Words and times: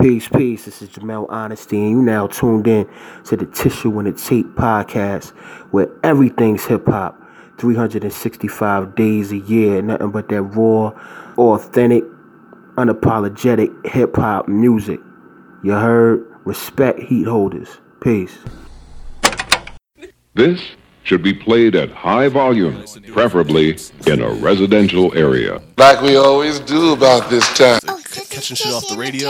Peace, 0.00 0.28
peace. 0.28 0.64
This 0.64 0.80
is 0.80 0.88
Jamel 0.88 1.26
Honesty, 1.28 1.76
and 1.76 1.90
you 1.90 2.00
now 2.00 2.26
tuned 2.26 2.66
in 2.66 2.88
to 3.26 3.36
the 3.36 3.44
Tissue 3.44 3.98
and 3.98 4.08
the 4.08 4.18
Tape 4.18 4.46
podcast, 4.54 5.32
where 5.72 5.90
everything's 6.02 6.64
hip 6.64 6.86
hop, 6.86 7.20
365 7.58 8.94
days 8.94 9.30
a 9.30 9.36
year, 9.36 9.82
nothing 9.82 10.10
but 10.10 10.30
that 10.30 10.40
raw, 10.40 10.92
authentic, 11.36 12.02
unapologetic 12.76 13.86
hip 13.86 14.16
hop 14.16 14.48
music. 14.48 15.00
You 15.62 15.72
heard? 15.72 16.26
Respect 16.46 17.00
heat 17.00 17.26
holders. 17.26 17.68
Peace. 18.00 18.38
This 20.32 20.62
should 21.02 21.22
be 21.22 21.34
played 21.34 21.76
at 21.76 21.90
high 21.90 22.28
volume, 22.28 22.84
preferably 23.12 23.76
in 24.06 24.22
a 24.22 24.30
residential 24.30 25.14
area. 25.14 25.60
Like 25.76 26.00
we 26.00 26.16
always 26.16 26.58
do 26.58 26.94
about 26.94 27.28
this 27.28 27.46
time. 27.52 27.80
catching 28.30 28.56
shit 28.56 28.72
off 28.72 28.88
the 28.88 28.96
radio. 28.96 29.28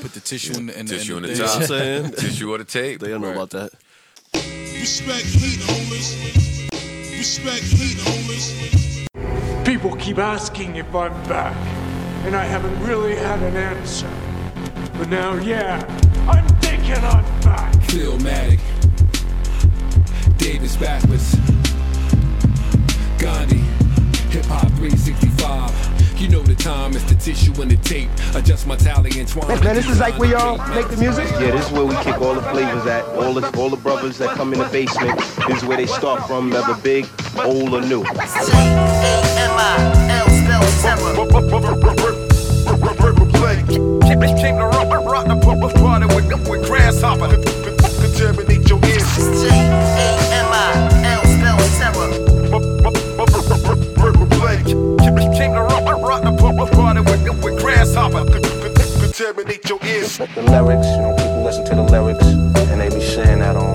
Put 0.00 0.14
the 0.14 0.20
tissue 0.20 0.54
in 0.56 0.66
the, 0.66 0.78
in 0.78 0.86
the 0.86 0.94
Tissue 0.94 1.16
in 1.16 1.24
the 1.24 1.32
in 1.32 1.38
top. 1.38 1.56
I'm 1.56 1.66
saying? 1.66 2.10
Tissue 2.18 2.52
or 2.52 2.58
the 2.58 2.64
tape. 2.64 3.00
They 3.00 3.08
don't 3.08 3.20
know 3.20 3.32
about 3.32 3.50
that. 3.50 3.72
Respect 4.32 5.24
heat 5.24 5.60
holders. 5.62 6.14
Respect 7.10 7.64
heat 7.64 7.98
holders. 8.00 9.64
People 9.66 9.96
keep 9.96 10.18
asking 10.18 10.76
if 10.76 10.94
I'm 10.94 11.12
back, 11.28 11.56
and 12.24 12.36
I 12.36 12.44
haven't 12.44 12.78
really 12.86 13.16
had 13.16 13.42
an 13.42 13.56
answer. 13.56 14.10
But 14.96 15.08
now, 15.08 15.34
yeah, 15.34 15.82
I'm 16.28 16.46
thinking 16.60 16.94
I'm 16.94 17.40
back. 17.40 17.74
Philmatic. 17.88 18.60
Davis 20.38 20.76
backwards. 20.76 21.34
Gandhi. 23.18 23.64
Hip 24.30 24.44
Hop 24.46 24.68
365. 24.78 25.97
You 26.18 26.28
know 26.28 26.42
the 26.42 26.56
time, 26.56 26.96
it's 26.96 27.04
the 27.04 27.14
tissue 27.14 27.52
and 27.62 27.70
the 27.70 27.76
tape. 27.76 28.10
Adjust 28.34 28.66
my 28.66 28.74
tally 28.74 29.20
and 29.20 29.28
twine. 29.28 29.46
Man, 29.62 29.76
this 29.76 29.88
is 29.88 30.00
like 30.00 30.18
where 30.18 30.30
y'all 30.30 30.58
make 30.74 30.88
the 30.88 30.96
music? 30.96 31.28
Yeah, 31.32 31.52
this 31.52 31.66
is 31.66 31.70
where 31.70 31.84
we 31.84 31.94
kick 32.02 32.20
all 32.20 32.34
the 32.34 32.42
flavors 32.42 32.84
at. 32.86 33.04
All 33.04 33.32
the 33.32 33.56
all 33.56 33.70
the 33.70 33.76
brothers 33.76 34.18
that 34.18 34.30
come 34.30 34.52
in 34.52 34.58
the 34.58 34.64
basement. 34.66 35.16
This 35.46 35.58
is 35.58 35.64
where 35.64 35.76
they 35.76 35.86
start 35.86 36.26
from, 36.26 36.50
whether 36.50 36.74
big, 36.82 37.06
old, 37.36 37.72
or 37.72 37.82
new. 37.82 38.02
Came 44.38 44.56
to 44.56 44.66
rock, 44.66 44.88
rock 45.04 45.26
the 45.26 45.72
party 45.76 46.06
with, 46.14 46.48
with 46.48 46.66
grasshopper. 46.66 47.28
Contaminate 48.02 48.68
your 48.68 48.84
ears. 48.84 50.07
Contaminate 59.18 59.68
your 59.68 59.80
ears. 59.84 60.16
The 60.18 60.42
lyrics, 60.42 60.86
you 60.86 61.02
know, 61.02 61.12
people 61.16 61.42
listen 61.42 61.64
to 61.64 61.74
the 61.74 61.82
lyrics 61.82 62.24
and 62.70 62.80
they 62.80 62.88
be 62.88 63.02
saying 63.02 63.40
that 63.40 63.56
um 63.56 63.74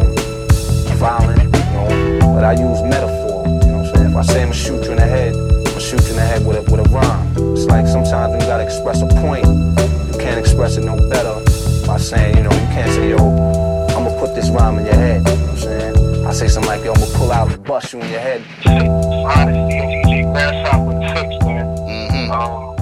violent, 0.96 1.44
you 1.44 2.20
know, 2.22 2.34
but 2.34 2.46
I 2.46 2.54
use 2.54 2.82
metaphor, 2.82 3.44
you 3.44 3.68
know 3.68 3.84
what 3.84 3.88
I'm 3.90 3.94
saying? 3.94 4.12
If 4.12 4.16
I 4.16 4.22
say 4.22 4.42
I'm 4.42 4.48
gonna 4.48 4.54
shoot 4.54 4.86
you 4.86 4.92
in 4.92 5.00
the 5.00 5.06
head, 5.06 5.36
I'm 5.36 5.64
gonna 5.66 5.80
shoot 5.82 6.02
you 6.04 6.12
in 6.12 6.16
the 6.16 6.22
head 6.22 6.48
with 6.48 6.56
a 6.56 6.62
with 6.72 6.80
a 6.80 6.90
rhyme. 6.96 7.28
It's 7.52 7.66
like 7.66 7.88
sometimes 7.88 8.32
when 8.32 8.40
you 8.40 8.48
gotta 8.48 8.64
express 8.64 9.02
a 9.02 9.08
point, 9.20 9.44
you 9.44 10.18
can't 10.18 10.40
express 10.40 10.78
it 10.78 10.86
no 10.86 10.96
better 11.10 11.36
by 11.86 11.98
saying, 11.98 12.38
you 12.38 12.44
know, 12.44 12.54
you 12.54 12.68
can't 12.72 12.92
say, 12.92 13.10
yo, 13.10 13.18
I'm 13.92 14.08
gonna 14.08 14.18
put 14.22 14.36
this 14.36 14.50
rhyme 14.50 14.80
in 14.80 14.86
your 14.86 14.96
head, 14.96 15.28
you 15.28 15.36
know 15.36 15.42
what 15.42 15.50
I'm 15.50 15.58
saying? 15.58 16.26
I 16.26 16.32
say 16.32 16.48
something 16.48 16.72
like, 16.72 16.86
yo, 16.86 16.94
I'm 16.94 17.02
gonna 17.02 17.18
pull 17.18 17.34
out 17.34 17.52
and 17.52 17.62
bust 17.66 17.92
you 17.92 18.00
in 18.00 18.10
your 18.10 18.22
head. 18.22 18.42
Honesty 18.64 19.76
and 19.76 20.06
DJ 20.08 20.24
Grasshopper 20.32 20.96
tips, 21.04 21.44
man. 21.44 22.32
Um, 22.32 22.73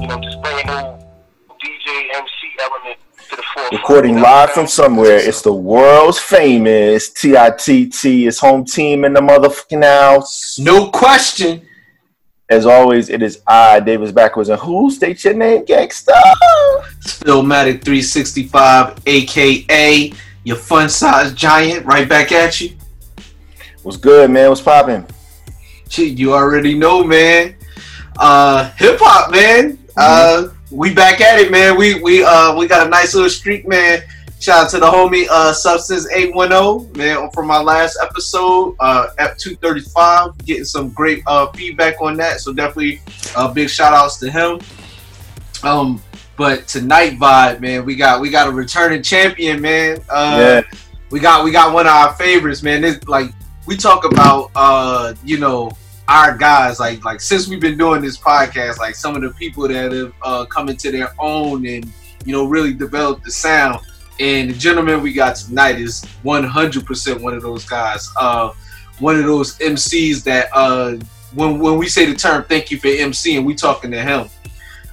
Recording 3.57 4.21
live 4.21 4.51
from 4.51 4.65
somewhere. 4.65 5.17
It's 5.17 5.41
the 5.41 5.53
world's 5.53 6.17
famous 6.17 7.09
TITT. 7.09 8.05
It's 8.05 8.39
home 8.39 8.63
team 8.63 9.03
in 9.03 9.11
the 9.13 9.19
motherfucking 9.19 9.83
house. 9.83 10.57
No 10.57 10.89
question. 10.89 11.61
As 12.49 12.65
always, 12.65 13.09
it 13.09 13.21
is 13.21 13.41
I, 13.45 13.81
Davis 13.81 14.13
Backwards, 14.13 14.47
and 14.47 14.59
who? 14.59 14.89
State 14.89 15.25
your 15.25 15.33
name, 15.33 15.65
gangsta. 15.65 16.13
Philmatic 17.01 17.83
365, 17.83 18.99
aka 19.05 20.13
your 20.43 20.57
fun 20.57 20.87
size 20.87 21.33
giant, 21.33 21.85
right 21.85 22.07
back 22.07 22.31
at 22.31 22.61
you. 22.61 22.77
What's 23.83 23.97
good, 23.97 24.31
man? 24.31 24.47
What's 24.47 24.61
popping? 24.61 25.05
Shit, 25.89 26.17
you 26.17 26.33
already 26.33 26.73
know, 26.73 27.03
man. 27.03 27.55
Uh, 28.17 28.71
hip 28.71 28.97
hop, 29.01 29.31
man. 29.31 29.77
Uh, 29.97 30.49
we 30.71 30.93
back 30.93 31.21
at 31.21 31.39
it, 31.39 31.51
man. 31.51 31.77
We 31.77 31.99
we 32.01 32.23
uh 32.23 32.55
we 32.57 32.67
got 32.67 32.85
a 32.87 32.89
nice 32.89 33.13
little 33.13 33.29
streak, 33.29 33.67
man. 33.67 34.01
Shout 34.39 34.65
out 34.65 34.69
to 34.71 34.79
the 34.79 34.85
homie 34.87 35.27
uh 35.29 35.53
Substance 35.53 36.09
810, 36.11 36.97
man, 36.97 37.29
from 37.31 37.47
my 37.47 37.61
last 37.61 37.97
episode, 38.01 38.75
uh 38.79 39.07
at 39.19 39.37
235, 39.37 40.37
getting 40.45 40.65
some 40.65 40.89
great 40.89 41.23
uh 41.27 41.51
feedback 41.51 42.01
on 42.01 42.17
that. 42.17 42.39
So 42.39 42.53
definitely 42.53 43.01
uh 43.35 43.51
big 43.53 43.69
shout 43.69 43.93
outs 43.93 44.17
to 44.19 44.31
him. 44.31 44.59
Um, 45.63 46.01
but 46.37 46.67
tonight 46.67 47.19
vibe, 47.19 47.59
man, 47.59 47.85
we 47.85 47.95
got 47.95 48.19
we 48.21 48.29
got 48.31 48.47
a 48.47 48.51
returning 48.51 49.03
champion, 49.03 49.61
man. 49.61 49.99
Uh 50.09 50.37
Yeah. 50.71 50.77
we 51.11 51.19
got 51.19 51.43
we 51.43 51.51
got 51.51 51.73
one 51.73 51.85
of 51.85 51.91
our 51.93 52.13
favorites, 52.15 52.63
man. 52.63 52.81
This 52.81 53.07
like 53.07 53.27
we 53.67 53.77
talk 53.77 54.05
about 54.05 54.49
uh, 54.55 55.13
you 55.23 55.37
know, 55.37 55.71
our 56.11 56.35
guys, 56.35 56.77
like 56.77 57.05
like 57.05 57.21
since 57.21 57.47
we've 57.47 57.61
been 57.61 57.77
doing 57.77 58.01
this 58.01 58.17
podcast, 58.17 58.79
like 58.79 58.95
some 58.95 59.15
of 59.15 59.21
the 59.21 59.29
people 59.31 59.65
that 59.69 59.93
have 59.93 60.13
uh 60.21 60.45
come 60.45 60.67
into 60.67 60.91
their 60.91 61.13
own 61.17 61.65
and 61.65 61.89
you 62.25 62.33
know 62.33 62.45
really 62.45 62.73
developed 62.73 63.23
the 63.23 63.31
sound. 63.31 63.79
And 64.19 64.49
the 64.49 64.53
gentleman 64.53 65.01
we 65.01 65.13
got 65.13 65.37
tonight 65.37 65.79
is 65.79 66.05
100% 66.23 67.21
one 67.21 67.33
of 67.33 67.41
those 67.41 67.65
guys. 67.65 68.07
Uh, 68.19 68.51
one 68.99 69.15
of 69.15 69.23
those 69.23 69.57
MCs 69.59 70.23
that 70.25 70.49
uh, 70.53 70.97
when 71.33 71.59
when 71.59 71.77
we 71.77 71.87
say 71.87 72.05
the 72.05 72.13
term 72.13 72.43
"thank 72.43 72.71
you 72.71 72.77
for 72.77 72.89
MC" 72.89 73.37
and 73.37 73.45
we 73.45 73.55
talking 73.55 73.89
to 73.91 74.01
him. 74.01 74.29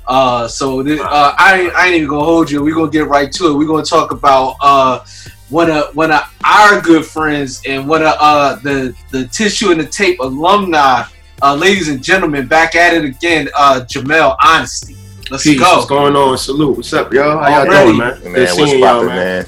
Uh, 0.07 0.47
so 0.47 0.83
th- 0.85 1.01
uh, 1.01 1.35
I, 1.37 1.71
I 1.77 1.87
ain't 1.87 1.97
even 1.97 2.09
gonna 2.09 2.25
hold 2.25 2.49
you. 2.49 2.63
We're 2.63 2.77
gonna 2.77 2.93
get 2.93 3.09
right 3.09 3.31
to 3.33 3.49
it. 3.49 3.55
We're 3.55 3.67
gonna 3.67 3.83
talk 3.83 4.13
about 4.13 4.57
uh, 4.61 5.05
one 5.51 5.71
of 5.71 5.95
one 5.97 6.11
of 6.13 6.21
our 6.45 6.81
good 6.81 7.05
friends 7.05 7.63
and 7.67 7.89
one 7.89 8.03
of 8.03 8.15
uh, 8.19 8.57
the 8.57 8.95
the 9.11 9.27
tissue 9.29 9.71
and 9.71 9.81
the 9.81 9.87
tape 9.87 10.21
alumni. 10.21 11.05
Uh, 11.41 11.55
ladies 11.55 11.89
and 11.89 12.03
gentlemen, 12.03 12.47
back 12.49 12.75
at 12.75 12.95
it 12.95 13.05
again. 13.05 13.49
Uh, 13.57 13.81
Jamel 13.89 14.37
Honesty. 14.43 14.97
Let's 15.31 15.45
Peace. 15.45 15.61
go. 15.61 15.77
What's 15.77 15.87
going 15.87 16.17
on? 16.17 16.37
Salute. 16.39 16.79
What's 16.79 16.93
up, 16.93 17.13
y'all? 17.13 17.39
How 17.39 17.49
y'all 17.49 17.67
Already. 17.69 17.85
doing, 17.87 17.99
man? 17.99 18.23
Man, 18.25 18.33
Good 18.33 18.43
what's 18.43 18.55
seeing 18.71 18.83
y'all, 18.83 19.05
man. 19.05 19.47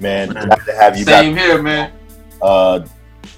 man? 0.00 0.28
Man, 0.28 0.28
glad 0.30 0.64
to 0.66 0.74
have 0.74 0.96
you 0.98 1.04
Same 1.04 1.34
back. 1.34 1.44
here, 1.44 1.62
man. 1.62 1.92
Uh, 2.40 2.80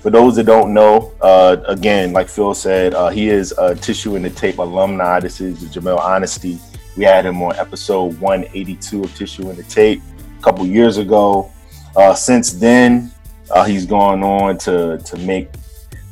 for 0.00 0.10
those 0.10 0.36
that 0.36 0.44
don't 0.44 0.72
know, 0.72 1.12
uh, 1.20 1.56
again, 1.66 2.12
like 2.12 2.28
Phil 2.28 2.54
said, 2.54 2.94
uh, 2.94 3.08
he 3.10 3.28
is 3.28 3.52
a 3.58 3.74
Tissue 3.74 4.16
and 4.16 4.24
the 4.24 4.30
Tape 4.30 4.58
alumni. 4.58 5.20
This 5.20 5.40
is 5.40 5.62
Jamel 5.64 5.98
Honesty. 5.98 6.58
We 6.96 7.04
had 7.04 7.26
him 7.26 7.42
on 7.42 7.54
episode 7.56 8.18
182 8.20 9.04
of 9.04 9.14
Tissue 9.14 9.48
and 9.50 9.58
the 9.58 9.62
Tape 9.64 10.00
a 10.38 10.42
couple 10.42 10.64
years 10.66 10.96
ago. 10.96 11.50
Uh, 11.96 12.14
since 12.14 12.52
then, 12.52 13.10
uh, 13.50 13.64
he's 13.64 13.86
gone 13.86 14.22
on 14.22 14.56
to 14.58 14.98
to 14.98 15.16
make 15.18 15.48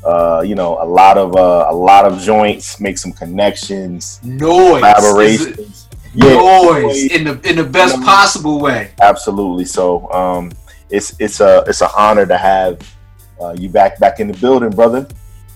uh, 0.05 0.43
you 0.45 0.55
know 0.55 0.79
a 0.83 0.85
lot 0.87 1.17
of 1.19 1.37
uh, 1.37 1.67
a 1.69 1.75
lot 1.75 2.05
of 2.05 2.21
joints, 2.21 2.81
make 2.81 2.99
some 2.99 3.13
connections, 3.13 4.21
Noise. 4.23 4.83
collaborations. 4.83 5.85
Noise 6.15 7.13
in 7.13 7.25
the 7.25 7.41
in 7.49 7.57
the 7.57 7.65
best 7.65 7.95
Um, 7.97 8.03
possible 8.03 8.61
way. 8.61 8.91
Absolutely. 9.01 9.65
So 9.65 10.11
um, 10.13 10.53
it's 10.91 11.15
it's 11.21 11.41
a 11.41 11.65
it's 11.67 11.81
an 11.81 11.91
honor 11.97 12.27
to 12.27 12.37
have 12.37 12.81
uh, 13.41 13.55
you 13.59 13.69
back 13.69 13.99
back 14.01 14.19
in 14.21 14.29
the 14.29 14.37
building, 14.39 14.71
brother. 14.71 15.07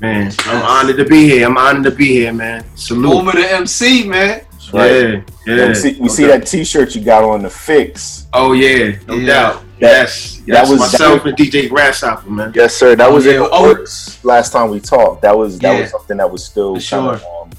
Man, 0.00 0.33
I'm 0.47 0.62
honored 0.62 0.97
to 0.97 1.04
be 1.04 1.28
here. 1.28 1.47
I'm 1.47 1.56
honored 1.56 1.84
to 1.84 1.91
be 1.93 2.06
here, 2.06 2.33
man. 2.33 2.65
Salute. 2.77 3.12
Home 3.12 3.28
of 3.28 3.34
the 3.34 3.49
MC, 3.53 4.04
man. 4.09 4.44
Right. 4.72 4.91
Yeah, 4.91 5.21
yeah. 5.47 5.69
we 5.69 5.75
see, 5.75 5.93
we 5.94 6.00
No 6.06 6.09
see 6.09 6.27
that 6.27 6.47
T-shirt 6.47 6.94
you 6.97 7.03
got 7.04 7.22
on 7.25 7.43
the 7.43 7.50
fix. 7.50 8.27
Oh 8.33 8.53
yeah, 8.53 8.97
no 9.07 9.15
Yeah. 9.15 9.27
doubt. 9.27 9.65
That- 9.83 9.91
yes, 9.91 10.41
that 10.47 10.69
was- 10.69 10.79
myself 10.79 11.25
and 11.27 11.37
DJ 11.37 11.69
Grasshopper, 11.69 12.31
man. 12.31 12.53
Yes, 12.55 12.75
sir. 12.75 12.95
That 12.95 13.09
Oh, 13.11 13.15
was 13.15 13.27
yeah. 13.27 13.33
in 13.33 13.41
the 13.43 13.49
Oh. 13.51 13.63
works 13.65 14.19
last 14.23 14.53
time 14.53 14.71
we 14.71 14.81
talked. 14.81 15.23
That 15.23 15.37
was 15.37 15.59
that 15.59 15.75
Yeah. 15.75 15.81
was 15.83 15.91
something 15.91 16.17
that 16.19 16.31
was 16.31 16.45
still 16.45 16.79
For 16.81 16.89
kind 16.89 17.07
of 17.09 17.23
um, 17.23 17.51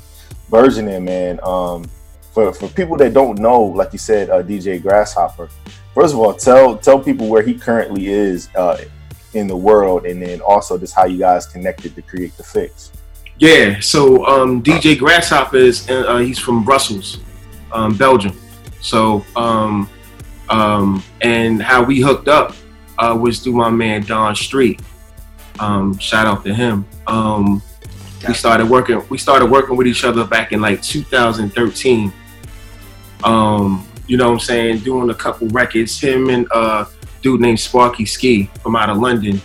versioning, 0.51 1.03
man. 1.03 1.39
Um, 1.43 1.85
for 2.33 2.51
for 2.53 2.67
people 2.69 2.97
that 2.97 3.13
don't 3.13 3.37
know, 3.39 3.61
like 3.61 3.91
you 3.93 3.99
said, 3.99 4.29
uh, 4.29 4.41
DJ 4.41 4.77
Grasshopper. 4.81 5.49
First 5.93 6.13
of 6.13 6.19
all, 6.19 6.33
tell 6.33 6.77
tell 6.77 6.97
people 6.99 7.27
where 7.27 7.43
he 7.43 7.53
currently 7.53 8.07
is 8.07 8.47
uh, 8.55 8.77
in 9.33 9.47
the 9.47 9.55
world, 9.55 10.05
and 10.05 10.21
then 10.21 10.39
also 10.41 10.77
just 10.77 10.93
how 10.95 11.05
you 11.05 11.17
guys 11.19 11.45
connected 11.45 11.95
to 11.95 12.01
create 12.01 12.35
the 12.37 12.43
fix. 12.43 12.91
Yeah. 13.37 13.79
So 13.81 14.25
um, 14.25 14.61
DJ 14.63 14.95
Grasshopper 14.97 15.57
is 15.57 15.89
uh, 15.89 16.17
he's 16.19 16.39
from 16.39 16.63
Brussels, 16.63 17.17
um, 17.71 17.95
Belgium. 17.95 18.35
So 18.79 19.23
um, 19.35 19.89
um, 20.53 21.03
and 21.21 21.61
how 21.61 21.83
we 21.83 21.99
hooked 21.99 22.27
up 22.27 22.55
uh, 22.99 23.17
was 23.19 23.39
through 23.39 23.53
my 23.53 23.71
man 23.71 24.03
Don 24.03 24.35
Street. 24.35 24.79
Um, 25.59 25.97
shout 25.97 26.27
out 26.27 26.45
to 26.45 26.53
him. 26.53 26.85
Um, 27.07 27.61
we 28.27 28.35
started 28.35 28.69
working. 28.69 29.01
We 29.09 29.17
started 29.17 29.47
working 29.47 29.75
with 29.75 29.87
each 29.87 30.03
other 30.03 30.25
back 30.25 30.51
in 30.51 30.61
like 30.61 30.81
2013. 30.83 32.13
Um, 33.23 33.87
you 34.07 34.17
know 34.17 34.27
what 34.27 34.33
I'm 34.33 34.39
saying, 34.39 34.79
doing 34.79 35.09
a 35.09 35.15
couple 35.15 35.47
records. 35.47 35.99
Him 35.99 36.29
and 36.29 36.47
a 36.51 36.87
dude 37.21 37.41
named 37.41 37.59
Sparky 37.59 38.05
Ski 38.05 38.49
from 38.61 38.75
out 38.75 38.89
of 38.89 38.97
London. 38.97 39.41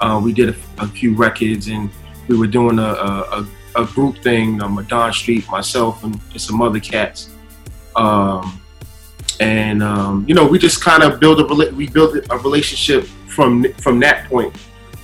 Uh, 0.00 0.20
we 0.22 0.32
did 0.32 0.50
a, 0.50 0.56
a 0.78 0.86
few 0.86 1.14
records 1.16 1.66
and 1.68 1.90
we 2.28 2.36
were 2.36 2.46
doing 2.46 2.78
a 2.78 2.82
a, 2.82 3.46
a, 3.74 3.84
group 3.86 4.18
thing, 4.18 4.62
um, 4.62 4.84
Don 4.88 5.12
Street, 5.12 5.48
myself 5.50 6.04
and, 6.04 6.20
and 6.30 6.40
some 6.40 6.62
other 6.62 6.78
cats. 6.78 7.30
Um, 7.96 8.60
and 9.40 9.82
um, 9.82 10.24
you 10.26 10.34
know, 10.34 10.46
we 10.46 10.58
just 10.58 10.82
kind 10.82 11.02
of 11.02 11.20
build 11.20 11.40
a 11.40 11.74
we 11.74 11.88
built 11.88 12.16
a 12.16 12.38
relationship 12.38 13.04
from 13.28 13.70
from 13.74 14.00
that 14.00 14.28
point 14.28 14.54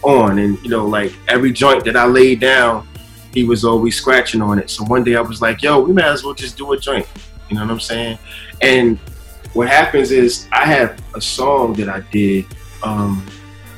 on. 0.03 0.39
And 0.39 0.59
you 0.63 0.71
know, 0.71 0.87
like 0.87 1.13
every 1.29 1.53
joint 1.53 1.85
that 1.85 1.97
I 1.97 2.07
laid 2.07 2.41
down, 2.41 2.87
he 3.33 3.45
was 3.45 3.65
always 3.65 3.97
scratching 3.97 4.43
on 4.43 4.59
it. 4.59 4.71
So 4.71 4.85
one 4.85 5.05
day 5.05 5.17
I 5.17 5.21
was 5.21 5.41
like, 5.43 5.63
"Yo, 5.63 5.81
we 5.81 5.93
might 5.93 6.05
as 6.05 6.25
well 6.25 6.35
just 6.35 6.57
do 6.57 6.73
a 6.73 6.79
joint." 6.79 7.07
You 7.49 7.57
know 7.57 7.63
what 7.63 7.71
I'm 7.71 7.81
saying? 7.81 8.19
And 8.61 8.99
what 9.53 9.69
happens 9.69 10.11
is 10.11 10.47
I 10.53 10.65
have 10.65 10.99
a 11.15 11.21
song 11.21 11.75
that 11.75 11.89
I 11.89 12.01
did 12.11 12.47
um, 12.83 13.25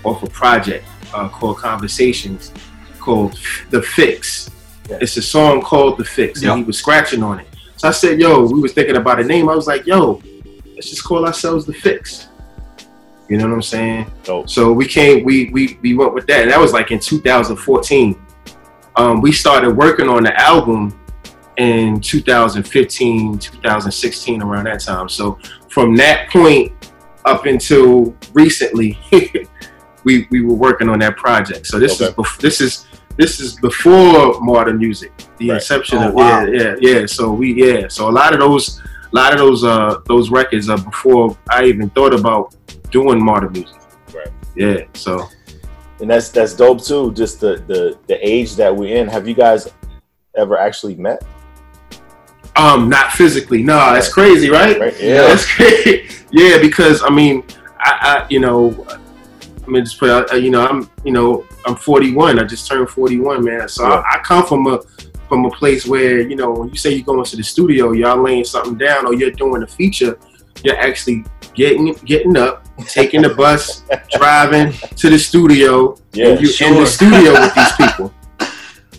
off 0.05 0.23
a 0.23 0.31
project 0.31 0.87
uh, 1.13 1.29
called 1.29 1.59
Conversations, 1.59 2.53
called 3.01 3.39
The 3.71 3.83
Fix. 3.83 4.51
It's 4.89 5.17
a 5.17 5.23
song 5.23 5.63
called 5.63 5.99
The 5.99 6.05
Fix, 6.05 6.43
and 6.43 6.59
he 6.59 6.65
was 6.65 6.79
scratching 6.79 7.23
on 7.23 7.41
it. 7.41 7.47
So 7.77 7.89
I 7.89 7.91
said, 7.91 8.21
"Yo," 8.21 8.47
we 8.47 8.61
was 8.61 8.73
thinking 8.73 8.97
about 8.97 9.19
a 9.19 9.25
name. 9.25 9.49
I 9.49 9.55
was 9.57 9.67
like, 9.67 9.87
"Yo, 9.87 10.23
let's 10.85 10.91
just 10.91 11.05
call 11.05 11.25
ourselves 11.27 11.65
The 11.65 11.73
Fix." 11.73 12.29
You 13.29 13.39
know 13.39 13.47
what 13.49 13.55
I'm 13.55 13.63
saying? 13.63 14.13
So 14.47 14.73
we 14.73 14.87
came, 14.87 15.25
we 15.25 15.49
we 15.51 15.79
we 15.81 15.95
went 15.95 16.13
with 16.13 16.27
that, 16.27 16.43
and 16.43 16.51
that 16.51 16.61
was 16.61 16.73
like 16.75 16.91
in 16.91 16.99
2014. 17.01 18.21
Um, 18.97 19.21
we 19.23 19.33
started 19.33 19.71
working 19.77 20.09
on 20.11 20.23
the 20.25 20.39
album 20.39 20.99
in 21.57 22.01
2015, 22.01 23.39
2016, 23.39 24.43
around 24.43 24.65
that 24.67 24.81
time. 24.81 25.09
So 25.09 25.39
from 25.71 25.97
that 25.97 26.29
point 26.29 26.73
up 27.25 27.47
until 27.47 28.15
recently, 28.35 28.99
we 30.05 30.29
we 30.31 30.43
were 30.43 30.55
working 30.55 30.91
on 30.91 30.99
that 30.99 31.17
project. 31.17 31.67
So 31.67 31.79
this 31.79 31.99
is 32.01 32.11
bef- 32.11 32.39
this 32.41 32.61
is 32.61 32.87
this 33.17 33.41
is 33.41 33.55
before 33.59 34.39
Martyr 34.43 34.75
Music, 34.75 35.13
the 35.39 35.51
inception 35.51 35.99
Oh, 35.99 36.09
of 36.09 36.15
wow. 36.15 36.45
yeah, 36.45 36.75
yeah, 36.79 36.99
yeah. 37.01 37.07
So 37.07 37.33
we 37.33 37.55
yeah, 37.55 37.89
so 37.89 38.11
a 38.11 38.13
lot 38.13 38.35
of 38.35 38.41
those, 38.41 38.83
a 39.15 39.17
lot 39.17 39.33
of 39.33 39.39
those 39.39 39.63
uh 39.65 40.01
those 40.07 40.31
records 40.31 40.69
are 40.69 40.79
before 40.79 41.37
I 41.49 41.65
even 41.65 41.89
thought 41.91 42.13
about 42.13 42.55
doing 42.91 43.25
Martyr 43.25 43.51
Music. 43.51 43.81
Right. 44.13 44.29
Yeah. 44.57 44.85
So 44.95 45.29
and 46.01 46.11
that's 46.11 46.29
that's 46.31 46.55
dope 46.55 46.83
too. 46.83 47.13
Just 47.15 47.41
the 47.41 47.63
the 47.69 47.99
the 48.09 48.19
age 48.27 48.57
that 48.57 48.75
we're 48.75 48.97
in. 48.97 49.07
Have 49.09 49.29
you 49.29 49.35
guys 49.35 49.73
ever 50.37 50.59
actually 50.59 50.97
met? 50.97 51.23
Um, 52.57 52.89
not 52.89 53.13
physically. 53.13 53.63
No, 53.63 53.77
that's 53.93 54.13
crazy, 54.13 54.49
right? 54.49 54.79
right. 54.79 55.01
Yeah. 55.01 55.23
that's 55.23 55.47
crazy. 55.57 56.09
yeah, 56.31 56.59
because 56.59 57.03
I 57.03 57.11
mean, 57.11 57.45
I, 57.79 58.23
I 58.23 58.27
you 58.31 58.39
know, 58.41 58.87
I 59.67 59.71
mean, 59.71 59.85
just 59.85 59.99
put 59.99 60.11
out, 60.11 60.33
uh, 60.33 60.37
you 60.37 60.51
know, 60.51 60.65
I'm, 60.65 60.89
you 61.05 61.11
know, 61.13 61.47
I'm 61.67 61.75
41. 61.75 62.39
I 62.39 62.45
just 62.45 62.69
turned 62.69 62.89
41, 62.89 63.45
man. 63.45 63.69
So 63.69 63.89
Yeah. 63.89 64.03
I, 64.09 64.17
I 64.17 64.19
come 64.23 64.47
from 64.47 64.67
a 64.69 64.79
from 65.35 65.45
a 65.47 65.51
place 65.51 65.85
where 65.85 66.21
you 66.21 66.37
know, 66.37 66.51
when 66.53 66.69
you 66.69 66.77
say 66.77 66.91
you're 66.95 67.05
going 67.05 67.25
to 67.25 67.37
the 67.37 67.43
studio, 67.43 67.91
y'all 67.93 68.23
laying 68.23 68.45
something 68.45 68.79
down, 68.79 69.05
or 69.07 69.15
you're 69.15 69.33
doing 69.33 69.63
a 69.65 69.67
feature, 69.67 70.17
you're 70.63 70.77
actually 70.79 71.25
getting 71.55 71.93
getting 72.05 72.37
up, 72.37 72.65
taking 72.87 73.23
the 73.23 73.31
bus, 73.31 73.83
driving 74.17 74.73
to 74.97 75.11
the 75.11 75.19
studio, 75.19 75.97
Yeah, 76.13 76.29
and 76.29 76.41
you 76.41 76.47
in 76.47 76.53
sure. 76.53 76.81
the 76.81 76.87
studio 76.87 77.33
with 77.33 77.55
these 77.55 77.73
people. 77.83 78.15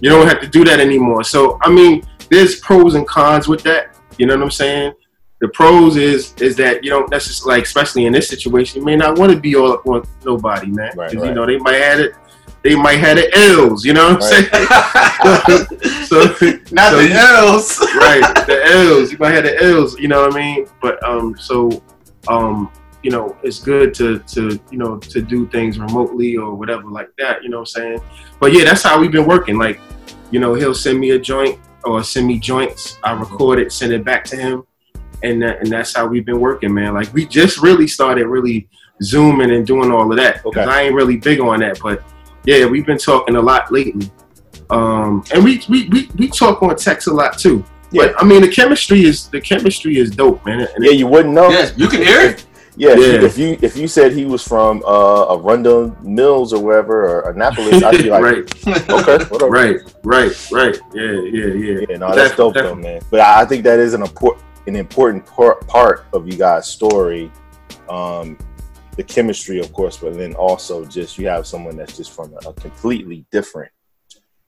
You 0.01 0.09
don't 0.09 0.27
have 0.27 0.41
to 0.41 0.47
do 0.47 0.65
that 0.65 0.79
anymore. 0.81 1.23
So 1.23 1.57
I 1.61 1.71
mean, 1.71 2.03
there's 2.29 2.59
pros 2.59 2.95
and 2.95 3.07
cons 3.07 3.47
with 3.47 3.63
that. 3.63 3.95
You 4.17 4.25
know 4.27 4.35
what 4.35 4.43
I'm 4.43 4.51
saying? 4.51 4.91
The 5.39 5.47
pros 5.49 5.95
is 5.95 6.33
is 6.41 6.57
that 6.57 6.83
you 6.83 6.89
don't 6.89 7.09
necessarily, 7.09 7.59
like, 7.59 7.65
especially 7.65 8.05
in 8.07 8.11
this 8.11 8.27
situation, 8.27 8.79
you 8.81 8.85
may 8.85 8.97
not 8.97 9.17
want 9.17 9.31
to 9.31 9.39
be 9.39 9.55
all 9.55 9.71
up 9.71 9.87
on 9.87 10.03
nobody, 10.25 10.67
man. 10.67 10.91
Right, 10.97 11.11
'Cause, 11.11 11.21
right. 11.21 11.29
You 11.29 11.33
know, 11.35 11.45
they 11.45 11.57
might 11.59 11.75
have 11.87 11.99
it. 12.01 12.11
They 12.65 12.75
might 12.75 12.97
have 12.97 13.17
the 13.17 13.29
L's. 13.37 13.85
You 13.85 13.93
know 13.93 14.15
what 14.15 14.15
I'm 14.15 14.21
saying? 14.21 14.49
so 16.07 16.17
Not 16.71 16.93
so 16.93 16.97
the 16.97 17.11
L's. 17.13 17.79
right, 17.95 18.45
the 18.47 18.59
L's. 18.65 19.11
You 19.11 19.19
might 19.19 19.35
have 19.35 19.43
the 19.43 19.63
L's. 19.63 19.99
You 19.99 20.07
know 20.07 20.25
what 20.25 20.33
I 20.33 20.35
mean? 20.35 20.67
But 20.81 21.01
um, 21.07 21.37
so 21.37 21.83
um, 22.27 22.71
you 23.03 23.11
know, 23.11 23.37
it's 23.43 23.59
good 23.59 23.93
to 23.93 24.17
to 24.17 24.59
you 24.71 24.79
know 24.79 24.97
to 24.97 25.21
do 25.21 25.47
things 25.49 25.77
remotely 25.77 26.37
or 26.37 26.55
whatever 26.55 26.89
like 26.89 27.09
that. 27.19 27.43
You 27.43 27.49
know 27.49 27.59
what 27.59 27.69
I'm 27.77 27.99
saying? 27.99 28.01
But 28.39 28.51
yeah, 28.51 28.63
that's 28.63 28.81
how 28.81 28.99
we've 28.99 29.11
been 29.11 29.27
working. 29.27 29.59
Like, 29.59 29.79
you 30.31 30.39
know, 30.39 30.55
he'll 30.55 30.73
send 30.73 30.99
me 30.99 31.11
a 31.11 31.19
joint 31.19 31.59
or 31.83 32.03
send 32.03 32.25
me 32.25 32.39
joints. 32.39 32.97
I 33.03 33.11
record 33.11 33.59
it, 33.59 33.73
send 33.73 33.93
it 33.93 34.03
back 34.03 34.23
to 34.25 34.37
him, 34.37 34.63
and 35.21 35.39
that, 35.43 35.59
and 35.59 35.71
that's 35.71 35.93
how 35.93 36.07
we've 36.07 36.25
been 36.25 36.39
working, 36.39 36.73
man. 36.73 36.95
Like 36.95 37.13
we 37.13 37.27
just 37.27 37.61
really 37.61 37.85
started 37.85 38.25
really 38.25 38.67
zooming 39.03 39.51
and 39.51 39.67
doing 39.67 39.91
all 39.91 40.09
of 40.09 40.17
that 40.17 40.41
because 40.41 40.67
I 40.67 40.81
ain't 40.81 40.95
really 40.95 41.17
big 41.17 41.39
on 41.39 41.59
that, 41.59 41.79
but 41.79 42.03
yeah, 42.45 42.65
we've 42.65 42.85
been 42.85 42.97
talking 42.97 43.35
a 43.35 43.41
lot 43.41 43.71
lately. 43.71 44.09
Um, 44.69 45.23
and 45.33 45.43
we, 45.43 45.61
we 45.69 45.87
we 45.89 46.09
we 46.17 46.27
talk 46.27 46.61
on 46.63 46.75
text 46.75 47.07
a 47.07 47.13
lot 47.13 47.37
too. 47.37 47.63
Yeah. 47.91 48.07
But 48.07 48.21
I 48.21 48.25
mean, 48.25 48.41
the 48.41 48.47
chemistry 48.47 49.03
is 49.05 49.27
the 49.29 49.39
chemistry 49.39 49.97
is 49.97 50.11
dope, 50.11 50.43
man. 50.45 50.67
And 50.75 50.83
Yeah, 50.83 50.91
you 50.91 51.07
wouldn't 51.07 51.33
know. 51.33 51.49
Yeah, 51.49 51.69
you 51.75 51.87
can 51.87 52.01
hear 52.01 52.21
it. 52.21 52.45
Yeah, 52.77 52.91
if, 52.91 52.99
Yeah. 52.99 53.05
You, 53.05 53.25
if 53.25 53.37
you 53.37 53.57
if 53.61 53.77
you 53.77 53.87
said 53.87 54.11
he 54.11 54.25
was 54.25 54.45
from 54.45 54.83
uh, 54.85 55.35
Arundel 55.35 55.95
Mills 56.01 56.51
or 56.51 56.61
wherever 56.63 57.07
or 57.07 57.29
Annapolis, 57.29 57.81
I'd 57.83 58.03
be 58.03 58.09
like, 58.09 58.23
right, 58.23 58.67
okay, 58.89 59.23
whatever. 59.25 59.49
right, 59.49 59.77
right, 60.03 60.51
right. 60.51 60.77
Yeah, 60.93 61.11
yeah, 61.11 61.45
yeah. 61.45 61.85
Yeah, 61.89 61.97
no, 61.97 62.13
that's 62.15 62.29
Def- 62.31 62.37
dope 62.37 62.53
def- 62.55 62.63
though, 62.63 62.75
man. 62.75 63.01
But 63.11 63.21
I 63.21 63.41
I 63.41 63.45
think 63.45 63.63
that 63.63 63.79
is 63.79 63.93
an 63.93 64.01
important 64.01 64.43
an 64.67 64.75
important 64.75 65.25
part 65.25 65.65
part 65.67 66.05
of 66.11 66.27
you 66.27 66.37
guys' 66.37 66.67
story. 66.67 67.31
Um, 67.87 68.37
the 68.95 69.03
chemistry, 69.03 69.59
of 69.59 69.71
course, 69.73 69.97
but 69.97 70.13
then 70.15 70.33
also 70.35 70.85
just 70.85 71.17
you 71.17 71.27
have 71.27 71.45
someone 71.45 71.75
that's 71.75 71.97
just 71.97 72.11
from 72.11 72.33
a, 72.45 72.53
completely 72.53 73.25
different, 73.31 73.71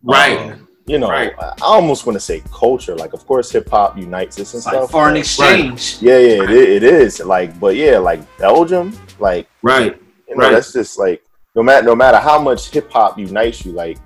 Right. 0.04 0.38
um, 0.54 0.68
you 0.86 0.98
know, 1.00 1.10
Right. 1.10 1.34
I 1.40 1.54
almost 1.62 2.06
want 2.06 2.16
to 2.16 2.20
say 2.22 2.42
culture. 2.52 2.96
Like, 2.96 3.14
of 3.14 3.26
course, 3.28 3.52
hip 3.52 3.70
hop 3.70 3.98
unites 3.98 4.40
us 4.40 4.54
and 4.54 4.64
like 4.66 4.74
stuff. 4.76 4.92
foreign 4.92 5.18
exchange. 5.18 5.98
Yeah, 6.00 6.18
yeah, 6.18 6.44
it, 6.44 6.50
it 6.52 6.84
is. 6.84 7.20
Like, 7.20 7.60
but 7.60 7.76
yeah, 7.76 7.98
like 7.98 8.22
Belgium, 8.38 8.98
like 9.20 9.48
Right. 9.62 10.00
you 10.30 10.36
know, 10.38 10.46
Right. 10.46 10.54
that's 10.54 10.72
just 10.72 10.98
like 10.98 11.24
no 11.56 11.64
matter 11.64 11.86
no 11.86 11.96
matter 11.96 12.20
how 12.20 12.40
much 12.40 12.70
hip 12.70 12.90
hop 12.92 13.18
unites 13.20 13.66
you, 13.66 13.74
like 13.74 13.98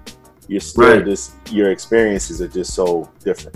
you're 0.48 0.60
still 0.62 0.96
Right. 0.98 1.06
just 1.06 1.34
your 1.52 1.70
experiences 1.72 2.42
are 2.42 2.48
just 2.48 2.74
so 2.74 3.08
different. 3.24 3.56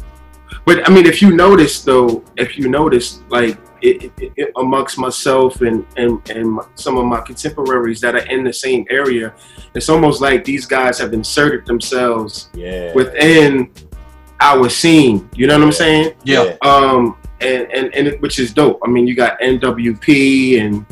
But 0.66 0.88
I 0.88 0.94
mean, 0.94 1.06
if 1.08 1.22
you 1.22 1.36
notice 1.36 1.82
though, 1.84 2.24
if 2.38 2.58
you 2.60 2.70
notice, 2.70 3.22
like 3.30 3.58
it, 3.86 4.12
it, 4.20 4.34
it, 4.38 4.52
amongst 4.58 4.98
myself 4.98 5.62
and 5.62 5.86
and 5.98 6.28
and 6.30 6.60
some 6.76 6.98
of 6.98 7.06
my 7.06 7.22
contemporaries 7.22 8.00
that 8.02 8.16
are 8.16 8.26
in 8.28 8.44
the 8.44 8.54
same 8.54 8.86
area, 8.90 9.34
it's 9.74 9.90
almost 9.90 10.22
like 10.22 10.44
these 10.44 10.66
guys 10.66 10.98
have 11.00 11.14
inserted 11.14 11.66
themselves 11.66 12.50
Yeah. 12.54 12.94
within 12.94 13.72
our 14.42 14.70
scene. 14.70 15.30
You 15.36 15.48
know 15.48 15.58
what 15.58 15.66
I'm 15.66 15.72
saying? 15.72 16.14
Yeah. 16.24 16.56
Um, 16.62 17.18
and 17.42 17.64
and 17.72 17.94
and 17.96 18.08
it, 18.08 18.22
which 18.22 18.40
is 18.40 18.54
dope. 18.54 18.80
I 18.84 18.88
mean, 18.90 19.08
you 19.08 19.16
got 19.16 19.40
NWP 19.40 20.62
and 20.62 20.86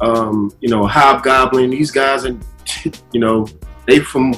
um, 0.00 0.52
you 0.60 0.68
know 0.68 0.86
Hobgoblin. 0.86 1.70
These 1.70 1.90
guys 1.90 2.24
are, 2.26 2.36
you 3.12 3.20
know, 3.20 3.46
they 3.86 4.00
from 4.00 4.34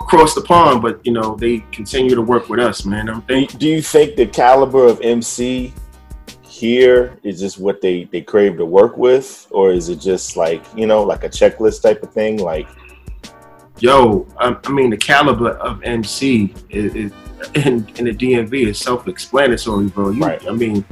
across 0.00 0.34
the 0.34 0.40
pond, 0.40 0.80
but 0.80 1.04
you 1.04 1.12
know 1.12 1.36
they 1.36 1.58
continue 1.72 2.14
to 2.14 2.22
work 2.22 2.48
with 2.48 2.60
us, 2.60 2.84
man. 2.84 3.08
I'm 3.10 3.20
Do 3.28 3.38
you, 3.38 3.46
do 3.46 3.66
you 3.68 3.82
think 3.82 4.16
the 4.16 4.26
caliber 4.26 4.86
of 4.86 5.00
MC 5.02 5.72
here 6.58 7.16
is 7.22 7.38
just 7.38 7.58
what 7.58 7.80
they 7.80 8.04
they 8.04 8.20
crave 8.20 8.56
to 8.56 8.66
work 8.66 8.96
with, 8.96 9.46
or 9.50 9.70
is 9.70 9.88
it 9.88 10.00
just 10.00 10.36
like 10.36 10.62
you 10.76 10.86
know 10.86 11.02
like 11.04 11.22
a 11.22 11.28
checklist 11.28 11.82
type 11.82 12.02
of 12.02 12.12
thing? 12.12 12.38
Like, 12.38 12.68
yo, 13.78 14.26
I, 14.38 14.56
I 14.64 14.70
mean, 14.70 14.90
the 14.90 14.96
caliber 14.96 15.50
of 15.50 15.82
MC 15.84 16.52
is, 16.68 16.94
is 16.94 17.12
in, 17.54 17.86
in 17.96 18.04
the 18.06 18.14
DMV 18.14 18.66
is 18.66 18.78
self-explanatory, 18.78 19.86
bro. 19.86 20.10
You, 20.10 20.24
I 20.24 20.50
mean, 20.50 20.84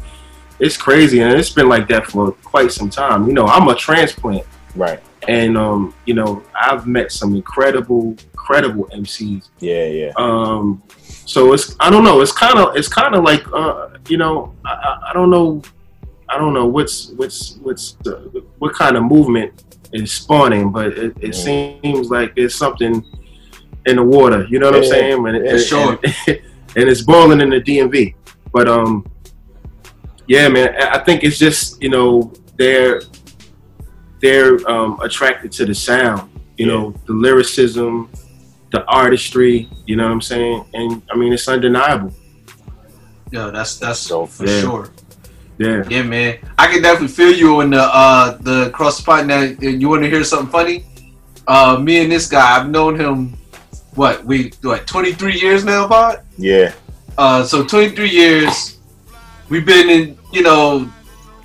it's 0.61 0.76
crazy, 0.76 1.20
and 1.20 1.32
it's 1.32 1.50
been 1.50 1.68
like 1.68 1.88
that 1.88 2.06
for 2.06 2.30
quite 2.32 2.70
some 2.70 2.88
time. 2.88 3.26
You 3.26 3.32
know, 3.32 3.46
I'm 3.46 3.66
a 3.68 3.75
transplant, 3.75 4.46
right? 4.76 5.00
And 5.26 5.58
um, 5.58 5.94
you 6.04 6.14
know, 6.14 6.44
I've 6.54 6.87
met 6.87 7.11
some 7.11 7.35
incredible, 7.35 8.16
incredible 8.32 8.88
MCs. 8.94 9.49
Yeah, 9.58 9.87
yeah. 9.87 10.12
Um, 10.16 10.80
so 11.26 11.52
it's 11.52 11.76
I 11.80 11.90
don't 11.90 12.04
know. 12.04 12.21
It's 12.21 12.33
kind 12.33 12.59
of 12.59 12.76
it's 12.76 12.88
kind 12.88 13.14
of 13.14 13.25
like 13.25 13.47
uh, 13.52 13.90
you 14.09 14.16
know, 14.16 14.54
I, 14.64 15.11
I, 15.11 15.12
don't 15.12 15.28
know, 15.28 15.61
I 16.28 16.38
don't 16.38 16.54
know 16.54 16.66
what's 16.66 17.11
what's 17.11 17.56
what's 17.56 17.92
the, 18.04 18.45
what 18.59 18.75
kind 18.75 18.97
of 18.97 19.02
movement 19.02 19.64
is 19.92 20.12
spawning, 20.12 20.71
but 20.71 20.97
it, 20.97 21.16
it 21.21 21.35
seems 21.35 22.11
like 22.11 22.37
there's 22.37 22.54
something 22.54 23.04
in 23.87 23.97
the 23.97 24.02
water. 24.04 24.47
You 24.49 24.61
know 24.61 24.66
what 24.71 24.76
I'm 24.76 24.85
saying? 24.85 25.26
And, 25.26 25.45
yeah, 25.45 25.52
and- 25.52 25.61
sure. 25.61 25.99
and, 26.04 26.14
and 26.76 26.88
it's 26.88 27.02
boiling 27.02 27.40
in 27.40 27.50
the 27.50 27.61
DMV. 27.61 28.14
But 28.52 28.68
um, 28.68 29.04
yeah, 30.28 30.49
man, 30.49 30.75
I 30.80 31.00
I 31.00 31.04
think 31.04 31.25
it's 31.25 31.38
just 31.38 31.83
you 31.83 31.90
know 31.90 32.33
they're 32.56 33.02
they're 34.21 34.59
um, 34.71 35.00
attracted 35.00 35.50
to 35.52 35.66
the 35.66 35.75
sound. 35.75 36.30
You 36.56 36.66
know, 36.66 36.95
the 37.06 37.12
lyricism, 37.12 38.11
the 38.76 38.85
artistry. 38.87 39.68
You 39.87 39.97
know 39.97 40.04
what 40.04 40.12
I'm 40.12 40.21
saying? 40.21 40.64
And 40.75 41.02
I 41.11 41.16
mean, 41.16 41.33
it's 41.33 41.49
undeniable. 41.49 42.12
Yeah, 43.33 43.50
that's 43.50 43.78
that's 43.78 43.99
so 43.99 44.26
for 44.26 44.47
Yeah. 44.47 44.61
sure. 44.61 44.88
Yeah. 45.59 45.83
Yeah, 45.88 46.02
man. 46.02 46.38
I 46.59 46.66
can 46.66 46.83
definitely 46.83 47.09
feel 47.09 47.33
you 47.33 47.61
on 47.61 47.71
the 47.71 47.83
uh 47.83 48.37
the 48.40 48.71
cross 48.71 48.99
spot 48.99 49.26
now. 49.26 49.40
You 49.40 49.88
want 49.88 50.02
to 50.02 50.11
hear 50.11 50.25
something 50.25 50.52
funny? 50.52 50.85
Uh, 51.47 51.78
me 51.78 52.02
and 52.02 52.11
this 52.11 52.28
guy, 52.28 52.45
I've 52.59 52.68
known 52.68 52.99
him. 52.99 53.37
What 53.95 54.25
we 54.25 54.52
what 54.62 54.87
23 54.87 55.40
years 55.40 55.64
now, 55.64 55.88
Pod? 55.88 56.21
Yeah. 56.37 56.73
Uh, 57.16 57.42
so 57.45 57.64
23 57.64 58.11
years. 58.11 58.78
We've 59.49 59.64
been 59.64 59.88
in, 59.88 60.18
you 60.33 60.42
know, 60.42 60.90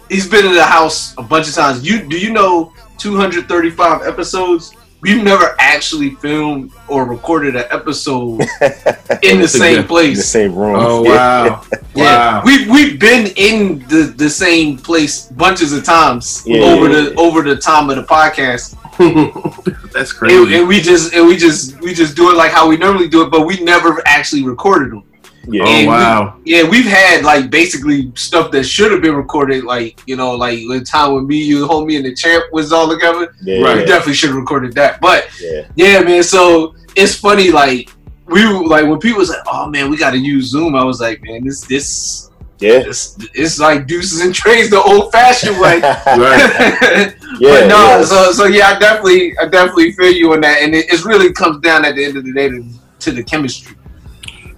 he's 0.09 0.27
been 0.27 0.45
in 0.45 0.55
the 0.55 0.65
house 0.65 1.13
a 1.17 1.23
bunch 1.23 1.47
of 1.47 1.53
times. 1.55 1.88
You 1.88 2.03
do 2.03 2.17
you 2.19 2.33
know 2.33 2.73
235 2.97 4.01
episodes? 4.03 4.73
We've 5.01 5.24
never 5.24 5.55
actually 5.58 6.12
filmed 6.12 6.72
or 6.88 7.05
recorded 7.05 7.55
an 7.55 7.65
episode 7.72 8.41
in 9.24 9.39
the 9.41 9.48
same 9.48 9.88
place. 9.88 10.10
In 10.10 10.15
the 10.15 10.22
same 10.22 10.55
room. 10.55 10.75
Oh 10.77 11.01
wow. 11.03 11.63
Yeah, 11.96 12.03
wow. 12.03 12.43
we've 12.46 12.70
we've 12.70 13.00
been 13.00 13.31
in 13.36 13.79
the, 13.88 14.13
the 14.15 14.29
same 14.29 14.77
place 14.77 15.25
bunches 15.27 15.74
of 15.74 15.84
times 15.84 16.43
Yeah, 16.46 16.62
over 16.62 16.88
yeah, 16.89 17.01
the 17.10 17.15
over 17.15 17.41
the 17.41 17.55
time 17.58 17.89
of 17.89 17.96
the 17.96 18.03
podcast, 18.03 18.75
That's 19.91 20.12
and, 20.12 20.20
crazy. 20.20 20.55
and 20.55 20.67
we 20.67 20.79
just 20.79 21.13
and 21.13 21.25
we 21.27 21.36
just 21.36 21.79
we 21.81 21.93
just 21.93 22.15
do 22.15 22.29
it 22.29 22.38
like 22.38 22.51
how 22.51 22.70
we 22.70 22.77
normally 22.77 23.10
do 23.10 23.24
it, 23.24 23.31
but 23.31 23.46
we 23.48 23.60
never 23.63 24.01
actually 24.05 24.43
recorded 24.43 24.91
them. 24.91 25.03
Yeah. 25.48 25.63
oh 25.63 25.67
And 25.67 25.81
we- 25.88 25.93
wow. 25.93 26.36
Yeah, 26.45 26.69
we've 26.69 26.86
had 26.86 27.24
like 27.24 27.50
basically 27.50 28.12
stuff 28.15 28.51
that 28.51 28.63
should 28.63 28.91
have 28.91 29.01
been 29.01 29.15
recorded, 29.15 29.63
like 29.63 30.01
you 30.05 30.15
know, 30.15 30.36
like 30.36 30.60
the 30.67 30.81
time 30.81 31.13
when 31.13 31.27
me, 31.27 31.38
you, 31.43 31.67
homie, 31.67 31.98
and 31.98 32.05
the 32.05 32.13
champ 32.15 32.43
was 32.51 32.71
all 32.71 32.89
together. 32.89 33.33
Yeah. 33.41 33.62
Right. 33.63 33.77
We 33.77 33.86
definitely 33.86 34.13
should 34.13 34.29
have 34.29 34.38
recorded 34.38 34.74
that, 34.74 35.01
but 35.01 35.27
Yeah. 35.41 35.67
yeah, 35.75 36.01
man. 36.01 36.24
So 36.24 36.75
it's 36.95 37.15
funny, 37.15 37.50
like 37.51 37.89
we 38.27 38.45
like 38.45 38.86
when 38.86 39.00
people 39.00 39.19
was 39.19 39.29
like, 39.29 39.43
"Oh 39.51 39.67
man, 39.67 39.89
we 39.89 39.98
got 39.98 40.12
to 40.12 40.17
use 40.17 40.50
Zoom." 40.51 40.75
I 40.75 40.83
was 40.83 41.01
like, 41.01 41.21
"Man, 41.24 41.43
this 41.43 41.62
this 41.65 42.29
Yeah. 42.60 42.83
it's, 42.86 43.17
it's 43.33 43.60
like 43.60 43.88
deuces 43.88 44.21
and 44.21 44.33
trays 44.36 44.69
the 44.69 44.81
old 44.81 45.12
fashioned 45.12 45.60
way. 45.60 45.79
Right. 46.05 47.15
Yeah, 47.39 47.62
but 47.62 47.67
no, 47.67 47.77
yeah. 47.98 48.03
so 48.03 48.31
so 48.33 48.45
yeah, 48.45 48.67
I 48.75 48.79
definitely 48.79 49.33
I 49.39 49.45
definitely 49.48 49.93
feel 49.93 50.12
you 50.12 50.33
on 50.33 50.41
that, 50.41 50.62
and 50.62 50.75
it, 50.75 50.91
it 50.93 51.03
really 51.05 51.31
comes 51.33 51.62
down 51.62 51.86
at 51.86 51.95
the 51.95 52.03
end 52.05 52.17
of 52.17 52.25
the 52.25 52.33
day 52.33 52.50
to, 52.50 52.63
to 53.00 53.12
the 53.12 53.24
chemistry. 53.24 53.75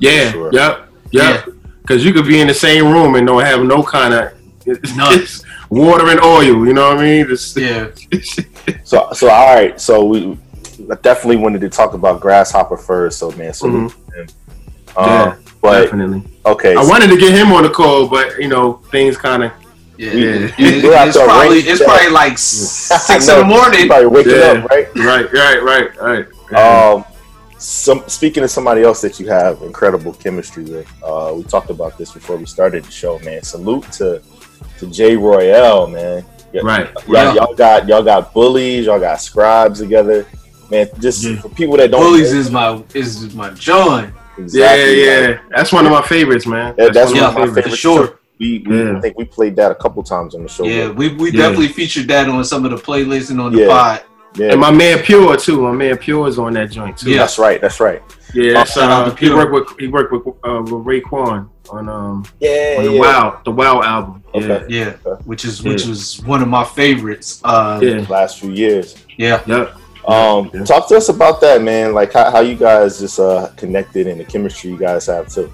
Yeah. 0.03 0.31
Sure. 0.31 0.49
Yep. 0.53 0.87
Yep. 1.11 1.45
Because 1.81 2.03
you 2.05 2.13
could 2.13 2.25
be 2.27 2.39
in 2.41 2.47
the 2.47 2.53
same 2.53 2.91
room 2.91 3.15
and 3.15 3.25
don't 3.27 3.43
have 3.43 3.61
no 3.63 3.83
kind 3.83 4.13
of 4.13 4.33
None. 4.95 5.19
water 5.69 6.07
and 6.09 6.21
oil. 6.21 6.65
You 6.67 6.73
know 6.73 6.89
what 6.89 6.97
I 6.99 7.01
mean? 7.03 7.25
It's, 7.29 7.55
Yeah, 7.55 7.87
So 8.83 9.09
so 9.13 9.29
all 9.29 9.55
right. 9.55 9.79
So 9.79 10.03
we 10.05 10.37
I 10.91 10.95
definitely 10.95 11.37
wanted 11.37 11.61
to 11.61 11.69
talk 11.69 11.93
about 11.93 12.19
Grasshopper 12.21 12.77
first. 12.77 13.19
So 13.19 13.31
man, 13.31 13.53
so 13.53 13.67
Mhm. 13.67 13.93
um, 14.95 15.07
Yeah, 15.07 15.35
but 15.61 15.83
definitely. 15.83 16.23
okay. 16.45 16.75
I 16.75 16.83
wanted 16.83 17.09
to 17.09 17.17
get 17.17 17.33
him 17.33 17.51
on 17.53 17.63
the 17.63 17.69
call, 17.69 18.07
but 18.07 18.37
you 18.41 18.47
know 18.47 18.73
things 18.91 19.17
kind 19.17 19.43
of. 19.43 19.51
yeah. 19.97 20.13
We- 20.13 20.23
It- 20.27 20.57
we- 20.57 20.81
we'll 20.81 20.97
have 20.97 21.09
it's 21.09 21.17
probably 21.17 21.59
it's 21.59 21.83
probably 21.83 22.09
like 22.09 22.37
six 23.07 23.27
in 23.29 23.39
the 23.39 23.45
morning. 23.45 23.87
Probably 23.87 24.07
waking 24.07 24.33
Yeah. 24.37 24.63
up, 24.63 24.69
right? 24.71 24.87
Right. 24.95 25.27
Right. 25.33 25.61
Right. 25.63 25.91
Right. 26.01 26.25
Right. 26.51 26.91
Um, 26.93 27.05
some 27.63 28.03
speaking 28.07 28.43
of 28.43 28.51
somebody 28.51 28.83
else 28.83 29.01
that 29.01 29.19
you 29.19 29.27
have 29.27 29.61
incredible 29.61 30.13
chemistry 30.13 30.63
with. 30.63 30.87
Uh, 31.03 31.33
we 31.35 31.43
talked 31.43 31.69
about 31.69 31.97
this 31.97 32.11
before 32.11 32.35
we 32.37 32.45
started 32.45 32.83
the 32.83 32.91
show, 32.91 33.19
man. 33.19 33.41
Salute 33.43 33.89
to 33.93 34.21
to 34.79 34.87
Jay 34.87 35.15
Royale, 35.15 35.87
man. 35.87 36.25
Right. 36.61 36.87
Y'all, 37.07 37.13
Yeah. 37.15 37.33
y'all 37.33 37.53
got 37.55 37.87
y'all 37.87 38.03
got 38.03 38.33
bullies, 38.33 38.85
y'all 38.85 38.99
got 38.99 39.21
scribes 39.21 39.79
together, 39.79 40.25
man. 40.69 40.87
Just 40.99 41.23
Yeah. 41.23 41.39
for 41.41 41.49
people 41.49 41.77
that 41.77 41.89
don't 41.91 42.01
Bullies 42.01 42.33
know- 42.33 42.39
is 42.39 42.51
my 42.51 42.83
is 42.93 43.33
my 43.33 43.49
John. 43.51 44.13
exactly, 44.37 45.05
yeah. 45.05 45.11
like, 45.19 45.29
Yeah. 45.29 45.37
That's 45.55 45.71
one 45.71 45.85
of 45.85 45.91
my 45.91 46.01
favorites, 46.01 46.45
man. 46.45 46.75
that- 46.77 46.93
that's 46.93 47.11
one 47.11 47.21
one 47.21 47.29
of 47.29 47.35
of 47.35 47.39
my 47.39 47.47
for 47.47 47.53
favorites. 47.61 47.77
sure. 47.77 48.19
We, 48.39 48.63
we 48.67 48.83
Yeah. 48.83 48.97
I 48.97 49.01
think 49.01 49.17
we 49.17 49.25
played 49.25 49.55
that 49.55 49.71
a 49.71 49.75
couple 49.75 50.03
times 50.03 50.35
on 50.35 50.43
the 50.43 50.49
show. 50.49 50.65
Yeah, 50.65 50.87
but- 50.87 50.97
we 50.97 51.09
we 51.15 51.31
Yeah. 51.31 51.43
definitely 51.43 51.69
featured 51.69 52.07
that 52.09 52.27
on 52.27 52.43
some 52.43 52.65
of 52.65 52.71
the 52.71 52.77
playlists 52.77 53.29
and 53.31 53.39
on 53.39 53.53
the 53.55 53.61
Yeah. 53.61 53.67
pod. 53.67 54.01
Yeah. 54.35 54.51
And 54.51 54.59
my 54.59 54.71
man 54.71 54.99
Pure 54.99 55.37
too. 55.37 55.61
My 55.61 55.71
man 55.71 55.97
Pure 55.97 56.27
is 56.27 56.39
on 56.39 56.53
that 56.53 56.71
joint 56.71 56.97
too. 56.97 57.11
Yeah. 57.11 57.19
That's 57.19 57.37
right. 57.37 57.59
That's 57.61 57.79
right. 57.79 58.01
Yeah, 58.33 58.53
that's, 58.53 58.73
Shout 58.73 59.07
uh, 59.09 59.15
he 59.15 59.29
worked 59.31 59.51
with 59.53 59.79
he 59.79 59.87
worked 59.87 60.11
with 60.11 60.25
uh, 60.43 60.61
with 60.63 60.83
Raekwon 60.85 61.49
on 61.69 61.87
um 61.89 62.25
Yeah. 62.39 62.75
on 62.79 62.85
the 62.85 62.93
yeah. 62.93 62.99
Wow 62.99 63.41
the 63.45 63.51
Wow 63.51 63.81
album. 63.83 64.23
Yeah, 64.33 64.41
Okay. 64.41 64.65
Yeah, 64.69 64.95
Okay. 65.05 65.21
which 65.25 65.45
is 65.45 65.61
which 65.63 65.85
was 65.85 66.19
one 66.25 66.41
of 66.41 66.47
my 66.47 66.63
favorites. 66.63 67.39
Uh, 67.43 67.79
yeah, 67.83 67.97
yeah, 67.97 68.05
Last 68.09 68.39
few 68.39 68.51
years. 68.51 68.95
yeah. 69.17 69.41
yep. 69.45 69.75
Um, 70.07 70.49
Yeah. 70.53 70.63
talk 70.63 70.89
to 70.89 70.97
us 70.97 71.07
about 71.09 71.39
that, 71.41 71.61
man. 71.61 71.93
Like 71.93 72.11
how, 72.13 72.29
how 72.31 72.39
you 72.39 72.55
guys 72.55 72.99
just 72.99 73.19
uh 73.19 73.49
connected 73.55 74.07
and 74.07 74.19
the 74.19 74.25
chemistry 74.25 74.71
you 74.71 74.77
guys 74.77 75.05
have 75.05 75.27
too. 75.29 75.51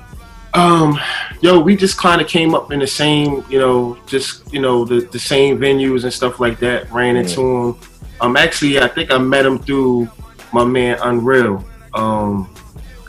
Um, 0.55 0.99
yo, 1.41 1.59
we 1.59 1.75
just 1.75 1.97
kind 1.97 2.19
of 2.21 2.27
came 2.27 2.55
up 2.55 2.71
in 2.71 2.79
the 2.79 2.87
same, 2.87 3.45
you 3.49 3.59
know, 3.59 3.97
just 4.07 4.51
you 4.53 4.59
know 4.61 4.85
the 4.85 5.01
the 5.01 5.19
same 5.19 5.59
venues 5.59 6.05
and 6.05 6.13
stuff 6.13 6.39
like 6.39 6.59
that. 6.59 6.89
Ran 6.91 7.17
into 7.17 7.41
him. 7.41 7.75
Um, 8.21 8.35
actually, 8.37 8.79
I 8.79 8.87
think 8.87 9.11
I 9.11 9.17
met 9.17 9.45
him 9.45 9.59
through 9.59 10.09
my 10.51 10.65
man 10.65 10.97
Unreal. 11.01 11.63
Um, 11.93 12.53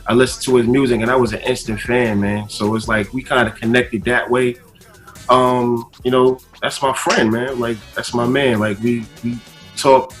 I 0.07 0.13
listened 0.13 0.43
to 0.45 0.55
his 0.57 0.67
music 0.67 1.01
and 1.01 1.09
I 1.09 1.15
was 1.15 1.33
an 1.33 1.39
instant 1.41 1.79
fan, 1.79 2.19
man. 2.19 2.49
So 2.49 2.75
it's 2.75 2.87
like 2.87 3.13
we 3.13 3.21
kind 3.21 3.47
of 3.47 3.55
connected 3.55 4.03
that 4.05 4.29
way. 4.29 4.57
Um, 5.29 5.89
you 6.03 6.11
know, 6.11 6.39
that's 6.61 6.81
my 6.81 6.93
friend, 6.93 7.31
man. 7.31 7.59
Like 7.59 7.77
that's 7.95 8.13
my 8.13 8.27
man. 8.27 8.59
Like 8.59 8.79
we 8.79 9.05
we 9.23 9.39
talk. 9.77 10.13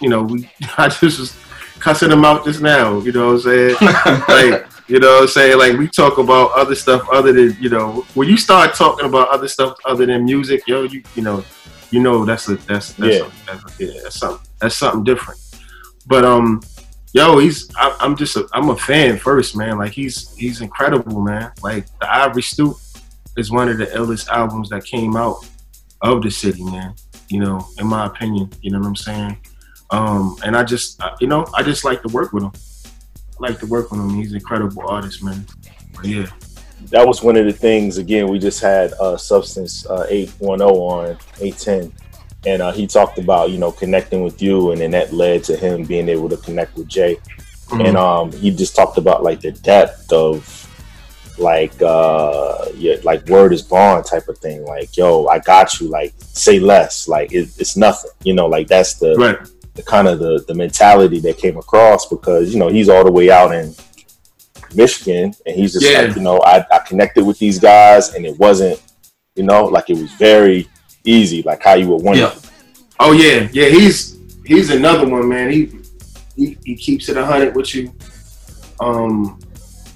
You 0.00 0.08
know, 0.08 0.22
we 0.22 0.50
I 0.78 0.88
just 0.88 1.18
was 1.18 1.36
cussing 1.78 2.10
him 2.10 2.24
out 2.24 2.44
just 2.44 2.60
now. 2.60 3.00
You 3.00 3.12
know 3.12 3.34
what 3.34 3.46
I'm 3.46 3.76
saying? 3.76 3.76
like 4.28 4.66
you 4.86 5.00
know 5.00 5.14
what 5.14 5.22
I'm 5.22 5.28
saying? 5.28 5.58
Like 5.58 5.78
we 5.78 5.88
talk 5.88 6.18
about 6.18 6.52
other 6.52 6.74
stuff 6.74 7.08
other 7.10 7.32
than, 7.32 7.56
you 7.60 7.70
know, 7.70 8.04
when 8.14 8.28
you 8.28 8.36
start 8.36 8.74
talking 8.74 9.06
about 9.06 9.28
other 9.28 9.48
stuff 9.48 9.78
other 9.84 10.04
than 10.04 10.24
music, 10.24 10.66
yo, 10.66 10.82
you 10.82 11.02
you 11.14 11.22
know, 11.22 11.44
you 11.90 12.00
know 12.00 12.24
that's 12.24 12.48
a 12.48 12.56
that's 12.56 12.92
that's, 12.94 13.16
Yeah. 13.16 13.26
a, 13.26 13.46
that's, 13.58 13.80
a, 13.80 13.84
yeah, 13.84 14.00
that's 14.02 14.16
something 14.18 14.46
that's 14.60 14.76
something 14.76 15.04
different. 15.04 15.40
But 16.06 16.24
um 16.24 16.60
yo, 17.12 17.38
he's 17.38 17.70
I, 17.76 17.96
I'm 18.00 18.16
just 18.16 18.36
a 18.36 18.46
I'm 18.52 18.70
a 18.70 18.76
fan 18.76 19.18
first, 19.18 19.56
man. 19.56 19.78
Like 19.78 19.92
he's 19.92 20.34
he's 20.36 20.60
incredible, 20.60 21.20
man. 21.20 21.52
Like 21.62 21.86
the 22.00 22.12
Ivory 22.12 22.42
Stoop 22.42 22.76
is 23.36 23.50
one 23.50 23.68
of 23.68 23.78
the 23.78 23.86
illest 23.86 24.28
albums 24.28 24.68
that 24.70 24.84
came 24.84 25.16
out 25.16 25.36
of 26.02 26.22
the 26.22 26.30
city, 26.30 26.62
man. 26.64 26.94
You 27.28 27.40
know, 27.40 27.66
in 27.78 27.86
my 27.86 28.06
opinion, 28.06 28.50
you 28.60 28.70
know 28.70 28.78
what 28.80 28.86
I'm 28.88 28.96
saying? 28.96 29.38
Um, 29.90 30.36
and 30.44 30.56
I 30.56 30.62
just, 30.64 31.02
I- 31.02 31.14
you 31.20 31.26
know, 31.26 31.46
I 31.54 31.62
just 31.62 31.84
like 31.84 32.02
to 32.02 32.08
work 32.08 32.32
with 32.32 32.42
him. 32.44 32.52
I 32.86 33.48
like 33.48 33.58
to 33.60 33.66
work 33.66 33.90
with 33.90 34.00
him. 34.00 34.10
He's 34.10 34.30
an 34.30 34.36
incredible 34.36 34.86
artist, 34.88 35.22
man. 35.24 35.46
But 35.94 36.04
yeah, 36.06 36.26
That 36.90 37.06
was 37.06 37.22
one 37.22 37.36
of 37.36 37.44
the 37.46 37.52
things. 37.52 37.98
Again, 37.98 38.28
we 38.28 38.38
just 38.38 38.60
had 38.60 38.92
uh, 39.00 39.16
Substance 39.16 39.86
uh, 39.86 40.06
810 40.08 40.68
on 40.68 41.18
810, 41.40 41.92
and 42.46 42.62
uh, 42.62 42.72
he 42.72 42.86
talked 42.86 43.18
about 43.18 43.50
you 43.50 43.58
know 43.58 43.72
connecting 43.72 44.22
with 44.22 44.40
you, 44.40 44.70
and 44.72 44.80
then 44.80 44.90
that 44.92 45.12
led 45.12 45.44
to 45.44 45.56
him 45.56 45.84
being 45.84 46.08
able 46.08 46.28
to 46.28 46.36
connect 46.36 46.76
with 46.76 46.88
Jay. 46.88 47.18
Mhm. 47.68 47.88
And 47.88 47.96
um, 47.96 48.32
he 48.32 48.50
just 48.50 48.76
talked 48.76 48.98
about 48.98 49.22
like 49.22 49.40
the 49.40 49.52
depth 49.52 50.12
of 50.12 50.60
like 51.38 51.72
uh 51.82 52.66
yeah 52.76 52.94
like 53.02 53.26
word 53.26 53.52
is 53.52 53.62
bond 53.62 54.04
type 54.04 54.28
of 54.28 54.38
thing 54.38 54.64
like 54.66 54.96
yo 54.96 55.26
i 55.26 55.38
got 55.40 55.80
you 55.80 55.88
like 55.88 56.14
say 56.18 56.60
less 56.60 57.08
like 57.08 57.32
it, 57.32 57.48
it's 57.58 57.76
nothing 57.76 58.10
you 58.22 58.32
know 58.32 58.46
like 58.46 58.68
that's 58.68 58.94
the 58.94 59.14
right, 59.16 59.38
the 59.74 59.82
kind 59.82 60.06
of 60.06 60.18
the 60.20 60.44
the 60.46 60.54
mentality 60.54 61.18
that 61.18 61.36
came 61.36 61.56
across 61.56 62.06
because 62.06 62.52
you 62.52 62.58
know 62.58 62.68
he's 62.68 62.88
all 62.88 63.04
the 63.04 63.10
way 63.10 63.30
out 63.30 63.52
in 63.52 63.74
Michigan 64.76 65.34
and 65.46 65.56
he's 65.56 65.72
just 65.72 65.84
Yeah. 65.86 66.02
like 66.02 66.16
you 66.16 66.22
know 66.22 66.38
I, 66.40 66.64
I 66.70 66.78
connected 66.80 67.24
with 67.24 67.38
these 67.38 67.58
guys 67.58 68.14
and 68.14 68.24
it 68.26 68.38
wasn't 68.38 68.80
you 69.36 69.42
know 69.42 69.64
like 69.66 69.90
it 69.90 69.96
was 69.98 70.10
very 70.12 70.68
easy 71.04 71.42
like 71.42 71.62
how 71.62 71.74
you 71.74 71.88
would 71.88 72.02
want 72.02 72.18
Yeah. 72.18 72.32
it 72.32 72.50
Oh 73.00 73.10
yeah, 73.12 73.48
yeah. 73.52 73.68
He's 73.70 74.16
he's 74.46 74.70
another 74.70 75.08
one, 75.08 75.28
man. 75.28 75.50
He 75.50 75.72
he, 76.36 76.56
he 76.64 76.76
keeps 76.76 77.08
it 77.08 77.16
a 77.16 77.26
hundred 77.26 77.56
with 77.56 77.74
you. 77.74 77.92
Um, 78.80 79.38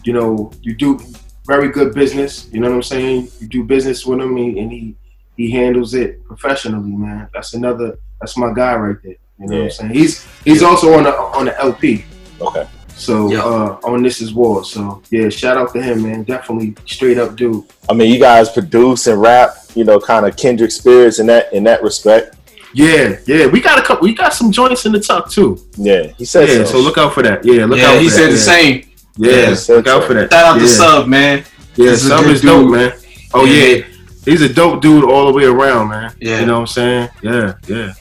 you 0.04 0.12
know, 0.12 0.50
you 0.62 0.74
do 0.74 0.98
very 1.46 1.68
good 1.70 1.94
business. 1.94 2.48
You 2.52 2.60
know 2.60 2.68
what 2.70 2.74
I'm 2.76 2.82
saying? 2.82 3.28
You 3.40 3.46
do 3.46 3.62
business 3.64 4.04
with 4.04 4.20
him, 4.20 4.36
and 4.36 4.70
he 4.72 4.96
he 5.36 5.50
handles 5.50 5.94
it 5.94 6.24
professionally, 6.24 6.90
man. 6.90 7.28
That's 7.32 7.54
another. 7.54 7.98
That's 8.20 8.36
my 8.36 8.52
guy 8.52 8.74
right 8.74 8.96
there. 9.02 9.14
You 9.38 9.46
know 9.46 9.56
what 9.58 9.64
I'm 9.66 9.70
saying? 9.70 9.90
He's 9.94 10.26
he's 10.44 10.62
also 10.64 10.92
on 10.94 11.04
the 11.04 11.14
on 11.16 11.44
the 11.46 11.58
LP. 11.60 12.04
okay 12.40 12.66
So 12.98 13.30
Yeah. 13.30 13.42
uh, 13.44 13.78
on 13.84 14.02
this 14.02 14.20
is 14.20 14.34
war. 14.34 14.64
So 14.64 15.02
yeah, 15.10 15.28
shout 15.28 15.56
out 15.56 15.72
to 15.74 15.80
him, 15.82 16.02
man. 16.02 16.24
Definitely 16.24 16.74
straight 16.86 17.16
up 17.18 17.36
dude. 17.36 17.64
I 17.88 17.94
mean 17.94 18.12
you 18.12 18.18
guys 18.18 18.50
produce 18.50 19.06
and 19.06 19.20
rap 19.20 19.50
you 19.74 19.84
know 19.84 19.98
kind 20.00 20.26
of 20.26 20.36
kindred 20.36 20.72
spirits 20.72 21.18
in 21.20 21.26
that 21.26 21.52
in 21.52 21.62
that 21.64 21.82
respect 21.82 22.36
Yeah, 22.74 23.16
yeah. 23.26 23.46
We 23.46 23.60
got 23.60 23.78
a 23.78 23.82
couple. 23.82 24.02
We 24.08 24.14
got 24.14 24.34
some 24.34 24.50
joints 24.52 24.84
in 24.86 24.92
the 24.92 25.00
tuck 25.00 25.30
too. 25.30 25.58
yeah 25.76 26.08
he 26.18 26.24
said 26.24 26.48
Yeah, 26.48 26.64
so, 26.64 26.72
so 26.72 26.78
look 26.80 26.98
out 26.98 27.12
for 27.14 27.22
that. 27.22 27.44
Yeah, 27.44 27.64
look 27.66 27.78
out. 27.78 27.82
yeah, 27.82 27.94
for 27.94 28.00
he 28.02 28.08
that. 28.08 28.14
said 28.18 28.30
the 28.30 28.42
yeah. 28.42 28.52
same. 28.52 28.74
Yeah, 29.16 29.32
Yeah, 29.32 29.76
look 29.76 29.86
out 29.86 30.02
so. 30.02 30.06
for 30.08 30.14
that. 30.14 30.32
Shout 30.32 30.44
out 30.44 30.56
yeah. 30.56 30.62
to 30.62 30.68
Sub, 30.68 31.08
man. 31.08 31.44
Yeah, 31.76 31.90
He's 31.90 32.04
a 32.04 32.08
Sub 32.08 32.24
good 32.24 32.34
is 32.36 32.42
dope, 32.42 32.62
dude. 32.62 32.70
man. 32.72 32.92
Oh 33.34 33.44
Yeah. 33.44 33.64
yeah. 33.76 33.84
he's 34.24 34.42
a 34.42 34.52
dope 34.52 34.82
dude 34.82 35.04
all 35.04 35.26
the 35.26 35.32
way 35.32 35.44
around, 35.44 35.88
man. 35.90 36.12
Yeah. 36.20 36.40
you 36.40 36.46
know 36.46 36.54
what 36.54 36.60
I'm 36.60 36.66
saying? 36.78 37.08
Yeah, 37.22 37.54
yeah. 37.68 37.92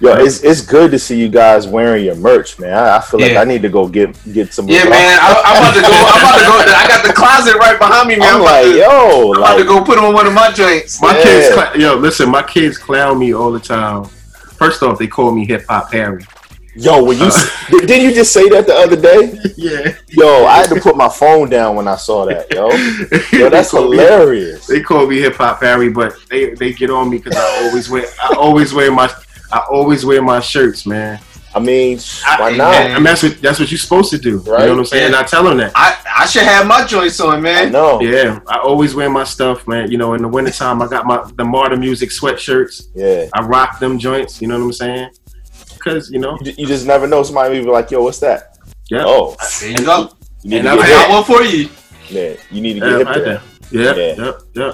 Yo, 0.00 0.12
it's 0.16 0.42
it's 0.42 0.60
good 0.60 0.90
to 0.90 0.98
see 0.98 1.18
you 1.18 1.28
guys 1.28 1.66
wearing 1.68 2.04
your 2.04 2.16
merch, 2.16 2.58
man. 2.58 2.72
I, 2.74 2.96
I 2.96 3.00
feel 3.00 3.20
like 3.20 3.32
Yeah. 3.32 3.40
I 3.40 3.44
need 3.44 3.62
to 3.62 3.68
go 3.68 3.86
get 3.88 4.10
get 4.32 4.52
some. 4.52 4.68
Yeah, 4.68 4.84
man. 4.88 5.18
I, 5.22 5.42
I'm 5.44 5.56
about 5.62 5.74
to 5.74 5.80
go. 5.82 5.88
I'm 5.88 6.20
about 6.20 6.38
to 6.38 6.44
go. 6.44 6.74
I 6.76 6.88
got 6.88 7.06
the 7.06 7.12
closet 7.12 7.54
right 7.56 7.78
behind 7.78 8.08
me, 8.08 8.16
man. 8.16 8.34
I'm 8.34 8.40
about 8.40 8.64
like, 8.64 8.72
to, 8.72 8.78
yo, 8.78 9.32
I'm 9.34 9.38
about 9.38 9.56
to 9.58 9.64
go 9.64 9.84
put 9.84 9.98
on 9.98 10.12
one 10.12 10.26
of 10.26 10.32
my 10.34 10.50
joints. 10.50 11.00
My 11.00 11.16
Yeah. 11.16 11.22
kids, 11.22 11.54
cla- 11.54 11.78
yo, 11.78 11.94
listen, 11.96 12.28
my 12.28 12.42
kids 12.42 12.76
clown 12.76 13.18
me 13.18 13.32
all 13.34 13.52
the 13.52 13.60
time. 13.60 14.04
First 14.58 14.82
off, 14.82 14.98
they 14.98 15.06
call 15.06 15.30
me 15.32 15.46
Hip 15.46 15.64
Hop 15.68 15.92
Harry. 15.92 16.24
yo, 16.74 17.04
when 17.04 17.16
you 17.18 17.24
uh, 17.24 17.28
s- 17.28 17.66
did- 17.70 17.86
didn't 17.86 18.04
you 18.08 18.14
just 18.14 18.32
say 18.32 18.48
that 18.48 18.66
the 18.66 18.74
other 18.74 18.96
day? 19.00 19.38
Yeah, 19.56 19.94
Yo, 20.08 20.44
I 20.44 20.56
had 20.56 20.68
to 20.70 20.80
put 20.80 20.96
my 20.96 21.08
phone 21.08 21.48
down 21.48 21.76
when 21.76 21.86
I 21.86 21.94
saw 21.96 22.24
that. 22.26 22.52
Yo, 22.52 22.68
yo, 23.38 23.48
that's 23.48 23.70
They 23.70 23.78
call 23.78 23.88
me- 23.88 23.96
hilarious. 23.96 24.66
They 24.66 24.80
call 24.82 25.06
me 25.06 25.20
Hip 25.20 25.36
Hop 25.36 25.60
Harry, 25.60 25.88
but 25.90 26.16
they 26.28 26.50
they 26.54 26.72
get 26.72 26.90
on 26.90 27.10
me 27.10 27.18
because 27.18 27.36
I 27.36 27.64
always 27.68 27.88
wear 27.88 28.04
I 28.20 28.34
always 28.36 28.74
wear 28.74 28.90
my 28.90 29.08
I 29.52 29.58
always 29.70 30.04
wear 30.04 30.22
my 30.22 30.40
shirts, 30.40 30.86
man. 30.86 31.20
I 31.54 31.60
mean, 31.60 31.98
why 32.38 32.48
and- 32.48 32.58
not? 32.58 32.74
And 32.74 33.06
that's 33.06 33.22
what 33.22 33.40
that's 33.40 33.60
what 33.60 33.70
you're 33.70 33.78
supposed 33.78 34.10
to 34.10 34.18
do. 34.18 34.30
You 34.30 34.44
know 34.44 34.52
what 34.52 34.78
I'm 34.78 34.84
saying? 34.86 35.06
And 35.06 35.14
I 35.16 35.22
tell 35.22 35.44
them 35.44 35.56
that. 35.58 35.70
I, 35.76 35.96
I 36.18 36.26
should 36.26 36.42
have 36.42 36.66
my 36.66 36.84
joints 36.84 37.20
on, 37.20 37.40
man. 37.42 37.70
No. 37.70 38.00
Yeah, 38.00 38.40
I 38.48 38.58
always 38.58 38.94
wear 38.96 39.08
my 39.08 39.22
stuff, 39.24 39.66
man. 39.68 39.88
You 39.90 39.96
know, 39.98 40.14
in 40.14 40.22
the 40.22 40.28
wintertime, 40.28 40.82
I 40.82 40.88
got 40.88 41.06
my 41.06 41.22
the 41.36 41.44
Martyr 41.44 41.76
Music 41.76 42.10
sweatshirts. 42.10 42.88
Yeah, 42.94 43.28
I 43.34 43.42
rock 43.46 43.78
them 43.78 43.98
joints. 44.00 44.42
You 44.42 44.48
know 44.48 44.58
what 44.58 44.64
I'm 44.64 44.72
saying? 44.72 45.10
Because 45.74 46.10
you 46.10 46.18
know, 46.18 46.36
you, 46.42 46.54
you 46.58 46.66
just 46.66 46.86
never 46.86 47.06
know. 47.06 47.22
Somebody 47.22 47.54
may 47.54 47.60
be 47.60 47.70
like, 47.70 47.88
"Yo, 47.92 48.02
what's 48.02 48.18
that?" 48.20 48.58
yeah. 48.90 49.04
Oh, 49.06 49.36
There 49.60 49.70
you 49.70 49.76
go. 49.84 50.10
you 50.42 50.50
need 50.50 50.56
and 50.58 50.66
to 50.66 50.70
I've 50.72 50.78
get 50.78 50.86
I 50.86 50.88
had- 50.88 50.98
hip. 50.98 51.08
got 51.08 51.14
one 51.14 51.24
for 51.38 51.42
you. 51.44 51.68
Yeah, 52.08 52.34
you 52.50 52.60
need 52.62 52.80
to 52.80 52.86
Yeah, 52.86 52.98
get 52.98 52.98
hip 52.98 53.08
I 53.08 53.18
there. 53.20 53.42
do. 53.70 53.78
Yeah, 53.78 53.94
Yeah. 53.94 54.32
yeah, 54.54 54.72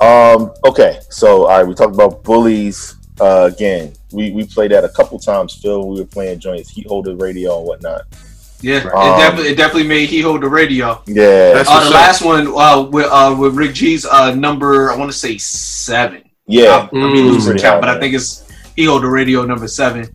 yeah. 0.00 0.32
Um. 0.34 0.52
Okay. 0.64 1.00
So, 1.10 1.46
all 1.46 1.58
right, 1.58 1.66
we 1.66 1.74
talked 1.74 1.94
about 1.94 2.22
bullies. 2.22 2.94
Uh, 3.20 3.50
again, 3.52 3.92
we 4.12 4.32
we 4.32 4.44
played 4.44 4.70
that 4.72 4.84
a 4.84 4.88
couple 4.88 5.18
times. 5.18 5.54
Phil, 5.54 5.86
we 5.88 6.00
were 6.00 6.06
playing 6.06 6.40
joints, 6.40 6.70
heat 6.70 6.86
holder 6.86 7.14
radio 7.14 7.58
and 7.58 7.66
whatnot. 7.66 8.02
Yeah, 8.60 8.78
it, 8.78 8.86
Um, 8.86 9.18
definitely, 9.18 9.52
it 9.52 9.56
definitely 9.56 9.88
made 9.88 10.08
heat 10.08 10.22
holder 10.22 10.48
radio. 10.48 11.02
Yeah. 11.06 11.52
That's 11.52 11.68
Uh, 11.68 11.80
the 11.80 11.86
up. 11.88 11.94
last 11.94 12.22
one 12.22 12.46
uh, 12.48 12.82
with 12.90 13.06
uh, 13.10 13.34
with 13.38 13.54
Rick 13.54 13.74
G's 13.74 14.04
uh, 14.06 14.34
number, 14.34 14.90
I 14.90 14.96
want 14.96 15.12
to 15.12 15.16
say 15.16 15.38
seven. 15.38 16.22
yeah. 16.46 16.88
I, 16.92 16.96
I 16.96 17.12
mean, 17.12 17.26
losing 17.28 17.52
Pretty 17.52 17.62
count, 17.62 17.74
high, 17.74 17.80
but 17.80 17.88
I 17.96 18.00
think 18.00 18.14
it's 18.14 18.44
heat 18.74 18.86
holder 18.86 19.10
radio 19.10 19.44
number 19.44 19.68
seven. 19.68 20.08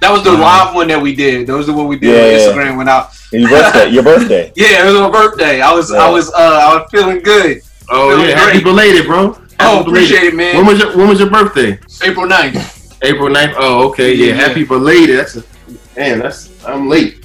That 0.00 0.12
was 0.12 0.22
the 0.22 0.30
Uh-huh. 0.30 0.42
live 0.42 0.74
one 0.74 0.88
that 0.88 1.00
we 1.00 1.14
did. 1.14 1.46
That 1.48 1.54
was 1.56 1.66
the 1.66 1.72
one 1.72 1.88
we 1.88 1.98
did 1.98 2.10
Yeah, 2.14 2.22
on 2.22 2.30
yeah. 2.30 2.38
Instagram 2.64 2.76
went 2.76 2.88
out. 2.88 3.10
And 3.32 3.40
your 3.42 3.50
birthday. 3.50 3.88
Your 3.90 4.02
birthday. 4.02 4.52
Yeah, 4.56 4.82
it 4.86 4.92
was 4.92 5.00
my 5.00 5.10
birthday. 5.10 5.60
I 5.60 5.72
was 5.74 5.90
Yeah. 5.90 5.98
I 6.04 6.08
was 6.10 6.30
uh, 6.32 6.36
I 6.36 6.74
was 6.76 6.88
feeling 6.90 7.20
good. 7.22 7.60
Oh 7.90 8.10
Feeling 8.10 8.28
yeah, 8.30 8.38
happy 8.38 8.62
belated, 8.62 9.06
bro. 9.06 9.36
Happy 9.58 9.78
Oh, 9.78 9.80
appreciate 9.80 10.24
it, 10.24 10.34
man. 10.34 10.56
When 10.56 10.66
was 10.66 10.78
your 10.78 10.96
When 10.96 11.08
was 11.08 11.18
your 11.20 11.30
birthday? 11.30 11.78
April 12.02 12.26
9th. 12.26 12.96
April 13.02 13.28
9th. 13.28 13.54
Oh, 13.58 13.88
okay. 13.90 14.14
Yeah, 14.14 14.26
Yeah, 14.26 14.34
yeah. 14.34 14.48
happy 14.48 14.64
belated. 14.64 15.18
That's 15.18 15.36
a 15.36 15.44
man. 15.96 16.18
That's 16.20 16.64
I'm 16.66 16.88
late. 16.88 17.24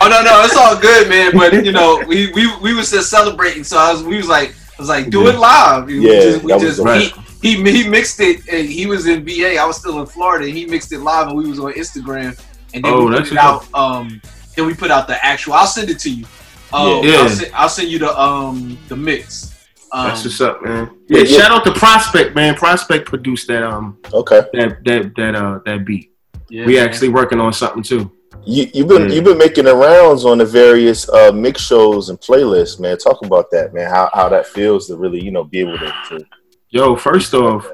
Oh 0.00 0.08
no, 0.08 0.22
no, 0.22 0.42
it's 0.44 0.56
all 0.56 0.76
good, 0.78 1.08
man. 1.08 1.32
But 1.34 1.64
you 1.64 1.72
know, 1.72 2.02
we 2.06 2.30
we 2.32 2.54
we 2.58 2.74
was 2.74 2.90
just 2.90 3.08
celebrating, 3.10 3.64
so 3.64 3.78
I 3.78 3.92
was 3.92 4.02
we 4.02 4.16
was 4.16 4.28
like 4.28 4.50
I 4.50 4.82
was 4.82 4.88
like 4.88 5.10
do 5.10 5.28
it 5.28 5.36
live. 5.38 5.86
We 5.86 6.00
Yeah, 6.00 6.20
just, 6.20 6.42
we 6.42 6.48
that 6.52 6.60
was 6.60 6.76
just. 6.76 6.80
Right. 6.80 7.12
he, 7.40 7.56
he 7.56 7.82
he 7.82 7.88
mixed 7.88 8.20
it. 8.20 8.46
And 8.48 8.68
he 8.68 8.86
was 8.86 9.06
in 9.06 9.24
VA. 9.24 9.56
I 9.58 9.64
was 9.64 9.76
still 9.78 10.00
in 10.00 10.06
Florida. 10.06 10.46
And 10.46 10.56
he 10.56 10.66
mixed 10.66 10.92
it 10.92 10.98
live, 11.00 11.28
and 11.28 11.36
we 11.36 11.48
was 11.48 11.58
on 11.58 11.72
Instagram. 11.72 12.38
And 12.74 12.84
then 12.84 12.92
Oh, 12.92 13.06
we 13.06 13.10
put 13.16 13.26
it 13.28 13.32
what's 13.32 13.36
out. 13.36 13.74
Um, 13.74 14.20
then 14.56 14.66
we 14.66 14.74
put 14.74 14.90
out 14.90 15.06
the 15.06 15.24
actual. 15.24 15.54
I'll 15.54 15.66
send 15.66 15.88
it 15.90 15.98
to 16.00 16.10
you. 16.10 16.24
Um, 16.72 17.04
Yeah. 17.04 17.16
I'll, 17.18 17.28
send, 17.28 17.52
I'll 17.54 17.68
send 17.68 17.88
you 17.88 17.98
the 17.98 18.18
um 18.20 18.78
the 18.88 18.96
mix. 18.96 19.51
Um, 19.94 20.08
That's 20.08 20.24
what's 20.24 20.40
up, 20.40 20.62
man. 20.64 20.90
Yeah, 21.08 21.18
Yeah, 21.18 21.24
yeah. 21.24 21.38
shout 21.38 21.50
out 21.50 21.64
to 21.64 21.72
Prospect, 21.72 22.34
man. 22.34 22.54
Prospect 22.54 23.06
produced 23.06 23.48
that 23.48 23.62
um 23.62 23.98
Okay. 24.12 24.40
that 24.54 24.82
that 24.84 25.14
that 25.16 25.34
uh 25.34 25.58
that 25.66 25.84
beat. 25.84 26.12
yeah, 26.48 26.64
we 26.66 26.76
man. 26.76 26.86
actually 26.88 27.10
working 27.10 27.40
on 27.40 27.52
something 27.52 27.82
too. 27.82 28.10
You 28.44 28.68
you've 28.72 28.88
been 28.88 29.08
Yeah. 29.08 29.14
you've 29.16 29.24
been 29.24 29.38
making 29.38 29.64
the 29.66 29.76
rounds 29.76 30.24
on 30.24 30.38
the 30.38 30.46
various 30.46 31.08
uh 31.10 31.30
mix 31.32 31.60
shows 31.60 32.08
and 32.08 32.18
playlists, 32.18 32.80
man. 32.80 32.96
Talk 32.98 33.24
about 33.24 33.50
that, 33.50 33.74
man. 33.74 33.90
How 33.90 34.08
how 34.14 34.28
that 34.30 34.46
feels 34.46 34.86
to 34.86 34.96
really 34.96 35.22
you 35.22 35.30
know 35.30 35.44
be 35.44 35.60
able 35.60 35.78
to. 35.78 35.92
to 36.08 36.24
Yo, 36.70 36.96
first 36.96 37.34
off, 37.34 37.68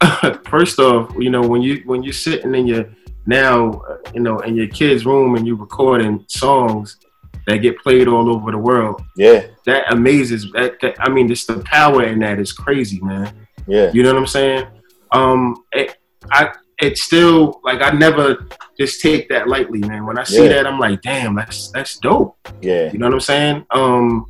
first 0.48 0.80
off, 0.80 1.12
you 1.18 1.30
know 1.30 1.40
when 1.42 1.62
you 1.62 1.82
when 1.86 2.02
you're 2.02 2.12
sitting 2.12 2.54
in 2.54 2.66
your 2.66 2.84
now, 3.26 3.70
uh, 3.88 3.96
you 4.12 4.20
know, 4.20 4.40
in 4.40 4.54
your 4.54 4.66
kid's 4.66 5.06
room 5.06 5.34
and 5.36 5.46
you 5.46 5.54
recording 5.56 6.24
songs 6.28 6.98
that 7.46 7.58
get 7.58 7.78
played 7.78 8.08
all 8.08 8.28
over 8.34 8.50
the 8.50 8.58
world, 8.58 9.02
yeah. 9.16 9.46
that 9.66 9.92
amazes. 9.92 10.50
That, 10.52 10.80
that 10.80 10.96
I 10.98 11.08
mean, 11.08 11.28
just 11.28 11.46
the 11.46 11.60
power 11.60 12.04
in 12.04 12.18
that 12.20 12.38
is 12.38 12.52
crazy, 12.52 13.00
man. 13.00 13.34
Yeah. 13.66 13.90
You 13.92 14.02
know 14.02 14.12
what 14.12 14.20
I'm 14.20 14.26
saying? 14.26 14.66
Um, 15.12 15.64
it, 15.72 15.96
I 16.30 16.52
it's 16.78 17.02
still 17.02 17.60
like 17.64 17.80
I 17.82 17.90
never 17.90 18.46
just 18.78 19.00
take 19.00 19.28
that 19.28 19.48
lightly, 19.48 19.80
man. 19.80 20.06
When 20.06 20.18
I 20.18 20.24
see 20.24 20.42
Yeah. 20.44 20.54
that, 20.54 20.66
I'm 20.66 20.78
like, 20.78 21.02
damn, 21.02 21.34
that's 21.34 21.70
that's 21.70 21.98
dope. 21.98 22.36
Yeah. 22.60 22.90
You 22.92 22.98
know 22.98 23.06
what 23.06 23.14
I'm 23.14 23.20
saying? 23.20 23.66
Um, 23.70 24.26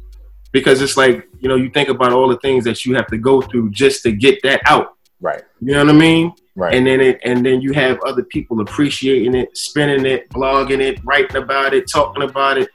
because 0.53 0.83
it's 0.83 0.97
like 0.97 1.29
you 1.41 1.49
know, 1.49 1.57
you 1.57 1.71
think 1.71 1.89
about 1.89 2.13
all 2.13 2.29
the 2.29 2.39
things 2.39 2.65
that 2.65 2.85
you 2.85 2.95
have 2.97 3.07
to 3.09 3.19
go 3.19 3.41
through 3.41 3.71
just 3.71 4.03
to 4.05 4.13
get 4.13 4.43
that 4.43 4.61
out. 4.67 4.97
Right. 5.21 5.43
You 5.61 5.73
know 5.73 5.85
what 5.85 5.95
I 5.95 5.99
mean? 5.99 6.33
Right. 6.57 6.75
And 6.75 6.87
then 6.87 7.01
it, 7.01 7.21
and 7.25 7.45
then 7.45 7.61
you 7.61 7.73
have 7.73 7.99
other 8.07 8.23
people 8.23 8.61
appreciating 8.61 9.35
it, 9.35 9.57
spinning 9.57 10.07
it, 10.07 10.29
blogging 10.31 10.81
it, 10.81 11.01
writing 11.05 11.37
about 11.37 11.75
it, 11.75 11.91
talking 11.91 12.23
about 12.23 12.59
it, 12.59 12.69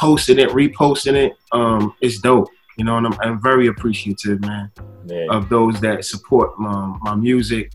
posting 0.00 0.38
it, 0.38 0.48
reposting 0.50 1.14
it. 1.14 1.32
Um, 1.52 1.94
it's 2.00 2.18
dope. 2.20 2.48
You 2.78 2.84
know, 2.84 2.96
and 2.96 3.06
I'm, 3.08 3.16
I'm 3.20 3.42
very 3.42 3.66
appreciative, 3.66 4.40
man, 4.40 4.70
yeah. 5.04 5.26
of 5.30 5.48
those 5.50 5.78
that 5.82 6.04
support 6.06 6.58
my, 6.58 6.96
my 7.02 7.14
music. 7.14 7.72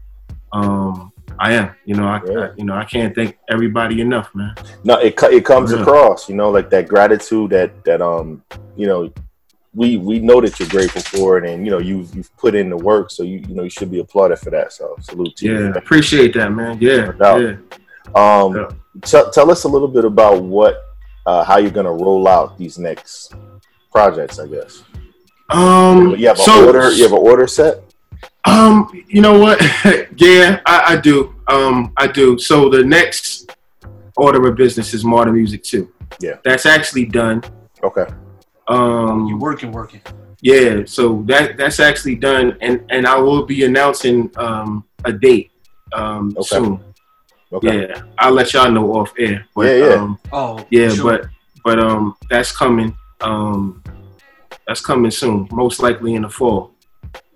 Um, 0.52 1.12
I 1.38 1.54
am. 1.54 1.76
You 1.86 1.96
know, 1.96 2.08
I, 2.08 2.22
Yeah. 2.26 2.40
I 2.40 2.50
you 2.58 2.66
know 2.66 2.74
I 2.76 2.86
can't 2.86 3.14
thank 3.14 3.38
everybody 3.50 4.02
enough, 4.02 4.34
man. 4.34 4.56
No, 4.84 4.96
it 4.98 5.14
it 5.24 5.46
comes 5.46 5.72
Yeah. 5.72 5.82
across, 5.82 6.28
you 6.30 6.36
know, 6.36 6.50
like 6.50 6.70
that 6.72 6.88
gratitude 6.88 7.52
that 7.52 7.70
that 7.84 8.02
um, 8.02 8.42
you 8.76 8.88
know, 8.88 9.12
we 9.74 9.98
we 9.98 10.20
know 10.20 10.40
that 10.42 10.58
you're 10.60 10.70
grateful 10.70 11.02
for 11.02 11.38
it, 11.38 11.44
and 11.50 11.66
you 11.66 11.72
know 11.72 11.80
you 11.90 12.08
you've 12.14 12.36
put 12.38 12.56
in 12.56 12.70
the 12.70 12.78
work, 12.78 13.12
so 13.12 13.22
you 13.24 13.38
you 13.48 13.54
know 13.56 13.64
you 13.64 13.70
should 13.70 13.92
be 13.92 14.00
applauded 14.00 14.40
for 14.40 14.50
that. 14.52 14.72
So 14.74 14.96
salute 15.02 15.36
to 15.38 15.46
Yeah, 15.46 15.60
you. 15.60 15.74
appreciate 15.74 16.34
that, 16.36 16.50
man. 16.52 16.78
Yeah, 16.80 17.12
yeah. 17.20 17.58
Um, 18.16 18.56
Yeah. 18.56 18.70
tell 19.04 19.30
tell 19.30 19.52
us 19.52 19.66
a 19.66 19.68
little 19.68 19.90
bit 19.90 20.06
about 20.06 20.42
what 20.42 20.85
uh, 21.26 21.44
how 21.44 21.58
you're 21.58 21.72
gonna 21.72 21.92
roll 21.94 22.28
out 22.28 22.58
these 22.58 22.78
next 22.78 23.34
projects. 23.92 24.40
I 24.40 24.48
guess 24.48 24.84
Um, 25.50 26.16
you 26.16 26.28
have 26.28 26.38
an 26.40 26.46
so, 26.46 26.66
order. 26.68 26.92
You 26.92 27.04
have 27.04 27.12
an 27.14 27.20
order 27.20 27.48
set. 27.48 27.84
Um, 28.46 28.90
you 29.08 29.22
know 29.22 29.40
what? 29.40 29.60
yeah, 30.18 30.60
I, 30.66 30.94
I 30.94 30.96
do. 30.98 31.36
Um, 31.48 31.94
I 31.98 32.08
do. 32.08 32.38
So 32.38 32.70
the 32.70 32.84
next 32.84 33.56
order 34.18 34.48
of 34.48 34.56
business 34.56 34.94
is 34.94 35.04
Martyr 35.04 35.32
Music 35.32 35.64
too. 35.64 35.92
Yeah. 36.20 36.38
That's 36.44 36.66
actually 36.66 37.06
done. 37.06 37.44
Okay. 37.84 38.06
Um, 38.68 39.28
you're 39.28 39.38
working, 39.38 39.72
working. 39.72 40.02
yeah, 40.42 40.84
so 40.86 41.22
that 41.28 41.56
that's 41.58 41.80
actually 41.80 42.16
done, 42.16 42.58
and 42.62 42.84
and 42.90 43.06
I 43.06 43.18
will 43.18 43.46
be 43.46 43.64
announcing 43.66 44.32
um 44.38 44.86
a 45.06 45.12
date 45.12 45.52
um 45.94 46.34
Okay. 46.38 46.56
soon. 46.58 46.80
Okay. 47.56 47.88
Yeah, 47.90 48.02
I'll 48.18 48.32
let 48.34 48.54
y'all 48.54 48.70
know 48.72 48.94
off 48.96 49.14
air. 49.18 49.46
But, 49.56 49.66
Yeah, 49.68 49.76
yeah. 49.88 49.94
Um, 49.96 50.20
Oh, 50.32 50.66
yeah, 50.70 50.90
sure. 50.90 51.04
but 51.20 51.30
but 51.64 51.80
um, 51.80 52.16
that's 52.30 52.52
coming. 52.52 52.96
Um, 53.22 53.82
that's 54.68 54.82
coming 54.82 55.12
soon, 55.12 55.48
most 55.52 55.80
likely 55.82 56.16
in 56.16 56.24
the 56.24 56.30
fall. 56.30 56.72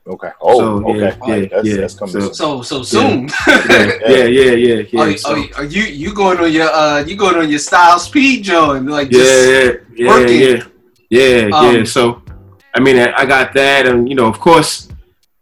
Okay. 0.07 0.31
Oh, 0.41 0.57
So, 0.59 0.95
yeah, 0.95 1.15
okay. 1.21 1.41
yeah, 1.43 1.47
that's, 1.51 1.67
yeah. 1.67 1.75
that's 1.77 1.93
coming. 1.93 2.13
So- 2.13 2.31
soon. 2.33 2.33
So 2.33 2.63
so 2.63 2.83
soon. 2.83 3.29
Yeah, 3.47 3.97
yeah, 4.07 4.23
yeah, 4.25 4.51
yeah. 4.51 4.83
yeah. 4.91 5.01
Are, 5.01 5.17
so- 5.17 5.35
are, 5.35 5.47
are 5.57 5.63
you 5.65 5.83
you 5.83 6.13
going 6.13 6.39
on 6.39 6.51
your 6.51 6.69
uh 6.69 6.99
you 7.05 7.15
going 7.15 7.35
on 7.37 7.47
your 7.49 7.59
style 7.59 7.99
speed 7.99 8.43
joint 8.43 8.87
like 8.87 9.11
yeah, 9.11 9.19
just 9.19 9.49
yeah, 9.49 9.71
yeah, 9.95 10.07
working. 10.09 10.39
yeah, 10.41 10.63
yeah, 11.09 11.47
yeah. 11.47 11.79
Um, 11.79 11.85
So, 11.85 12.21
I 12.75 12.79
mean, 12.79 12.97
I, 12.97 13.13
I 13.21 13.25
got 13.25 13.53
that, 13.53 13.85
and 13.87 14.09
you 14.09 14.15
know, 14.15 14.25
of 14.27 14.39
course, 14.39 14.89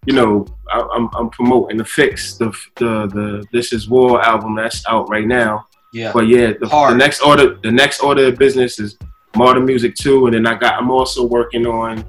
you 0.05 0.13
know, 0.13 0.45
I, 0.71 0.87
I'm 0.95 1.09
I'm 1.15 1.29
promoting 1.29 1.77
the 1.77 1.85
fix 1.85 2.37
the 2.37 2.51
the 2.75 3.07
the 3.07 3.45
This 3.51 3.73
Is 3.73 3.89
War 3.89 4.21
album 4.21 4.55
that's 4.55 4.83
out 4.87 5.09
right 5.09 5.27
now. 5.27 5.65
yeah 5.93 6.11
But 6.13 6.27
yeah, 6.27 6.47
the, 6.59 6.67
the 6.91 6.95
next 6.97 7.21
order 7.21 7.55
the 7.63 7.71
next 7.71 7.99
order 8.01 8.27
of 8.27 8.37
business 8.37 8.79
is 8.79 8.97
Martyr 9.35 9.59
Music 9.61 9.95
Two, 9.95 10.25
and 10.27 10.33
then 10.35 10.45
I 10.47 10.55
got 10.55 10.73
I'm 10.81 10.91
also 10.91 11.25
working 11.25 11.65
on 11.67 12.03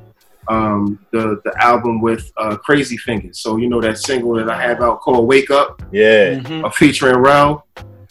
um 0.49 0.99
the 1.13 1.41
the 1.45 1.53
album 1.63 2.01
with 2.01 2.31
uh 2.39 2.57
Crazy 2.57 2.97
Fingers. 2.97 3.39
So 3.41 3.57
you 3.59 3.69
know 3.69 3.81
that 3.83 3.99
single 3.99 4.35
that 4.37 4.49
I 4.49 4.61
have 4.63 4.81
out 4.81 5.01
called 5.01 5.27
Wake 5.29 5.51
Up, 5.51 5.81
Yeah. 5.93 6.39
Mhm. 6.41 6.65
uh, 6.65 6.71
featuring 6.71 7.17
Rel. 7.19 7.67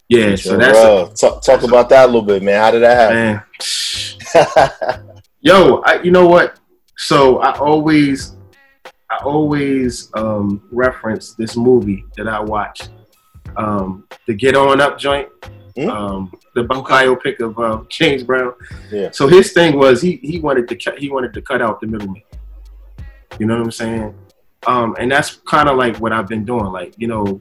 Yeah, 0.10 0.36
so 0.38 0.52
So, 0.52 0.58
that's 0.58 0.78
uh, 0.78 1.06
talk, 1.20 1.42
talk 1.42 1.64
about 1.64 1.90
that 1.90 2.04
a 2.06 2.08
little 2.08 2.22
bit, 2.22 2.42
man. 2.42 2.62
How 2.62 2.72
did 2.72 2.82
that 2.84 3.14
man. 3.14 3.44
happen? 4.38 5.04
Yo, 5.42 5.82
I, 5.86 6.02
you 6.02 6.12
know 6.12 6.28
what? 6.28 6.60
So 6.98 7.40
I 7.40 7.58
always, 7.60 8.37
I 9.10 9.18
always 9.24 10.12
um, 10.16 10.62
reference 10.72 11.34
this 11.34 11.56
movie 11.56 12.06
that 12.18 12.28
I 12.28 12.40
watched, 12.40 12.90
um, 13.56 14.06
the 14.26 14.34
Get 14.34 14.56
On 14.56 14.82
Up 14.82 14.98
joint, 15.00 15.30
Hmm? 15.78 15.90
um, 15.90 16.32
the 16.56 16.64
biopic 16.64 17.40
of 17.40 17.58
uh, 17.60 17.84
James 17.90 18.24
Brown. 18.24 18.54
Yeah. 18.92 19.12
So 19.12 19.28
his 19.28 19.54
thing 19.54 19.78
was 19.78 20.02
he 20.02 20.16
he 20.24 20.40
wanted 20.40 20.68
to 20.70 20.76
cut 20.76 20.98
he 20.98 21.10
wanted 21.10 21.34
to 21.36 21.42
cut 21.42 21.62
out 21.62 21.80
the 21.80 21.88
middleman. 21.88 22.24
You 23.40 23.46
know 23.46 23.56
what 23.58 23.64
I'm 23.64 23.72
saying? 23.72 24.16
Um, 24.66 24.96
and 25.00 25.12
that's 25.12 25.36
kind 25.48 25.70
of 25.70 25.78
like 25.78 25.98
what 25.98 26.12
I've 26.14 26.28
been 26.28 26.46
doing. 26.46 26.66
Like 26.66 26.96
you 26.98 27.08
know, 27.08 27.40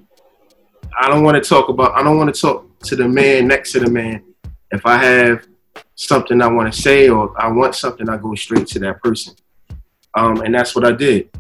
I 1.00 1.08
don't 1.08 1.24
want 1.24 1.42
to 1.42 1.48
talk 1.48 1.70
about. 1.70 1.92
I 1.94 2.02
don't 2.02 2.18
want 2.18 2.32
to 2.34 2.38
talk 2.38 2.78
to 2.80 2.94
the 2.96 3.08
man 3.08 3.48
next 3.48 3.72
to 3.72 3.80
the 3.80 3.90
man. 3.90 4.22
If 4.70 4.84
I 4.84 4.98
have 4.98 5.46
something 5.94 6.42
I 6.42 6.46
want 6.46 6.70
to 6.72 6.78
say 6.78 7.08
or 7.08 7.32
I 7.40 7.50
want 7.50 7.74
something, 7.74 8.06
I 8.08 8.18
go 8.18 8.34
straight 8.34 8.66
to 8.68 8.78
that 8.80 9.02
person. 9.02 9.34
Um, 10.14 10.42
and 10.42 10.54
that's 10.54 10.74
what 10.74 10.84
I 10.84 10.92
did. 10.92 11.30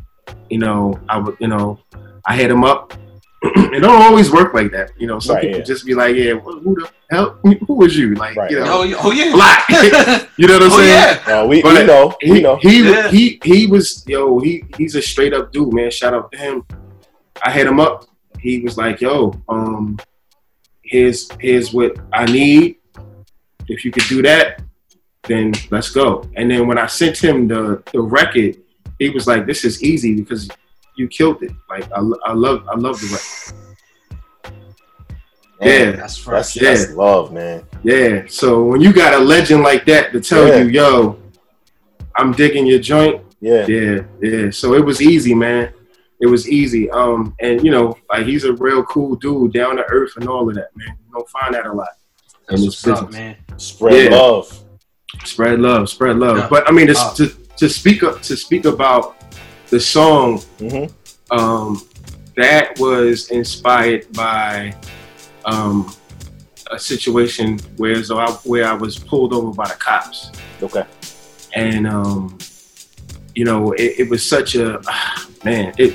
You 0.50 0.58
know, 0.58 0.98
I 1.08 1.18
would. 1.18 1.36
You 1.40 1.48
know, 1.48 1.78
I 2.26 2.36
hit 2.36 2.50
him 2.50 2.64
up. 2.64 2.92
it 3.42 3.80
don't 3.80 4.00
always 4.02 4.30
work 4.30 4.54
like 4.54 4.72
that. 4.72 4.90
You 4.98 5.06
know, 5.06 5.18
some 5.18 5.36
Right, 5.36 5.42
people 5.42 5.58
yeah. 5.58 5.64
just 5.64 5.84
be 5.86 5.94
like, 5.94 6.16
"Yeah, 6.16 6.34
who 6.34 6.60
who 6.60 6.74
the 6.74 6.90
hell? 7.10 7.38
Who 7.42 7.74
was 7.74 7.96
you?" 7.96 8.14
Like, 8.14 8.34
you 8.50 8.58
know, 8.60 8.80
Oh, 8.80 8.82
yeah- 8.82 8.96
oh, 9.00 9.12
yeah. 9.12 9.32
black. 9.32 9.64
you 10.36 10.46
know 10.48 10.54
what 10.54 10.62
I'm 10.64 10.72
Oh, 10.72 10.78
saying? 10.78 11.18
yeah. 11.28 11.40
Uh, 11.42 11.46
we, 11.46 11.62
But 11.62 11.78
we 11.80 11.84
know. 11.86 12.14
He, 12.20 12.32
we 12.32 12.40
know. 12.42 12.56
he, 12.56 12.82
Yeah. 12.90 13.10
he, 13.10 13.38
he 13.44 13.66
was, 13.66 14.04
yo, 14.08 14.38
he, 14.40 14.64
he's 14.76 14.94
a 14.96 15.02
straight 15.02 15.34
up 15.34 15.52
dude, 15.52 15.72
man. 15.72 15.90
Shout 15.90 16.14
out 16.14 16.32
to 16.32 16.38
him. 16.38 16.64
I 17.44 17.50
hit 17.52 17.66
him 17.66 17.78
up. 17.78 18.06
He 18.40 18.60
was 18.60 18.76
like, 18.78 19.00
yo, 19.00 19.34
um, 19.48 19.98
here's, 20.82 21.28
here's 21.40 21.72
what 21.72 21.96
I 22.12 22.24
need. 22.26 22.76
If 23.68 23.84
you 23.84 23.90
could 23.92 24.04
do 24.08 24.22
that, 24.22 24.62
then 25.24 25.52
let's 25.70 25.90
go. 25.90 26.24
And 26.36 26.50
then 26.50 26.66
when 26.66 26.78
I 26.78 26.86
sent 26.86 27.18
him 27.22 27.48
the, 27.48 27.82
the 27.92 28.00
record, 28.00 28.56
he 28.98 29.10
was 29.10 29.26
like, 29.26 29.46
this 29.46 29.64
is 29.64 29.82
easy 29.82 30.14
because 30.14 30.48
you 30.96 31.08
killed 31.08 31.42
it. 31.42 31.52
Like, 31.68 31.90
I, 31.92 32.00
I 32.24 32.32
love, 32.32 32.66
I 32.68 32.76
love 32.76 33.00
the 33.00 33.06
record. 33.08 33.62
Man, 35.60 35.68
yeah. 35.70 35.90
That's 35.96 36.24
That's, 36.24 36.56
Yeah. 36.56 36.74
that's 36.74 36.92
love, 36.92 37.32
man. 37.32 37.64
Yeah. 37.82 38.24
So 38.28 38.62
when 38.64 38.80
you 38.80 38.92
got 38.92 39.14
a 39.14 39.18
legend 39.18 39.62
like 39.62 39.86
that 39.86 40.12
to 40.12 40.20
tell 40.20 40.46
Yeah. 40.46 40.58
you, 40.62 40.68
yo, 40.68 41.18
I'm 42.16 42.32
digging 42.32 42.66
your 42.66 42.78
joint, 42.78 43.22
Yeah. 43.40 43.66
Yeah, 43.66 44.00
yeah. 44.22 44.50
So 44.50 44.74
it 44.74 44.84
was 44.84 45.00
easy, 45.02 45.34
man. 45.34 45.72
It 46.20 46.26
was 46.26 46.48
easy. 46.48 46.90
Um, 46.90 47.34
and 47.40 47.62
you 47.64 47.70
know, 47.70 47.96
like 48.10 48.24
he's 48.26 48.44
a 48.44 48.52
real 48.54 48.82
cool 48.84 49.16
dude, 49.16 49.52
down 49.52 49.76
to 49.76 49.84
earth, 49.84 50.12
and 50.16 50.26
all 50.28 50.48
of 50.48 50.54
that, 50.56 50.68
man. 50.74 50.96
You 51.06 51.12
don't 51.12 51.28
find 51.28 51.54
that 51.54 51.66
a 51.66 51.72
lot 51.72 51.88
in 52.50 52.56
this 52.62 52.84
What's 52.86 53.02
up, 53.02 53.12
man? 53.12 53.36
Spread 53.58 54.10
Yeah. 54.12 54.18
love. 54.18 54.62
Spread 55.24 55.60
love, 55.60 55.88
spread 55.90 56.16
love. 56.16 56.38
Yeah. 56.38 56.48
But 56.50 56.68
I 56.68 56.72
mean, 56.72 56.88
it's, 56.88 57.00
Uh. 57.00 57.14
to 57.14 57.32
to 57.56 57.68
speak 57.68 58.02
up 58.02 58.22
to 58.22 58.36
speak 58.36 58.64
about 58.64 59.16
the 59.70 59.80
song, 59.80 60.38
Mhm. 60.58 60.92
um, 61.30 61.82
that 62.36 62.78
was 62.78 63.30
inspired 63.30 64.10
by 64.12 64.74
um, 65.44 65.92
a 66.70 66.78
situation 66.78 67.58
where 67.76 68.02
so 68.02 68.18
I, 68.18 68.30
where 68.44 68.66
I 68.66 68.72
was 68.74 68.98
pulled 68.98 69.32
over 69.32 69.52
by 69.52 69.68
the 69.68 69.74
cops. 69.74 70.30
Okay. 70.62 70.84
and 71.54 71.86
um, 71.86 72.36
you 73.34 73.44
know, 73.44 73.72
it, 73.72 74.00
it 74.00 74.10
was 74.10 74.24
such 74.28 74.54
a 74.56 74.80
man. 75.44 75.72
It 75.78 75.94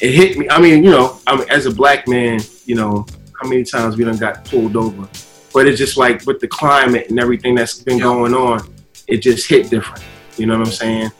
it 0.00 0.12
hit 0.12 0.38
me. 0.38 0.48
I 0.48 0.60
mean, 0.60 0.82
you 0.84 0.90
know, 0.90 1.18
I 1.26 1.36
mean, 1.36 1.46
as 1.50 1.66
a 1.66 1.70
black 1.70 2.06
man, 2.08 2.40
you 2.64 2.74
know, 2.74 3.06
how 3.40 3.48
many 3.48 3.64
times 3.64 3.96
we 3.96 4.04
done 4.04 4.16
got 4.16 4.44
pulled 4.44 4.76
over, 4.76 5.08
but 5.52 5.66
it's 5.66 5.78
just 5.78 5.96
like 5.96 6.24
with 6.26 6.40
the 6.40 6.48
climate 6.48 7.08
and 7.10 7.18
everything 7.20 7.54
that's 7.54 7.78
been 7.82 7.98
going 7.98 8.34
on, 8.34 8.72
it 9.06 9.18
just 9.18 9.48
hit 9.48 9.70
different. 9.70 10.02
You 10.36 10.46
know 10.46 10.58
what 10.58 10.68
I'm 10.68 10.72
saying? 10.72 11.10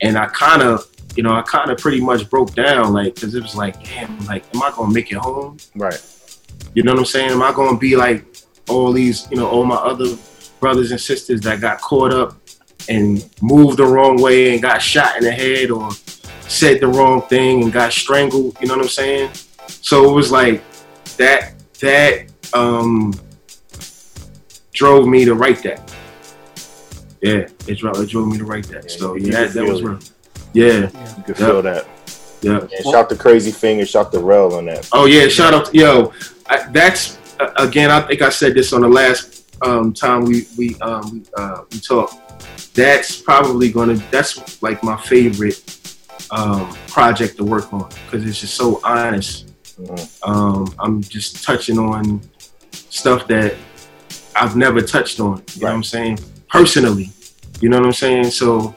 And 0.00 0.18
I 0.18 0.26
kind 0.26 0.62
of, 0.62 0.86
you 1.16 1.22
know, 1.22 1.32
I 1.32 1.42
kind 1.42 1.70
of 1.70 1.78
pretty 1.78 2.00
much 2.00 2.28
broke 2.28 2.54
down, 2.54 2.92
like, 2.92 3.14
because 3.14 3.34
it 3.34 3.42
was 3.42 3.54
like, 3.54 3.82
damn, 3.84 4.18
like, 4.26 4.44
am 4.54 4.62
I 4.62 4.70
gonna 4.74 4.92
make 4.92 5.12
it 5.12 5.18
home? 5.18 5.58
Right. 5.74 6.00
You 6.74 6.82
know 6.82 6.92
what 6.92 6.98
I'm 7.00 7.04
saying? 7.04 7.30
Am 7.30 7.42
I 7.42 7.52
gonna 7.52 7.78
be 7.78 7.96
like 7.96 8.24
all 8.68 8.92
these, 8.92 9.28
you 9.30 9.36
know, 9.36 9.48
all 9.48 9.64
my 9.64 9.76
other 9.76 10.16
brothers 10.60 10.90
and 10.90 11.00
sisters 11.00 11.40
that 11.42 11.60
got 11.60 11.80
caught 11.80 12.12
up 12.12 12.36
and 12.88 13.28
moved 13.40 13.78
the 13.78 13.86
wrong 13.86 14.20
way 14.20 14.52
and 14.52 14.62
got 14.62 14.82
shot 14.82 15.16
in 15.16 15.24
the 15.24 15.30
head 15.32 15.70
or 15.70 15.90
said 16.48 16.80
the 16.80 16.88
wrong 16.88 17.22
thing 17.22 17.62
and 17.62 17.72
got 17.72 17.92
strangled, 17.92 18.56
you 18.60 18.66
know 18.66 18.74
what 18.74 18.82
I'm 18.82 18.88
saying? 18.88 19.30
So 19.68 20.10
it 20.10 20.14
was 20.14 20.30
like 20.30 20.62
that 21.16 21.54
that 21.80 22.26
um 22.52 23.14
drove 24.72 25.06
me 25.06 25.24
to 25.24 25.34
write 25.34 25.62
that. 25.62 25.93
Yeah, 27.24 27.48
it 27.66 27.78
drove, 27.78 27.98
it 28.00 28.10
drove 28.10 28.28
me 28.28 28.36
to 28.36 28.44
write 28.44 28.66
that. 28.68 28.90
so 28.90 29.14
you 29.14 29.28
yeah, 29.28 29.46
that, 29.46 29.54
that 29.54 29.64
was 29.64 29.80
it. 29.80 29.84
real. 29.84 29.98
Yeah. 30.52 31.16
You 31.16 31.22
can 31.24 31.34
feel 31.34 31.62
that. 31.62 31.88
Yeah. 32.42 32.60
And 32.60 32.84
shout 32.84 33.08
the 33.08 33.16
crazy 33.16 33.50
finger, 33.50 33.86
shout 33.86 34.12
the 34.12 34.18
rail 34.18 34.52
on 34.52 34.66
that. 34.66 34.86
Oh 34.92 35.06
yeah, 35.06 35.28
shout 35.28 35.54
out, 35.54 35.66
to, 35.66 35.76
yo. 35.76 36.12
I, 36.46 36.68
that's 36.70 37.18
uh, 37.40 37.50
again. 37.56 37.90
I 37.90 38.02
think 38.02 38.20
I 38.20 38.28
said 38.28 38.52
this 38.54 38.74
on 38.74 38.82
the 38.82 38.88
last 38.88 39.56
um, 39.62 39.94
time 39.94 40.26
we 40.26 40.46
we 40.58 40.78
um, 40.80 41.10
we, 41.12 41.22
uh, 41.34 41.62
we 41.72 41.80
talked. 41.80 42.74
That's 42.74 43.18
probably 43.22 43.72
gonna. 43.72 43.94
That's 44.10 44.62
like 44.62 44.82
my 44.82 44.98
favorite 44.98 45.96
um, 46.30 46.74
project 46.88 47.38
to 47.38 47.44
work 47.44 47.72
on 47.72 47.88
because 48.04 48.26
it's 48.26 48.40
just 48.40 48.54
so 48.54 48.82
honest. 48.84 49.50
Um, 50.22 50.74
I'm 50.78 51.00
just 51.00 51.42
touching 51.42 51.78
on 51.78 52.20
stuff 52.70 53.26
that 53.28 53.54
I've 54.36 54.56
never 54.56 54.82
touched 54.82 55.18
on. 55.20 55.42
You 55.54 55.62
know 55.62 55.68
what 55.68 55.74
I'm 55.74 55.82
saying? 55.82 56.18
Personally, 56.48 57.10
you 57.64 57.70
know 57.70 57.78
what 57.78 57.86
I'm 57.86 57.92
saying? 57.94 58.30
So 58.30 58.74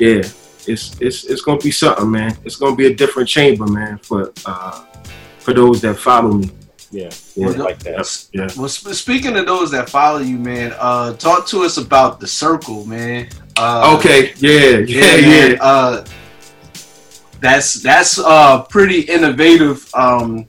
yeah, 0.00 0.22
it's 0.66 1.00
it's 1.00 1.22
it's 1.30 1.42
gonna 1.42 1.60
be 1.60 1.70
something, 1.70 2.10
man. 2.10 2.36
It's 2.44 2.56
gonna 2.56 2.74
be 2.74 2.86
a 2.86 2.94
different 3.02 3.28
chamber, 3.28 3.68
man, 3.68 3.98
for 3.98 4.32
uh, 4.44 4.84
for 5.38 5.54
those 5.54 5.80
that 5.82 5.94
follow 5.94 6.32
me. 6.32 6.50
Yeah, 6.90 7.10
yeah, 7.36 7.46
like 7.50 7.78
that. 7.84 8.28
Yeah. 8.32 8.48
Well, 8.56 8.66
sp- 8.66 8.98
speaking 8.98 9.36
of 9.36 9.46
those 9.46 9.70
that 9.70 9.88
follow 9.88 10.18
you, 10.18 10.38
man, 10.38 10.74
uh, 10.76 11.12
talk 11.12 11.46
to 11.48 11.62
us 11.62 11.76
about 11.76 12.18
the 12.18 12.26
circle, 12.26 12.84
man. 12.84 13.28
Uh, 13.56 13.94
Okay, 13.96 14.34
yeah, 14.38 14.78
yeah, 14.78 15.00
man, 15.00 15.50
yeah. 15.52 15.58
Uh, 15.60 16.04
that's 17.38 17.74
that's 17.74 18.18
uh 18.18 18.64
pretty 18.64 19.02
innovative. 19.02 19.88
Um, 19.94 20.48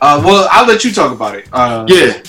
uh, 0.00 0.22
well, 0.24 0.48
I'll 0.50 0.66
let 0.66 0.84
you 0.86 0.92
talk 0.92 1.12
about 1.12 1.34
it. 1.34 1.48
Uh, 1.52 1.84
yeah, 1.86 2.22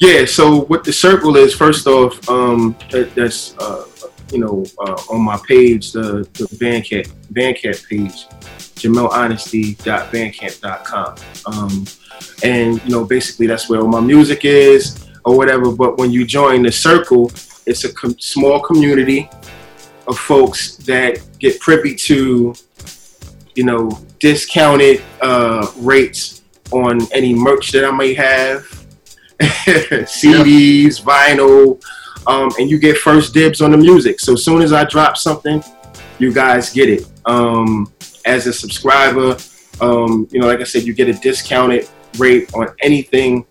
yeah. 0.00 0.24
So 0.24 0.62
what 0.62 0.82
the 0.82 0.92
circle 0.92 1.36
is, 1.36 1.54
first 1.54 1.86
off, 1.86 2.28
um, 2.28 2.74
that, 2.90 3.14
that's 3.14 3.56
uh, 3.58 3.84
you 4.32 4.38
know 4.38 4.64
uh, 4.78 4.96
on 5.10 5.20
my 5.22 5.38
page, 5.46 5.92
the 5.92 6.26
the 6.34 6.46
Bandcamp 6.56 7.08
Bandcamp 7.32 7.86
page, 7.88 8.26
JamelHonesty.bandcamp.com. 8.80 11.16
Um, 11.46 11.86
and 12.42 12.82
you 12.84 12.90
know 12.90 13.04
basically 13.04 13.46
that's 13.46 13.68
where 13.68 13.80
all 13.80 13.88
my 13.88 14.00
music 14.00 14.44
is 14.44 15.06
or 15.24 15.36
whatever. 15.36 15.70
But 15.72 15.98
when 15.98 16.10
you 16.10 16.26
join 16.26 16.62
the 16.62 16.72
circle, 16.72 17.30
it's 17.66 17.84
a 17.84 17.92
com- 17.92 18.18
small 18.18 18.60
community 18.60 19.28
of 20.06 20.18
folks 20.18 20.76
that 20.78 21.20
get 21.38 21.60
privy 21.60 21.94
to 21.94 22.54
you 23.54 23.64
know 23.64 23.90
discounted 24.18 25.02
uh, 25.20 25.70
rates 25.78 26.42
on 26.72 27.00
any 27.12 27.34
merch 27.34 27.72
that 27.72 27.84
I 27.84 27.90
may 27.90 28.14
have, 28.14 28.62
CDs, 29.40 31.02
vinyl, 31.02 31.82
um, 32.26 32.50
and 32.58 32.70
you 32.70 32.78
get 32.78 32.96
first 32.98 33.34
dibs 33.34 33.60
on 33.60 33.70
the 33.70 33.76
music. 33.76 34.20
So 34.20 34.34
as 34.34 34.44
soon 34.44 34.62
as 34.62 34.72
I 34.72 34.84
drop 34.84 35.16
something, 35.16 35.62
you 36.18 36.32
guys 36.32 36.72
get 36.72 36.88
it. 36.88 37.06
Um, 37.26 37.92
as 38.24 38.46
a 38.46 38.52
subscriber, 38.52 39.36
um, 39.80 40.28
you 40.30 40.40
know, 40.40 40.46
like 40.46 40.60
I 40.60 40.64
said, 40.64 40.84
you 40.84 40.94
get 40.94 41.08
a 41.08 41.14
discounted 41.14 41.88
rate 42.18 42.52
on 42.54 42.68
anything 42.80 43.46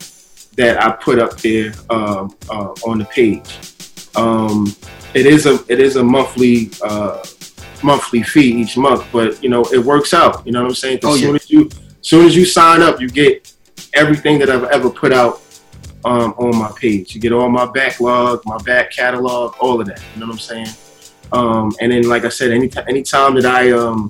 that 0.55 0.81
I 0.83 0.91
put 0.91 1.19
up 1.19 1.37
there 1.37 1.73
um, 1.89 2.35
uh, 2.49 2.73
on 2.85 2.99
the 2.99 3.05
page. 3.05 3.57
Um, 4.15 4.75
it 5.13 5.25
is 5.25 5.45
a 5.45 5.63
it 5.67 5.79
is 5.79 5.95
a 5.95 6.03
monthly 6.03 6.71
uh, 6.83 7.23
monthly 7.81 8.21
fee 8.23 8.61
each 8.61 8.77
month, 8.77 9.07
but 9.11 9.41
you 9.41 9.49
know 9.49 9.63
it 9.73 9.79
works 9.79 10.13
out. 10.13 10.45
You 10.45 10.51
know 10.51 10.61
what 10.61 10.69
I'm 10.69 10.75
saying? 10.75 10.99
Oh, 11.03 11.15
as 11.15 11.21
yeah. 11.21 11.27
soon 11.27 11.35
as 11.35 11.49
you 11.49 11.69
soon 12.01 12.25
as 12.25 12.35
you 12.35 12.45
sign 12.45 12.81
up, 12.81 13.01
you 13.01 13.09
get 13.09 13.53
everything 13.93 14.37
that 14.39 14.49
I've 14.49 14.65
ever 14.65 14.89
put 14.89 15.13
out 15.13 15.41
um, 16.05 16.33
on 16.37 16.57
my 16.57 16.71
page. 16.75 17.13
You 17.15 17.21
get 17.21 17.31
all 17.31 17.49
my 17.49 17.65
backlog, 17.65 18.41
my 18.45 18.57
back 18.59 18.91
catalog, 18.91 19.55
all 19.59 19.79
of 19.81 19.87
that. 19.87 20.01
You 20.13 20.21
know 20.21 20.27
what 20.27 20.33
I'm 20.33 20.39
saying? 20.39 20.67
Um, 21.31 21.71
and 21.79 21.91
then, 21.91 22.03
like 22.03 22.25
I 22.25 22.29
said, 22.29 22.51
any 22.51 22.69
anytime 22.87 23.35
that 23.35 23.45
I 23.45 23.71
um, 23.71 24.09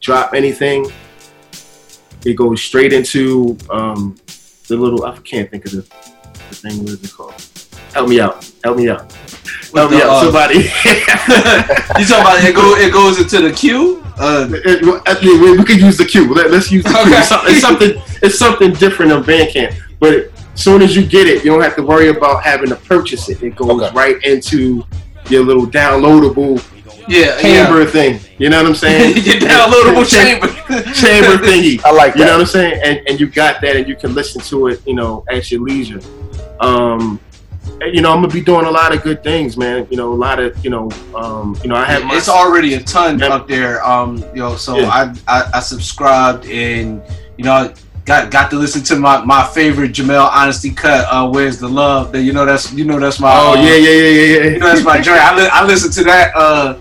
drop 0.00 0.34
anything, 0.34 0.90
it 2.24 2.34
goes 2.34 2.62
straight 2.62 2.92
into 2.92 3.56
um, 3.70 4.16
the 4.68 4.76
little. 4.76 5.04
I 5.04 5.16
can't 5.18 5.50
think 5.50 5.64
of 5.66 5.72
the, 5.72 5.82
the 6.48 6.54
thing. 6.54 6.78
What 6.80 6.88
is 6.88 7.04
it 7.04 7.12
called? 7.12 7.34
Help 7.92 8.08
me 8.08 8.20
out. 8.20 8.50
Help 8.64 8.76
me 8.78 8.88
out. 8.88 9.12
Help 9.74 9.90
me 9.90 9.96
out. 9.98 10.08
uh, 10.10 10.22
Somebody. 10.24 10.54
you 10.64 12.06
talking 12.06 12.20
about 12.20 12.44
it? 12.44 12.54
Go 12.54 12.74
it 12.76 12.92
goes 12.92 13.18
into 13.20 13.40
the 13.48 13.52
queue. 13.54 14.02
Uh, 14.18 14.48
It- 14.50 14.82
it- 14.82 15.22
we, 15.22 15.56
we 15.58 15.64
could 15.64 15.80
use 15.80 15.96
the 15.98 16.04
queue. 16.04 16.32
Let, 16.32 16.46
us 16.52 16.70
use 16.70 16.82
the 16.84 16.90
queue. 16.90 17.14
It's, 17.14 17.28
some- 17.28 17.46
it's 17.46 17.60
something. 17.60 18.02
It's 18.22 18.38
something 18.38 18.72
different 18.72 19.12
on 19.12 19.22
Bandcamp. 19.24 19.74
But 20.00 20.30
soon 20.56 20.82
as 20.82 20.96
you 20.96 21.06
get 21.06 21.26
it, 21.26 21.44
you 21.44 21.50
don't 21.50 21.62
have 21.62 21.76
to 21.76 21.82
worry 21.82 22.08
about 22.08 22.42
having 22.42 22.68
to 22.70 22.76
purchase 22.76 23.28
it. 23.28 23.42
It 23.42 23.56
goes 23.56 23.92
right 23.92 24.22
into 24.24 24.84
your 25.28 25.44
little 25.44 25.66
downloadable 25.66 26.62
yeah, 27.08 27.40
chamber 27.40 27.84
thing. 27.84 28.20
You 28.38 28.50
know 28.50 28.62
what 28.62 28.70
I'm 28.70 28.74
saying? 28.74 29.16
Your 29.24 29.36
downloadable 29.36 30.08
chamber. 30.08 30.48
chamber 30.92 31.42
thingy. 31.44 31.80
I 31.84 31.92
like 31.92 32.16
You 32.16 32.24
know 32.24 32.32
what 32.32 32.40
I'm 32.40 32.46
saying? 32.46 32.80
And 32.84 33.08
and 33.08 33.20
you 33.20 33.28
got 33.28 33.60
that, 33.60 33.76
and 33.76 33.88
you 33.88 33.96
can 33.96 34.14
listen 34.14 34.40
to 34.42 34.68
it. 34.68 34.86
You 34.86 34.94
know, 34.94 35.24
at 35.30 35.50
your 35.50 35.62
leisure. 35.62 36.00
Um, 36.60 37.20
you 37.80 38.00
know, 38.00 38.12
I'm 38.12 38.22
gonna 38.22 38.32
be 38.32 38.40
doing 38.40 38.66
a 38.66 38.70
lot 38.70 38.94
of 38.94 39.02
good 39.02 39.22
things, 39.22 39.56
man. 39.56 39.86
You 39.90 39.96
know, 39.96 40.12
a 40.12 40.14
lot 40.14 40.38
of 40.38 40.62
you 40.64 40.70
know, 40.70 40.90
um, 41.14 41.56
you 41.62 41.68
know, 41.68 41.76
I 41.76 41.84
have 41.84 42.04
my 42.04 42.16
it's 42.16 42.28
already 42.28 42.74
a 42.74 42.82
ton 42.82 43.22
up 43.22 43.46
there. 43.46 43.84
Um, 43.86 44.18
you 44.34 44.40
know, 44.40 44.56
so 44.56 44.78
Yeah. 44.78 44.88
I, 44.88 45.14
I 45.28 45.50
I 45.54 45.60
subscribed 45.60 46.46
and 46.46 47.02
you 47.36 47.44
know 47.44 47.72
got 48.06 48.30
got 48.30 48.50
to 48.50 48.56
listen 48.56 48.82
to 48.84 48.96
my, 48.96 49.22
my 49.24 49.46
favorite 49.48 49.92
Jamel 49.92 50.30
Honesty 50.30 50.70
cut. 50.70 51.06
Uh, 51.10 51.28
Where's 51.28 51.58
the 51.58 51.68
love? 51.68 52.12
That 52.12 52.22
you 52.22 52.32
know 52.32 52.46
that's 52.46 52.72
you 52.72 52.84
know 52.84 52.98
that's 52.98 53.20
my. 53.20 53.30
Oh 53.34 53.52
uh, 53.52 53.54
yeah, 53.56 53.74
yeah, 53.74 53.90
yeah, 53.90 53.90
yeah, 53.90 54.22
yeah. 54.22 54.50
You 54.52 54.58
know 54.58 54.66
that's 54.68 54.84
my 54.84 55.00
joint. 55.00 55.20
I, 55.20 55.36
li- 55.36 55.50
I 55.52 55.66
listen 55.66 55.90
to 55.92 56.04
that 56.04 56.34
uh 56.34 56.78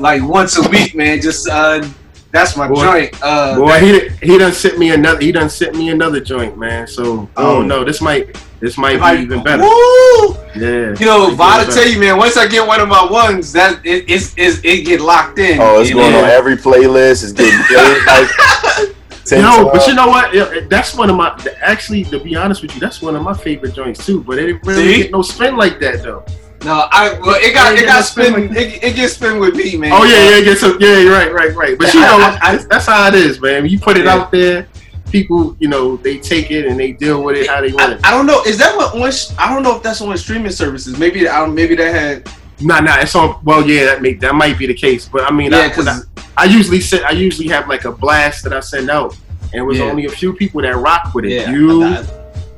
like 0.00 0.22
once 0.22 0.56
a 0.56 0.68
week, 0.68 0.94
man. 0.94 1.20
Just 1.20 1.48
uh 1.48 1.86
that's 2.32 2.56
my 2.56 2.66
Boy. 2.66 2.82
joint. 2.82 3.22
Uh, 3.22 3.58
Boy, 3.58 3.78
he 3.78 4.08
he 4.26 4.38
done 4.38 4.52
sent 4.52 4.78
me 4.78 4.90
another. 4.90 5.20
He 5.20 5.30
done 5.32 5.50
sent 5.50 5.76
me 5.76 5.90
another 5.90 6.18
joint, 6.18 6.56
man. 6.58 6.86
So 6.86 7.28
I 7.36 7.42
don't. 7.42 7.68
This 7.84 8.00
might 8.00 8.34
this 8.58 8.78
might 8.78 9.00
Might- 9.00 9.16
be 9.16 9.22
even 9.24 9.42
better. 9.42 9.62
Woo! 9.62 10.36
Yeah. 10.54 10.94
You 10.98 11.06
know, 11.06 11.24
Might 11.24 11.30
be 11.30 11.36
Vada 11.36 11.72
tell 11.72 11.86
you, 11.86 11.98
man. 11.98 12.16
Once 12.16 12.36
I 12.36 12.46
get 12.46 12.66
one 12.66 12.80
of 12.80 12.88
my 12.88 13.04
ones, 13.04 13.52
that 13.52 13.84
it, 13.84 14.08
it's, 14.08 14.34
it's 14.36 14.60
it 14.64 14.86
get 14.86 15.00
locked 15.00 15.38
in. 15.40 15.58
Oh, 15.60 15.80
it's 15.80 15.92
going 15.92 16.12
know? 16.12 16.20
on 16.20 16.30
every 16.30 16.56
playlist. 16.56 17.24
It's 17.24 17.32
getting 17.32 17.58
played 17.66 18.06
like 18.06 18.96
ten 19.24 19.42
No, 19.42 19.64
but 19.66 19.74
times. 19.78 19.86
you 19.88 19.94
know 19.94 20.06
what? 20.08 20.68
That's 20.70 20.94
one 20.94 21.10
of 21.10 21.16
my. 21.16 21.36
Actually, 21.60 22.04
to 22.04 22.18
be 22.20 22.34
honest 22.36 22.62
with 22.62 22.74
you, 22.74 22.80
that's 22.80 23.00
one 23.02 23.14
of 23.16 23.22
my 23.22 23.34
favorite 23.34 23.74
joints 23.74 24.04
too. 24.04 24.22
But 24.22 24.38
it 24.38 24.46
didn't 24.46 24.66
really 24.66 24.92
See? 24.94 25.02
get 25.02 25.12
no 25.12 25.22
spin 25.22 25.56
like 25.56 25.78
that 25.80 26.02
though. 26.02 26.24
No, 26.64 26.86
I 26.92 27.18
well, 27.20 27.34
it 27.40 27.52
got 27.54 27.74
Yeah, 27.74 27.82
it 27.82 27.86
got 27.86 27.94
that's 27.96 28.10
spin. 28.10 28.32
like- 28.32 28.56
It, 28.56 28.82
it 28.84 28.94
gets 28.96 29.14
spin 29.14 29.40
with 29.40 29.56
me, 29.56 29.76
man. 29.76 29.92
Oh 29.92 30.04
yeah, 30.04 30.30
yeah, 30.38 30.44
get 30.44 30.58
some. 30.58 30.76
Yeah, 30.80 30.98
you're 30.98 31.12
right, 31.12 31.32
right, 31.32 31.54
right. 31.56 31.76
But 31.78 31.92
you 31.92 32.00
know, 32.00 32.18
I- 32.20 32.38
I- 32.40 32.56
that's 32.70 32.86
how 32.86 33.08
it 33.08 33.14
is, 33.14 33.40
man. 33.40 33.66
You 33.66 33.80
put 33.80 33.96
it 33.96 34.04
Yeah. 34.04 34.14
out 34.14 34.30
there, 34.30 34.68
people, 35.10 35.56
you 35.58 35.66
know, 35.68 35.96
they 35.96 36.18
take 36.18 36.50
it 36.52 36.66
and 36.66 36.78
they 36.78 36.92
deal 36.92 37.22
with 37.24 37.36
it 37.36 37.48
how 37.48 37.60
they 37.60 37.72
want 37.72 37.94
it. 37.94 38.00
I 38.04 38.12
don't 38.12 38.26
know. 38.26 38.42
Is 38.44 38.58
that 38.58 38.76
what 38.76 38.94
on? 38.94 39.10
I 39.38 39.52
don't 39.52 39.64
know 39.64 39.76
if 39.76 39.82
that's 39.82 40.00
on 40.00 40.16
streaming 40.16 40.52
services. 40.52 40.96
Maybe 40.98 41.28
I 41.28 41.40
don't. 41.40 41.54
Maybe 41.54 41.74
that 41.74 41.92
had. 41.94 42.28
Nah, 42.62 42.80
nah, 42.80 42.98
it's 43.00 43.14
on. 43.14 43.38
Well, 43.44 43.66
yeah, 43.68 43.84
that 43.86 44.02
may 44.02 44.14
that 44.14 44.34
might 44.34 44.58
be 44.58 44.66
the 44.66 44.74
case, 44.74 45.08
but 45.08 45.28
I 45.30 45.32
mean, 45.34 45.52
Yeah, 45.52 45.58
I, 45.60 45.68
'cause- 45.70 45.88
I, 45.88 46.00
I 46.36 46.44
usually 46.44 46.80
send, 46.80 47.04
I 47.04 47.10
usually 47.10 47.48
have 47.48 47.68
like 47.68 47.84
a 47.84 47.92
blast 47.92 48.44
that 48.44 48.52
I 48.52 48.60
send 48.60 48.90
out, 48.90 49.16
and 49.52 49.54
it 49.54 49.62
was 49.62 49.78
Yeah. 49.78 49.84
only 49.84 50.06
a 50.06 50.10
few 50.10 50.32
people 50.32 50.62
that 50.62 50.76
rock 50.76 51.14
with 51.14 51.24
it. 51.24 51.32
Yeah, 51.32 51.50
you 51.50 51.84
I- 51.84 52.04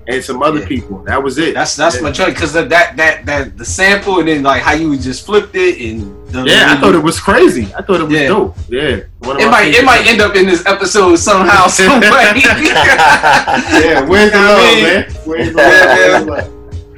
and 0.07 0.23
some 0.23 0.43
other 0.43 0.61
Yeah. 0.61 0.67
people. 0.67 0.99
That 1.07 1.23
was 1.23 1.38
it. 1.38 1.55
That's 1.55 1.75
that's 1.77 2.01
my 2.03 2.11
joint 2.11 2.35
because 2.35 2.53
that 2.53 2.69
that 2.69 3.25
that 3.25 3.57
the 3.57 3.64
sample 3.64 4.19
and 4.19 4.29
then 4.29 4.43
like 4.43 4.61
how 4.62 4.75
you 4.75 4.97
just 4.99 5.25
flipped 5.25 5.55
it 5.57 5.81
and. 5.81 6.14
The, 6.29 6.43
Yeah, 6.43 6.73
I 6.77 6.81
thought 6.81 6.95
it 6.97 7.03
was 7.03 7.21
crazy. 7.21 7.69
I 7.79 7.83
thought 7.83 8.01
it 8.01 8.09
was 8.09 8.21
dope. 8.27 8.57
Yeah, 8.69 8.83
It 9.23 9.51
might 9.51 9.69
it 9.73 9.85
might 9.85 10.05
end 10.07 10.21
up 10.21 10.35
in 10.35 10.47
this 10.47 10.67
episode 10.67 11.17
somehow, 11.17 11.67
some 11.79 12.01
way. 12.01 12.09
yeah, 12.11 14.01
where's 14.03 14.33
the 14.33 14.38
love, 14.38 14.59
what 14.59 14.67
I 14.67 14.75
mean? 14.75 14.85
man? 14.85 15.07
Where's 15.25 15.53
the 15.53 16.25
love? 16.31 16.51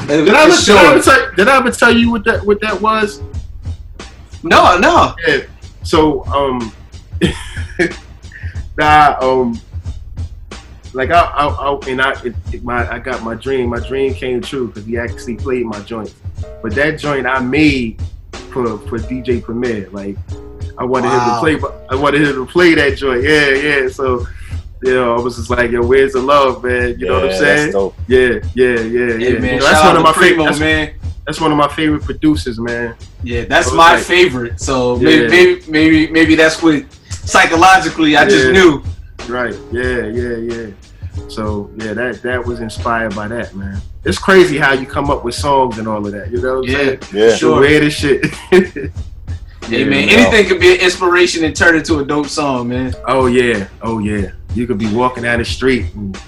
Yeah. 0.09 0.23
Where's 0.23 0.27
the 0.27 0.33
love? 0.33 0.63
For 0.63 0.67
Did 0.67 0.69
I, 0.77 0.77
ever, 0.77 0.77
did, 0.77 0.77
I 0.77 0.87
ever 0.93 1.03
tell, 1.03 1.35
did 1.37 1.49
I 1.49 1.57
ever 1.59 1.71
tell 1.71 1.97
you 1.97 2.11
what 2.11 2.25
that 2.25 2.45
what 2.45 2.61
that 2.61 2.81
was? 2.81 3.21
No, 4.43 4.79
no. 4.79 5.15
Yeah. 5.27 5.39
So 5.83 6.25
um, 6.27 6.73
nah 8.79 9.17
um, 9.21 9.61
like 10.93 11.11
I 11.11 11.21
I, 11.21 11.47
I 11.47 11.79
and 11.89 12.01
I 12.03 12.13
it, 12.23 12.35
it- 12.53 12.65
my 12.65 12.91
I 12.91 12.99
got 12.99 13.23
my 13.23 13.35
dream. 13.35 13.69
My 13.71 13.81
dream 13.81 14.15
came 14.15 14.41
true 14.41 14.69
because 14.69 14.85
he 14.85 14.99
actually 14.99 15.37
played 15.37 15.67
my 15.67 15.81
joint. 15.81 16.15
But 16.63 16.75
that 16.75 16.99
joint 16.99 17.27
I 17.27 17.41
made 17.41 18.01
for 18.53 18.79
for 18.89 18.99
DJ 18.99 19.43
Premier. 19.43 19.89
Like 19.91 20.17
I 20.79 20.85
wanted 20.85 21.09
Wow. 21.09 21.45
him 21.45 21.59
to 21.59 21.69
play. 21.69 21.87
I 21.91 21.95
wanted 21.95 22.23
him 22.23 22.35
to 22.35 22.47
play 22.47 22.75
that 22.75 22.97
joint. 22.97 23.23
Yeah, 23.23 23.49
yeah. 23.51 23.89
So. 23.89 24.27
You 24.87 24.95
know, 24.95 25.17
I 25.17 25.21
was 25.21 25.37
just 25.37 25.51
like, 25.51 25.71
yo, 25.73 25.85
where's 25.85 26.13
the 26.13 26.21
love, 26.21 26.63
man? 26.63 26.99
You 26.99 27.07
know 27.09 27.15
what 27.21 27.25
I'm 27.33 27.39
saying? 27.39 27.57
that's 27.59 27.73
dope. 27.73 27.95
Yeah, 28.07 28.19
yeah, 28.55 28.81
yeah, 28.81 28.81
yeah. 28.81 29.19
Hey, 29.19 29.39
man, 29.39 29.55
You 29.55 29.61
know, 29.61 29.67
that's 29.67 29.85
one 29.85 29.97
of 29.97 30.03
my 30.03 30.13
favorite. 30.13 30.59
Man. 30.61 30.95
that's 31.27 31.41
one 31.41 31.51
of 31.51 31.59
my 31.59 31.69
favorite 31.69 32.05
producers, 32.05 32.59
man. 32.61 32.95
Yeah, 33.25 33.45
that's 33.47 33.73
my 33.73 33.95
like- 33.95 34.05
favorite. 34.05 34.61
So 34.61 34.97
Yeah. 35.01 35.27
maybe, 35.27 35.29
maybe 35.29 35.63
maybe 35.69 36.07
maybe 36.13 36.35
that's 36.37 36.63
what 36.63 36.85
psychologically 37.11 38.17
I 38.17 38.29
just 38.29 38.53
knew. 38.53 38.83
Right. 39.29 39.57
Yeah, 39.73 40.07
yeah, 40.07 40.37
yeah. 40.37 40.67
So 41.29 41.71
yeah, 41.79 41.93
that 41.95 42.23
that 42.23 42.45
was 42.47 42.61
inspired 42.61 43.15
by 43.17 43.27
that, 43.29 43.55
man. 43.57 43.81
It's 44.05 44.19
crazy 44.19 44.57
how 44.57 44.73
you 44.75 44.87
come 44.87 45.11
up 45.11 45.25
with 45.25 45.35
songs 45.35 45.79
and 45.79 45.89
all 45.89 46.07
of 46.07 46.13
that. 46.13 46.31
You 46.31 46.41
know 46.41 46.61
what 46.61 46.69
I'm 46.69 46.71
Yeah, 46.71 46.77
saying? 46.79 46.99
Yeah. 47.13 47.27
The 47.31 47.37
Sure. 47.37 47.61
weirdest 47.61 47.99
shit. 47.99 48.25
Hey 49.69 49.83
man, 49.93 50.09
anything 50.09 50.47
could 50.47 50.61
be 50.61 50.75
an 50.77 50.81
inspiration 50.81 51.43
and 51.45 51.57
turn 51.57 51.75
into 51.75 51.99
a 51.99 52.05
dope 52.05 52.29
song, 52.29 52.69
man. 52.69 52.95
oh 53.09 53.27
yeah, 53.27 53.67
oh 53.83 53.99
yeah. 53.99 54.31
You 54.57 54.67
could 54.67 54.79
be 54.79 54.93
walking 54.93 55.25
down 55.25 55.39
the 55.39 55.45
street 55.45 55.87
and 55.95 56.19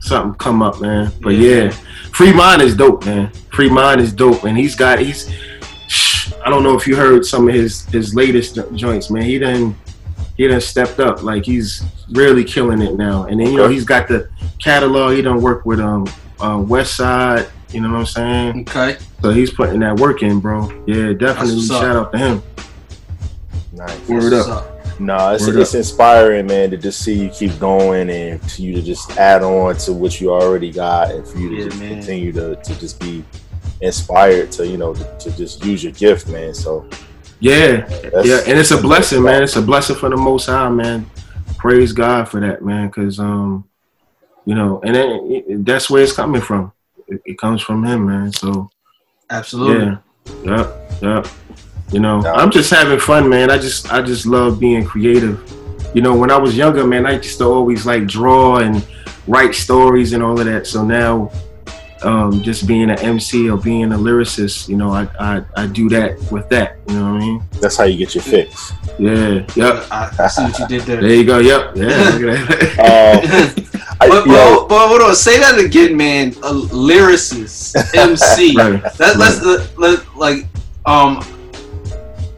something 0.00 0.34
come 0.38 0.62
up, 0.62 0.80
man. 0.80 1.12
But 1.20 1.34
Yeah. 1.34 1.64
yeah, 1.64 1.70
Free 2.12 2.32
Mind 2.32 2.62
is 2.62 2.74
dope, 2.74 3.04
man. 3.04 3.30
Free 3.52 3.68
Mind 3.68 4.00
is 4.00 4.12
dope, 4.12 4.44
and 4.44 4.56
he's 4.56 4.74
got 4.74 4.98
he's. 4.98 5.30
I 6.44 6.50
don't 6.50 6.62
know 6.62 6.76
if 6.76 6.86
you 6.86 6.96
heard 6.96 7.24
some 7.26 7.48
of 7.48 7.54
his 7.54 7.84
his 7.86 8.14
latest 8.14 8.58
joints, 8.74 9.10
man. 9.10 9.22
He 9.22 9.38
done 9.38 9.76
he 10.36 10.48
done 10.48 10.60
stepped 10.60 10.98
up, 10.98 11.22
like 11.22 11.44
he's 11.44 11.84
really 12.12 12.42
killing 12.44 12.80
it 12.80 12.96
now. 12.96 13.24
And 13.24 13.38
then 13.38 13.48
you 13.50 13.58
know 13.58 13.68
he's 13.68 13.84
got 13.84 14.08
the 14.08 14.28
catalog. 14.58 15.14
He 15.14 15.22
done 15.22 15.40
work 15.42 15.66
with 15.66 15.78
um 15.80 16.06
uh, 16.40 16.58
West 16.58 16.96
Side. 16.96 17.46
You 17.70 17.80
know 17.80 17.90
what 17.90 17.98
I'm 17.98 18.06
saying? 18.06 18.60
Okay. 18.68 18.98
So 19.22 19.30
he's 19.30 19.50
putting 19.52 19.80
that 19.80 19.96
work 19.98 20.22
in, 20.22 20.40
bro. 20.40 20.68
Yeah, 20.86 21.12
definitely. 21.12 21.64
up. 21.70 21.82
Shout 21.82 21.96
out 21.96 22.12
to 22.12 22.18
him. 22.18 22.42
Nice. 23.72 24.08
Word 24.08 24.32
What's 24.32 24.48
up. 24.48 24.71
No, 25.02 25.34
it's, 25.34 25.48
it's 25.48 25.74
inspiring, 25.74 26.46
man, 26.46 26.70
to 26.70 26.76
just 26.76 27.02
see 27.02 27.24
you 27.24 27.28
keep 27.30 27.58
going 27.58 28.08
and 28.08 28.40
to 28.50 28.62
you 28.62 28.74
to 28.76 28.82
just 28.82 29.10
add 29.18 29.42
on 29.42 29.76
to 29.78 29.92
what 29.92 30.20
you 30.20 30.32
already 30.32 30.70
got 30.70 31.10
and 31.10 31.26
for 31.26 31.38
you 31.38 31.48
to 31.50 31.56
Yeah, 31.56 31.64
just 31.64 31.80
man. 31.80 31.94
continue 31.98 32.32
to, 32.32 32.54
to 32.54 32.78
just 32.78 33.00
be 33.00 33.24
inspired 33.80 34.52
to, 34.52 34.66
you 34.66 34.76
know, 34.76 34.94
to, 34.94 35.04
to 35.18 35.36
just 35.36 35.64
use 35.64 35.82
your 35.82 35.92
gift, 35.94 36.28
man. 36.28 36.54
So 36.54 36.86
Yeah, 37.40 37.80
that's, 38.12 38.28
yeah, 38.28 38.40
and 38.46 38.56
it's 38.58 38.70
a 38.70 38.80
blessing, 38.80 39.24
man. 39.24 39.42
It's 39.42 39.56
a 39.56 39.62
blessing 39.62 39.96
for 39.96 40.08
the 40.08 40.16
Most 40.16 40.46
High, 40.46 40.68
man. 40.68 41.04
Praise 41.58 41.92
God 41.92 42.28
for 42.28 42.38
that, 42.38 42.64
man, 42.64 42.86
because 42.86 43.18
um, 43.18 43.64
you 44.44 44.54
know, 44.54 44.80
and 44.84 44.96
it, 44.96 45.44
it- 45.48 45.64
that's 45.64 45.90
where 45.90 46.02
it's 46.04 46.12
coming 46.12 46.40
from. 46.42 46.70
It, 47.08 47.20
it 47.24 47.38
comes 47.38 47.60
from 47.60 47.84
Him, 47.84 48.06
man. 48.06 48.32
So 48.32 48.70
Absolutely. 49.30 49.98
yeah, 50.44 50.56
yep, 50.56 51.00
yep. 51.02 51.26
You 51.92 52.00
know, 52.00 52.22
Yeah. 52.22 52.32
I'm 52.32 52.50
just 52.50 52.70
having 52.70 52.98
fun, 52.98 53.28
man. 53.28 53.50
I 53.50 53.58
just, 53.58 53.92
I 53.92 54.02
just 54.02 54.26
love 54.26 54.58
being 54.58 54.84
creative. 54.84 55.40
You 55.94 56.00
know, 56.02 56.14
when 56.16 56.30
I 56.30 56.38
was 56.38 56.56
younger, 56.56 56.86
man, 56.86 57.06
I 57.06 57.12
used 57.16 57.38
to 57.38 57.44
always 57.44 57.84
like 57.84 58.06
draw 58.06 58.56
and 58.58 58.84
write 59.26 59.54
stories 59.54 60.14
and 60.14 60.22
all 60.22 60.38
of 60.40 60.46
that. 60.46 60.66
So 60.66 60.84
now, 60.84 61.30
um, 62.02 62.42
just 62.42 62.66
being 62.66 62.90
an 62.90 62.98
MC 62.98 63.48
or 63.48 63.56
being 63.56 63.92
a 63.92 63.96
lyricist, 63.96 64.68
you 64.68 64.76
know, 64.76 64.90
I, 64.90 65.06
I, 65.20 65.42
I 65.56 65.66
do 65.66 65.88
that 65.90 66.18
with 66.32 66.48
that. 66.48 66.78
You 66.88 66.94
know 66.98 67.12
what 67.12 67.22
I 67.22 67.24
mean? 67.26 67.42
That's 67.60 67.76
how 67.76 67.84
you 67.84 67.96
get 67.96 68.14
your 68.14 68.24
fix. 68.24 68.72
Yeah, 68.98 69.46
yep. 69.54 69.86
I, 69.90 70.12
I 70.18 70.26
see 70.26 70.42
what 70.42 70.58
you 70.58 70.66
did 70.66 70.82
there. 70.82 71.00
There 71.00 71.14
you 71.14 71.24
go. 71.24 71.38
Yep. 71.38 71.76
Yeah. 71.76 71.86
Look 71.86 72.38
at 72.38 72.48
that. 72.48 72.72
Um, 72.82 73.68
I, 74.00 74.08
But, 74.08 74.26
you 74.26 74.32
know, 74.32 74.60
but, 74.62 74.68
but 74.68 74.88
hold 74.88 75.02
on, 75.02 75.14
say 75.14 75.38
that 75.38 75.58
again, 75.60 75.96
man. 75.96 76.30
A 76.42 76.52
lyricist, 76.52 77.76
MC. 77.94 78.56
Right. 78.56 78.82
That, 78.98 79.16
let's 79.18 79.40
let, 79.42 79.78
let, 79.78 80.16
like 80.16 80.46
um, 80.86 81.24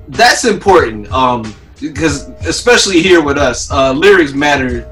that's 0.08 0.44
important. 0.44 1.10
Um, 1.12 1.54
because 1.80 2.28
especially 2.46 3.02
here 3.02 3.22
with 3.22 3.38
us, 3.38 3.70
uh, 3.70 3.92
lyrics 3.92 4.32
matter 4.32 4.88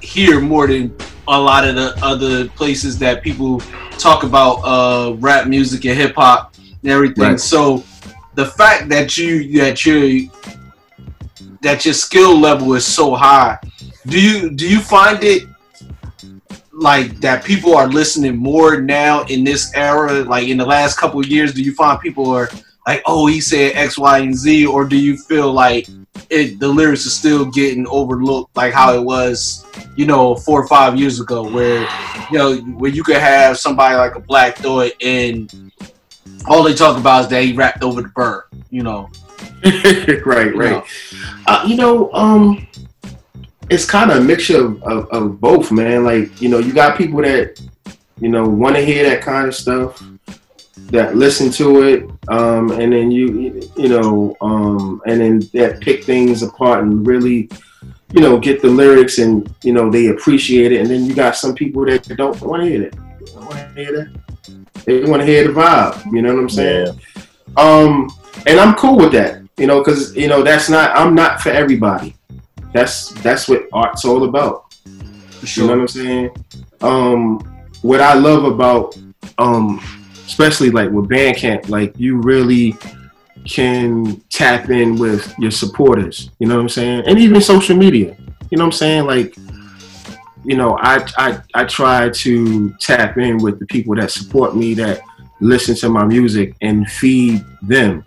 here 0.00 0.40
more 0.40 0.66
than 0.66 0.94
a 1.28 1.38
lot 1.38 1.68
of 1.68 1.74
the 1.74 1.94
other 2.02 2.48
places 2.48 2.98
that 2.98 3.22
people 3.22 3.60
talk 3.98 4.22
about 4.22 4.54
uh 4.62 5.14
rap 5.16 5.46
music 5.46 5.84
and 5.84 5.98
hip 5.98 6.14
hop 6.14 6.54
and 6.82 6.90
everything. 6.90 7.24
Right. 7.24 7.40
So 7.40 7.84
the 8.34 8.46
fact 8.46 8.88
that 8.88 9.16
you 9.18 9.60
that 9.60 9.84
you 9.84 10.30
that 11.62 11.84
your 11.84 11.94
skill 11.94 12.38
level 12.38 12.74
is 12.74 12.86
so 12.86 13.14
high, 13.14 13.58
do 14.06 14.20
you 14.20 14.50
do 14.50 14.68
you 14.68 14.80
find 14.80 15.22
it 15.22 15.46
like 16.72 17.20
that 17.20 17.44
people 17.44 17.76
are 17.76 17.88
listening 17.88 18.36
more 18.36 18.80
now 18.80 19.24
in 19.24 19.42
this 19.42 19.72
era 19.74 20.22
like 20.22 20.48
in 20.48 20.56
the 20.56 20.64
last 20.64 20.96
couple 20.96 21.18
of 21.18 21.26
years 21.26 21.52
do 21.52 21.60
you 21.60 21.74
find 21.74 21.98
people 22.00 22.30
are 22.30 22.48
like 22.88 23.02
oh 23.06 23.26
he 23.26 23.40
said 23.40 23.72
x 23.76 23.98
y 23.98 24.18
and 24.18 24.34
z 24.34 24.66
or 24.66 24.84
do 24.84 24.96
you 24.96 25.16
feel 25.16 25.52
like 25.52 25.86
it 26.30 26.58
the 26.58 26.66
lyrics 26.66 27.06
are 27.06 27.10
still 27.22 27.44
getting 27.44 27.86
overlooked 27.88 28.56
like 28.56 28.72
how 28.72 28.94
it 28.94 29.02
was 29.02 29.64
you 29.96 30.06
know 30.06 30.34
four 30.34 30.62
or 30.62 30.66
five 30.68 30.96
years 30.96 31.20
ago 31.20 31.40
where 31.56 31.82
you 32.30 32.38
know 32.38 32.56
where 32.80 32.90
you 32.90 33.02
could 33.04 33.16
have 33.34 33.58
somebody 33.58 33.94
like 33.94 34.14
a 34.14 34.20
black 34.20 34.56
thought 34.56 34.92
and 35.02 35.72
all 36.48 36.62
they 36.62 36.74
talk 36.74 36.96
about 36.98 37.22
is 37.24 37.28
that 37.28 37.42
he 37.44 37.52
rapped 37.52 37.82
over 37.82 38.00
the 38.02 38.08
bird 38.08 38.44
you 38.70 38.82
know 38.82 39.08
right. 39.64 40.46
you 40.54 40.58
Right. 40.60 40.70
know. 40.70 40.84
Uh, 41.46 41.64
you 41.66 41.76
know, 41.76 42.12
um, 42.12 42.66
it's 43.70 43.84
kind 43.84 44.10
of 44.10 44.18
a 44.18 44.20
mixture 44.20 44.64
of, 44.64 44.82
of, 44.84 45.08
of 45.10 45.40
both, 45.40 45.70
man. 45.72 46.04
Like, 46.04 46.40
you 46.40 46.48
know, 46.48 46.58
you 46.58 46.72
got 46.72 46.96
people 46.96 47.22
that, 47.22 47.60
you 48.20 48.28
know, 48.28 48.44
want 48.48 48.76
to 48.76 48.82
hear 48.84 49.02
that 49.08 49.20
kind 49.22 49.48
of 49.48 49.54
stuff, 49.54 50.02
that 50.88 51.16
listen 51.16 51.50
to 51.52 51.82
it, 51.82 52.10
um, 52.28 52.70
and 52.72 52.92
then 52.92 53.10
you, 53.10 53.60
you 53.76 53.88
know, 53.88 54.36
um, 54.40 55.02
and 55.06 55.20
then 55.20 55.38
that 55.52 55.80
pick 55.80 56.04
things 56.04 56.42
apart 56.42 56.82
and 56.82 57.06
really, 57.06 57.50
you 58.12 58.20
know, 58.20 58.38
get 58.38 58.62
the 58.62 58.68
lyrics 58.68 59.18
and 59.18 59.54
you 59.62 59.72
know 59.72 59.90
they 59.90 60.08
appreciate 60.08 60.72
it. 60.72 60.80
And 60.80 60.90
then 60.90 61.04
you 61.04 61.14
got 61.14 61.36
some 61.36 61.54
people 61.54 61.84
that 61.86 62.08
don't 62.16 62.40
want 62.40 62.62
to 62.62 62.68
hear 62.68 62.82
it. 62.84 62.94
They 62.94 63.34
want 63.34 63.50
to 63.52 63.72
hear 63.74 63.92
that. 63.92 64.84
They 64.84 65.04
want 65.04 65.20
to 65.20 65.26
hear 65.26 65.46
the 65.46 65.52
vibe. 65.52 66.12
You 66.12 66.22
know 66.22 66.34
what 66.34 66.40
I'm 66.40 66.48
saying? 66.48 67.00
Um, 67.56 68.08
and 68.46 68.58
I'm 68.58 68.74
cool 68.74 68.96
with 68.96 69.12
that, 69.12 69.42
you 69.58 69.66
know, 69.66 69.80
because 69.80 70.16
you 70.16 70.28
know 70.28 70.42
that's 70.42 70.70
not 70.70 70.96
I'm 70.96 71.14
not 71.14 71.40
for 71.40 71.50
everybody. 71.50 72.14
That's 72.72 73.10
that's 73.22 73.48
what 73.48 73.66
art's 73.72 74.04
all 74.04 74.24
about. 74.24 74.74
Sure. 75.44 75.64
You 75.64 75.70
know 75.70 75.76
what 75.76 75.82
I'm 75.82 75.88
saying? 75.88 76.44
Um, 76.80 77.38
what 77.82 78.00
I 78.00 78.14
love 78.14 78.44
about, 78.44 78.98
um, 79.38 79.80
especially 80.28 80.70
like 80.70 80.90
with 80.90 81.08
Bandcamp, 81.08 81.70
like 81.70 81.98
you 81.98 82.20
really 82.20 82.74
can 83.46 84.20
tap 84.28 84.68
in 84.68 84.98
with 84.98 85.34
your 85.38 85.50
supporters. 85.50 86.30
You 86.38 86.46
know 86.46 86.56
what 86.56 86.62
I'm 86.62 86.68
saying? 86.68 87.04
And 87.06 87.18
even 87.18 87.40
social 87.40 87.76
media. 87.76 88.14
You 88.50 88.58
know 88.58 88.64
what 88.64 88.74
I'm 88.74 88.78
saying? 88.84 89.06
Like, 89.06 89.34
you 90.44 90.56
know, 90.56 90.78
I 90.80 91.04
I 91.16 91.40
I 91.54 91.64
try 91.64 92.10
to 92.10 92.70
tap 92.78 93.16
in 93.16 93.38
with 93.38 93.58
the 93.58 93.66
people 93.66 93.94
that 93.96 94.10
support 94.10 94.54
me, 94.54 94.74
that 94.74 95.00
listen 95.40 95.74
to 95.76 95.88
my 95.88 96.04
music, 96.04 96.54
and 96.60 96.88
feed 96.90 97.44
them. 97.62 98.04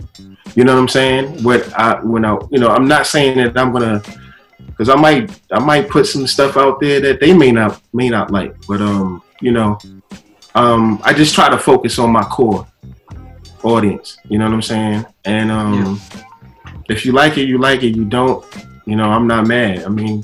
You 0.56 0.64
know 0.64 0.76
what 0.76 0.82
I'm 0.82 0.88
saying? 0.90 1.44
What 1.44 1.74
I 1.74 2.02
when 2.04 2.24
I 2.24 2.38
you 2.52 2.60
know 2.60 2.68
I'm 2.68 2.88
not 2.88 3.08
saying 3.08 3.38
that 3.38 3.58
I'm 3.58 3.74
gonna 3.74 4.02
because 4.68 4.90
I 4.90 4.96
might 4.96 5.42
I 5.52 5.60
might 5.60 5.90
put 5.90 6.06
some 6.06 6.28
stuff 6.28 6.56
out 6.56 6.80
there 6.80 7.00
that 7.02 7.20
they 7.20 7.34
may 7.34 7.52
not 7.52 7.82
may 7.94 8.10
not 8.10 8.30
like, 8.30 8.56
but 8.68 8.80
um 8.80 9.24
you 9.42 9.52
know 9.52 9.80
um 10.56 11.00
I 11.04 11.14
just 11.14 11.34
try 11.36 11.50
to 11.50 11.58
focus 11.58 12.00
on 12.00 12.12
my 12.12 12.24
core 12.24 12.68
audience. 13.64 14.18
You 14.30 14.38
know 14.40 14.46
what 14.46 14.54
I'm 14.54 14.62
saying? 14.62 15.06
And 15.26 15.52
um 15.52 16.02
if 16.90 17.06
you 17.06 17.12
like 17.12 17.38
it, 17.38 17.48
you 17.48 17.58
like 17.58 17.84
it. 17.84 17.96
You 17.96 18.06
don't, 18.06 18.46
you 18.86 18.96
know, 18.96 19.10
I'm 19.10 19.28
not 19.28 19.48
mad. 19.48 19.84
I 19.84 19.90
mean, 19.90 20.24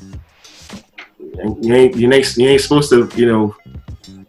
you 1.61 1.73
ain't 1.73 1.95
you 1.95 2.11
ain't 2.11 2.37
you 2.37 2.47
ain't 2.47 2.61
supposed 2.61 2.89
to 2.89 3.09
you 3.15 3.25
know 3.25 3.55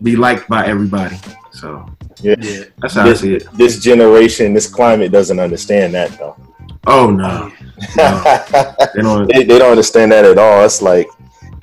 be 0.03 0.17
liked 0.17 0.49
by 0.49 0.67
everybody. 0.67 1.17
So 1.53 1.85
Yeah. 2.21 2.37
that's 2.81 2.95
how 2.95 3.05
this, 3.05 3.19
I 3.19 3.23
see 3.23 3.35
it. 3.35 3.49
this 3.55 3.81
generation, 3.81 4.55
this 4.55 4.69
climate 4.69 5.11
doesn't 5.11 5.41
understand 5.41 5.95
that 5.95 6.17
though. 6.19 6.37
Oh 6.87 7.11
no, 7.11 7.51
they, 7.97 9.03
don't, 9.03 9.27
they, 9.31 9.45
they 9.45 9.59
don't 9.59 9.71
understand 9.71 10.13
that 10.13 10.25
at 10.25 10.39
all. 10.39 10.65
It's 10.65 10.81
like, 10.81 11.09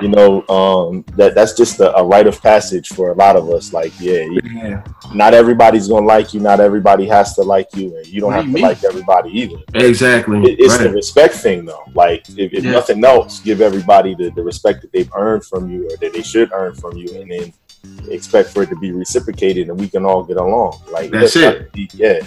you 0.01 0.09
know, 0.09 0.45
um, 0.47 1.03
that 1.15 1.35
that's 1.35 1.53
just 1.53 1.79
a, 1.79 1.95
a 1.97 2.03
rite 2.03 2.27
of 2.27 2.41
passage 2.41 2.89
for 2.89 3.09
a 3.11 3.13
lot 3.13 3.35
of 3.35 3.49
us. 3.49 3.71
Like, 3.73 3.93
yeah, 3.99 4.25
Yeah. 4.43 4.83
not 5.13 5.33
everybody's 5.33 5.87
gonna 5.87 6.05
like 6.05 6.33
you. 6.33 6.39
Not 6.39 6.59
everybody 6.59 7.05
has 7.07 7.33
to 7.35 7.41
like 7.43 7.73
you, 7.75 7.95
and 7.97 8.05
you 8.07 8.21
don't 8.21 8.31
What 8.31 8.35
have 8.37 8.45
do 8.45 8.53
to 8.53 8.59
you 8.59 8.65
like 8.65 8.83
everybody 8.83 9.29
either. 9.39 9.57
Exactly. 9.73 10.39
It- 10.43 10.59
it's 10.59 10.77
the 10.77 10.89
respect 10.91 11.35
thing, 11.35 11.65
though. 11.65 11.83
Like, 11.93 12.27
if, 12.29 12.53
if 12.53 12.63
Yeah. 12.63 12.71
nothing 12.71 13.03
else, 13.05 13.39
give 13.39 13.61
everybody 13.61 14.15
the, 14.15 14.29
the 14.31 14.43
respect 14.43 14.81
that 14.81 14.91
they've 14.91 15.11
earned 15.15 15.45
from 15.45 15.69
you, 15.69 15.85
or 15.85 15.97
that 15.97 16.13
they 16.13 16.21
should 16.21 16.51
earn 16.53 16.75
from 16.75 16.97
you, 16.97 17.07
and 17.21 17.31
then 17.31 17.53
expect 18.09 18.49
for 18.49 18.63
it 18.63 18.69
to 18.69 18.75
be 18.77 18.91
reciprocated, 18.91 19.69
and 19.69 19.79
we 19.79 19.87
can 19.87 20.05
all 20.05 20.23
get 20.23 20.37
along. 20.37 20.79
Like, 20.91 21.11
That's 21.11 21.35
let's 21.35 21.57
it. 21.57 21.71
be- 21.71 21.89
Yeah. 21.93 22.19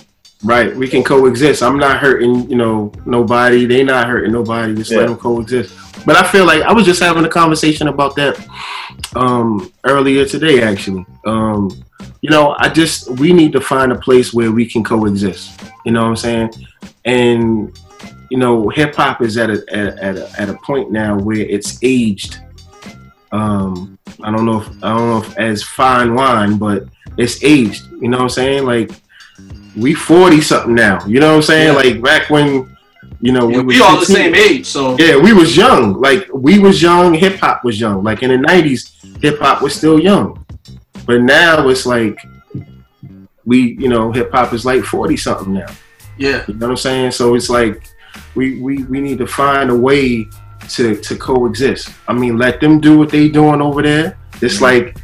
Right, 0.44 0.74
we 0.74 0.86
can 0.86 1.02
coexist. 1.02 1.62
I'm 1.64 1.78
not 1.78 1.98
hurting, 1.98 2.48
you 2.48 2.56
know, 2.56 2.92
nobody. 3.04 3.66
They 3.66 3.82
not 3.82 4.06
hurting 4.06 4.32
nobody. 4.32 4.74
Just 4.74 4.92
Yeah. 4.92 4.98
let 4.98 5.08
them 5.08 5.16
coexist. 5.16 5.74
But 6.06 6.16
I 6.16 6.22
feel 6.22 6.44
like 6.46 6.62
I 6.62 6.72
was 6.72 6.86
just 6.86 7.00
having 7.02 7.24
a 7.24 7.28
conversation 7.28 7.88
about 7.88 8.14
that 8.16 8.38
um, 9.16 9.72
earlier 9.84 10.24
today, 10.24 10.62
actually. 10.62 11.04
Um, 11.26 11.70
you 12.20 12.30
know, 12.30 12.54
I 12.58 12.68
just 12.68 13.10
we 13.18 13.32
need 13.32 13.52
to 13.52 13.60
find 13.60 13.90
a 13.90 13.98
place 13.98 14.32
where 14.32 14.52
we 14.52 14.64
can 14.64 14.84
coexist. 14.84 15.60
You 15.84 15.92
know 15.92 16.02
what 16.02 16.10
I'm 16.10 16.16
saying? 16.16 16.50
And 17.04 17.76
you 18.30 18.38
know, 18.38 18.68
hip 18.68 18.94
hop 18.94 19.22
is 19.22 19.36
at 19.38 19.50
a, 19.50 19.64
at, 19.70 19.98
at 19.98 20.16
a 20.16 20.40
at 20.40 20.48
a 20.48 20.54
point 20.54 20.92
now 20.92 21.18
where 21.18 21.38
it's 21.38 21.78
aged. 21.82 22.38
Um, 23.32 23.98
I 24.22 24.30
don't 24.30 24.46
know 24.46 24.60
if 24.60 24.68
I 24.84 24.96
don't 24.96 25.10
know 25.10 25.18
if 25.18 25.36
as 25.36 25.62
fine 25.62 26.14
wine, 26.14 26.58
but 26.58 26.84
it's 27.16 27.42
aged. 27.42 27.90
You 28.00 28.08
know 28.08 28.18
what 28.18 28.22
I'm 28.24 28.28
saying? 28.30 28.64
Like 28.64 28.90
we 29.76 29.94
40 29.94 30.40
something 30.40 30.74
now. 30.74 31.04
You 31.06 31.20
know 31.20 31.30
what 31.30 31.36
I'm 31.36 31.42
saying? 31.42 31.68
Yeah. 31.68 31.74
Like 31.74 32.02
back 32.02 32.30
when, 32.30 32.76
you 33.20 33.32
know, 33.32 33.48
Yeah, 33.48 33.58
we, 33.58 33.64
we 33.64 33.80
all 33.80 33.98
the 33.98 34.06
same 34.06 34.34
age, 34.34 34.66
so 34.66 34.96
Yeah, 34.98 35.16
we 35.16 35.32
was 35.32 35.56
young. 35.56 36.00
Like 36.00 36.28
we 36.32 36.58
was 36.58 36.80
young, 36.80 37.14
hip 37.14 37.38
hop 37.38 37.64
was 37.64 37.80
young. 37.80 38.02
Like 38.02 38.22
in 38.22 38.30
the 38.30 38.48
90s, 38.48 39.22
hip 39.22 39.38
hop 39.40 39.62
was 39.62 39.74
still 39.74 39.98
young. 39.98 40.44
But 41.06 41.22
now 41.22 41.68
it's 41.68 41.86
like 41.86 42.18
we, 43.44 43.76
you 43.78 43.88
know, 43.88 44.12
hip 44.12 44.30
hop 44.32 44.52
is 44.52 44.64
like 44.64 44.84
40 44.84 45.16
something 45.16 45.54
now. 45.54 45.66
yeah. 46.18 46.44
You 46.46 46.54
know 46.54 46.66
what 46.66 46.72
I'm 46.72 46.76
saying? 46.76 47.10
So 47.12 47.34
it's 47.34 47.48
like 47.48 47.82
we 48.34 48.60
we, 48.60 48.84
we 48.84 49.00
need 49.00 49.18
to 49.18 49.26
find 49.26 49.70
a 49.70 49.76
way 49.76 50.26
to 50.68 50.96
to 50.96 51.16
coexist. 51.16 51.90
I 52.06 52.12
mean, 52.12 52.36
let 52.36 52.60
them 52.60 52.80
do 52.80 52.98
what 52.98 53.10
they 53.10 53.28
doing 53.28 53.60
over 53.60 53.82
there. 53.82 54.18
It's 54.40 54.56
mm-hmm. 54.56 54.64
like 54.64 54.96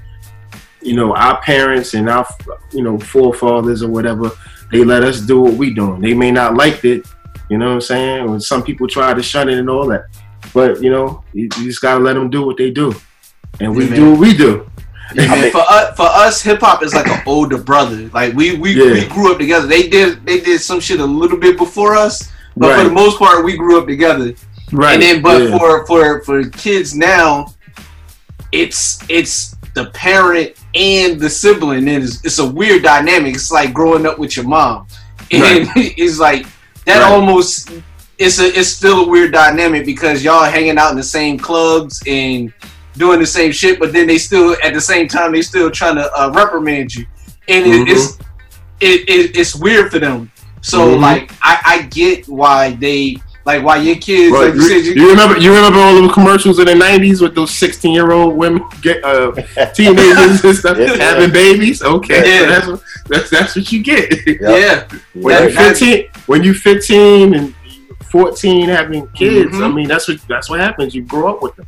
you 0.83 0.95
know 0.95 1.15
our 1.15 1.41
parents 1.41 1.95
and 1.95 2.09
our 2.09 2.27
you 2.73 2.83
know 2.83 2.99
forefathers 2.99 3.83
or 3.83 3.89
whatever. 3.89 4.31
They 4.75 4.83
let 4.85 5.05
us 5.05 5.21
do 5.21 5.41
what 5.41 5.55
we 5.55 5.73
doing. 5.73 6.01
They 6.01 6.15
may 6.15 6.33
not 6.33 6.57
like 6.57 6.85
it. 6.85 7.07
You 7.49 7.59
know 7.59 7.69
what 7.69 7.75
I'm 7.75 7.81
saying? 7.81 8.29
When 8.29 8.41
some 8.41 8.61
people 8.65 8.89
try 8.89 9.15
to 9.15 9.23
shun 9.23 9.49
it 9.49 9.57
and 9.57 9.71
all 9.71 9.87
that, 9.87 10.07
but 10.53 10.83
you 10.83 10.91
know 10.91 11.23
you, 11.33 11.45
you 11.45 11.67
just 11.67 11.81
gotta 11.81 12.03
let 12.03 12.15
them 12.15 12.29
do 12.29 12.45
what 12.45 12.57
they 12.57 12.71
do, 12.71 12.93
and 13.61 13.77
we 13.77 13.89
Yeah, 13.89 13.95
do 13.95 14.11
what 14.11 14.21
we 14.21 14.37
do. 14.37 14.69
Yeah, 15.15 15.27
man, 15.27 15.53
for 15.53 15.61
us, 15.61 15.97
for 15.97 16.07
us, 16.07 16.43
hip 16.43 16.59
hop 16.61 16.83
is 16.83 16.93
like 16.93 17.07
an 17.07 17.23
older 17.27 17.59
brother. 17.59 18.11
Like 18.13 18.35
we 18.35 18.57
we, 18.57 18.73
Yeah. 18.73 18.95
we 18.95 19.07
grew 19.07 19.31
up 19.31 19.39
together. 19.39 19.69
They 19.69 19.89
did 19.89 20.27
they 20.27 20.41
did 20.41 20.61
some 20.61 20.81
shit 20.81 20.99
a 20.99 21.05
little 21.05 21.39
bit 21.39 21.57
before 21.57 21.95
us, 21.95 22.33
but 22.57 22.77
for 22.77 22.85
the 22.89 22.91
most 22.95 23.19
part, 23.19 23.45
we 23.45 23.57
grew 23.57 23.79
up 23.79 23.87
together. 23.87 24.35
Right. 24.73 24.95
And 24.95 25.03
then, 25.03 25.23
but 25.23 25.41
yeah. 25.41 25.57
for 25.57 25.87
for 25.87 26.23
for 26.25 26.49
kids 26.49 26.97
now, 26.97 27.55
it's 28.51 28.99
it's 29.09 29.55
the 29.75 29.87
parent 29.91 30.57
and 30.75 31.21
the 31.21 31.31
sibling, 31.31 31.89
and 31.89 32.03
it's, 32.05 32.25
it's 32.25 32.39
a 32.39 32.47
weird 32.47 32.83
dynamic. 32.83 33.35
It's 33.35 33.51
like 33.53 33.73
growing 33.73 34.07
up 34.07 34.19
with 34.19 34.37
your 34.37 34.47
mom, 34.47 34.87
and 35.31 35.69
it's 35.77 36.19
like 36.19 36.47
that 36.87 37.01
Right. 37.03 37.13
almost. 37.13 37.71
It's 38.19 38.39
a 38.39 38.47
it's 38.47 38.69
still 38.69 39.05
a 39.05 39.09
weird 39.09 39.33
dynamic 39.33 39.85
because 39.85 40.23
y'all 40.23 40.45
hanging 40.45 40.79
out 40.79 40.91
in 40.93 40.97
the 40.97 41.03
same 41.03 41.37
clubs 41.39 42.01
and 42.07 42.53
doing 42.97 43.19
the 43.19 43.27
same 43.27 43.51
shit, 43.51 43.81
but 43.81 43.93
then 43.93 44.07
they 44.07 44.19
still 44.19 44.57
at 44.63 44.73
the 44.73 44.81
same 44.81 45.09
time 45.09 45.33
they 45.33 45.43
still 45.43 45.69
trying 45.71 45.97
to 45.97 46.09
uh, 46.13 46.31
reprimand 46.31 46.95
you, 46.95 47.07
and 47.49 47.67
it, 47.67 47.89
Mhm. 47.89 47.91
it's 47.91 48.19
it, 48.81 49.09
it 49.09 49.37
it's 49.37 49.55
weird 49.57 49.91
for 49.91 49.99
them. 49.99 50.31
So 50.61 50.79
Mhm. 50.97 51.01
like 51.01 51.33
I, 51.43 51.59
I 51.67 51.83
get 51.83 52.29
why 52.29 52.71
they 52.73 53.17
like 53.47 53.63
why 53.63 53.77
your 53.77 53.97
kids 53.97 54.33
Right. 54.33 54.47
like 54.47 54.55
you 54.55 54.63
said 54.63 54.85
you, 54.97 55.03
you 55.03 55.11
remember 55.11 55.39
you 55.39 55.55
remember 55.55 55.79
all 55.79 56.01
the 56.01 56.13
commercials 56.13 56.59
in 56.59 56.67
the 56.67 56.75
nineties 56.75 57.21
with 57.21 57.35
those 57.35 57.51
sixteen 57.51 57.93
year 57.93 58.11
old 58.13 58.37
women 58.37 58.63
get 58.81 59.05
uh, 59.05 59.33
teenagers 59.75 60.43
and 60.45 60.57
stuff 60.57 60.79
Yeah. 60.79 60.97
having 60.97 61.31
babies? 61.33 61.83
Okay, 61.83 62.23
so 62.41 62.47
that's, 62.47 62.67
what, 62.67 62.83
that's 63.09 63.31
that's 63.31 63.57
what 63.57 63.71
you 63.73 63.83
get. 63.83 64.13
yeah 64.41 64.89
when 65.15 65.35
That- 65.35 65.51
you 65.51 65.57
fifteen, 65.57 66.09
when 66.27 66.43
you 66.43 66.55
fifteen 66.55 67.35
and 67.35 67.55
fourteen 68.11 68.69
having 68.69 69.07
kids, 69.09 69.55
I 69.57 69.59
Mhm. 69.69 69.75
mean 69.75 69.89
that's 69.89 70.09
what 70.09 70.19
that's 70.29 70.49
what 70.49 70.61
happens. 70.61 70.95
You 70.95 71.03
grow 71.03 71.31
up 71.35 71.43
with 71.43 71.55
them. 71.57 71.67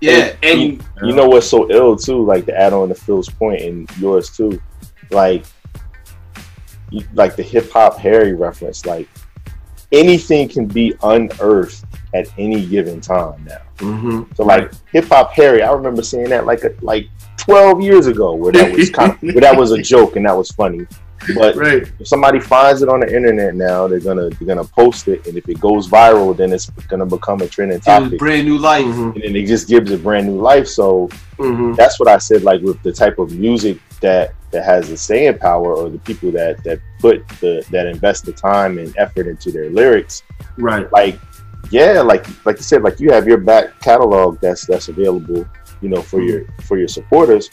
yeah 0.00 0.32
and 0.42 0.60
you, 0.60 0.78
you 1.04 1.14
know 1.14 1.28
what's 1.28 1.46
so 1.46 1.70
ill 1.70 1.94
too 1.96 2.24
like 2.24 2.46
to 2.46 2.58
add 2.58 2.72
on 2.72 2.88
to 2.88 2.94
phil's 2.96 3.28
point 3.30 3.60
and 3.62 3.88
yours 3.98 4.28
too 4.28 4.60
like 5.10 5.44
like 7.14 7.36
the 7.36 7.42
hip-hop 7.42 7.96
harry 7.98 8.32
reference 8.32 8.84
like 8.86 9.08
anything 9.92 10.48
can 10.48 10.66
be 10.66 10.94
unearthed 11.02 11.84
at 12.14 12.26
any 12.38 12.66
given 12.66 13.00
time 13.00 13.44
now 13.44 13.58
Mm-hmm. 13.78 14.32
so 14.34 14.42
like 14.44 14.72
hip-hop 14.90 15.30
harry 15.30 15.62
i 15.62 15.70
remember 15.70 16.02
seeing 16.02 16.28
that 16.30 16.46
like 16.46 16.64
a, 16.64 16.74
like 16.82 17.08
12 17.36 17.80
years 17.80 18.08
ago 18.08 18.34
where 18.34 18.50
that 18.52 18.72
was 18.72 18.90
kind 18.98 19.12
of 19.12 19.22
where 19.22 19.40
that 19.40 19.56
was 19.56 19.70
a 19.70 19.80
joke 19.80 20.16
and 20.16 20.26
that 20.26 20.36
was 20.36 20.50
funny 20.50 20.84
but 21.36 21.56
Right. 21.66 21.90
if 22.00 22.06
somebody 22.08 22.40
finds 22.40 22.82
it 22.82 22.88
on 22.88 23.00
the 23.00 23.14
internet 23.14 23.54
now 23.54 23.88
they're 23.88 24.00
gonna 24.00 24.28
they're 24.30 24.46
gonna 24.46 24.64
post 24.64 25.08
it 25.08 25.26
and 25.26 25.36
if 25.36 25.48
it 25.48 25.60
goes 25.60 25.88
viral 25.88 26.36
then 26.36 26.52
it's 26.52 26.70
gonna 26.88 27.06
become 27.06 27.40
a 27.42 27.46
trending 27.48 27.80
topic 27.80 28.18
brand 28.18 28.46
new 28.46 28.58
life. 28.58 28.84
Mm-hmm. 28.84 29.10
and 29.14 29.22
then 29.22 29.36
it 29.36 29.46
just 29.46 29.68
gives 29.68 29.90
it 29.90 30.02
brand 30.02 30.26
new 30.28 30.40
life. 30.40 30.66
So 30.68 31.08
Mhm. 31.38 31.76
that's 31.76 32.00
what 32.00 32.08
I 32.08 32.18
said. 32.18 32.42
Like 32.42 32.60
with 32.62 32.82
the 32.82 32.92
type 32.92 33.18
of 33.18 33.32
music 33.32 33.78
that 34.00 34.34
that 34.50 34.64
has 34.64 34.88
the 34.88 34.96
staying 34.96 35.38
power, 35.38 35.74
or 35.74 35.88
the 35.90 35.98
people 35.98 36.30
that 36.32 36.62
that 36.64 36.80
put 37.00 37.26
the 37.40 37.64
that 37.70 37.86
invest 37.86 38.24
the 38.24 38.32
time 38.32 38.78
and 38.78 38.92
effort 38.98 39.26
into 39.28 39.52
their 39.52 39.70
lyrics. 39.70 40.22
Right. 40.56 40.90
Like 40.92 41.18
yeah, 41.70 42.00
like 42.00 42.26
like 42.46 42.56
you 42.56 42.62
said, 42.62 42.82
like 42.82 42.98
you 42.98 43.12
have 43.12 43.26
your 43.28 43.38
back 43.38 43.78
catalog 43.80 44.40
that's 44.40 44.66
that's 44.66 44.88
available, 44.88 45.46
you 45.80 45.88
know, 45.90 46.00
for 46.02 46.20
your 46.22 46.44
for 46.62 46.76
your 46.78 46.88
supporters. 46.88 47.50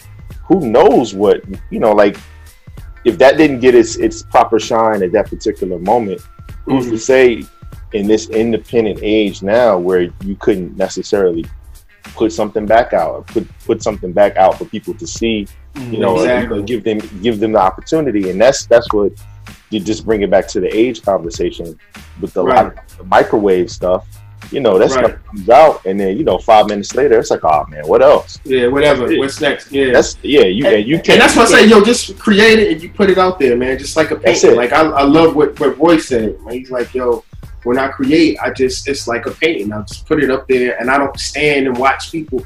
Who 0.47 0.61
knows 0.69 1.13
what 1.13 1.41
you 1.69 1.79
know? 1.79 1.91
Like 1.91 2.17
if 3.05 3.17
that 3.19 3.37
didn't 3.37 3.59
get 3.59 3.75
its 3.75 3.95
its 3.95 4.23
proper 4.23 4.59
shine 4.59 5.01
at 5.03 5.11
that 5.13 5.29
particular 5.29 5.79
moment, 5.79 6.21
who's 6.65 6.85
to 6.85 6.91
mm-hmm. 6.91 6.97
say 6.97 7.45
in 7.93 8.07
this 8.07 8.29
independent 8.29 8.99
age 9.01 9.41
now 9.41 9.77
where 9.77 10.01
you 10.23 10.35
couldn't 10.39 10.75
necessarily 10.75 11.45
put 12.15 12.31
something 12.31 12.65
back 12.65 12.93
out 12.93 13.11
or 13.11 13.21
put 13.23 13.47
put 13.59 13.81
something 13.81 14.11
back 14.11 14.35
out 14.37 14.57
for 14.57 14.65
people 14.65 14.93
to 14.93 15.07
see 15.07 15.47
mm-hmm. 15.75 15.93
you 15.93 15.99
know 15.99 16.17
or, 16.17 16.41
you 16.41 16.47
know, 16.47 16.61
give 16.61 16.83
them 16.83 16.99
give 17.21 17.39
them 17.39 17.53
the 17.53 17.59
opportunity. 17.59 18.29
And 18.29 18.41
that's 18.41 18.65
that's 18.65 18.91
what 18.91 19.13
you 19.69 19.79
just 19.79 20.05
bring 20.05 20.21
it 20.21 20.29
back 20.29 20.47
to 20.49 20.59
the 20.59 20.75
age 20.75 21.01
conversation 21.01 21.79
with 22.21 22.33
the, 22.33 22.43
lot 22.43 22.67
of 22.67 22.97
the 22.97 23.03
microwave 23.05 23.69
stuff 23.69 24.07
you 24.51 24.59
know 24.59 24.77
that 24.77 24.89
Right. 24.91 25.05
stuff 25.05 25.25
comes 25.25 25.49
out 25.49 25.85
and 25.85 25.99
then 25.99 26.17
you 26.17 26.23
know 26.23 26.37
five 26.37 26.67
minutes 26.67 26.93
later 26.95 27.17
it's 27.19 27.31
like 27.31 27.43
oh 27.43 27.65
man 27.69 27.87
what 27.87 28.01
else 28.01 28.39
Yeah, 28.43 28.67
whatever. 28.67 29.07
That's. 29.07 29.17
What's 29.19 29.41
next? 29.41 29.71
Yeah. 29.71 29.91
that's 29.93 30.17
yeah 30.21 30.41
you 30.43 30.65
and, 30.65 30.75
and 30.75 30.87
you 30.87 30.99
can't 30.99 31.19
that's 31.19 31.35
why 31.35 31.43
I 31.43 31.45
say, 31.45 31.65
yo, 31.67 31.83
just 31.83 32.17
create 32.19 32.59
it 32.59 32.71
and 32.73 32.81
you 32.83 32.89
put 32.89 33.09
it 33.09 33.17
out 33.17 33.39
there, 33.39 33.55
man. 33.57 33.77
Just 33.77 33.95
like 33.95 34.11
a 34.11 34.15
painting. 34.15 34.55
Like 34.55 34.71
I, 34.73 34.81
I 34.81 35.03
love 35.03 35.35
what 35.35 35.59
what 35.59 35.77
Roy 35.77 35.97
said. 35.97 36.39
Man. 36.41 36.53
He's 36.53 36.69
like, 36.71 36.93
yo, 36.93 37.23
when 37.63 37.77
I 37.79 37.87
create, 37.87 38.37
I 38.39 38.51
just 38.51 38.87
it's 38.87 39.07
like 39.07 39.25
a 39.25 39.31
painting. 39.31 39.71
I 39.73 39.81
just 39.81 40.05
put 40.05 40.21
it 40.23 40.29
up 40.29 40.47
there, 40.47 40.79
and 40.79 40.89
I 40.91 40.97
don't 40.97 41.17
stand 41.19 41.67
and 41.67 41.75
watch 41.77 42.11
people 42.11 42.45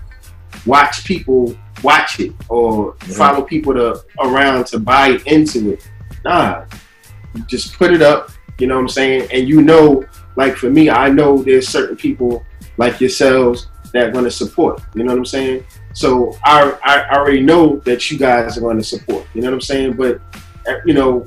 watch 0.65 1.03
people 1.05 1.55
watch 1.83 2.19
it 2.19 2.33
or 2.49 2.93
follow 3.19 3.41
people 3.41 3.73
to 3.73 4.01
around 4.19 4.65
to 4.67 4.79
buy 4.79 5.17
into 5.25 5.73
it. 5.73 5.89
Nah, 6.25 6.65
you 7.35 7.43
just 7.45 7.73
put 7.77 7.91
it 7.93 8.01
up. 8.01 8.31
You 8.59 8.67
know 8.67 8.75
what 8.75 8.81
I'm 8.81 8.89
saying? 8.89 9.29
And 9.31 9.47
you 9.47 9.61
know, 9.61 10.03
like 10.39 10.55
for 10.55 10.69
me, 10.69 10.89
I 10.89 11.09
know 11.09 11.43
there's 11.43 11.67
certain 11.67 11.97
people 11.97 12.45
like 12.77 13.01
yourselves 13.01 13.67
that 13.91 14.07
are 14.07 14.11
going 14.11 14.23
to 14.23 14.31
support. 14.31 14.81
You 14.95 15.03
know 15.03 15.11
what 15.11 15.19
I'm 15.19 15.25
saying? 15.25 15.65
So 15.93 16.33
I, 16.45 16.55
I 16.83 17.15
already 17.17 17.41
know 17.41 17.63
that 17.87 18.09
you 18.09 18.17
guys 18.17 18.57
are 18.57 18.61
going 18.61 18.77
to 18.77 18.83
support. 18.83 19.23
You 19.33 19.41
know 19.41 19.49
what 19.49 19.55
I'm 19.55 19.61
saying? 19.61 19.93
But 19.93 20.21
uh, 20.67 20.75
you 20.85 20.93
know, 20.93 21.25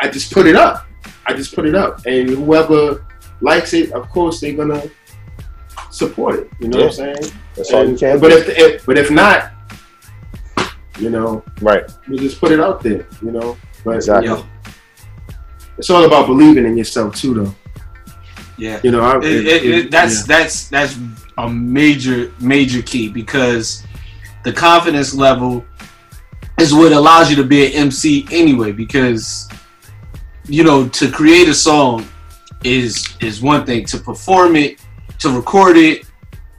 I 0.00 0.08
just 0.08 0.32
put 0.32 0.46
it 0.46 0.54
up. 0.54 0.86
I 1.26 1.34
just 1.34 1.54
put 1.56 1.66
it 1.66 1.74
up, 1.74 2.06
and 2.06 2.28
whoever 2.30 3.04
likes 3.40 3.72
it, 3.74 3.90
of 3.92 4.08
course, 4.10 4.40
they're 4.40 4.54
gonna 4.62 4.82
support 5.90 6.34
it. 6.40 6.46
You 6.60 6.68
know 6.68 6.78
what 6.78 6.86
I'm 6.86 6.92
saying? 6.92 7.32
That's 7.56 7.72
all 7.72 7.88
you 7.88 7.96
can 7.96 8.20
But 8.20 8.28
do. 8.30 8.36
if, 8.38 8.48
if 8.48 8.86
but 8.86 8.96
if 8.98 9.10
not, 9.10 9.50
you 10.98 11.10
know, 11.10 11.42
right? 11.60 11.84
You 12.08 12.16
just 12.18 12.38
put 12.40 12.52
it 12.52 12.60
out 12.60 12.82
there. 12.82 13.06
You 13.22 13.32
know, 13.32 13.56
but 13.84 13.96
Exactly. 13.96 14.28
Yo. 14.28 14.44
it's 15.78 15.90
all 15.90 16.04
about 16.04 16.26
believing 16.26 16.64
in 16.66 16.76
yourself 16.76 17.16
too, 17.16 17.34
though. 17.34 17.54
Yeah, 18.62 18.78
You 18.84 18.92
know, 18.92 19.00
I, 19.00 19.16
It- 19.18 19.46
it- 19.54 19.64
it- 19.76 19.90
that's 19.90 20.16
that's 20.32 20.68
that's 20.68 20.94
a 21.36 21.48
major 21.48 22.18
major 22.38 22.80
key 22.90 23.06
because 23.08 23.82
the 24.44 24.52
confidence 24.52 25.10
level 25.26 25.64
is 26.60 26.72
what 26.72 26.92
allows 26.92 27.28
you 27.30 27.36
to 27.42 27.48
be 27.54 27.66
an 27.66 27.72
MC 27.88 28.24
anyway. 28.30 28.70
Because 28.84 29.48
you 30.56 30.62
know, 30.68 30.78
to 31.00 31.10
create 31.10 31.48
a 31.48 31.54
song 31.54 32.06
is 32.62 32.92
is 33.20 33.42
one 33.42 33.62
thing. 33.66 33.84
To 33.86 33.98
perform 33.98 34.54
it, 34.64 34.72
to 35.22 35.28
record 35.30 35.76
it, 35.76 35.98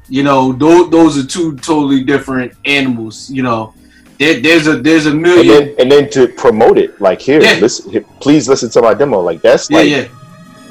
you 0.10 0.24
know, 0.24 0.52
those 0.64 0.90
those 0.90 1.18
are 1.18 1.26
two 1.36 1.56
totally 1.58 2.04
different 2.04 2.52
animals. 2.66 3.30
You 3.30 3.44
know, 3.44 3.74
there, 4.20 4.42
there's 4.42 4.68
a 4.68 4.76
there's 4.88 5.06
a 5.06 5.12
and 5.12 5.22
million. 5.22 5.48
then 5.48 5.76
and 5.80 5.88
then 5.92 6.10
to 6.16 6.28
promote 6.44 6.78
it 6.78 7.00
like 7.00 7.22
here 7.22 7.42
Yeah. 7.42 7.60
listen 7.62 8.04
please 8.20 8.44
listen 8.50 8.70
to 8.72 8.82
my 8.82 8.94
demo 8.94 9.20
like 9.22 9.42
that's 9.42 9.70
Yeah, 9.70 9.78
like 9.78 9.90
yeah. 9.90 10.08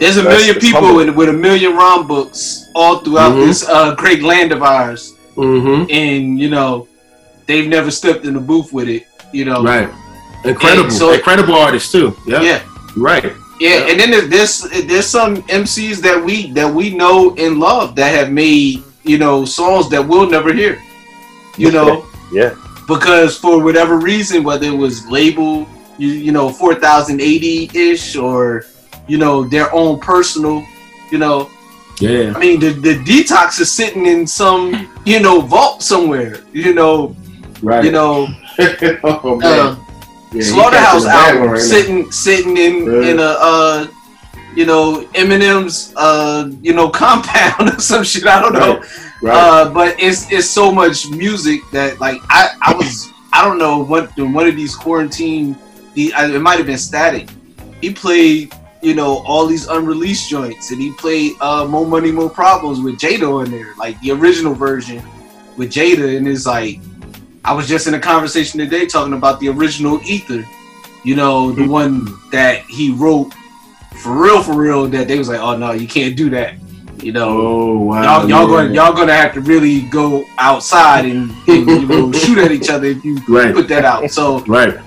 There's 0.03 0.16
a 0.16 0.24
million 0.24 0.57
people 0.57 0.96
with, 0.96 1.11
with 1.14 1.28
a 1.28 1.32
million 1.32 1.76
rhyme 1.76 2.07
books 2.09 2.66
all 2.74 2.94
throughout 3.03 3.32
Mhm. 3.34 3.46
this 3.46 3.61
uh, 3.68 3.94
great 3.94 4.22
land 4.32 4.50
of 4.50 4.61
ours, 4.62 5.14
Mm-hmm. 5.36 5.80
and 6.03 6.20
you 6.42 6.50
know, 6.50 6.88
they've 7.46 7.68
never 7.76 7.90
stepped 7.90 8.24
in 8.28 8.34
the 8.34 8.40
booth 8.50 8.72
with 8.72 8.88
it. 8.88 9.07
You 9.32 9.44
know, 9.48 9.62
Right. 9.62 9.88
Incredible. 10.44 10.84
And 10.90 10.92
so- 10.92 11.12
Incredible 11.12 11.55
artists 11.55 11.90
too. 11.92 12.09
Yeah. 12.26 12.42
Yeah, 12.48 12.61
Right. 12.96 13.32
yeah. 13.61 13.86
And 13.88 13.94
then 14.00 14.11
there's, 14.11 14.28
there's 14.28 14.53
there's 14.90 15.07
some 15.18 15.32
MCs 15.62 15.96
that 16.07 16.18
we 16.26 16.50
that 16.59 16.68
we 16.78 16.90
know 17.03 17.34
and 17.38 17.61
love 17.61 17.94
that 18.00 18.11
have 18.18 18.30
made 18.44 18.82
you 19.05 19.18
know 19.22 19.44
songs 19.44 19.88
that 19.92 20.03
we'll 20.09 20.28
never 20.36 20.53
hear. 20.53 20.74
You 21.62 21.70
know, 21.70 22.05
yeah 22.32 22.50
because 22.88 23.38
for 23.38 23.62
whatever 23.62 23.94
reason, 24.12 24.42
whether 24.42 24.66
it 24.66 24.76
was 24.86 25.07
label, 25.18 25.53
you, 26.03 26.09
you 26.26 26.32
know, 26.36 26.50
4080 26.50 27.70
ish, 27.72 28.16
or 28.16 28.66
you 29.09 29.18
know, 29.18 29.44
their 29.44 29.72
own 29.74 29.98
personal, 30.00 30.64
you 31.11 31.18
know, 31.18 31.48
Yeah. 32.00 32.32
I 32.34 32.38
mean, 32.38 32.59
the, 32.61 32.70
the 32.70 32.94
detox 33.05 33.61
is 33.61 33.70
sitting 33.70 34.07
in 34.07 34.26
some, 34.26 34.88
you 35.05 35.20
know, 35.20 35.40
vault 35.40 35.82
somewhere, 35.82 36.40
you 36.53 36.74
know, 36.74 37.14
Right. 37.62 37.84
you 37.84 37.92
know, 37.92 38.26
oh, 39.05 39.36
man. 39.38 39.59
uh, 39.59 39.76
Yeah, 40.32 40.42
Slaughterhouse 40.44 41.05
catching 41.05 41.28
album 41.28 41.40
one 41.40 41.50
right 41.50 41.59
now. 41.62 41.72
sitting 41.74 42.11
sitting 42.12 42.57
in 42.57 42.74
Right. 42.86 43.09
in 43.11 43.18
a 43.20 43.32
uh, 43.50 43.86
you 44.57 44.64
know 44.66 45.05
Eminem's 45.14 45.92
uh, 45.96 46.50
you 46.62 46.72
know 46.72 46.88
compound 47.03 47.68
or 47.70 47.78
some 47.80 48.03
shit. 48.03 48.26
I 48.26 48.40
don't 48.40 48.55
know. 48.55 48.82
Right. 49.22 49.36
Uh, 49.36 49.68
but 49.70 49.94
it's 50.00 50.30
it's 50.32 50.48
so 50.48 50.72
much 50.72 51.09
music 51.11 51.61
that 51.72 52.00
like 52.00 52.18
I 52.30 52.48
I 52.62 52.72
was 52.74 53.12
I 53.32 53.44
don't 53.44 53.59
know 53.59 53.84
what 53.84 54.11
in 54.18 54.32
one 54.32 54.48
of 54.48 54.57
these 54.57 54.74
quarantine 54.74 55.55
the 55.94 56.12
I- 56.14 56.32
it 56.34 56.40
might 56.40 56.57
have 56.59 56.66
been 56.66 56.78
Static. 56.80 57.28
He 57.82 57.92
played 57.92 58.53
you 58.83 58.95
know 58.95 59.18
all 59.26 59.47
these 59.47 59.66
unreleased 59.68 60.28
joints 60.28 60.70
and 60.70 60.80
he 60.80 60.93
played 60.93 61.33
uh, 61.41 61.64
More 61.66 61.87
Money 61.87 62.11
More 62.11 62.28
Problems 62.28 62.80
with 62.80 62.99
Jada 62.99 63.45
in 63.45 63.51
there 63.51 63.74
like 63.78 63.99
the 64.01 64.11
original 64.11 64.55
version 64.55 65.03
with 65.57 65.70
Jada 65.72 66.16
and 66.16 66.26
it's 66.28 66.47
like 66.47 66.80
I 67.45 67.53
was 67.55 67.68
just 67.68 67.87
in 67.87 67.95
a 67.95 68.01
conversation 68.01 68.61
today 68.61 68.87
talking 68.87 69.14
about 69.14 69.41
the 69.41 69.49
original 69.49 70.01
Ether, 70.05 70.47
you 71.03 71.16
know, 71.16 71.51
the 71.51 71.66
one 71.66 72.07
that 72.30 72.62
he 72.66 72.93
wrote 72.93 73.35
for 73.97 74.12
real, 74.12 74.43
for 74.43 74.53
real. 74.55 74.87
That 74.87 75.09
they 75.09 75.18
was 75.18 75.28
like, 75.28 75.41
oh 75.41 75.57
no, 75.57 75.72
you 75.72 75.89
can't 75.89 76.16
do 76.16 76.30
that, 76.30 76.55
you 77.03 77.11
know. 77.12 77.28
Oh 77.30 77.78
wow. 77.78 78.20
Y'all, 78.20 78.28
y'all 78.28 78.41
yeah. 78.43 78.47
going 78.47 78.74
y'all 78.74 78.93
gonna 78.93 79.12
have 79.14 79.35
to 79.35 79.41
really 79.41 79.83
go 79.83 80.24
outside 80.39 81.05
and, 81.05 81.33
and 81.49 81.66
you 81.66 81.87
know, 81.87 82.12
shoot 82.12 82.39
at 82.39 82.53
each 82.53 82.70
other 82.70 82.87
if 82.87 83.05
you 83.05 83.18
Right. 83.28 83.53
put 83.53 83.66
that 83.68 83.85
out. 83.85 84.09
So 84.12 84.39
Right. 84.45 84.78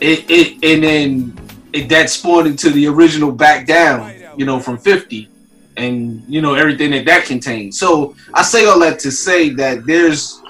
it, 0.00 0.24
it 0.30 0.52
and 0.62 0.84
then 0.84 1.45
it, 1.76 1.88
that 1.90 2.08
spawned 2.10 2.46
into 2.46 2.70
the 2.70 2.86
original 2.86 3.30
back 3.30 3.66
down, 3.66 4.14
you 4.36 4.46
know, 4.46 4.58
from 4.58 4.78
50 4.78 5.28
and 5.76 6.24
you 6.26 6.40
know 6.40 6.54
everything 6.54 6.90
that 6.92 7.04
that 7.04 7.26
contained. 7.26 7.74
So 7.74 8.16
I 8.32 8.42
say 8.42 8.64
all 8.64 8.80
that 8.80 8.98
to 9.00 9.10
say 9.10 9.50
that 9.50 9.84
there's 9.84 10.42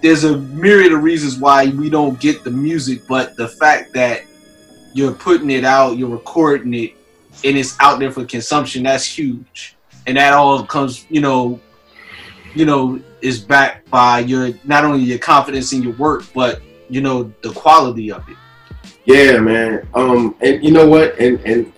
there's 0.00 0.24
a 0.24 0.38
myriad 0.38 0.92
of 0.92 1.02
reasons 1.02 1.38
why 1.38 1.66
we 1.68 1.90
don't 1.90 2.18
get 2.18 2.42
the 2.42 2.50
music, 2.50 3.02
but 3.06 3.36
the 3.36 3.48
fact 3.48 3.92
that 3.92 4.22
you're 4.94 5.12
putting 5.12 5.50
it 5.50 5.64
out, 5.64 5.96
you're 5.96 6.08
recording 6.08 6.74
it, 6.74 6.92
and 7.44 7.56
it's 7.56 7.78
out 7.80 8.00
there 8.00 8.10
for 8.10 8.24
consumption, 8.24 8.82
that's 8.82 9.04
huge. 9.04 9.76
And 10.06 10.16
that 10.16 10.32
all 10.32 10.64
comes, 10.66 11.06
you 11.08 11.20
know, 11.20 11.60
you 12.54 12.64
know, 12.64 13.00
is 13.20 13.40
backed 13.40 13.88
by 13.90 14.20
your 14.20 14.50
not 14.64 14.84
only 14.84 15.00
your 15.00 15.18
confidence 15.18 15.72
in 15.72 15.82
your 15.82 15.92
work, 15.92 16.24
but 16.34 16.62
you 16.88 17.00
know, 17.00 17.32
the 17.42 17.52
quality 17.52 18.10
of 18.10 18.28
it. 18.28 18.36
Yeah, 19.04 19.38
man. 19.38 19.86
Um, 19.94 20.36
and 20.40 20.62
you 20.62 20.72
know 20.72 20.86
what? 20.88 21.18
And 21.18 21.40
and 21.40 21.72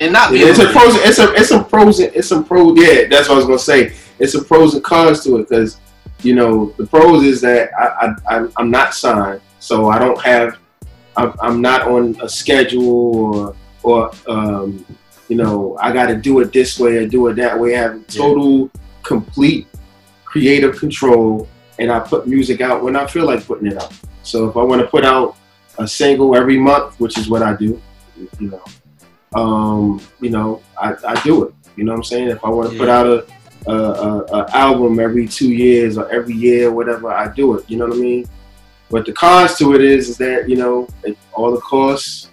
And 0.00 0.12
not 0.12 0.32
it's 0.32 0.58
a 0.58 0.66
pros. 0.70 0.94
It's 0.96 1.18
a 1.18 1.32
it's 1.34 1.48
some 1.48 1.66
pros. 1.66 2.00
It's 2.00 2.28
some 2.28 2.44
pros. 2.44 2.78
Yeah, 2.78 3.06
that's 3.08 3.28
what 3.28 3.34
I 3.34 3.36
was 3.36 3.46
gonna 3.46 3.58
say. 3.58 3.92
It's 4.18 4.32
some 4.32 4.44
pros 4.44 4.74
and 4.74 4.84
cons 4.84 5.22
to 5.24 5.38
it 5.38 5.48
because 5.48 5.78
you 6.22 6.34
know 6.34 6.70
the 6.76 6.86
pros 6.86 7.22
is 7.24 7.40
that 7.42 7.70
I, 7.78 8.14
I 8.28 8.46
I'm, 8.56 8.70
not 8.70 8.94
signed, 8.94 9.40
so 9.58 9.88
I 9.88 9.98
don't 9.98 10.20
have. 10.22 10.58
I'm, 11.16 11.34
I'm 11.40 11.60
not 11.60 11.88
on 11.88 12.16
a 12.22 12.28
schedule 12.28 13.26
or 13.34 13.56
or 13.82 14.10
um, 14.26 14.84
you 15.28 15.36
know 15.36 15.78
I 15.80 15.92
got 15.92 16.06
to 16.06 16.16
do 16.16 16.40
it 16.40 16.52
this 16.52 16.78
way 16.78 16.96
or 16.96 17.06
do 17.06 17.26
it 17.28 17.34
that 17.34 17.58
way. 17.58 17.76
I 17.76 17.80
have 17.80 18.06
total, 18.06 18.70
complete 19.02 19.66
creative 20.24 20.78
control, 20.78 21.48
and 21.78 21.90
I 21.90 22.00
put 22.00 22.26
music 22.26 22.60
out 22.60 22.82
when 22.82 22.96
I 22.96 23.06
feel 23.06 23.26
like 23.26 23.46
putting 23.46 23.66
it 23.66 23.76
out. 23.76 23.92
So 24.22 24.48
if 24.48 24.56
I 24.56 24.62
want 24.62 24.82
to 24.82 24.86
put 24.86 25.04
out 25.04 25.36
a 25.80 25.88
single 25.88 26.36
every 26.36 26.58
month, 26.58 27.00
which 27.00 27.16
is 27.18 27.28
what 27.28 27.42
I 27.42 27.54
do, 27.56 27.80
you 28.38 28.50
know, 28.50 28.64
um, 29.34 30.00
you 30.20 30.30
know, 30.30 30.62
I, 30.78 30.94
I 31.06 31.20
do 31.22 31.44
it. 31.44 31.54
You 31.76 31.84
know 31.84 31.92
what 31.92 31.98
I'm 31.98 32.04
saying? 32.04 32.28
If 32.28 32.44
I 32.44 32.50
want 32.50 32.70
to 32.70 32.78
put 32.78 32.88
out 32.88 33.06
a, 33.06 33.26
a, 33.66 33.72
a, 33.72 34.24
a 34.24 34.50
album 34.54 35.00
every 35.00 35.26
two 35.26 35.50
years 35.50 35.96
or 35.96 36.08
every 36.10 36.34
year, 36.34 36.70
whatever, 36.70 37.10
I 37.10 37.32
do 37.32 37.56
it. 37.56 37.68
You 37.70 37.78
know 37.78 37.86
what 37.86 37.96
I 37.96 38.00
mean? 38.00 38.28
But 38.90 39.06
the 39.06 39.12
cons 39.12 39.56
to 39.58 39.74
it 39.74 39.82
is, 39.82 40.10
is 40.10 40.18
that 40.18 40.48
you 40.48 40.56
know, 40.56 40.88
it, 41.04 41.16
all 41.32 41.52
the 41.52 41.60
costs, 41.60 42.30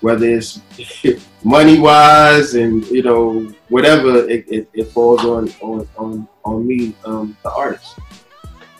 whether 0.00 0.26
it's 0.26 0.60
money 1.44 1.80
wise 1.80 2.54
and 2.54 2.86
you 2.86 3.02
know 3.02 3.52
whatever, 3.70 4.28
it, 4.28 4.44
it, 4.48 4.68
it 4.72 4.84
falls 4.88 5.24
on 5.24 5.50
on 5.60 5.88
on 5.96 6.28
on 6.44 6.66
me, 6.66 6.94
um, 7.04 7.36
the 7.42 7.50
artist. 7.50 7.98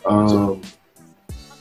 Um, 0.04 0.62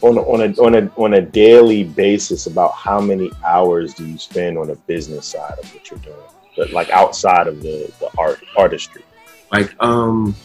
on 0.01 0.17
a, 0.17 0.21
on 0.21 0.41
a 0.41 0.61
on 0.61 0.75
a 0.75 0.91
on 0.95 1.13
a 1.15 1.21
daily 1.21 1.83
basis 1.83 2.45
about 2.45 2.73
how 2.73 2.99
many 3.01 3.31
hours 3.45 3.93
do 3.93 4.05
you 4.05 4.17
spend 4.17 4.57
on 4.57 4.67
the 4.67 4.75
business 4.87 5.25
side 5.25 5.57
of 5.57 5.73
what 5.73 5.89
you're 5.89 5.99
doing 5.99 6.15
but 6.55 6.71
like 6.71 6.89
outside 6.89 7.47
of 7.47 7.61
the 7.61 7.91
the 7.99 8.09
art 8.17 8.41
artistry 8.57 9.03
like 9.51 9.73
um, 9.81 10.35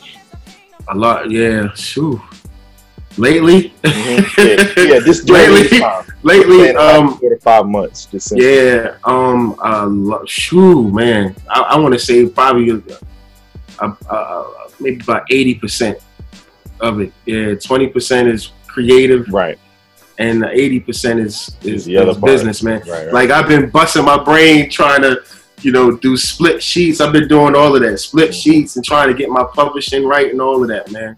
a 0.89 0.95
lot, 0.95 1.31
yeah. 1.31 1.73
Shoo. 1.75 2.21
Lately, 3.19 3.75
yeah, 3.85 4.25
yeah 4.39 5.01
just 5.01 5.27
during 5.27 5.53
lately, 5.53 5.69
this 5.69 5.81
time. 5.81 6.05
lately, 6.23 6.71
um, 6.71 7.19
four 7.19 7.29
to 7.29 7.39
five 7.41 7.67
months 7.67 8.07
just 8.07 8.33
Yeah, 8.35 8.97
um, 9.05 9.55
uh, 9.61 10.25
shoo, 10.25 10.91
man. 10.91 11.37
I, 11.51 11.61
I 11.61 11.79
want 11.79 11.93
to 11.93 11.99
say 11.99 12.27
probably 12.27 12.71
uh, 12.71 12.79
uh, 13.81 13.95
uh, 14.09 14.45
maybe 14.81 15.03
about 15.03 15.31
eighty 15.31 15.55
percent 15.55 15.99
of 16.81 17.01
it. 17.01 17.13
Yeah, 17.27 17.55
twenty 17.57 17.87
percent 17.87 18.29
is 18.29 18.51
creative, 18.73 19.29
right, 19.33 19.59
and 20.19 20.45
eighty 20.53 20.81
percent 20.81 21.21
is 21.21 21.57
is, 21.63 21.85
the 21.85 21.97
other 21.97 22.13
is 22.13 22.17
business, 22.19 22.63
man. 22.63 22.81
Right, 22.81 22.89
right. 23.07 23.13
Like 23.13 23.31
I've 23.31 23.49
been 23.49 23.71
busting 23.71 24.05
my 24.05 24.23
brain 24.23 24.71
trying 24.71 25.03
to, 25.03 25.23
you 25.61 25.73
know, 25.73 25.97
do 25.97 26.17
split 26.17 26.63
sheets. 26.63 27.01
I've 27.01 27.13
been 27.13 27.29
doing 27.29 27.55
all 27.55 27.75
of 27.77 27.83
that, 27.83 27.99
split 27.99 28.31
Mm-hmm. 28.31 28.51
sheets, 28.51 28.77
and 28.77 28.85
trying 28.85 29.09
to 29.09 29.15
get 29.15 29.29
my 29.29 29.45
publishing 29.55 30.05
right 30.07 30.31
and 30.31 30.41
all 30.41 30.63
of 30.63 30.69
that, 30.69 30.91
man. 30.91 31.17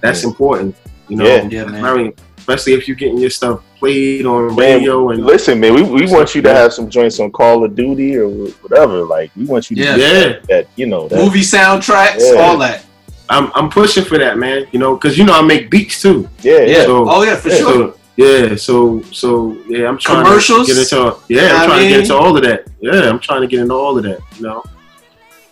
That's 0.00 0.24
important, 0.24 0.76
you 1.08 1.16
know. 1.16 1.24
Yeah. 1.24 1.48
Yeah, 1.50 1.64
man. 1.66 1.84
I 1.84 1.94
mean, 1.96 2.12
especially 2.38 2.74
if 2.74 2.86
you're 2.86 2.96
getting 2.96 3.18
your 3.18 3.30
stuff 3.30 3.60
played 3.78 4.24
on 4.24 4.54
Man, 4.54 4.78
radio 4.78 5.10
and 5.10 5.24
listen, 5.24 5.58
man, 5.58 5.74
we, 5.74 5.82
we 5.82 6.06
want 6.10 6.34
you 6.34 6.42
to 6.42 6.52
have 6.54 6.72
some 6.72 6.88
joints 6.88 7.18
on 7.18 7.30
Call 7.32 7.64
of 7.64 7.74
Duty 7.74 8.16
or 8.16 8.28
whatever. 8.62 9.02
Like, 9.04 9.30
we 9.36 9.44
want 9.46 9.68
you 9.70 9.76
to 9.76 9.82
Yeah. 9.82 9.96
do 9.96 10.00
Yeah. 10.02 10.12
that, 10.12 10.46
that, 10.48 10.68
you 10.76 10.86
know, 10.86 11.08
that, 11.08 11.16
Movie 11.18 11.40
soundtracks, 11.40 12.20
Yeah. 12.20 12.40
all 12.40 12.56
that. 12.58 12.84
I'm 13.28 13.50
I'm 13.54 13.68
pushing 13.68 14.04
for 14.04 14.18
that, 14.18 14.38
man. 14.38 14.66
You 14.72 14.78
know, 14.78 14.96
because 14.96 15.18
you 15.18 15.24
know 15.24 15.32
I 15.34 15.42
make 15.42 15.70
beats 15.70 16.00
too. 16.00 16.28
Yeah, 16.42 16.60
Yeah. 16.60 16.84
Oh, 16.88 17.22
yeah, 17.22 17.36
for 17.36 17.50
sure. 17.50 17.58
So, 17.58 17.98
yeah, 18.16 18.56
so 18.56 19.02
so 19.12 19.52
yeah, 19.68 19.88
I'm 19.88 19.98
trying 19.98 20.24
Commercials? 20.24 20.66
to 20.66 20.74
get 20.74 20.82
into 20.82 21.20
yeah, 21.28 21.42
You 21.42 21.48
know 21.48 21.48
I'm 21.48 21.52
what 21.52 21.62
I 21.62 21.66
trying 21.66 21.82
to 21.82 21.88
get 21.88 22.00
into 22.00 22.14
all 22.16 22.36
of 22.36 22.42
that. 22.44 22.66
Yeah, 22.80 23.10
I'm 23.10 23.18
trying 23.18 23.40
to 23.42 23.46
get 23.46 23.60
into 23.60 23.74
all 23.74 23.98
of 23.98 24.04
that. 24.04 24.20
You 24.36 24.42
know, 24.42 24.64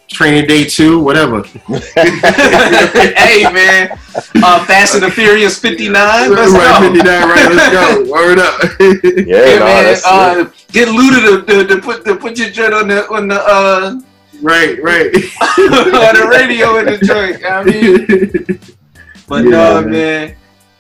training 0.09 0.47
day 0.47 0.65
two, 0.65 0.99
whatever. 0.99 1.43
hey 1.67 3.43
man, 3.53 3.91
uh, 4.37 4.65
Fast 4.65 4.95
and 4.95 5.03
the 5.03 5.11
Furious 5.11 5.59
59. 5.59 5.93
Let's 6.31 6.53
right, 6.53 6.81
go. 6.81 6.93
59, 6.93 7.29
right? 7.29 7.53
Let's 7.53 7.73
go. 7.73 8.11
Word 8.13 8.39
up. 8.39 8.61
Yeah, 8.81 9.45
Hey 9.45 9.59
no, 9.59 9.65
man, 9.67 9.85
that's 9.85 10.07
uh, 10.07 10.51
get 10.73 10.89
Luda 10.89 11.45
to, 11.47 11.67
to, 11.67 11.67
to 11.67 11.83
put 11.83 12.05
to 12.07 12.17
put 12.17 12.39
your 12.39 12.49
joint 12.49 12.73
on 12.73 12.89
the 12.89 13.07
on 13.11 13.29
the 13.29 13.43
uh 13.47 14.01
right, 14.45 14.83
right. 14.83 15.07
on 15.41 16.15
the 16.15 16.29
radio 16.31 16.77
in 16.79 16.99
joint. 17.05 17.45
I 17.45 17.65
mean, 17.65 18.61
but 19.29 19.45
Yeah, 19.45 19.51
no 19.51 19.81
man. 19.83 19.91
man, 19.91 20.37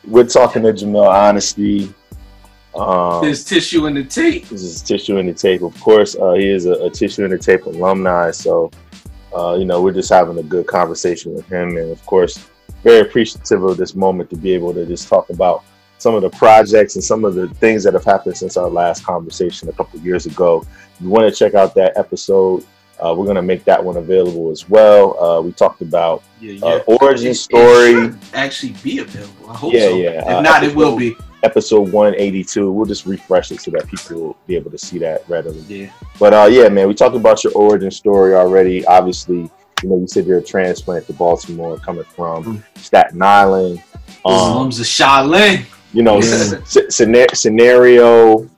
We're 0.06 0.24
talking 0.24 0.62
to 0.62 0.72
Jamel 0.72 1.08
Honesty. 1.08 1.92
Um, 2.74 3.22
there's 3.22 3.44
tissue 3.44 3.86
in 3.86 3.94
the 3.94 4.04
tape. 4.04 4.48
This 4.48 4.62
is 4.62 4.82
Tissue 4.82 5.18
in 5.18 5.26
the 5.26 5.32
Tape. 5.32 5.62
Of 5.62 5.78
course, 5.80 6.16
uh, 6.16 6.32
he 6.32 6.48
is 6.48 6.66
a, 6.66 6.72
a 6.72 6.90
Tissue 6.90 7.24
in 7.24 7.30
the 7.30 7.38
Tape 7.38 7.66
alumni. 7.66 8.32
So, 8.32 8.70
uh, 9.36 9.54
you 9.54 9.64
know, 9.64 9.80
we're 9.80 9.92
just 9.92 10.10
having 10.10 10.38
a 10.38 10.42
good 10.42 10.66
conversation 10.66 11.34
with 11.34 11.46
him. 11.46 11.76
And 11.76 11.92
of 11.92 12.04
course, 12.04 12.48
very 12.82 13.00
appreciative 13.00 13.62
of 13.62 13.76
this 13.76 13.94
moment 13.94 14.28
to 14.30 14.36
be 14.36 14.52
able 14.52 14.74
to 14.74 14.84
just 14.86 15.08
talk 15.08 15.30
about 15.30 15.64
some 15.98 16.14
of 16.14 16.22
the 16.22 16.30
projects 16.30 16.96
and 16.96 17.04
some 17.04 17.24
of 17.24 17.34
the 17.34 17.48
things 17.54 17.84
that 17.84 17.94
have 17.94 18.04
happened 18.04 18.36
since 18.36 18.56
our 18.56 18.68
last 18.68 19.04
conversation 19.04 19.68
a 19.68 19.72
couple 19.72 20.00
years 20.00 20.26
ago. 20.26 20.66
If 20.94 21.00
you 21.00 21.08
want 21.08 21.32
to 21.32 21.38
check 21.38 21.54
out 21.54 21.74
that 21.76 21.96
episode, 21.96 22.66
uh, 23.00 23.14
we're 23.16 23.24
going 23.24 23.36
to 23.36 23.42
make 23.42 23.64
that 23.64 23.82
one 23.82 23.96
available 23.96 24.50
as 24.50 24.68
well. 24.68 25.18
Uh, 25.22 25.40
we 25.40 25.52
talked 25.52 25.82
about 25.82 26.22
Yeah, 26.40 26.64
uh, 26.64 26.78
origin 26.86 27.28
It- 27.28 27.30
it 27.30 27.34
story. 27.36 27.92
should 27.92 28.18
actually 28.34 28.74
be 28.82 28.98
available. 29.00 29.50
I 29.50 29.54
hope 29.56 29.72
Yeah, 29.72 29.80
so. 29.88 29.96
yeah. 29.96 30.10
If 30.20 30.26
Uh, 30.26 30.40
not, 30.42 30.62
it 30.64 30.74
will 30.74 30.96
be. 30.96 31.16
episode 31.42 31.92
182 31.92 32.72
we'll 32.72 32.86
just 32.86 33.04
refresh 33.04 33.52
it 33.52 33.60
so 33.60 33.70
that 33.70 33.86
people 33.86 34.18
will 34.18 34.36
be 34.46 34.56
able 34.56 34.70
to 34.70 34.78
see 34.78 34.96
that 34.98 35.22
readily 35.28 35.62
Yeah. 35.68 35.88
but 36.18 36.32
uh 36.32 36.48
yeah 36.50 36.70
man 36.70 36.88
we 36.88 36.94
talked 36.94 37.14
about 37.16 37.44
your 37.44 37.52
origin 37.52 37.90
story 37.90 38.34
already 38.34 38.82
obviously 38.86 39.50
you 39.82 39.88
know 39.90 39.98
you 39.98 40.06
said 40.08 40.24
you're 40.24 40.38
a 40.38 40.42
transplant 40.42 41.06
to 41.06 41.12
baltimore 41.12 41.76
coming 41.76 42.04
from 42.16 42.64
staten 42.76 43.20
island 43.20 43.82
um, 44.24 44.38
Slums 44.38 44.80
of 44.80 44.86
Shaolin. 44.86 45.66
you 45.92 46.02
know 46.02 46.14
Yeah. 46.22 46.60
scena- 46.88 47.34
scenario 47.34 48.48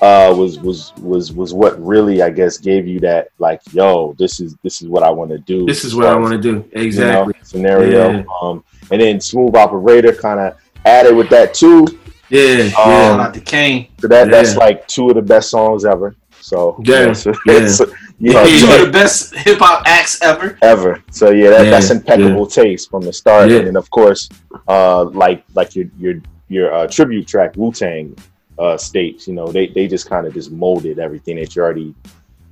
uh 0.00 0.32
was 0.36 0.58
was 0.60 0.92
was 1.00 1.32
was 1.32 1.52
what 1.52 1.74
really 1.84 2.22
i 2.22 2.30
guess 2.30 2.56
gave 2.56 2.86
you 2.86 3.00
that 3.00 3.28
like 3.38 3.60
yo 3.72 4.14
this 4.18 4.38
is 4.40 4.54
this 4.62 4.80
is 4.80 4.86
what 4.88 5.02
i 5.02 5.10
want 5.10 5.30
to 5.30 5.38
do 5.38 5.66
This 5.66 5.84
is 5.84 5.94
what 5.94 6.06
I 6.06 6.14
want 6.16 6.32
to 6.32 6.38
do. 6.40 6.48
you 6.48 6.54
know, 6.54 6.82
Exactly. 6.86 7.34
scenario 7.42 8.10
Yeah. 8.10 8.22
um 8.40 8.62
and 8.90 9.00
then 9.00 9.20
smooth 9.20 9.56
operator 9.56 10.12
kind 10.12 10.38
of 10.40 10.54
added 10.84 11.14
with 11.16 11.28
that 11.30 11.52
too 11.54 11.86
Yeah, 12.30 12.64
Um, 12.64 12.70
Shout 12.70 13.20
out 13.20 13.34
to 13.34 13.40
Kane. 13.40 13.88
so 14.00 14.06
that 14.08 14.30
that's 14.30 14.54
like 14.56 14.86
two 14.86 15.08
of 15.08 15.14
the 15.16 15.22
best 15.22 15.48
songs 15.50 15.84
ever. 15.84 16.14
So 16.40 16.76
Yeah, 16.84 17.12
so, 17.14 17.32
yeah. 17.46 17.66
so, 17.78 17.84
you 18.18 18.32
know, 18.34 18.44
Two 18.44 18.58
so- 18.58 18.74
of 18.80 18.86
the 18.86 18.92
best 18.92 19.34
hip 19.34 19.58
hop 19.58 19.82
acts 19.86 20.20
ever. 20.22 20.56
ever. 20.62 21.02
So 21.10 21.30
yeah, 21.30 21.50
that, 21.50 21.64
Yeah, 21.64 21.70
that's 21.70 21.90
impeccable 21.90 22.46
taste 22.46 22.90
from 22.90 23.02
the 23.02 23.12
start. 23.12 23.48
Yeah. 23.50 23.58
And 23.58 23.66
then 23.68 23.76
of 23.76 23.88
course, 23.90 24.28
uh, 24.68 25.04
like 25.24 25.42
like 25.54 25.74
your 25.74 25.86
your 25.98 26.14
your 26.48 26.66
uh, 26.72 26.86
tribute 26.86 27.26
track 27.26 27.50
Wu 27.56 27.72
Tang 27.72 28.14
uh, 28.58 28.76
states. 28.76 29.26
You 29.28 29.34
know, 29.34 29.48
they 29.48 29.68
they 29.68 29.86
just 29.86 30.08
kind 30.08 30.26
of 30.26 30.34
just 30.34 30.50
molded 30.50 30.98
everything 30.98 31.36
that 31.36 31.54
you 31.54 31.62
already 31.62 31.94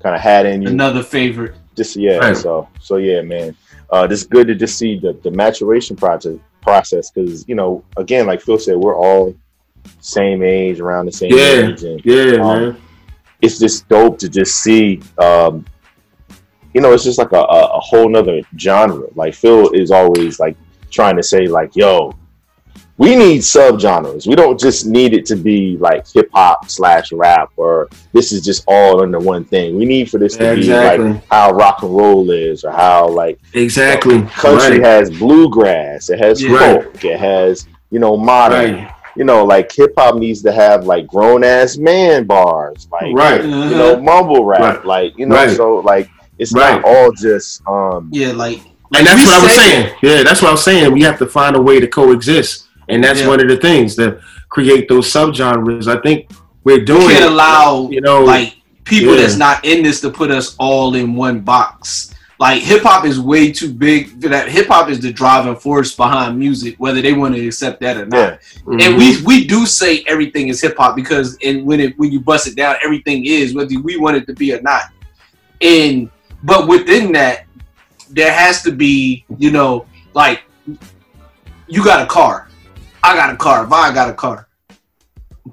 kind 0.01 0.15
of 0.15 0.21
had 0.21 0.47
in 0.47 0.63
you. 0.63 0.69
Another 0.69 1.03
favorite. 1.03 1.55
Just 1.77 1.97
yeah. 1.97 2.19
Right. 2.19 2.37
So 2.37 2.69
so 2.81 2.97
yeah, 2.97 3.23
man. 3.23 3.57
Uh, 3.89 4.07
it's 4.11 4.25
good 4.25 4.49
to 4.49 4.55
just 4.55 4.79
see 4.79 4.99
the 4.99 5.13
the 5.23 5.31
maturation 5.31 5.95
project 5.97 6.41
process 6.61 7.11
because 7.11 7.47
you 7.49 7.55
know 7.55 7.85
again, 7.97 8.27
like 8.27 8.41
Phil 8.41 8.59
said, 8.59 8.77
we're 8.77 8.97
all 8.97 9.35
same 10.01 10.43
age, 10.43 10.81
around 10.81 11.07
the 11.07 11.13
same 11.13 11.31
Yeah, 11.33 11.69
age, 11.69 11.85
and 11.85 12.05
yeah, 12.05 12.35
um, 12.43 12.63
man. 12.63 12.83
it's 13.41 13.59
just 13.59 13.89
dope 13.89 14.19
to 14.19 14.29
just 14.29 14.61
see 14.63 15.01
um 15.19 15.65
you 16.75 16.81
know 16.81 16.93
it's 16.93 17.05
just 17.05 17.19
like 17.19 17.33
a, 17.33 17.37
a, 17.37 17.67
a 17.67 17.81
whole 17.81 18.09
nother 18.09 18.41
genre 18.59 19.07
like 19.15 19.33
phil 19.33 19.71
is 19.73 19.91
always 19.93 20.41
like 20.41 20.57
trying 20.91 21.17
to 21.17 21.23
say 21.23 21.47
like 21.47 21.75
yo 21.77 22.13
we 22.99 23.15
need 23.15 23.41
subgenres 23.41 24.27
we 24.27 24.35
don't 24.35 24.59
just 24.59 24.87
need 24.87 25.13
it 25.13 25.27
to 25.27 25.37
be 25.37 25.77
like 25.79 26.07
hip-hop 26.11 26.69
slash 26.71 27.13
rap 27.13 27.51
or 27.57 27.89
this 28.13 28.33
is 28.33 28.43
just 28.45 28.65
all 28.67 29.03
under 29.03 29.19
one 29.19 29.45
thing 29.45 29.77
we 29.77 29.85
need 29.85 30.11
for 30.11 30.19
this 30.19 30.35
to 30.37 30.55
be 30.55 30.61
Exactly. 30.61 31.11
like 31.13 31.27
how 31.31 31.53
rock 31.53 31.83
and 31.83 31.95
roll 31.95 32.31
is 32.31 32.65
or 32.65 32.71
how 32.71 33.09
like 33.09 33.39
Exactly. 33.53 34.23
country 34.23 34.79
Right. 34.81 34.83
has 34.85 35.11
bluegrass 35.11 36.09
it 36.11 36.19
has 36.19 36.43
Yeah. 36.43 36.59
folk 36.59 37.05
it 37.05 37.19
has 37.21 37.67
you 37.91 37.99
know 37.99 38.17
modern 38.17 38.75
Right. 38.77 38.91
you 39.17 39.25
know 39.25 39.45
like 39.45 39.71
hip-hop 39.73 40.17
needs 40.17 40.43
to 40.43 40.53
have 40.53 40.87
like 40.87 41.07
grown-ass 41.07 41.77
man 41.77 42.25
bars 42.25 42.89
like 42.91 43.15
Right. 43.15 43.43
you 43.45 43.51
know 43.51 44.01
mumble 44.01 44.45
rap 44.45 44.61
Right. 44.61 44.85
like 44.87 45.19
you 45.19 45.27
know 45.27 45.37
Right. 45.37 45.55
so 45.57 45.77
like 45.77 46.09
it's 46.39 46.53
Right. 46.55 46.81
not 46.81 46.85
all 46.85 47.13
just 47.13 47.61
um 47.67 48.09
Yeah, 48.13 48.33
like. 48.33 48.61
And 48.95 49.05
that's 49.07 49.27
what 49.27 49.35
I 49.35 49.43
was 49.43 49.53
say- 49.53 49.71
saying. 49.71 49.91
Yeah, 50.03 50.23
that's 50.23 50.41
what 50.41 50.49
I 50.49 50.53
was 50.53 50.63
saying. 50.63 50.93
We 50.93 51.03
have 51.03 51.19
to 51.19 51.27
find 51.27 51.57
a 51.57 51.61
way 51.61 51.81
to 51.81 51.89
coexist, 51.89 52.66
and 52.89 53.03
that's 53.03 53.21
Yeah. 53.21 53.29
one 53.29 53.41
of 53.41 53.49
the 53.49 53.57
things 53.57 53.95
to 53.97 54.21
create 54.49 54.89
those 54.89 55.07
subgenres. 55.13 55.87
I 55.89 56.01
think 56.01 56.31
we're 56.65 56.79
We 56.79 56.85
doing. 56.85 57.09
can't 57.09 57.25
allow 57.33 57.89
you 57.91 58.01
know, 58.01 58.25
like 58.25 58.55
people 58.85 59.15
yeah. 59.15 59.23
that's 59.23 59.37
not 59.37 59.65
in 59.65 59.83
this 59.83 60.01
to 60.03 60.11
put 60.11 60.31
us 60.31 60.55
all 60.59 60.95
in 60.95 61.15
one 61.15 61.41
box. 61.41 62.13
Like 62.39 62.61
hip 62.63 62.83
hop 62.83 63.07
is 63.07 63.19
way 63.19 63.51
too 63.51 63.73
big 63.73 64.21
for 64.21 64.29
that. 64.29 64.49
Hip 64.51 64.67
hop 64.69 64.91
is 64.91 65.01
the 65.01 65.11
driving 65.11 65.57
force 65.57 65.95
behind 65.97 66.39
music, 66.39 66.75
whether 66.79 67.01
they 67.01 67.15
want 67.15 67.35
to 67.35 67.47
accept 67.47 67.81
that 67.81 67.97
or 67.97 68.05
not. 68.07 68.19
Yeah. 68.19 68.37
Mhm. 68.67 68.83
And 68.83 68.97
we 68.99 69.23
we 69.23 69.47
do 69.47 69.65
say 69.65 70.05
everything 70.07 70.49
is 70.49 70.61
hip 70.61 70.77
hop 70.77 70.95
because 70.97 71.39
and 71.43 71.65
when 71.65 71.81
it 71.81 71.99
when 71.99 72.13
you 72.13 72.21
bust 72.21 72.47
it 72.47 72.55
down, 72.55 72.77
everything 72.85 73.25
is 73.25 73.55
whether 73.55 73.81
we 73.81 73.97
want 73.97 74.17
it 74.19 74.27
to 74.27 74.35
be 74.35 74.53
or 74.53 74.61
not. 74.61 74.83
And 75.63 76.11
but 76.43 76.69
within 76.69 77.11
that, 77.13 77.47
there 78.11 78.31
has 78.33 78.63
to 78.65 78.71
be 78.71 79.25
you 79.39 79.51
know 79.51 79.87
like 80.13 80.43
you 81.69 81.83
got 81.83 82.03
a 82.03 82.07
car, 82.07 82.49
I 83.07 83.15
got 83.15 83.33
a 83.33 83.37
car, 83.37 83.67
Vi 83.67 83.95
got 83.95 84.11
a 84.11 84.15
car, 84.15 84.49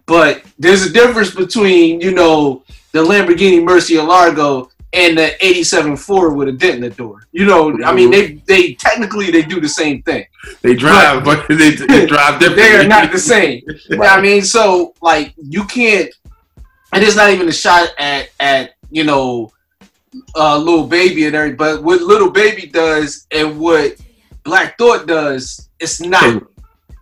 but 0.05 0.43
there's 0.57 0.85
a 0.85 0.91
difference 0.91 1.33
between 1.33 2.01
you 2.01 2.11
know 2.11 2.63
the 2.91 3.03
Lamborghini 3.03 3.63
Murcielago 3.63 4.07
Largo 4.07 4.69
and 4.93 5.17
the 5.17 5.45
87 5.45 5.97
Ford 5.97 6.35
with 6.35 6.47
a 6.47 6.51
dent 6.51 6.75
in 6.75 6.81
the 6.81 6.89
door. 6.91 7.27
You 7.31 7.45
know, 7.45 7.77
I 7.83 7.93
mean, 7.93 8.11
they 8.11 8.33
they 8.47 8.73
technically 8.73 9.31
they 9.31 9.41
do 9.41 9.59
the 9.59 9.69
same 9.69 10.01
thing. 10.03 10.25
they 10.61 10.75
drive, 10.75 11.23
but 11.23 11.47
they, 11.47 11.71
they 11.71 12.05
drive 12.13 12.39
differently. 12.39 12.63
They 12.63 12.75
are 12.77 12.87
not 12.87 13.11
the 13.11 13.19
same. 13.19 13.61
You 13.89 13.97
know 13.97 14.03
what 14.03 14.17
I 14.17 14.21
mean, 14.21 14.41
so 14.43 14.93
like 15.01 15.33
you 15.37 15.63
can't, 15.65 16.13
and 16.91 17.03
it's 17.03 17.15
not 17.15 17.29
even 17.31 17.47
a 17.49 17.53
shot 17.53 17.89
at 17.97 18.29
at 18.39 18.71
you 18.93 19.03
know, 19.03 19.51
uh, 20.35 20.57
Lil 20.57 20.87
Baby 20.87 21.25
and 21.25 21.35
everything. 21.35 21.57
But 21.57 21.83
what 21.83 22.01
Lil 22.01 22.29
Baby 22.29 22.67
does 22.67 23.27
and 23.31 23.59
what 23.59 23.95
Black 24.43 24.77
Thought 24.77 25.07
does, 25.07 25.69
it's 25.79 25.99
not. 25.99 26.43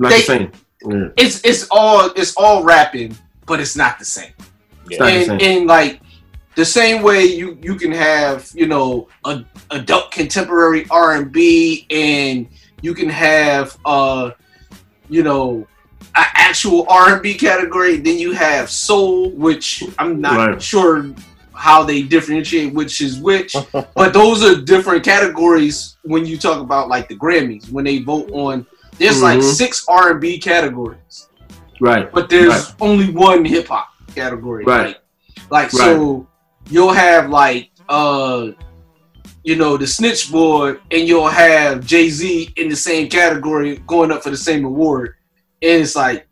Not 0.02 0.10
They- 0.10 0.18
the 0.18 0.24
same. 0.24 0.52
Yeah. 0.90 1.08
It's 1.16 1.42
it's 1.46 1.68
all 1.70 2.10
it's 2.16 2.34
all 2.36 2.64
rapping, 2.64 3.16
but 3.46 3.60
it's 3.60 3.76
not 3.76 4.00
the 4.00 4.06
same. 4.06 4.32
It's 4.90 5.00
not 5.00 5.06
the 5.06 5.12
and, 5.12 5.26
same. 5.26 5.40
and 5.60 5.68
like 5.68 6.02
the 6.56 6.66
same 6.66 7.04
way 7.04 7.26
you 7.26 7.58
you 7.62 7.76
can 7.76 7.92
have 7.92 8.50
you 8.56 8.66
know 8.66 9.08
a, 9.26 9.44
adult 9.70 10.10
contemporary 10.12 10.88
R 10.90 11.14
and 11.18 11.32
B, 11.32 11.86
and 11.92 12.48
you 12.82 12.96
can 12.96 13.10
have 13.10 13.78
uh 13.86 14.32
you 15.08 15.22
know 15.22 15.68
an 16.16 16.26
actual 16.34 16.88
R 16.90 17.14
and 17.14 17.22
B 17.22 17.36
category. 17.36 17.98
Then 17.98 18.18
you 18.18 18.32
have 18.32 18.72
soul, 18.72 19.30
which 19.32 19.84
I'm 20.00 20.20
not 20.20 20.38
Right. 20.38 20.62
sure 20.62 21.14
how 21.54 21.84
they 21.84 22.02
differentiate 22.02 22.74
which 22.74 23.02
is 23.02 23.20
which, 23.20 23.56
but 23.72 24.14
those 24.14 24.44
are 24.44 24.60
different 24.60 25.04
categories 25.06 25.98
when 26.02 26.26
you 26.26 26.40
talk 26.40 26.60
about 26.60 26.90
like 26.90 27.08
the 27.08 27.16
Grammys 27.16 27.72
when 27.72 27.86
they 27.86 28.00
vote 28.00 28.32
on. 28.32 28.66
There's 29.02 29.22
like 29.22 29.40
Mhm. 29.40 29.44
six 29.44 29.84
R 29.88 30.12
and 30.12 30.22
B 30.22 30.38
categories 30.38 31.28
Right. 31.80 32.12
but 32.12 32.30
there's 32.30 32.50
Right. 32.50 32.76
only 32.80 33.10
one 33.12 33.44
hip 33.46 33.68
hop 33.68 33.88
category. 34.16 34.64
Right. 34.64 34.96
Like, 35.50 35.50
like 35.50 35.72
so 35.72 36.28
you'll 36.70 36.94
have 36.94 37.30
like 37.30 37.70
uh 37.90 38.48
you 39.44 39.56
know 39.56 39.76
the 39.76 39.88
snitch 39.88 40.32
board 40.32 40.80
and 40.92 41.08
you'll 41.08 41.28
have 41.28 41.84
Jay 41.86 42.10
Z 42.10 42.50
in 42.58 42.70
the 42.70 42.76
same 42.76 43.10
category 43.10 43.82
going 43.88 44.12
up 44.12 44.22
for 44.24 44.30
the 44.30 44.38
same 44.38 44.66
award. 44.66 45.16
And 45.64 45.82
it's 45.82 45.96
like 45.96 46.28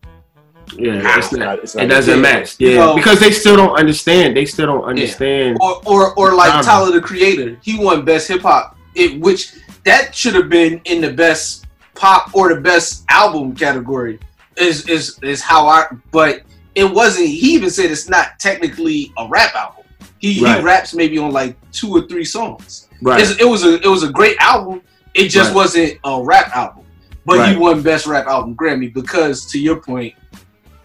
Yeah, 0.77 1.17
it's 1.17 1.31
not, 1.33 1.57
it's 1.63 1.73
not 1.73 1.85
it 1.85 1.87
doesn't 1.87 2.21
match. 2.21 2.55
Yeah, 2.59 2.69
You 2.69 2.75
know- 2.75 2.95
because 2.95 3.19
they 3.19 3.31
still 3.31 3.55
don't 3.55 3.75
understand. 3.75 4.37
They 4.37 4.45
still 4.45 4.67
don't 4.67 4.83
understand. 4.83 5.57
or 5.59 5.81
or, 5.85 6.13
or 6.13 6.33
like 6.35 6.51
Genre. 6.51 6.63
Tyler 6.63 6.91
the 6.91 7.01
Creator, 7.01 7.57
he 7.63 7.79
won 7.79 8.05
best 8.05 8.27
hip 8.27 8.43
hop. 8.43 8.77
It 8.93 9.19
which 9.19 9.53
that 9.85 10.13
should 10.13 10.35
have 10.35 10.47
been 10.49 10.79
in 10.85 11.01
the 11.01 11.11
best 11.11 11.65
pop 11.99 12.33
or 12.33 12.53
the 12.53 12.61
best 12.61 13.03
album 13.09 13.53
category. 13.55 14.19
Is 14.55 14.87
is 14.89 15.19
is 15.21 15.41
how 15.41 15.67
I 15.67 15.85
but 16.11 16.41
it 16.75 16.85
wasn't 16.85 17.27
he 17.27 17.53
even 17.53 17.69
said 17.69 17.91
it's 17.91 18.09
not 18.09 18.39
technically 18.39 19.11
a 19.17 19.27
rap 19.27 19.53
album. 19.55 19.83
He, 20.19 20.43
Right. 20.43 20.57
he 20.59 20.63
raps 20.63 20.93
maybe 20.93 21.17
on 21.17 21.31
like 21.31 21.55
two 21.71 21.91
or 21.95 22.01
three 22.07 22.25
songs. 22.25 22.87
Right. 23.01 23.21
It's- 23.21 23.37
it 23.39 23.45
was 23.45 23.63
a 23.63 23.75
it 23.81 23.87
was 23.87 24.03
a 24.03 24.11
great 24.11 24.37
album. 24.39 24.81
It 25.13 25.27
just 25.29 25.49
Right. 25.49 25.55
wasn't 25.55 25.93
a 26.03 26.21
rap 26.23 26.55
album, 26.55 26.83
but 27.25 27.49
he 27.49 27.55
won 27.57 27.81
best 27.81 28.05
rap 28.05 28.27
album 28.27 28.55
Grammy 28.55 28.93
because, 28.93 29.45
to 29.47 29.59
your 29.59 29.77
point, 29.77 30.13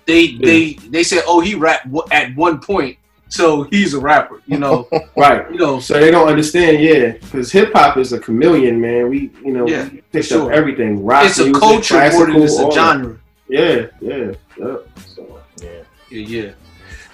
they 0.07 0.37
they 0.37 0.75
they 0.91 1.03
said, 1.03 1.23
oh, 1.27 1.41
he 1.41 1.55
rapped 1.55 1.87
at 2.11 2.35
one 2.37 2.59
point, 2.61 2.97
so 3.35 3.65
he's 3.65 3.95
a 3.95 4.01
rapper. 4.01 4.41
You 4.47 4.59
know, 4.59 4.89
Right. 5.17 5.51
you 5.51 5.59
know. 5.59 5.81
So 5.81 5.95
they 5.99 6.11
don't 6.11 6.29
understand, 6.29 6.81
yeah, 6.83 7.13
because 7.13 7.51
hip 7.51 7.73
hop 7.75 7.97
is 7.97 8.13
a 8.13 8.19
chameleon, 8.21 8.81
man. 8.81 9.09
We, 9.09 9.31
you 9.45 9.53
know, 9.53 9.67
Yeah, 9.67 9.89
we 9.89 10.01
picked 10.13 10.27
sure. 10.29 10.53
up 10.53 10.57
everything. 10.57 11.05
Rock 11.05 11.27
It's 11.27 11.39
a 11.39 11.45
music, 11.45 11.61
culture 11.61 12.11
more 12.13 12.27
than 12.27 12.43
it's 12.43 12.59
a 12.59 12.71
genre. 12.71 13.19
Yeah, 13.49 13.87
yeah, 14.01 14.33
yeah. 14.57 14.77
So, 15.15 15.41
yeah. 15.61 15.69
Yeah, 16.11 16.27
yeah. 16.37 16.51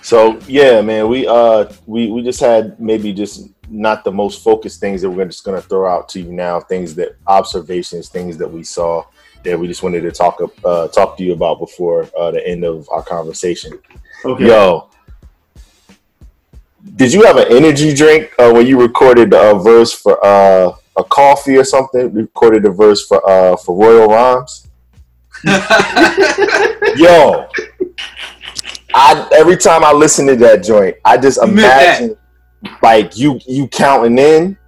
So 0.03 0.39
yeah, 0.47 0.81
man, 0.81 1.09
we 1.09 1.27
uh 1.27 1.71
we 1.87 2.11
we 2.11 2.23
just 2.23 2.41
had 2.41 2.79
maybe 2.81 3.13
just 3.13 3.49
not 3.69 4.03
the 4.05 4.11
most 4.11 4.43
focused 4.43 4.81
things 4.81 5.01
that 5.03 5.11
we're 5.11 5.27
just 5.27 5.45
gonna 5.45 5.61
throw 5.61 5.91
out 5.91 6.09
to 6.11 6.21
you 6.21 6.33
now. 6.33 6.61
Things 6.61 6.95
that 6.97 7.17
observations, 7.27 8.09
things 8.09 8.37
that 8.39 8.51
we 8.51 8.63
saw 8.63 9.05
that 9.45 9.59
we 9.59 9.67
just 9.67 9.83
wanted 9.83 10.03
to 10.03 10.11
talk 10.13 10.39
uh 10.65 10.89
talk 10.89 11.17
to 11.19 11.25
you 11.25 11.33
about 11.33 11.59
before 11.59 12.09
uh, 12.19 12.31
the 12.31 12.47
end 12.47 12.65
of 12.65 12.89
our 12.91 13.03
conversation. 13.03 13.79
Okay. 14.25 14.47
Yo, 14.47 14.89
did 16.97 17.13
you 17.13 17.25
have 17.25 17.37
an 17.37 17.47
energy 17.51 17.95
drink 17.95 18.33
uh, 18.39 18.51
when 18.53 18.67
you 18.67 18.81
recorded 18.81 19.33
a 19.35 19.55
verse 19.55 19.93
for 19.93 20.25
uh 20.25 20.73
a 20.97 21.05
coffee 21.05 21.57
or 21.57 21.65
something? 21.65 22.13
Recorded 22.13 22.65
a 22.65 22.71
verse 22.71 23.07
for 23.07 23.29
uh 23.29 23.57
for 23.57 23.77
Royal 23.77 24.09
Rhymes. 24.09 24.69
Yo, 26.97 27.47
I 28.95 29.29
every 29.35 29.57
time 29.57 29.85
I 29.85 29.93
listen 29.93 30.27
to 30.27 30.37
that 30.37 30.63
joint, 30.65 30.97
I 31.05 31.17
just 31.17 31.39
You 31.41 31.47
meant 31.49 31.59
that. 31.59 32.01
imagine 32.01 32.17
like 32.83 33.17
you 33.17 33.41
you 33.47 33.69
counting 33.69 34.19
in, 34.19 34.59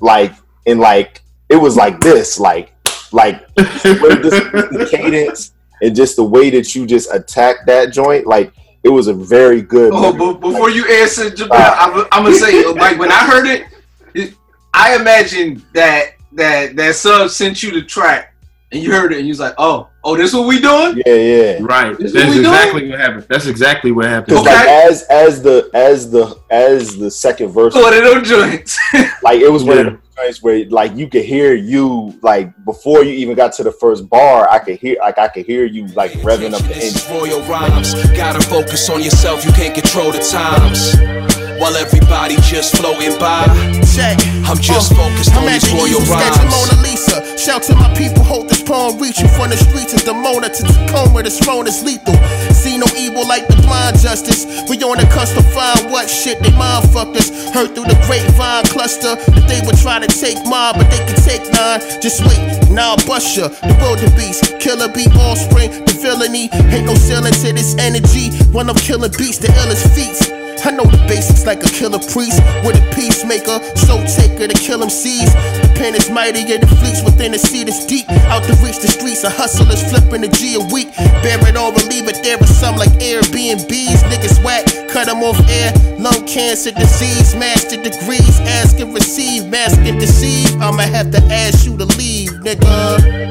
like 0.00 0.32
in 0.64 0.78
like 0.78 1.22
it 1.48 1.56
was 1.56 1.76
like 1.76 2.00
this, 2.00 2.40
like 2.40 2.72
like 3.12 3.46
this, 3.54 3.70
the 3.70 4.88
cadence 4.90 5.52
and 5.82 5.94
just 5.94 6.16
the 6.16 6.24
way 6.24 6.50
that 6.50 6.74
you 6.74 6.86
just 6.86 7.12
attack 7.12 7.66
that 7.66 7.92
joint, 7.92 8.26
like 8.26 8.52
it 8.86 8.90
was 8.90 9.08
a 9.08 9.14
very 9.14 9.62
good. 9.62 9.90
Oh, 9.92 10.12
but 10.12 10.40
before 10.40 10.70
you 10.70 10.86
answer, 10.86 11.28
Jabbar, 11.28 11.50
Uh, 11.50 11.74
I'm, 11.78 12.06
I'm 12.12 12.22
gonna 12.24 12.36
say, 12.36 12.64
like 12.66 12.98
when 12.98 13.10
I 13.10 13.26
heard 13.26 13.46
it, 13.46 13.66
it, 14.14 14.34
I 14.72 14.94
imagined 14.94 15.64
that 15.74 16.12
that 16.32 16.76
that 16.76 16.94
sub 16.94 17.30
sent 17.30 17.64
you 17.64 17.72
the 17.72 17.82
track, 17.82 18.34
and 18.70 18.80
you 18.80 18.92
heard 18.92 19.12
it, 19.12 19.18
and 19.18 19.26
you 19.26 19.32
was 19.32 19.40
like, 19.40 19.54
oh, 19.58 19.88
oh, 20.06 20.16
this 20.16 20.32
what 20.32 20.46
we 20.46 20.60
doing? 20.60 21.02
Yeah, 21.04 21.14
yeah. 21.14 21.58
Right. 21.60 21.98
This 21.98 22.12
That's 22.12 22.26
what 22.26 22.36
we 22.36 22.42
doing? 22.42 22.54
exactly 22.54 22.88
what 22.90 23.00
happened. 23.00 23.26
That's 23.28 23.46
exactly 23.46 23.92
what 23.92 24.04
happened. 24.06 24.38
Because 24.38 24.46
like 24.46 24.68
as 24.68 25.02
as 25.10 25.42
the 25.42 25.70
as 25.74 26.10
the 26.10 26.40
as 26.50 26.96
the 26.96 27.10
second 27.10 27.48
verse, 27.50 27.74
One 27.74 27.92
of 27.92 28.04
them 28.04 28.24
joints. 28.24 28.78
like 29.22 29.40
it 29.40 29.50
was 29.50 29.64
one 29.64 29.78
of 29.78 29.84
the 29.86 29.98
joints 30.16 30.42
where 30.42 30.64
like 30.70 30.96
you 30.96 31.08
could 31.08 31.24
hear 31.24 31.54
you 31.54 32.18
like 32.22 32.52
before 32.64 33.04
you 33.04 33.12
even 33.12 33.34
got 33.34 33.52
to 33.54 33.64
the 33.64 33.72
first 33.72 34.08
bar, 34.08 34.48
I 34.50 34.58
could 34.60 34.78
hear 34.78 34.96
like 35.00 35.18
I 35.18 35.28
could 35.28 35.44
hear 35.44 35.64
you 35.64 35.86
like 35.88 36.12
revving 36.12 36.54
up 36.54 36.62
the 36.62 36.74
engine. 36.74 36.96
is 36.96 37.08
Royal 37.10 37.42
Rhymes. 37.42 37.94
Gotta 38.16 38.40
focus 38.40 38.88
on 38.88 39.02
yourself, 39.02 39.44
you 39.44 39.52
can't 39.52 39.74
control 39.74 40.12
the 40.12 40.18
times. 40.18 41.35
While 41.58 41.76
everybody 41.76 42.36
just 42.42 42.76
floating 42.76 43.18
by, 43.18 43.46
Check. 43.94 44.18
I'm 44.46 44.58
just 44.60 44.92
Uh, 44.92 44.96
focused 44.96 45.32
on 45.34 45.42
I'm 45.44 45.48
at 45.48 45.62
these 45.62 45.70
the 45.72 45.76
Royal 45.76 46.00
Rhymes. 46.04 46.38
Mona 46.52 46.82
Lisa. 46.82 47.16
Shout 47.38 47.62
to 47.64 47.74
my 47.74 47.88
people, 47.94 48.22
hold 48.22 48.48
this 48.48 48.60
palm, 48.62 48.98
reaching 48.98 49.28
from 49.28 49.50
the 49.50 49.56
streets 49.56 49.94
of 49.94 50.00
Demona 50.04 50.52
to 50.52 50.62
Tacoma. 50.62 51.22
This 51.22 51.38
phone 51.40 51.66
is 51.66 51.82
lethal. 51.82 52.14
See 52.52 52.76
no 52.76 52.86
evil 52.96 53.26
like 53.26 53.48
the 53.48 53.56
blind 53.62 53.98
justice. 53.98 54.44
We 54.68 54.76
on 54.84 54.98
the 54.98 55.06
cusp 55.10 55.34
to 55.36 55.42
find 55.42 55.90
what 55.90 56.10
shit 56.10 56.42
they 56.42 56.52
mind 56.52 56.90
fucked 56.92 57.16
us. 57.16 57.30
Heard 57.54 57.74
through 57.74 57.88
the 57.88 57.98
grapevine 58.06 58.64
cluster 58.66 59.16
that 59.16 59.44
they 59.48 59.60
would 59.66 59.78
try 59.78 59.98
to 59.98 60.08
take 60.08 60.36
mine, 60.44 60.74
but 60.76 60.90
they 60.90 61.00
could 61.08 61.22
take 61.24 61.42
nine. 61.52 61.80
Just 62.02 62.20
wait, 62.26 62.68
now 62.70 62.94
I'll 62.96 63.06
bust 63.06 63.36
ya. 63.36 63.48
The 63.48 63.74
wildebeest, 63.80 64.58
killer 64.60 64.88
bee, 64.92 65.08
offspring, 65.24 65.70
the 65.86 65.94
villainy. 66.04 66.50
Ain't 66.70 66.84
no 66.86 66.94
ceiling 66.94 67.32
to 67.32 67.52
this 67.52 67.74
energy. 67.78 68.30
When 68.52 68.68
I'm 68.68 68.76
killing 68.76 69.10
beats, 69.16 69.38
the 69.38 69.48
illest 69.48 69.88
feats. 69.96 70.28
I 70.64 70.70
know 70.70 70.84
the 70.84 70.98
basics 71.06 71.46
like 71.46 71.62
a 71.62 71.70
Killah 71.70 72.00
Priest 72.12 72.40
with 72.64 72.78
a 72.78 72.84
peacemaker, 72.94 73.60
soul 73.76 74.02
taker 74.06 74.48
to 74.48 74.56
kill 74.58 74.78
them 74.78 74.90
seeds. 74.90 75.32
The 75.62 75.70
pen 75.76 75.94
is 75.94 76.10
mightier, 76.10 76.58
the 76.58 76.66
fleets 76.66 77.02
within 77.04 77.32
the 77.32 77.38
sea 77.38 77.64
that's 77.64 77.84
deep. 77.86 78.08
Out 78.32 78.42
to 78.44 78.54
reach 78.64 78.78
the 78.80 78.88
streets, 78.88 79.22
a 79.24 79.30
hustlers 79.30 79.82
flipping 79.88 80.22
the 80.22 80.28
G 80.28 80.56
a 80.56 80.62
week. 80.72 80.90
Bear 81.22 81.38
it 81.46 81.56
or 81.56 81.70
relieve 81.72 82.08
it, 82.08 82.22
there 82.22 82.38
are 82.40 82.46
some 82.46 82.76
like 82.76 82.90
Airbnbs. 82.98 84.00
Niggas 84.10 84.42
whack, 84.42 84.66
cut 84.88 85.06
them 85.06 85.22
off 85.22 85.38
air. 85.48 85.72
Lung 85.98 86.26
cancer 86.26 86.72
disease, 86.72 87.34
master 87.36 87.76
degrees. 87.76 88.40
Ask 88.58 88.80
and 88.80 88.94
receive, 88.94 89.46
mask 89.48 89.78
and 89.86 90.00
deceive. 90.00 90.50
I'ma 90.60 90.82
have 90.82 91.10
to 91.12 91.22
ask 91.30 91.66
you 91.66 91.76
to 91.76 91.86
leave, 92.00 92.30
nigga. 92.42 93.26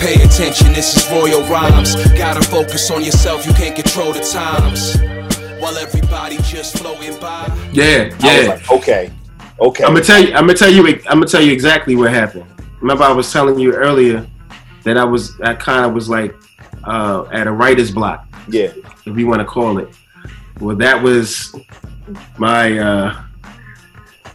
Pay 0.00 0.20
attention, 0.20 0.72
this 0.74 0.96
is 0.96 1.10
Royal 1.10 1.42
Rhymes. 1.48 1.96
Gotta 2.18 2.42
focus 2.42 2.90
on 2.90 3.02
yourself, 3.02 3.46
you 3.46 3.54
can't 3.54 3.74
control 3.74 4.12
the 4.12 4.20
times. 4.20 5.13
While 5.64 5.78
everybody 5.78 6.36
just 6.42 6.76
floating 6.76 7.18
by. 7.20 7.46
Yeah, 7.72 8.10
I 8.12 8.14
was 8.16 8.22
yeah. 8.22 8.48
like, 8.48 8.70
okay, 8.70 9.10
okay. 9.58 9.82
I'm 9.82 9.94
gonna 9.94 10.04
tell 10.04 10.22
you. 10.22 10.34
I'm 10.34 10.46
gonna 10.46 10.52
tell 10.52 10.70
you. 10.70 10.86
I'm 10.86 11.20
gonna 11.20 11.26
tell 11.26 11.40
you 11.40 11.54
exactly 11.54 11.96
what 11.96 12.10
happened. 12.10 12.44
Remember, 12.82 13.02
I 13.02 13.12
was 13.12 13.32
telling 13.32 13.58
you 13.58 13.72
earlier 13.72 14.26
that 14.82 14.98
I 14.98 15.04
was. 15.04 15.40
I 15.40 15.54
kind 15.54 15.86
of 15.86 15.94
was 15.94 16.10
like 16.10 16.34
uh, 16.84 17.24
at 17.32 17.46
a 17.46 17.50
writer's 17.50 17.90
block, 17.90 18.28
yeah, 18.46 18.74
if 19.06 19.16
you 19.16 19.26
want 19.26 19.40
to 19.40 19.46
call 19.46 19.78
it. 19.78 19.88
Well, 20.60 20.76
that 20.76 21.02
was 21.02 21.56
my 22.36 22.78
uh, 22.78 23.22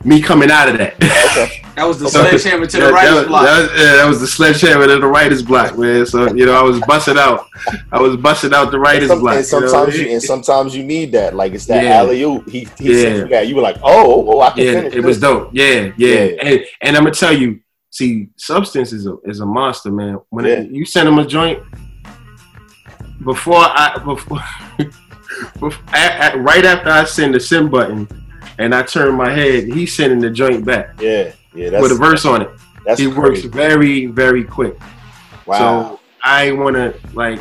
me 0.04 0.24
coming 0.24 0.50
out 0.50 0.68
of 0.68 0.80
that. 0.80 0.96
okay. 1.38 1.59
That 1.76 1.88
was 1.88 2.00
the 2.00 2.10
So- 2.10 2.20
sledgehammer 2.26 2.66
to 2.66 2.78
the 2.78 2.84
that- 2.86 2.94
writer's 2.94 3.16
that, 3.16 3.28
block. 3.28 3.44
That 3.46 3.60
was, 3.72 3.82
yeah, 3.82 3.96
that 3.96 4.08
was 4.08 4.20
the 4.20 4.28
sledgehammer 4.28 4.88
to 4.88 4.98
the 5.00 5.08
writer's 5.08 5.42
block, 5.42 5.78
man. 5.78 6.06
So 6.06 6.34
you 6.34 6.46
know, 6.46 6.54
I 6.54 6.62
was 6.62 6.80
busting 6.82 7.18
out. 7.18 7.46
I 7.92 8.02
was 8.02 8.18
busting 8.18 8.54
out 8.54 8.72
the 8.72 8.78
And, 8.78 8.84
writer's 8.84 9.08
some- 9.10 9.20
block. 9.22 9.36
and 9.38 9.46
you 9.46 9.60
know? 9.62 9.68
sometimes 9.70 9.98
you, 10.00 10.08
and 10.10 10.22
sometimes 10.22 10.76
you 10.76 10.84
need 10.84 11.12
that. 11.14 11.36
Like 11.36 11.54
it's 11.54 11.66
that 11.68 11.84
Yeah. 11.84 11.98
alley 12.00 12.22
oop. 12.24 12.50
He 12.50 12.68
he 12.78 12.92
Yeah. 12.94 13.02
said 13.02 13.30
you. 13.32 13.50
You 13.50 13.56
were 13.56 13.62
like, 13.62 13.78
oh, 13.84 14.26
oh, 14.30 14.42
I 14.42 14.50
can 14.52 14.66
yeah, 14.66 14.72
finish. 14.74 14.94
it 14.96 15.04
was 15.04 15.20
dope. 15.20 15.50
Yeah, 15.54 15.92
yeah, 15.98 16.16
Yeah. 16.16 16.32
And 16.42 16.66
and 16.82 16.98
I'm 16.98 17.04
gonna 17.04 17.16
tell 17.16 17.34
you, 17.36 17.60
see, 17.92 18.28
substance 18.36 18.92
is 18.92 19.08
a 19.08 19.16
is 19.26 19.40
a 19.40 19.46
monster, 19.46 19.92
man. 19.92 20.18
When 20.32 20.46
Yeah. 20.46 20.54
it, 20.62 20.72
you 20.72 20.84
send 20.86 21.08
him 21.08 21.18
a 21.20 21.26
joint, 21.26 21.60
before 23.24 23.58
I 23.58 23.98
before, 24.06 24.40
before 25.60 25.72
a- 25.94 26.34
a- 26.34 26.38
right 26.38 26.66
after 26.66 26.90
I 26.90 27.04
send 27.06 27.36
the 27.36 27.40
send 27.40 27.72
button, 27.72 28.08
and 28.58 28.74
I 28.76 28.82
turn 28.84 29.16
my 29.16 29.32
head, 29.32 29.66
he's 29.66 29.96
sending 29.96 30.20
the 30.20 30.30
joint 30.30 30.66
back 30.66 30.90
Yeah, 31.02 31.32
yeah. 31.54 31.80
With 31.82 31.92
a 31.92 31.96
verse 31.96 32.26
on 32.26 32.42
it. 32.42 32.50
That's 32.86 33.00
he 33.00 33.08
works 33.08 33.42
very 33.42 34.06
very 34.08 34.44
quick. 34.44 34.78
Wow. 35.46 35.58
So 35.58 36.00
I 36.24 36.52
want 36.52 36.76
to 36.76 36.96
like, 37.14 37.40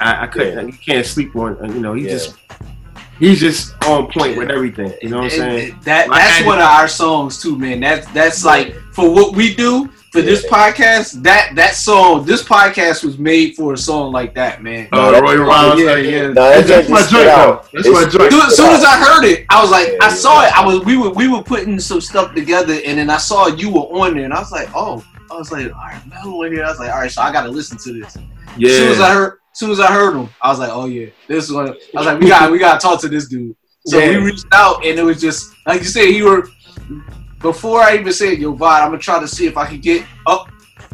I, 0.00 0.24
I 0.24 0.26
couldn't. 0.26 0.54
Yeah. 0.54 0.74
You 0.74 0.78
can't 0.78 1.06
sleep 1.06 1.34
on. 1.36 1.56
You 1.74 1.80
know, 1.80 1.94
he 1.94 2.04
Yeah. 2.04 2.12
just 2.12 2.36
he's 3.18 3.40
just 3.40 3.74
on 3.84 4.10
point 4.10 4.36
with 4.36 4.50
everything. 4.50 4.92
You 5.02 5.10
know 5.10 5.18
what 5.18 5.24
I'm 5.32 5.38
saying? 5.38 5.78
That 5.84 6.08
Like, 6.08 6.22
that's 6.22 6.46
one 6.46 6.58
of 6.58 6.64
our 6.64 6.88
songs 6.88 7.40
too, 7.40 7.58
man. 7.58 7.80
That's 7.80 8.06
that's 8.12 8.44
like 8.44 8.74
for 8.92 9.10
what 9.12 9.34
we 9.36 9.54
do 9.54 9.88
for 10.12 10.22
this 10.22 10.46
podcast. 10.46 11.22
That 11.22 11.52
that 11.56 11.74
song, 11.74 12.24
this 12.24 12.42
podcast 12.42 13.04
was 13.04 13.18
made 13.18 13.54
for 13.56 13.74
a 13.74 13.76
song 13.78 14.12
like 14.12 14.34
that, 14.34 14.62
man. 14.62 14.88
Oh, 14.92 15.12
that- 15.12 15.22
Royal 15.22 15.44
Rhymes. 15.44 15.80
yeah, 15.80 15.96
yeah, 15.96 16.10
yeah. 16.10 16.26
No, 16.28 16.32
that 16.34 16.66
That's 16.66 16.68
joint 16.68 16.90
my 16.90 16.96
just 16.98 17.10
joint, 17.12 17.24
though. 17.26 17.62
That's 17.72 17.88
my 17.88 18.04
joint. 18.08 18.32
As 18.32 18.56
soon 18.56 18.70
as 18.72 18.84
I 18.84 18.98
heard 18.98 19.24
it, 19.24 19.44
I 19.50 19.60
was 19.62 19.70
like, 19.70 19.88
Yeah, 19.88 19.98
I 20.02 20.08
yeah. 20.08 20.14
saw 20.14 20.44
it. 20.46 20.58
I 20.58 20.64
was 20.64 20.84
we 20.84 20.96
were 20.96 21.10
we 21.10 21.28
were 21.28 21.42
putting 21.42 21.78
some 21.80 22.00
stuff 22.00 22.34
together, 22.34 22.78
and 22.86 22.98
then 22.98 23.10
I 23.10 23.16
saw 23.18 23.48
you 23.48 23.70
were 23.70 23.80
on 24.02 24.14
there, 24.14 24.24
and 24.24 24.32
I 24.32 24.38
was 24.38 24.52
like, 24.52 24.68
oh, 24.74 25.04
I 25.30 25.34
was 25.34 25.50
like, 25.52 25.66
all 25.66 25.72
right, 25.80 26.00
Melo 26.08 26.42
in 26.42 26.52
here. 26.52 26.64
I 26.64 26.68
was 26.70 26.78
like, 26.78 26.90
all 26.92 27.00
right, 27.00 27.10
so 27.10 27.20
I 27.20 27.32
got 27.32 27.42
to 27.42 27.50
listen 27.50 27.76
to 27.78 27.92
this. 27.92 28.16
Yeah. 28.58 28.68
As 28.70 28.76
soon 28.76 28.88
as 28.92 29.00
I 29.00 29.14
heard, 29.14 29.32
as 29.52 29.58
soon 29.58 29.70
as 29.70 29.80
I 29.80 29.92
heard 29.92 30.16
him, 30.16 30.28
I 30.42 30.50
was 30.50 30.58
like, 30.58 30.70
oh 30.72 30.86
yeah, 30.86 31.06
this 31.28 31.50
one. 31.50 31.68
I 31.68 31.72
was 31.94 32.06
like, 32.06 32.20
we 32.20 32.28
got 32.28 32.50
we 32.50 32.58
got 32.58 32.80
to 32.80 32.86
talk 32.86 33.00
to 33.02 33.08
this 33.08 33.28
dude. 33.28 33.54
So 33.86 33.98
Yeah. 33.98 34.10
we 34.10 34.16
reached 34.26 34.46
out, 34.52 34.84
and 34.84 34.98
it 34.98 35.02
was 35.02 35.20
just 35.20 35.54
like 35.66 35.80
you 35.80 35.86
said, 35.86 36.08
he 36.08 36.22
were 36.22 36.48
before 37.40 37.80
I 37.80 37.96
even 37.96 38.12
said, 38.12 38.38
yo, 38.38 38.54
Vod, 38.54 38.80
I'm 38.82 38.88
gonna 38.88 38.98
try 38.98 39.20
to 39.20 39.28
see 39.28 39.46
if 39.46 39.56
I 39.56 39.66
can 39.66 39.80
get 39.80 40.04
up. 40.26 40.48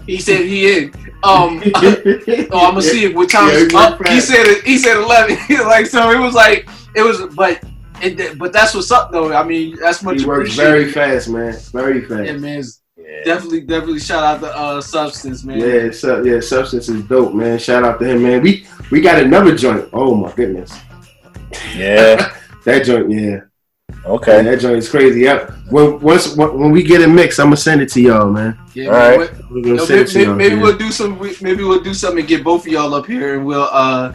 He 0.06 0.18
said 0.18 0.40
he 0.40 0.78
in. 0.78 0.92
Um, 1.24 1.62
oh, 1.74 2.66
I'm 2.66 2.72
gonna 2.74 2.82
see 2.82 3.04
if 3.04 3.14
what 3.14 3.30
time 3.30 3.48
Yeah, 3.48 3.54
is 3.54 3.74
up. 3.74 4.06
He 4.06 4.20
said 4.20 4.46
it. 4.46 4.64
He 4.64 4.76
said 4.76 4.96
eleven. 4.96 5.38
like 5.66 5.86
so, 5.86 6.10
it 6.10 6.18
was 6.18 6.34
like 6.34 6.68
it 6.94 7.02
was, 7.02 7.22
but 7.34 7.62
it, 8.02 8.36
but 8.38 8.52
that's 8.52 8.74
what's 8.74 8.90
up 8.90 9.12
though. 9.12 9.32
I 9.32 9.44
mean, 9.44 9.76
that's 9.80 10.02
much 10.02 10.20
He 10.20 10.26
works 10.26 10.54
very 10.54 10.90
fast, 10.90 11.28
man. 11.28 11.54
Very 11.72 12.04
fast. 12.04 12.24
Yeah, 12.24 12.36
man. 12.36 12.58
it's 12.58 12.81
Yeah. 13.02 13.24
Definitely, 13.24 13.60
definitely 13.62 14.00
shout 14.00 14.22
out 14.22 14.40
to 14.40 14.56
uh, 14.56 14.80
Substance, 14.80 15.44
man. 15.44 15.58
Yeah, 15.58 15.90
su- 15.90 16.22
yeah, 16.24 16.40
substance 16.40 16.88
is 16.88 17.02
dope, 17.04 17.34
man. 17.34 17.58
Shout 17.58 17.84
out 17.84 17.98
to 18.00 18.04
him, 18.06 18.22
man. 18.22 18.42
We 18.42 18.66
we 18.90 19.00
got 19.00 19.22
another 19.22 19.56
joint. 19.56 19.88
Oh 19.92 20.14
my 20.14 20.30
goodness, 20.32 20.72
Yeah. 21.74 22.32
that 22.64 22.84
joint, 22.84 23.10
yeah, 23.10 23.40
Okay. 24.06 24.42
that 24.42 24.60
joint 24.60 24.76
is 24.78 24.88
crazy. 24.88 25.20
Yeah, 25.20 25.50
when 25.70 26.00
once 26.00 26.36
when 26.36 26.58
when 26.58 26.70
we 26.70 26.82
get 26.82 27.00
it 27.00 27.08
mixed, 27.08 27.38
I'm 27.40 27.46
gonna 27.46 27.56
send 27.56 27.80
it 27.80 27.90
to 27.92 28.00
y'all, 28.00 28.30
man. 28.30 28.58
Yeah, 28.74 28.86
All 28.86 28.92
man. 28.92 29.18
right. 29.20 29.30
We're 29.50 29.62
gonna 29.62 29.76
Yo, 29.76 29.84
send 29.84 29.88
maybe, 29.88 30.02
it 30.02 30.08
to 30.12 30.22
y'all. 30.24 30.34
maybe 30.34 30.54
yeah. 30.56 30.62
we'll 30.62 30.78
do 30.78 30.92
some. 30.92 31.18
Maybe 31.40 31.64
we'll 31.64 31.82
do 31.82 31.94
something 31.94 32.20
and 32.20 32.28
get 32.28 32.44
both 32.44 32.66
of 32.66 32.72
y'all 32.72 32.94
up 32.94 33.06
here, 33.06 33.34
and 33.36 33.44
we'll 33.46 33.68
uh, 33.70 34.12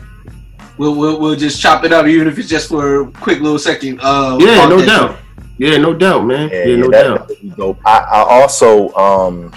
we'll 0.78 0.96
we'll, 0.96 1.20
we'll 1.20 1.36
just 1.36 1.62
chop 1.62 1.84
it 1.84 1.92
up, 1.94 2.06
even 2.08 2.28
if 2.28 2.38
it's 2.40 2.50
just 2.50 2.70
for 2.70 3.02
a 3.02 3.12
quick 3.12 3.40
little 3.42 3.60
second. 3.60 4.00
Uh, 4.02 4.38
yeah, 4.40 4.68
no 4.68 4.78
that 4.80 4.86
doubt. 4.88 5.18
Yeah, 5.58 5.78
no 5.78 5.94
doubt, 5.94 6.26
man. 6.26 6.50
Yeah, 6.50 6.66
Yeah, 6.66 6.76
no 6.78 6.90
that, 6.92 7.04
doubt. 7.04 7.28
that 7.28 7.58
would 7.58 7.76
be. 7.76 7.82
I, 7.86 7.98
I 8.00 8.42
also 8.42 8.94
um 8.94 9.52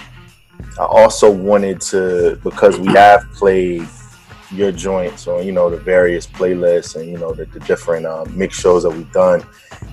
I 0.79 0.85
also 0.85 1.29
wanted 1.31 1.81
to 1.81 2.39
because 2.43 2.79
we 2.79 2.87
have 2.93 3.29
played 3.33 3.87
your 4.51 4.71
joints 4.71 5.27
on 5.27 5.45
you 5.45 5.51
know 5.51 5.69
the 5.69 5.77
various 5.77 6.27
playlists 6.27 6.95
and 6.99 7.09
you 7.09 7.17
know 7.17 7.33
the, 7.33 7.45
the 7.45 7.59
different 7.61 8.05
um, 8.05 8.35
mix 8.37 8.59
shows 8.59 8.83
that 8.83 8.89
we've 8.89 9.11
done. 9.11 9.43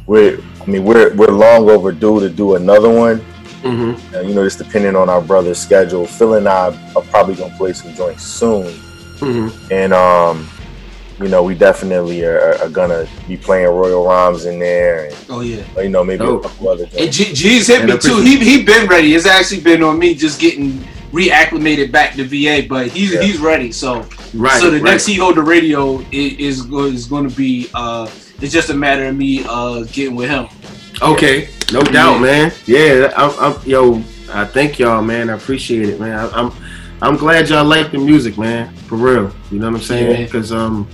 We're 0.07 0.41
I 0.61 0.67
mean 0.67 0.85
we're 0.85 1.15
we're 1.15 1.29
long 1.31 1.69
overdue 1.71 2.21
to 2.21 2.29
do 2.31 2.55
another 2.57 2.89
one. 2.93 3.21
Mm-hmm. 3.63 4.15
Uh, 4.15 4.21
you 4.21 4.35
know, 4.35 4.45
just 4.45 4.59
depending 4.59 4.95
on 4.95 5.09
our 5.09 5.21
brother's 5.21 5.59
schedule. 5.59 6.07
Phil 6.07 6.35
and 6.35 6.49
I 6.49 6.67
are 6.95 7.03
probably 7.03 7.35
gonna 7.35 7.57
play 7.57 7.73
some 7.73 7.93
joints 7.95 8.23
soon, 8.23 8.67
Mm-hmm. 9.19 9.73
and 9.73 9.93
um, 9.93 10.49
you 11.21 11.29
know, 11.29 11.43
we 11.43 11.55
definitely 11.55 12.25
are, 12.25 12.55
are 12.63 12.69
gonna 12.69 13.07
be 13.27 13.37
playing 13.37 13.67
Royal 13.69 14.05
Rhymes 14.07 14.45
in 14.45 14.59
there, 14.59 15.07
and 15.07 15.17
Oh 15.29 15.41
yeah. 15.41 15.63
you 15.81 15.89
know 15.89 16.05
maybe 16.05 16.25
Dope. 16.25 16.45
a 16.45 16.49
couple 16.49 16.69
other 16.69 16.85
And 16.85 16.93
joints. 16.93 17.17
G- 17.17 17.33
G's 17.33 17.67
hit 17.67 17.81
And 17.83 17.91
me 17.93 17.99
too. 17.99 18.21
He 18.21 18.39
he 18.39 18.63
been 18.65 18.87
ready. 18.87 19.15
It's 19.15 19.27
actually 19.27 19.61
been 19.61 19.83
on 19.83 19.99
me 19.99 20.15
just 20.15 20.41
getting 20.41 20.85
reacclimated 21.13 21.91
back 21.91 22.15
to 22.15 22.25
VA, 22.25 22.67
but 22.69 22.89
he's 22.89 23.13
Yeah. 23.15 23.23
he's 23.23 23.39
ready. 23.39 23.73
So 23.73 24.07
Right. 24.35 24.61
so 24.61 24.71
the 24.71 24.77
right. 24.77 24.91
next 24.93 25.07
heat 25.07 25.17
holder 25.17 25.43
radio 25.43 25.99
is 26.13 26.33
is, 26.61 26.67
is 26.71 27.07
going 27.07 27.29
to 27.29 27.35
be 27.37 27.69
uh 27.75 28.09
it's 28.41 28.53
just 28.53 28.71
a 28.71 28.75
matter 28.75 29.07
of 29.07 29.17
me 29.17 29.45
uh 29.49 29.83
getting 29.93 30.15
with 30.15 30.31
him. 30.31 30.47
Okay, 31.03 31.49
no 31.73 31.81
doubt, 31.83 32.21
man. 32.21 32.53
Yeah, 32.67 33.13
I'm, 33.17 33.31
I'm, 33.55 33.63
yo, 33.69 34.03
I 34.33 34.45
thank 34.45 34.79
y'all, 34.81 35.01
man. 35.03 35.31
I 35.31 35.35
appreciate 35.35 35.89
it, 35.89 36.01
man. 36.01 36.19
I, 36.19 36.29
I'm, 36.31 36.53
I'm 37.01 37.17
glad 37.17 37.49
y'all 37.49 37.65
like 37.65 37.93
the 37.93 37.99
music, 37.99 38.37
man. 38.37 38.75
For 38.89 38.97
real, 38.97 39.33
you 39.53 39.61
know 39.61 39.67
what 39.71 39.77
I'm 39.77 39.83
saying? 39.83 40.11
Yeah. 40.21 40.25
Because 40.25 40.51
um, 40.53 40.89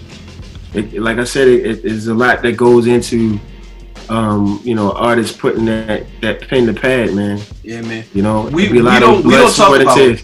it, 0.74 1.00
like 1.00 1.18
I 1.18 1.24
said, 1.24 1.48
it, 1.48 1.84
is 1.84 2.06
a 2.08 2.14
lot 2.14 2.42
that 2.42 2.52
goes 2.56 2.86
into, 2.86 3.38
um, 4.08 4.60
you 4.64 4.74
know, 4.74 4.92
artists 4.92 5.36
putting 5.36 5.64
that 5.66 6.06
that 6.20 6.46
pen 6.48 6.66
to 6.66 6.72
pad, 6.74 7.14
man. 7.14 7.40
Yeah, 7.62 7.80
man. 7.82 8.04
You 8.12 8.22
know, 8.22 8.42
We, 8.46 8.66
we 8.66 8.72
be 8.74 8.78
a 8.78 8.82
lot 8.82 9.00
don't 9.00 9.18
of 9.20 9.24
we 9.24 9.32
don't 9.32 9.54
talk 9.54 9.70
what 9.70 9.80
it 9.80 9.84
about 9.84 10.22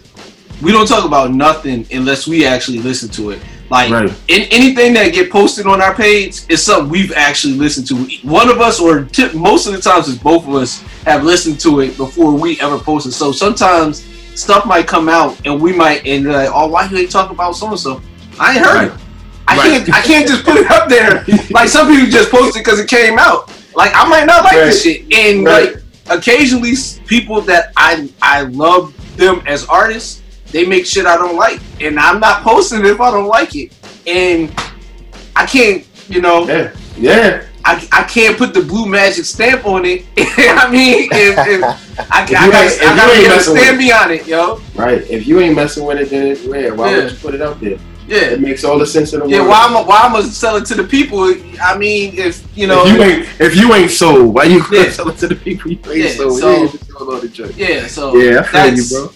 we 0.62 0.72
don't 0.72 0.86
talk 0.86 1.04
about 1.06 1.32
nothing 1.32 1.86
unless 1.90 2.26
we 2.26 2.44
actually 2.44 2.78
listen 2.80 3.08
to 3.10 3.30
it. 3.30 3.40
Like 3.70 3.90
Right. 3.90 4.10
in, 4.28 4.42
anything 4.50 4.92
that 4.94 5.12
get 5.14 5.30
posted 5.30 5.66
on 5.66 5.80
our 5.80 5.94
page 5.94 6.40
is 6.48 6.62
something 6.62 6.90
we've 6.90 7.12
actually 7.14 7.54
listened 7.54 7.86
to. 7.88 7.94
One 8.28 8.50
of 8.50 8.60
us, 8.60 8.80
or 8.80 9.04
t- 9.04 9.32
most 9.32 9.66
of 9.68 9.72
the 9.72 9.80
times, 9.80 10.08
it's 10.08 10.18
both 10.18 10.46
of 10.46 10.54
us 10.54 10.82
have 11.06 11.22
listened 11.24 11.60
to 11.60 11.80
it 11.80 11.96
before 11.96 12.32
we 12.34 12.60
ever 12.60 12.78
posted. 12.78 13.12
So 13.14 13.30
sometimes 13.32 14.04
stuff 14.34 14.66
might 14.66 14.86
come 14.88 15.08
out 15.08 15.40
and 15.46 15.60
we 15.62 15.72
might 15.72 16.04
and 16.04 16.26
they're 16.26 16.32
like, 16.32 16.50
oh, 16.52 16.66
why 16.66 16.88
you 16.90 16.98
ain't 16.98 17.10
talking 17.10 17.34
about 17.34 17.52
so 17.54 17.68
and 17.68 17.78
so? 17.78 18.02
I 18.38 18.56
ain't 18.56 18.64
heard 18.66 18.88
Right. 18.90 18.98
it. 19.00 19.00
I 19.60 19.68
Right. 19.68 19.84
can't. 19.86 19.94
I 19.98 20.02
can't 20.02 20.28
just 20.28 20.44
put 20.44 20.56
it 20.56 20.70
up 20.70 20.88
there. 20.88 21.24
like 21.50 21.68
some 21.68 21.88
people 21.88 22.10
just 22.10 22.30
post 22.30 22.56
it 22.56 22.60
because 22.64 22.78
it 22.80 22.88
came 22.88 23.18
out. 23.18 23.50
Like 23.74 23.92
I 23.94 24.06
might 24.08 24.24
not 24.26 24.44
like 24.44 24.54
this 24.54 24.82
shit, 24.82 25.02
and 25.14 25.44
Right. 25.44 25.74
like 25.74 25.82
occasionally 26.08 26.72
people 27.06 27.40
that 27.42 27.72
I 27.76 28.08
I 28.22 28.42
love 28.42 28.94
them 29.16 29.42
as 29.46 29.64
artists, 29.66 30.22
they 30.50 30.66
make 30.66 30.86
shit 30.86 31.06
I 31.06 31.16
don't 31.16 31.36
like, 31.36 31.60
and 31.80 31.98
I'm 31.98 32.18
not 32.20 32.42
posting 32.42 32.80
it 32.80 32.86
if 32.86 33.00
I 33.00 33.10
don't 33.10 33.26
like 33.28 33.54
it, 33.54 33.72
and 34.06 34.50
I 35.36 35.46
can't, 35.46 35.86
you 36.08 36.20
know, 36.20 36.46
Yeah, 36.48 36.72
yeah. 36.98 37.42
I, 37.64 37.86
I 37.92 38.02
can't 38.04 38.36
put 38.38 38.54
the 38.54 38.62
blue 38.62 38.86
magic 38.86 39.24
stamp 39.26 39.66
on 39.66 39.84
it. 39.84 40.04
I 40.18 40.68
mean, 40.70 41.08
if, 41.12 41.38
if 41.38 41.62
I, 41.62 41.76
I, 42.10 42.22
If 42.24 42.30
gotta, 42.30 42.46
I 42.48 42.96
gotta 42.96 43.12
ain't 43.12 43.20
get 43.22 43.26
a 43.32 43.36
messing 43.36 43.52
with 43.52 43.62
stand 43.62 43.76
it. 43.76 43.78
beyond 43.78 44.10
it, 44.12 44.26
yo. 44.26 44.60
Right. 44.74 45.02
If 45.10 45.26
you 45.26 45.40
ain't 45.40 45.54
messing 45.54 45.84
with 45.84 45.98
it, 45.98 46.08
then 46.10 46.36
yeah, 46.50 46.70
why 46.70 46.90
Yeah. 46.90 46.96
would 47.04 47.12
you 47.12 47.18
put 47.18 47.34
it 47.34 47.42
out 47.42 47.60
there? 47.60 47.78
Yeah. 48.10 48.30
It 48.34 48.40
makes 48.40 48.64
all 48.64 48.78
the 48.78 48.86
sense 48.86 49.12
in 49.12 49.20
the 49.20 49.26
Yeah, 49.28 49.38
world. 49.38 49.48
why 49.50 49.64
am 49.66 49.76
I, 49.76 49.82
why 49.82 50.00
am 50.06 50.16
I 50.16 50.22
sell 50.22 50.56
it 50.56 50.66
to 50.66 50.74
the 50.74 50.84
people? 50.84 51.20
I 51.62 51.78
mean, 51.78 52.18
if 52.18 52.44
you 52.56 52.66
know, 52.66 52.82
if 52.84 52.92
you 52.92 53.02
ain't 53.02 53.28
if 53.40 53.56
you 53.56 53.72
ain't 53.74 53.90
sold, 53.90 54.34
why 54.34 54.44
you 54.44 54.58
Yeah. 54.58 54.84
gonna 54.84 54.90
sell 54.98 55.08
it 55.08 55.18
to 55.18 55.28
the 55.28 55.36
people 55.36 55.70
you 55.70 55.78
ain't 55.86 55.96
Yeah, 55.96 56.08
sold? 56.10 56.38
so- 56.40 56.50
you 56.50 56.56
ain't 56.64 56.72
just 56.72 56.90
sold 56.90 57.08
all 57.14 57.20
the 57.20 57.28
junk. 57.28 57.52
Yeah, 57.56 57.86
so 57.86 58.16
Yeah, 58.16 58.40
I 58.40 58.42
feel 58.42 58.64
you, 58.66 58.70
that's- 58.70 58.92
bro. 58.92 59.12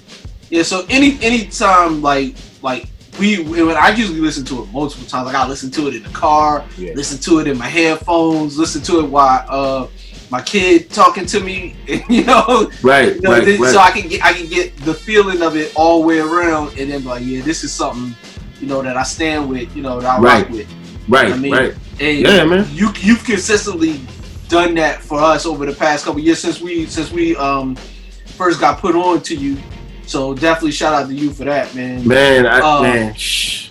Yeah, 0.51 0.63
so 0.63 0.87
any 0.89 1.19
any 1.23 1.47
time 1.47 2.01
like 2.03 2.37
like 2.63 2.87
we 3.19 3.43
when 3.43 3.77
I 3.77 3.89
usually 3.95 4.21
listen 4.21 4.45
to 4.47 4.63
it 4.63 4.73
multiple 4.73 5.07
times. 5.07 5.27
Like 5.27 5.35
I 5.35 5.49
listen 5.49 5.71
to 5.73 5.89
it 5.89 5.95
in 5.97 6.03
the 6.05 6.11
car, 6.11 6.65
Yeah. 6.79 6.93
listen 6.95 7.19
to 7.23 7.41
it 7.41 7.49
in 7.49 7.59
my 7.59 7.69
headphones, 7.69 8.57
listen 8.57 8.81
to 8.83 9.01
it 9.01 9.09
while 9.11 9.45
uh 9.49 9.87
my 10.31 10.41
kid 10.43 10.91
talking 10.91 11.27
to 11.27 11.41
me, 11.41 11.75
you 12.09 12.25
know. 12.25 12.71
Right, 12.83 13.15
You 13.17 13.21
know, 13.23 13.31
right, 13.33 13.45
this- 13.45 13.61
right. 13.61 13.73
So 13.73 13.79
I 13.79 13.91
can 13.91 14.09
get 14.09 14.25
I 14.25 14.33
can 14.33 14.47
get 14.49 14.77
the 14.79 14.95
feeling 14.95 15.43
of 15.43 15.57
it 15.57 15.73
all 15.75 16.01
the 16.03 16.07
way 16.07 16.19
around, 16.21 16.79
and 16.79 16.91
then 16.93 17.05
like, 17.05 17.23
yeah, 17.25 17.43
this 17.43 17.65
is 17.65 17.73
something 17.73 18.15
you 18.61 18.67
know 18.67 18.83
that 18.83 18.97
I 18.97 19.03
stand 19.03 19.49
with, 19.49 19.75
you 19.77 19.83
know, 19.83 20.01
that 20.01 20.19
I 20.19 20.21
Right. 20.21 20.43
rock 20.45 20.51
with. 20.51 20.67
Right, 21.09 21.33
I 21.33 21.37
mean, 21.37 21.53
right. 21.53 21.75
And 22.01 22.19
Yeah, 22.19 22.45
man. 22.45 22.67
You 22.73 22.91
you've 23.01 23.25
consistently 23.25 24.01
done 24.49 24.75
that 24.77 25.01
for 25.03 25.21
us 25.21 25.47
over 25.47 25.67
the 25.67 25.73
past 25.73 26.05
couple 26.05 26.21
years 26.21 26.39
since 26.39 26.61
we 26.61 26.87
since 26.87 27.11
we 27.11 27.37
um 27.37 27.77
first 28.37 28.61
got 28.61 28.79
put 28.81 28.95
on 28.95 29.21
to 29.23 29.35
you. 29.35 29.57
So 30.07 30.35
definitely 30.35 30.73
shout 30.73 30.93
out 30.95 31.09
to 31.09 31.15
you 31.15 31.31
for 31.33 31.45
that, 31.45 31.75
man. 31.75 32.07
Man, 32.07 32.47
I, 32.47 32.61
Uh, 32.61 32.83
man, 32.83 33.15
shh. 33.15 33.69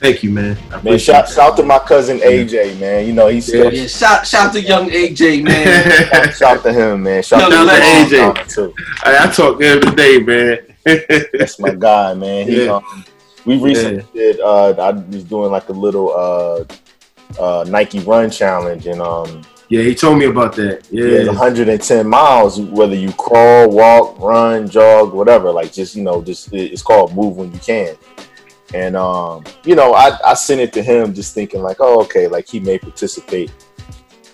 Thank 0.00 0.22
you, 0.22 0.30
man. 0.30 0.58
I 0.70 0.80
Man, 0.82 0.98
shout, 0.98 1.26
that. 1.26 1.34
shout 1.34 1.56
to 1.56 1.62
my 1.62 1.78
cousin 1.78 2.18
AJ, 2.18 2.78
man. 2.78 3.06
You 3.06 3.12
know 3.14 3.28
he's 3.28 3.46
still 3.46 3.72
Yeah, 3.72 3.86
shout 3.86 4.26
shout 4.26 4.52
to 4.52 4.60
young 4.60 4.90
AJ, 4.90 5.42
man. 5.42 6.06
shout, 6.08 6.34
shout 6.36 6.62
to 6.64 6.72
him, 6.72 7.02
man. 7.02 7.22
Shout 7.22 7.40
Young 7.40 7.50
to 7.50 7.62
legend. 7.64 8.12
AJ 8.12 8.54
too. 8.54 8.74
I, 9.04 9.24
I 9.24 9.26
talk 9.28 9.58
to 9.58 9.80
him 9.80 10.24
man. 10.26 10.58
That's 11.32 11.58
my 11.58 11.70
guy, 11.74 12.14
man. 12.14 12.46
He, 12.46 12.64
Yeah. 12.64 12.72
um, 12.72 13.04
we 13.46 13.58
recently 13.58 14.04
did. 14.12 14.40
Uh, 14.40 14.70
I 14.70 14.90
was 14.90 15.24
doing 15.24 15.50
like 15.50 15.68
a 15.68 15.72
little 15.72 16.12
uh, 16.12 16.64
uh, 17.40 17.64
Nike 17.68 18.00
Run 18.00 18.30
challenge, 18.30 18.86
and 18.86 19.00
um, 19.00 19.42
yeah, 19.68 19.82
he 19.82 19.94
told 19.94 20.18
me 20.18 20.26
about 20.26 20.54
that. 20.56 20.86
yeah, 20.90 21.22
Yeah, 21.22 21.26
110 21.26 22.06
miles. 22.06 22.60
Whether 22.60 22.94
you 22.94 23.12
crawl, 23.12 23.70
walk, 23.70 24.18
run, 24.20 24.68
jog, 24.68 25.12
whatever, 25.12 25.50
like 25.50 25.72
just 25.72 25.96
you 25.96 26.02
know, 26.02 26.22
just 26.22 26.52
it's 26.52 26.82
called 26.82 27.14
move 27.14 27.36
when 27.36 27.52
you 27.52 27.58
can. 27.58 27.96
And 28.74 28.96
um, 28.96 29.44
you 29.64 29.74
know, 29.74 29.94
I, 29.94 30.18
I 30.24 30.34
sent 30.34 30.60
it 30.60 30.72
to 30.74 30.82
him 30.82 31.14
just 31.14 31.34
thinking 31.34 31.62
like, 31.62 31.78
oh, 31.80 32.02
okay, 32.02 32.26
like 32.28 32.48
he 32.48 32.60
may 32.60 32.78
participate. 32.78 33.52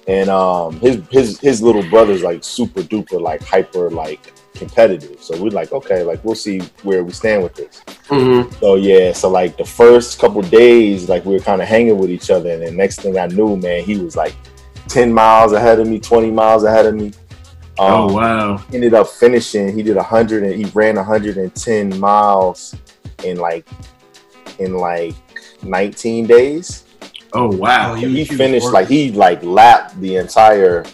And 0.09 0.29
um, 0.29 0.81
his 0.81 1.03
his 1.11 1.41
his 1.41 1.63
little 1.63 1.89
brother's 1.89 2.23
like 2.23 2.43
super 2.43 2.81
duper 2.83 3.21
like 3.21 3.43
hyper 3.43 3.89
like 3.89 4.33
competitive. 4.55 5.23
So 5.23 5.41
we're 5.43 5.51
like, 5.51 5.73
okay, 5.73 6.03
like 6.03 6.25
we'll 6.25 6.35
see 6.35 6.61
where 6.83 7.03
we 7.05 7.13
stand 7.13 7.43
with 7.43 7.55
this. 7.55 7.83
Mhm. 8.09 8.53
So 8.61 8.75
yeah, 8.77 9.13
so 9.13 9.29
like 9.31 9.57
the 9.57 9.65
first 9.65 10.19
couple 10.19 10.43
days, 10.43 11.09
like 11.09 11.25
we 11.25 11.35
were 11.35 11.41
kind 11.41 11.63
of 11.63 11.69
hanging 11.69 11.99
with 11.99 12.11
each 12.11 12.31
other, 12.31 12.51
and 12.51 12.63
then 12.63 12.77
next 12.77 13.01
thing 13.01 13.19
I 13.19 13.27
knew, 13.27 13.57
man, 13.57 13.83
he 13.85 13.99
was 13.99 14.17
like 14.17 14.35
ten 14.89 15.13
miles 15.13 15.53
ahead 15.53 15.81
of 15.81 15.87
me, 15.89 15.99
twenty 15.99 16.31
miles 16.31 16.65
ahead 16.65 16.87
of 16.87 16.95
me. 16.95 17.13
Oh 17.79 18.09
Um, 18.09 18.15
wow. 18.15 18.63
Ended 18.73 18.95
up 18.95 19.09
finishing. 19.09 19.75
He 19.75 19.83
did 19.83 19.97
a 19.97 20.03
hundred 20.03 20.43
and 20.45 20.55
he 20.55 20.65
ran 20.75 20.97
hundred 20.97 21.39
and 21.39 21.55
ten 21.55 21.99
miles 21.99 22.75
in 23.25 23.39
like 23.39 23.67
in 24.59 24.77
like 24.77 25.15
nineteen 25.63 26.27
days. 26.27 26.85
Oh 27.33 27.49
wow. 27.57 27.95
And 27.95 28.03
he 28.15 28.25
finished 28.27 28.67
like 28.73 28.89
he 28.89 29.11
like 29.13 29.43
lapped 29.43 29.99
the 30.01 30.17
entire 30.17 30.85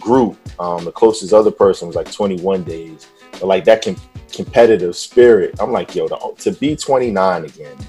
group. 0.00 0.36
Um, 0.60 0.84
the 0.84 0.92
closest 0.92 1.32
other 1.32 1.50
person 1.50 1.86
was 1.88 1.96
like 1.96 2.10
21 2.10 2.64
days. 2.64 3.06
But 3.32 3.44
like 3.44 3.64
that 3.64 3.84
com- 3.84 3.96
competitive 4.32 4.96
spirit, 4.96 5.54
I'm 5.60 5.70
like, 5.72 5.94
yo, 5.94 6.08
to, 6.08 6.34
to 6.38 6.52
be 6.52 6.74
29 6.76 7.44
again, 7.44 7.76
man. 7.78 7.88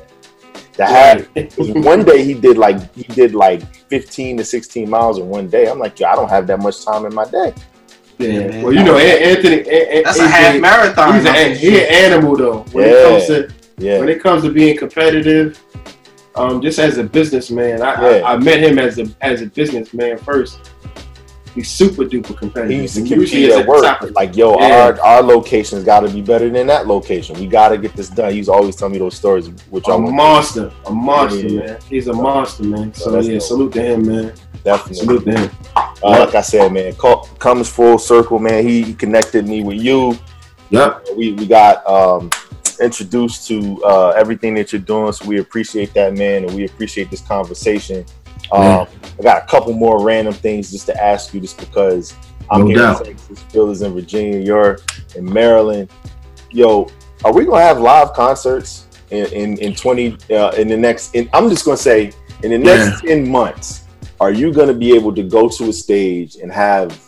To 0.73 0.85
have 0.85 1.27
one 1.75 2.03
day 2.05 2.23
he 2.23 2.33
did 2.33 2.57
like 2.57 2.93
he 2.95 3.03
did 3.03 3.33
like 3.35 3.61
15 3.89 4.37
to 4.37 4.45
16 4.45 4.89
miles 4.89 5.17
in 5.17 5.27
one 5.27 5.49
day. 5.49 5.69
I'm 5.69 5.79
like, 5.79 5.99
yo, 5.99 6.07
I 6.07 6.15
don't 6.15 6.29
have 6.29 6.47
that 6.47 6.59
much 6.59 6.85
time 6.85 7.05
in 7.05 7.13
my 7.13 7.25
day. 7.25 7.53
Yeah. 8.17 8.47
man. 8.47 8.63
Well, 8.63 8.73
you 8.73 8.83
know, 8.83 8.97
Anthony. 8.97 9.59
An- 9.61 9.97
An- 9.97 10.03
That's 10.03 10.19
a 10.19 10.27
half 10.27 10.59
marathon. 10.61 11.15
He's 11.15 11.25
I 11.25 11.37
an, 11.37 11.57
he 11.57 11.81
an 11.81 11.87
animal 11.91 12.35
though. 12.37 12.59
When 12.71 12.85
Yeah. 12.87 12.93
it 12.93 13.09
comes 13.09 13.25
to 13.27 13.53
Yeah. 13.77 13.99
when 13.99 14.09
it 14.09 14.21
comes 14.21 14.43
to 14.43 14.51
being 14.51 14.77
competitive, 14.77 15.61
um, 16.35 16.61
just 16.61 16.79
as 16.79 16.97
a 16.97 17.03
businessman, 17.03 17.81
I, 17.81 18.19
Yeah. 18.19 18.25
I, 18.25 18.33
I 18.33 18.37
met 18.37 18.59
him 18.61 18.77
as 18.79 18.99
a 18.99 19.07
as 19.21 19.41
a 19.41 19.47
businessman 19.47 20.17
first. 20.17 20.71
He's 21.55 21.69
super 21.69 22.03
duper 22.05 22.37
competitive. 22.37 22.69
He 22.75 22.81
used 22.83 22.95
to 22.95 23.01
compete 23.15 23.51
at 23.51 23.67
work. 23.67 24.01
Like, 24.15 24.35
yo, 24.35 24.57
Yeah. 24.59 24.93
our 24.97 25.01
our 25.01 25.21
location's 25.21 25.83
got 25.83 26.01
to 26.01 26.09
be 26.09 26.21
better 26.21 26.49
than 26.49 26.67
that 26.67 26.87
location. 26.87 27.39
We 27.39 27.47
got 27.47 27.69
to 27.69 27.77
get 27.77 27.95
this 27.95 28.09
done. 28.09 28.31
He's 28.33 28.49
always 28.49 28.75
telling 28.75 28.93
me 28.93 28.99
those 28.99 29.15
stories, 29.15 29.47
which 29.69 29.87
a 29.87 29.91
I'm 29.91 30.05
a 30.05 30.11
monster, 30.11 30.71
a 30.85 30.91
monster, 30.91 31.47
Yeah. 31.47 31.59
man. 31.65 31.77
He's 31.89 32.07
a 32.07 32.13
monster, 32.13 32.63
man. 32.63 32.93
So 32.93 33.11
So 33.11 33.19
yeah, 33.19 33.33
dope. 33.33 33.41
salute 33.41 33.73
to 33.73 33.81
him, 33.81 34.07
man. 34.07 34.33
definitely. 34.63 34.95
Salute 34.95 35.25
to 35.25 35.31
him. 35.37 35.49
Uh, 35.75 35.89
like 36.03 36.35
I 36.35 36.41
said, 36.41 36.71
man, 36.71 36.93
co- 36.93 37.23
comes 37.39 37.67
full 37.69 37.97
circle, 37.97 38.39
man. 38.39 38.65
He 38.67 38.93
connected 38.93 39.47
me 39.47 39.63
with 39.63 39.77
you. 39.81 40.17
Yep. 40.69 41.07
We 41.17 41.33
we 41.33 41.45
got 41.47 41.85
um, 41.89 42.29
introduced 42.79 43.47
to 43.47 43.83
uh, 43.83 44.09
everything 44.11 44.53
that 44.55 44.71
you're 44.71 44.81
doing, 44.81 45.11
so 45.11 45.25
we 45.25 45.39
appreciate 45.39 45.93
that, 45.95 46.13
man, 46.15 46.45
and 46.45 46.53
we 46.55 46.65
appreciate 46.65 47.09
this 47.11 47.21
conversation. 47.21 48.05
Um, 48.51 48.87
I 49.19 49.21
got 49.21 49.43
a 49.43 49.45
couple 49.47 49.73
more 49.73 50.03
random 50.03 50.33
things 50.33 50.71
just 50.71 50.85
to 50.87 51.03
ask 51.03 51.33
you, 51.33 51.39
just 51.39 51.59
because 51.59 52.15
I'm 52.49 52.61
No 52.61 52.67
here 52.67 52.77
doubt. 52.77 53.07
in 53.07 53.13
Texas, 53.15 53.43
Phil 53.43 53.69
is 53.69 53.81
in 53.81 53.93
Virginia, 53.93 54.39
you're 54.39 54.79
in 55.15 55.25
Maryland. 55.25 55.91
Yo, 56.49 56.89
are 57.23 57.33
we 57.33 57.45
gonna 57.45 57.61
have 57.61 57.79
live 57.79 58.13
concerts 58.13 58.87
in 59.11 59.25
in, 59.27 59.57
in 59.59 59.75
20 59.75 60.17
uh, 60.31 60.51
in 60.51 60.67
the 60.67 60.77
next? 60.77 61.13
In, 61.13 61.29
I'm 61.33 61.49
just 61.49 61.65
gonna 61.65 61.77
say 61.77 62.11
in 62.43 62.51
the 62.51 62.57
next 62.57 63.01
10 63.01 63.27
months. 63.29 63.83
Are 64.19 64.31
you 64.31 64.51
gonna 64.51 64.73
be 64.73 64.95
able 64.95 65.13
to 65.15 65.23
go 65.23 65.47
to 65.47 65.69
a 65.69 65.73
stage 65.73 66.35
and 66.37 66.51
have 66.51 66.99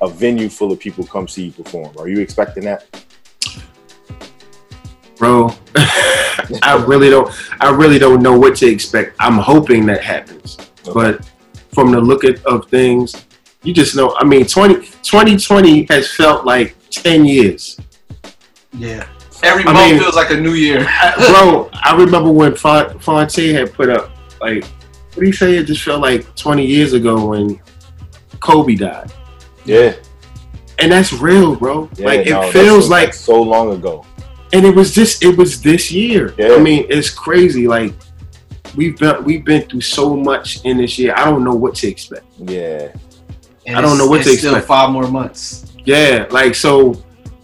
a 0.00 0.08
venue 0.08 0.48
full 0.48 0.72
of 0.72 0.78
people 0.78 1.04
come 1.04 1.26
see 1.28 1.46
you 1.46 1.52
perform? 1.52 1.94
Are 1.98 2.08
you 2.08 2.20
expecting 2.20 2.64
that? 2.64 2.86
bro. 5.20 5.50
I 6.62 6.82
really 6.86 7.10
don't. 7.10 7.30
I 7.60 7.70
really 7.70 7.98
don't 7.98 8.22
know 8.22 8.38
what 8.38 8.56
to 8.56 8.66
expect. 8.66 9.16
I'm 9.20 9.38
hoping 9.38 9.86
that 9.86 10.02
happens, 10.02 10.56
but 10.94 11.28
from 11.74 11.92
the 11.92 12.00
look 12.00 12.24
at, 12.24 12.44
of 12.46 12.68
things, 12.68 13.14
you 13.62 13.72
just 13.72 13.94
know. 13.96 14.14
I 14.18 14.24
mean, 14.24 14.46
20, 14.46 14.74
2020 15.02 15.86
has 15.90 16.12
felt 16.14 16.44
like 16.44 16.76
ten 16.90 17.24
years. 17.24 17.78
Yeah. 18.72 19.06
Every 19.42 19.62
I 19.64 19.72
month 19.72 19.92
mean- 19.92 20.00
feels 20.02 20.16
like 20.16 20.30
a 20.30 20.36
new 20.36 20.52
year. 20.52 20.80
bro, 21.16 21.70
I 21.72 21.96
remember 21.96 22.30
when 22.30 22.54
Fon- 22.54 22.98
Phonte 22.98 23.52
had 23.52 23.72
put 23.72 23.88
up 23.88 24.10
like, 24.40 24.64
what 24.64 25.20
do 25.20 25.26
you 25.26 25.32
say? 25.32 25.56
It 25.56 25.64
just 25.64 25.82
felt 25.82 26.02
like 26.02 26.34
20 26.36 26.64
years 26.64 26.92
ago 26.92 27.26
when 27.26 27.58
Kobe 28.40 28.74
died, 28.74 29.10
Yeah. 29.64 29.94
and 30.78 30.92
that's 30.92 31.12
real, 31.12 31.56
bro. 31.56 31.88
yeah 31.96 32.06
like 32.06 32.26
it 32.26 32.30
no, 32.30 32.40
that 32.42 32.52
feels 32.52 32.84
seems 32.84 32.88
like, 32.90 33.14
so 33.14 33.40
long 33.40 33.72
ago. 33.72 34.04
And 34.52 34.64
it 34.66 34.74
was 34.74 34.92
just, 34.94 35.22
it 35.24 35.36
was 35.36 35.60
this 35.62 35.90
year. 35.92 36.34
Yeah. 36.38 36.54
I 36.54 36.58
mean, 36.58 36.86
it's 36.90 37.10
crazy. 37.10 37.66
Like 37.68 37.94
we've 38.76 38.98
been, 38.98 39.24
we've 39.24 39.44
been 39.44 39.62
through 39.68 39.80
so 39.82 40.16
much 40.16 40.64
in 40.64 40.78
this 40.78 40.98
year. 40.98 41.14
I 41.16 41.24
don't 41.24 41.44
know 41.44 41.54
what 41.54 41.74
to 41.76 41.88
expect. 41.88 42.24
Yeah. 42.38 42.92
And 43.66 43.76
I 43.76 43.80
don't 43.80 43.98
know 43.98 44.06
what 44.06 44.24
to 44.24 44.30
it's 44.30 44.38
still 44.40 44.52
expect. 44.54 44.66
five 44.68 44.90
more 44.90 45.06
months. 45.08 45.72
Yeah, 45.84 46.26
like 46.30 46.54
so 46.54 46.92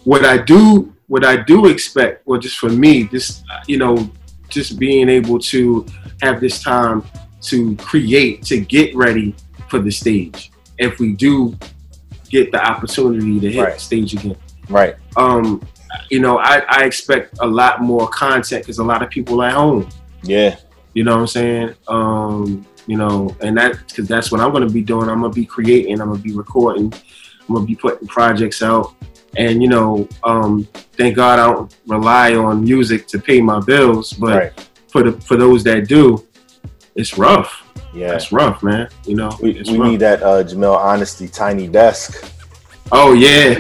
what 0.05 0.25
I 0.25 0.39
do 0.39 0.93
what 1.09 1.25
I 1.25 1.37
do 1.37 1.67
expect, 1.67 2.27
well 2.27 2.41
just 2.41 2.59
for 2.59 2.69
me, 2.69 3.05
just 3.05 3.45
you 3.67 3.79
know, 3.79 4.11
just 4.49 4.79
being 4.79 5.09
able 5.09 5.39
to 5.39 5.87
have 6.23 6.41
this 6.41 6.63
time 6.63 7.05
to 7.43 7.77
create, 7.77 8.43
to 8.45 8.59
get 8.61 8.95
ready 8.97 9.35
for 9.69 9.79
the 9.79 9.91
stage. 9.91 10.51
If 10.79 10.99
we 10.99 11.13
do 11.13 11.57
get 12.29 12.51
the 12.51 12.65
opportunity 12.65 13.39
to 13.41 13.53
hit 13.53 13.63
Right. 13.63 13.75
the 13.75 13.81
stage 13.81 14.15
again. 14.15 14.37
Right. 14.69 14.97
Um, 15.17 15.63
you 16.11 16.21
know, 16.21 16.39
I, 16.39 16.63
I 16.69 16.85
expect 16.85 17.39
a 17.41 17.47
lot 17.47 17.81
more 17.83 18.09
content 18.09 18.63
because 18.63 18.79
a 18.79 18.85
lot 18.85 19.03
of 19.03 19.11
people 19.11 19.43
at 19.43 19.53
home. 19.55 19.89
Yeah. 20.23 20.57
You 20.95 21.05
know 21.05 21.15
what 21.15 21.21
I'm 21.23 21.27
saying? 21.27 21.75
Um, 21.89 22.67
you 22.87 22.97
know, 22.97 23.35
and 23.41 23.57
that 23.59 23.79
because 23.89 24.07
that's 24.09 24.31
what 24.33 24.41
I'm 24.41 24.53
gonna 24.53 24.69
be 24.69 24.83
doing. 24.83 25.09
I'm 25.09 25.21
gonna 25.21 25.33
be 25.33 25.45
creating. 25.45 26.01
I'm 26.01 26.09
gonna 26.11 26.23
be 26.23 26.33
recording. 26.33 26.93
I'm 27.49 27.55
gonna 27.55 27.67
be 27.67 27.75
putting 27.75 28.07
projects 28.09 28.63
out. 28.63 28.95
And 29.37 29.61
you 29.63 29.69
know, 29.69 30.09
um, 30.25 30.67
thank 30.93 31.17
God 31.17 31.39
I 31.39 31.53
don't 31.53 31.77
rely 31.87 32.35
on 32.37 32.65
music 32.65 33.07
to 33.09 33.19
pay 33.19 33.41
my 33.43 33.61
bills. 33.61 34.13
But 34.15 34.37
Right. 34.37 34.69
for 34.89 35.03
the 35.03 35.21
for 35.21 35.37
those 35.37 35.63
that 35.65 35.89
do, 35.89 36.27
it's 36.95 37.19
rough. 37.19 37.63
Yeah. 37.95 38.15
It's 38.15 38.31
rough, 38.33 38.63
man. 38.63 38.89
You 39.05 39.17
know, 39.17 39.31
We, 39.43 39.63
we 39.69 39.79
need 39.79 40.01
that 40.01 40.23
uh, 40.23 40.45
Jamel 40.45 40.77
Honesty 40.77 41.29
tiny 41.29 41.67
desk. 41.69 42.33
Oh 42.93 43.13
yeah, 43.15 43.55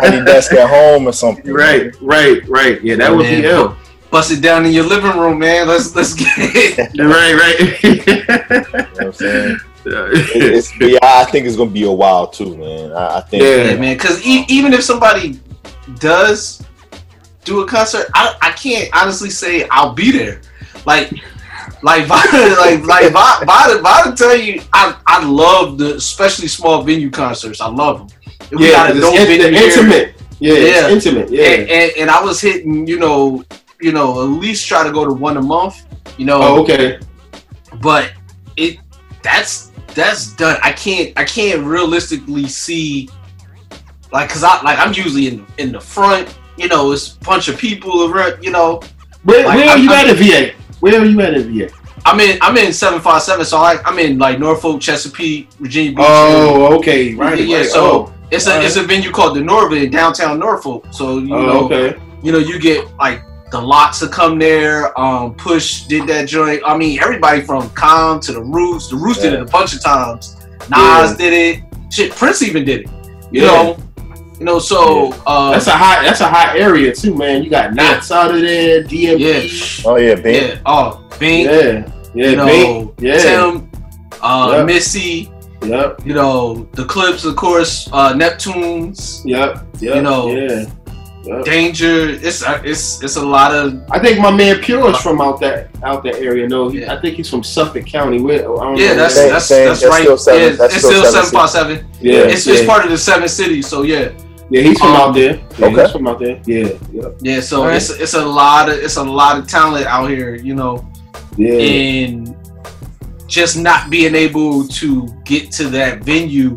tiny 0.00 0.24
desk 0.24 0.52
at 0.52 0.68
home 0.68 1.06
or 1.06 1.12
something. 1.12 1.52
right, 1.52 1.94
right, 2.00 2.46
right. 2.48 2.82
Yeah, 2.82 2.96
that 2.96 3.10
would 3.14 3.22
Man, 3.22 3.42
be 3.42 3.48
ill. 3.48 3.76
Bust 4.10 4.32
it 4.32 4.42
down 4.42 4.66
in 4.66 4.72
your 4.72 4.84
living 4.84 5.18
room, 5.18 5.38
man. 5.38 5.68
Let's 5.68 5.94
let's 5.94 6.12
get 6.14 6.28
it. 6.36 6.78
right, 6.98 7.34
right. 7.34 7.82
You 7.82 8.74
know 8.74 8.82
what 8.92 9.00
I'm 9.06 9.12
saying? 9.12 9.58
It- 9.84 10.52
it's, 10.54 10.80
yeah, 10.80 10.98
I 11.02 11.24
think 11.24 11.46
it's 11.46 11.56
gonna 11.56 11.70
be 11.70 11.84
a 11.84 11.90
while 11.90 12.26
too, 12.26 12.56
man. 12.56 12.92
I, 12.92 13.18
I 13.18 13.20
think. 13.22 13.42
Yeah, 13.42 13.76
man. 13.76 13.96
Because 13.96 14.24
e- 14.24 14.44
even 14.48 14.72
if 14.72 14.82
somebody 14.82 15.40
does 15.98 16.62
do 17.44 17.60
a 17.62 17.66
concert, 17.66 18.06
I, 18.14 18.36
I 18.40 18.50
can't 18.52 18.88
honestly 18.94 19.30
say 19.30 19.66
I'll 19.70 19.92
be 19.94 20.12
there. 20.12 20.40
Like, 20.86 21.12
like, 21.82 22.06
Vada, 22.06 22.54
like, 22.60 22.84
like, 22.84 23.12
Vada, 23.12 23.44
Vada, 23.44 23.80
Vada 23.80 24.16
tell 24.16 24.36
you, 24.36 24.62
I, 24.72 24.96
I 25.06 25.24
love 25.24 25.78
the, 25.78 25.96
especially 25.96 26.48
small 26.48 26.82
venue 26.82 27.10
concerts. 27.10 27.60
I 27.60 27.66
love 27.68 28.08
them. 28.08 28.18
Yeah, 28.58 28.70
got 28.72 28.90
a 28.90 28.92
it's 28.92 29.00
dope 29.00 29.14
in- 29.14 29.26
venue 29.26 29.58
intimate. 29.58 30.14
Yeah, 30.40 30.52
it's 30.56 31.06
intimate. 31.06 31.30
Yeah. 31.30 31.44
and, 31.44 31.70
and, 31.70 31.92
and 31.98 32.10
I 32.10 32.22
was 32.22 32.40
hitting, 32.40 32.86
you 32.86 32.98
know, 32.98 33.44
you 33.80 33.92
know, 33.92 34.22
at 34.22 34.28
least 34.40 34.66
try 34.66 34.82
to 34.84 34.92
go 34.92 35.04
to 35.04 35.12
one 35.12 35.36
a 35.36 35.42
month. 35.42 35.82
You 36.18 36.26
know. 36.26 36.40
Oh, 36.42 36.62
okay. 36.62 36.98
But 37.80 38.12
it 38.56 38.78
that's 39.22 39.70
that's 39.94 40.32
done. 40.34 40.58
I 40.62 40.72
can't 40.72 41.16
I 41.18 41.24
can't 41.24 41.64
realistically 41.64 42.46
see 42.48 43.08
like 44.12 44.28
cause 44.30 44.44
I 44.44 44.60
like 44.62 44.78
I'm 44.78 44.92
usually 44.92 45.28
in 45.28 45.46
in 45.58 45.72
the 45.72 45.80
front. 45.80 46.36
You 46.58 46.68
know, 46.68 46.92
it's 46.92 47.16
a 47.16 47.18
bunch 47.20 47.48
of 47.48 47.56
people 47.58 48.12
around. 48.12 48.42
You 48.44 48.50
know, 48.50 48.82
Where, 49.24 49.44
Like, 49.46 49.56
where 49.56 49.66
are 49.66 49.70
I'm- 49.70 49.82
you 49.84 49.90
I'm- 49.90 50.08
at 50.10 50.18
in 50.18 50.22
VA? 50.52 50.54
Where 50.80 51.00
are 51.00 51.04
you 51.04 51.20
at 51.20 51.34
in 51.34 51.56
VA? 51.56 51.70
I'm 52.04 52.18
in 52.20 52.36
I'm 52.42 52.56
in 52.58 52.72
seven 52.72 53.00
five 53.00 53.22
seven. 53.22 53.44
So 53.44 53.58
I, 53.58 53.80
I'm 53.84 53.98
in 53.98 54.18
like 54.18 54.38
Norfolk, 54.40 54.80
Chesapeake, 54.80 55.52
Virginia 55.54 55.92
Beach. 55.92 56.04
Oh, 56.06 56.76
okay, 56.78 57.14
right, 57.14 57.38
yeah. 57.38 57.58
right. 57.58 57.66
So 57.66 57.84
Oh, 58.08 58.11
it's 58.32 58.46
a 58.46 58.56
all 58.56 58.64
it's 58.64 58.76
a 58.76 58.82
venue 58.82 59.10
called 59.10 59.36
the 59.36 59.40
Norva 59.40 59.82
in 59.84 59.90
downtown 59.90 60.38
Norfolk. 60.38 60.86
So 60.90 61.18
you 61.18 61.34
Oh, 61.34 61.42
know, 61.46 61.64
okay. 61.66 61.96
you 62.22 62.32
know, 62.32 62.38
you 62.38 62.58
get 62.58 62.86
like 62.96 63.22
the 63.50 63.60
LOX 63.60 63.98
to 64.00 64.08
come 64.08 64.38
there. 64.38 64.98
Um, 64.98 65.34
Push 65.34 65.82
did 65.82 66.06
that 66.08 66.26
joint. 66.28 66.62
I 66.64 66.76
mean, 66.76 66.98
everybody 67.00 67.42
from 67.42 67.68
Com 67.70 68.18
to 68.20 68.32
the 68.32 68.42
Roots. 68.42 68.88
The 68.88 68.96
Roots 68.96 69.20
did 69.20 69.34
it 69.34 69.40
a 69.42 69.44
bunch 69.44 69.74
of 69.74 69.82
times. 69.82 70.36
Nas 70.70 70.70
Yeah. 70.70 71.14
did 71.18 71.32
it. 71.34 71.62
Shit, 71.90 72.12
Prince 72.12 72.42
even 72.42 72.64
did 72.64 72.82
it. 72.82 72.90
You 73.30 73.42
Yeah. 73.42 73.48
know, 73.48 73.76
you 74.38 74.44
know. 74.46 74.58
So 74.58 75.12
uh, 75.26 75.52
That's 75.52 75.66
a 75.66 75.72
hot. 75.72 76.02
That's 76.02 76.20
a 76.20 76.28
hot 76.28 76.56
area 76.56 76.94
too, 76.94 77.14
man. 77.14 77.42
You 77.42 77.50
got 77.50 77.72
Nottz 77.72 78.10
out 78.10 78.34
of 78.34 78.40
there, 78.40 78.82
DMP. 78.84 79.82
Oh 79.84 79.96
yeah, 79.96 80.14
Bink. 80.14 80.42
yeah. 80.42 80.58
Oh, 80.64 81.02
Bink. 81.18 81.46
Yeah, 81.50 81.84
yeah, 82.14 82.28
you 82.30 82.36
know, 82.36 82.46
Bink. 82.46 82.94
Yeah. 83.00 83.18
Tim, 83.18 83.70
uh, 84.22 84.54
Yep. 84.56 84.66
Missy. 84.66 85.30
Yep. 85.64 86.00
You 86.06 86.14
know, 86.14 86.68
the 86.72 86.84
Clipse, 86.84 87.24
of 87.24 87.36
course. 87.36 87.88
Uh, 87.92 88.12
Neptunes. 88.14 89.22
Yep. 89.24 89.64
Yep. 89.80 89.94
You 89.96 90.02
know, 90.02 90.30
Yeah. 90.30 90.66
Yep. 91.24 91.44
Danja. 91.44 92.20
It's 92.20 92.42
uh, 92.42 92.60
it's 92.64 93.00
it's 93.00 93.14
a 93.14 93.24
lot 93.24 93.54
of 93.54 93.80
I 93.92 94.00
think 94.00 94.18
my 94.18 94.32
man 94.32 94.58
Pure 94.60 94.90
is 94.90 94.96
from 94.98 95.20
out 95.20 95.38
that 95.40 95.70
out 95.84 96.02
that 96.02 96.16
area. 96.16 96.48
No, 96.48 96.68
he, 96.68 96.84
I 96.84 97.00
think 97.00 97.14
he's 97.14 97.30
from 97.30 97.44
Suffolk 97.44 97.86
County. 97.86 98.20
Where, 98.20 98.40
I 98.40 98.64
don't 98.64 98.76
Yeah, 98.76 98.88
know 98.88 98.94
that's 98.96 99.14
where- 99.16 99.30
that's 99.30 99.48
that's, 99.48 99.84
right. 99.84 100.02
still 100.02 100.18
seven- 100.18 100.40
yeah, 100.42 100.56
that's 100.56 100.74
it's 100.74 100.84
still 100.84 100.98
still 101.00 101.12
seven 101.12 101.24
seven 101.26 101.38
five 101.38 101.50
seven. 101.50 101.86
Yeah, 102.00 102.26
it's, 102.26 102.44
it's 102.48 102.66
part 102.66 102.84
of 102.84 102.90
the 102.90 102.98
seven 102.98 103.28
cities. 103.28 103.68
So 103.68 103.82
yeah, 103.82 104.10
Yeah, 104.50 104.62
he's 104.62 104.78
from 104.80 104.88
Um, 104.90 104.96
out 104.96 105.14
there. 105.14 105.34
Yeah, 105.58 105.66
Okay. 105.66 105.82
he's 105.82 105.92
from 105.92 106.06
out 106.08 106.18
there. 106.18 106.40
Yeah, 106.44 106.68
yep. 106.92 107.14
yeah. 107.20 107.40
So 107.40 107.60
Alright. 107.60 107.76
it's 107.76 107.90
it's 107.90 108.14
a 108.14 108.26
lot 108.26 108.68
of 108.68 108.74
it's 108.82 108.96
a 108.96 109.04
lot 109.04 109.38
of 109.38 109.46
talent 109.46 109.86
out 109.86 110.10
here. 110.10 110.34
You 110.34 110.56
know, 110.56 110.84
yeah. 111.36 111.54
and 111.54 112.34
just 113.32 113.56
not 113.56 113.88
being 113.88 114.14
able 114.14 114.68
to 114.68 115.08
get 115.24 115.50
to 115.50 115.64
that 115.70 116.04
venue 116.04 116.54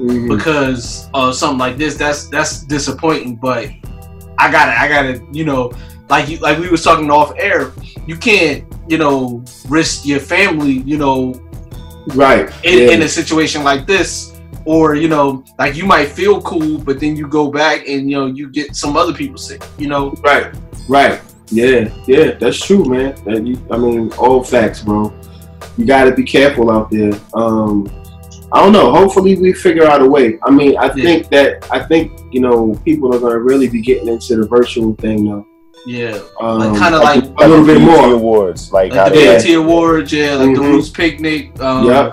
Mhm. 0.00 0.28
because 0.28 1.08
of 1.14 1.34
something 1.36 1.58
like 1.58 1.76
this. 1.78 1.94
That's 1.94 2.26
that's 2.28 2.64
disappointing. 2.64 3.36
But 3.36 3.70
I 4.38 4.50
gotta 4.50 4.74
I 4.78 4.88
gotta 4.88 5.14
you 5.32 5.44
know 5.44 5.70
like 6.10 6.28
you 6.28 6.36
like 6.38 6.58
we 6.58 6.68
was 6.68 6.82
talking 6.82 7.10
off 7.10 7.32
air. 7.38 7.72
You 8.06 8.16
can't 8.16 8.64
you 8.88 8.98
know 8.98 9.44
risk 9.68 10.04
your 10.04 10.20
family. 10.20 10.82
You 10.84 10.98
know 10.98 11.18
Right. 12.14 12.50
in, 12.64 12.78
yeah. 12.78 12.90
in 12.94 13.02
a 13.02 13.08
situation 13.08 13.64
like 13.64 13.86
this 13.86 14.32
or 14.64 14.94
you 14.96 15.08
know 15.08 15.44
like 15.58 15.74
you 15.76 15.84
might 15.84 16.08
feel 16.08 16.40
cool 16.42 16.78
but 16.78 16.98
then 17.00 17.16
you 17.16 17.26
go 17.28 17.50
back 17.50 17.78
and 17.88 18.10
you 18.10 18.16
know 18.18 18.26
you 18.26 18.48
get 18.48 18.74
some 18.76 18.96
other 18.96 19.12
people 19.12 19.38
sick 19.38 19.62
you 19.78 19.88
know 19.88 20.12
Right, 20.24 20.46
right. 20.88 21.20
Yeah, 21.50 21.88
yeah, 22.08 22.32
that's 22.40 22.58
true, 22.66 22.84
man. 22.84 23.14
That 23.24 23.46
you, 23.46 23.54
I 23.70 23.76
mean, 23.78 24.10
all 24.18 24.42
facts, 24.42 24.82
bro. 24.82 25.12
You 25.76 25.84
got 25.84 26.04
to 26.04 26.12
be 26.12 26.24
careful 26.24 26.70
out 26.70 26.90
there. 26.90 27.12
Um, 27.34 27.88
I 28.52 28.62
don't 28.62 28.72
know. 28.72 28.92
Hopefully, 28.92 29.36
we 29.36 29.52
figure 29.52 29.84
out 29.86 30.00
a 30.00 30.06
way. 30.06 30.38
I 30.44 30.50
mean, 30.50 30.76
I 30.78 30.86
Yeah. 30.94 31.04
think 31.04 31.28
that 31.30 31.66
I 31.70 31.80
think 31.80 32.12
you 32.30 32.40
know 32.40 32.78
people 32.84 33.14
are 33.14 33.18
gonna 33.18 33.38
really 33.38 33.68
be 33.68 33.80
getting 33.80 34.08
into 34.08 34.36
the 34.36 34.46
virtual 34.46 34.94
thing 34.94 35.24
now. 35.26 35.44
yeah 35.86 36.18
Um, 36.40 36.58
like 36.58 36.78
kind 36.78 36.94
of 36.94 37.02
Like 37.02 37.24
like 37.24 37.46
a 37.46 37.48
little 37.48 37.64
bit 37.66 37.78
BET 37.78 37.86
more. 37.86 38.12
awards, 38.14 38.72
like, 38.72 38.92
like 38.94 39.12
the 39.12 39.18
they- 39.18 39.26
BET 39.26 39.54
Awards, 39.54 40.12
yeah, 40.12 40.34
like 40.34 40.54
the 40.56 40.60
Mhm. 40.62 40.72
Roots 40.72 40.88
Picnic. 40.88 41.52
Um, 41.60 41.86
yeah, 41.86 42.10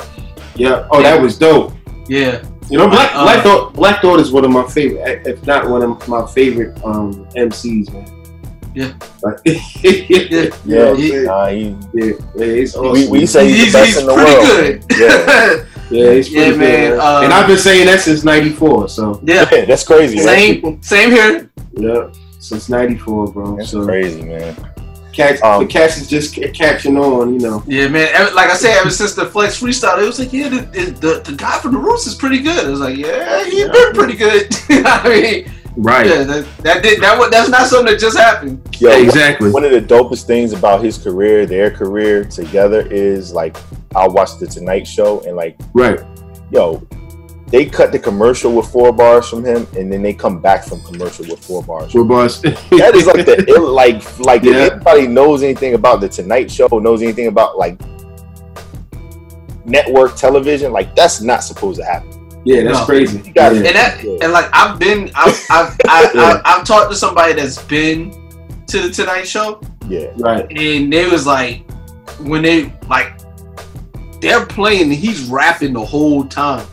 yep. 0.56 0.88
Oh, 0.92 1.02
that 1.02 1.20
was 1.22 1.38
dope. 1.38 1.72
Yeah. 2.08 2.40
You 2.70 2.78
know, 2.80 2.88
Black 2.88 3.12
Uh, 3.16 3.24
Black 3.24 3.44
Thought 3.44 3.74
Black 3.74 4.02
Thought 4.02 4.20
is 4.20 4.32
one 4.32 4.44
of 4.46 4.52
my 4.52 4.64
favorite, 4.64 5.22
if 5.26 5.46
not 5.48 5.70
one 5.70 5.82
of 5.84 6.08
my 6.08 6.26
favorite 6.28 6.74
um 6.84 7.26
MCs, 7.36 7.92
man. 7.94 8.06
Yeah. 8.76 8.94
Like, 9.22 9.38
yeah, 9.46 9.52
you 9.84 10.52
Yeah, 10.66 10.90
what 10.90 10.90
I'm 10.90 10.98
saying? 10.98 11.24
nah, 11.26 11.48
he, 11.48 11.76
yeah, 11.94 12.14
yeah, 12.36 12.64
awesome. 12.64 12.92
we, 12.92 13.08
we 13.08 13.26
say 13.26 13.48
he's, 13.48 13.64
He's, 13.66 13.74
the 13.74 13.78
best 13.80 13.88
he's 13.90 13.98
in 14.00 14.06
the 14.08 14.14
pretty 14.16 14.32
world. 14.32 14.88
good. 14.90 15.00
Yeah. 15.00 15.66
Yeah, 15.92 16.14
he's 16.14 16.32
Yeah, 16.32 16.44
pretty 16.46 16.58
man, 16.58 16.92
good. 16.92 17.00
uh, 17.00 17.22
and 17.24 17.34
I've 17.34 17.46
been 17.46 17.58
saying 17.58 17.86
that 17.86 18.00
since 18.00 18.24
'94. 18.24 18.90
So 18.90 19.20
yeah. 19.24 19.48
Yeah, 19.52 19.66
that's 19.66 19.84
crazy. 19.86 20.16
man. 20.16 20.26
Same, 20.26 20.82
same 20.82 21.12
here. 21.12 21.52
yeah, 21.74 22.10
since 22.40 22.68
'94, 22.70 23.32
bro. 23.32 23.58
That's 23.58 23.70
so 23.70 23.86
crazy, 23.86 24.24
man. 24.24 24.56
Cats, 25.12 25.44
Um, 25.44 25.62
the 25.62 25.68
cats 25.72 25.98
is 25.98 26.08
just 26.08 26.34
catching 26.56 26.98
on, 26.98 27.34
you 27.36 27.40
know. 27.40 27.62
Yeah, 27.68 27.88
man. 27.90 28.34
Like 28.34 28.50
I 28.50 28.56
said, 28.56 28.76
ever 28.80 28.90
since 28.90 29.14
the 29.14 29.26
Flex 29.28 29.60
freestyle, 29.62 30.02
it 30.02 30.06
was 30.08 30.18
like, 30.18 30.34
yeah, 30.34 30.50
the, 30.50 30.62
the, 31.00 31.22
the 31.30 31.36
guy 31.38 31.60
from 31.60 31.74
the 31.74 31.78
Roots 31.78 32.08
is 32.08 32.16
pretty 32.16 32.40
good. 32.40 32.66
I 32.66 32.70
was 32.70 32.80
like, 32.80 32.98
yeah, 32.98 33.44
he's 33.44 33.70
been 33.70 33.94
pretty 33.94 34.16
good. 34.16 34.48
I 34.70 35.08
mean, 35.10 35.52
Right. 35.76 36.06
yeah, 36.06 36.24
that, 36.24 36.46
that 36.60 36.84
did 36.84 37.02
that. 37.02 37.18
wa- 37.18 37.30
That's 37.30 37.50
not 37.50 37.68
something 37.68 37.94
that 37.94 38.00
just 38.00 38.18
happened. 38.18 38.62
Yo, 38.80 38.90
Yeah, 38.92 38.98
exactly. 39.04 39.50
One 39.52 39.64
of 39.64 39.72
the 39.72 39.82
dopest 39.82 40.26
things 40.28 40.54
about 40.54 40.84
his 40.84 40.98
career, 40.98 41.46
their 41.46 41.72
career 41.72 42.24
together, 42.24 42.82
is 42.92 43.34
like 43.34 43.58
I 43.96 44.08
watched 44.08 44.40
the 44.40 44.48
Tonight 44.48 44.86
Show 44.88 45.22
and 45.22 45.36
like, 45.36 45.58
Right. 45.74 46.00
yo, 46.52 46.86
they 47.48 47.66
cut 47.66 47.92
the 47.92 48.00
commercial 48.00 48.52
with 48.56 48.68
four 48.68 48.92
bars 48.92 49.28
from 49.30 49.44
him, 49.46 49.68
and 49.78 49.92
then 49.92 50.02
they 50.02 50.14
come 50.14 50.40
back 50.42 50.64
from 50.64 50.82
commercial 50.84 51.26
with 51.28 51.44
four 51.44 51.62
bars. 51.64 51.92
Four 51.92 52.04
bars. 52.06 52.42
that 52.42 52.92
is 52.96 53.06
like 53.08 53.26
the 53.26 53.44
ill, 53.56 53.72
like 53.72 54.20
like 54.20 54.44
Yeah. 54.44 54.52
if 54.66 54.72
anybody 54.74 55.08
knows 55.08 55.42
anything 55.44 55.74
about 55.76 56.02
the 56.02 56.10
Tonight 56.10 56.52
Show, 56.52 56.68
knows 56.68 57.02
anything 57.02 57.28
about 57.28 57.58
like 57.58 57.80
network 59.66 60.16
television, 60.16 60.72
like 60.72 60.96
that's 60.96 61.22
not 61.22 61.44
supposed 61.44 61.80
to 61.80 61.86
happen. 61.86 62.10
Yeah, 62.46 62.64
that's 62.64 62.80
No. 62.80 62.86
crazy. 62.86 63.22
You 63.26 63.34
got 63.34 63.54
and 63.54 63.66
that 63.66 64.04
and 64.04 64.34
like 64.34 64.50
I've 64.54 64.78
been 64.80 65.10
I've 65.16 65.46
I've 65.50 65.78
I, 65.88 66.12
I, 66.16 66.42
I've 66.46 66.66
talked 66.66 66.92
to 66.92 66.98
somebody 66.98 67.34
that's 67.34 67.62
been 67.64 68.12
to 68.68 68.82
the 68.82 68.90
Tonight 68.90 69.24
Show, 69.28 69.62
yeah, 69.88 70.08
right. 70.18 70.46
and 70.52 70.92
they 70.92 71.08
was 71.08 71.26
like 71.28 71.70
when 72.22 72.42
they 72.42 72.74
like 72.90 73.20
they're 74.20 74.46
playing, 74.46 74.90
he's 74.92 75.26
rapping 75.26 75.74
the 75.74 75.86
whole 75.86 76.26
time. 76.26 76.66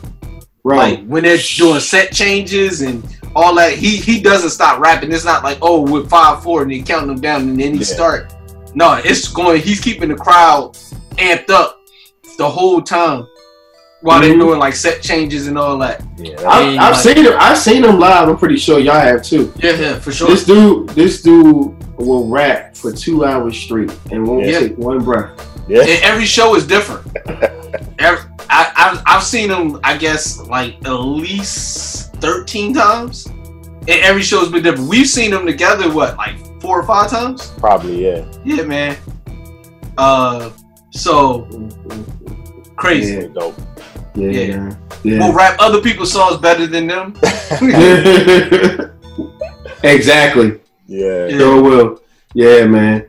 Right. 0.63 0.99
Like 0.99 1.05
when 1.07 1.23
they're 1.23 1.37
doing 1.57 1.79
set 1.79 2.11
changes 2.11 2.81
and 2.81 3.03
all 3.35 3.55
that, 3.55 3.73
he 3.73 3.97
he 3.97 4.21
doesn't 4.21 4.49
stop 4.51 4.79
rapping. 4.79 5.11
It's 5.11 5.25
not 5.25 5.43
like 5.43 5.57
oh 5.61 5.81
we're 5.81 6.05
five 6.07 6.43
four 6.43 6.63
and 6.63 6.71
they 6.71 6.81
counting 6.81 7.07
them 7.07 7.21
down 7.21 7.41
and 7.41 7.59
then 7.59 7.73
he 7.73 7.79
Yeah. 7.79 7.85
start. 7.85 8.33
No, 8.73 8.93
it's 9.03 9.27
going. 9.27 9.61
He's 9.61 9.79
keeping 9.81 10.09
the 10.09 10.15
crowd 10.15 10.73
amped 11.17 11.49
up 11.49 11.77
the 12.37 12.49
whole 12.49 12.81
time 12.81 13.25
while 14.01 14.19
they're 14.21 14.33
Mhm. 14.33 14.39
doing 14.39 14.59
like 14.59 14.73
set 14.75 15.01
changes 15.01 15.47
and 15.47 15.57
all 15.57 15.77
that. 15.79 16.01
Yeah, 16.17 16.35
I've, 16.39 16.67
I've 16.69 16.75
like- 16.77 16.95
seen 16.95 17.25
him. 17.25 17.33
I've 17.37 17.57
seen 17.57 17.83
him 17.83 17.99
live. 17.99 18.27
I'm 18.29 18.37
pretty 18.37 18.57
sure 18.57 18.79
y'all 18.79 18.99
have 18.99 19.23
too. 19.23 19.51
Yeah, 19.57 19.71
yeah, 19.75 19.99
for 19.99 20.11
sure. 20.11 20.27
This 20.27 20.43
dude, 20.45 20.89
this 20.89 21.21
dude 21.21 21.75
will 21.97 22.27
rap 22.27 22.75
for 22.75 22.91
two 22.91 23.25
hours 23.25 23.55
straight 23.57 23.91
and 24.11 24.25
won't 24.27 24.45
Yeah. 24.47 24.59
take 24.59 24.77
one 24.77 24.99
breath. 25.03 25.29
yeah. 25.67 25.81
and 25.81 26.03
every 26.03 26.25
show 26.25 26.55
is 26.55 26.65
different. 26.65 27.05
Every, 27.99 28.23
I, 28.49 28.71
I've, 28.75 29.03
I've 29.05 29.23
seen 29.23 29.49
him, 29.51 29.79
I 29.83 29.95
guess, 29.95 30.39
like 30.47 30.75
at 30.85 30.91
least 30.93 32.13
13 32.15 32.73
times. 32.73 33.27
And 33.27 33.89
every 33.89 34.23
show's 34.23 34.49
been 34.51 34.63
different. 34.63 34.89
We've 34.89 35.07
seen 35.07 35.29
them 35.31 35.45
together, 35.45 35.89
what, 35.93 36.17
like 36.17 36.35
four 36.61 36.79
or 36.79 36.83
five 36.83 37.09
times? 37.11 37.51
Probably, 37.59 38.03
yeah. 38.05 38.25
Yeah, 38.43 38.63
man. 38.63 38.97
Uh, 39.97 40.49
so 40.89 41.47
crazy. 42.81 43.13
Yeah, 43.13 43.27
dope. 43.27 43.55
Yeah, 44.15 44.29
Yeah. 44.31 44.55
man. 44.57 44.77
yeah. 45.03 45.19
We'll 45.19 45.33
rap 45.33 45.55
other 45.59 45.81
people's 45.81 46.11
songs 46.11 46.37
better 46.37 46.65
than 46.67 46.87
them. 46.87 47.13
exactly. 49.83 50.59
Yeah, 50.87 51.27
Yeah. 51.27 51.37
Sure 51.37 51.61
will. 51.61 52.01
Yeah, 52.33 52.65
man. 52.65 53.05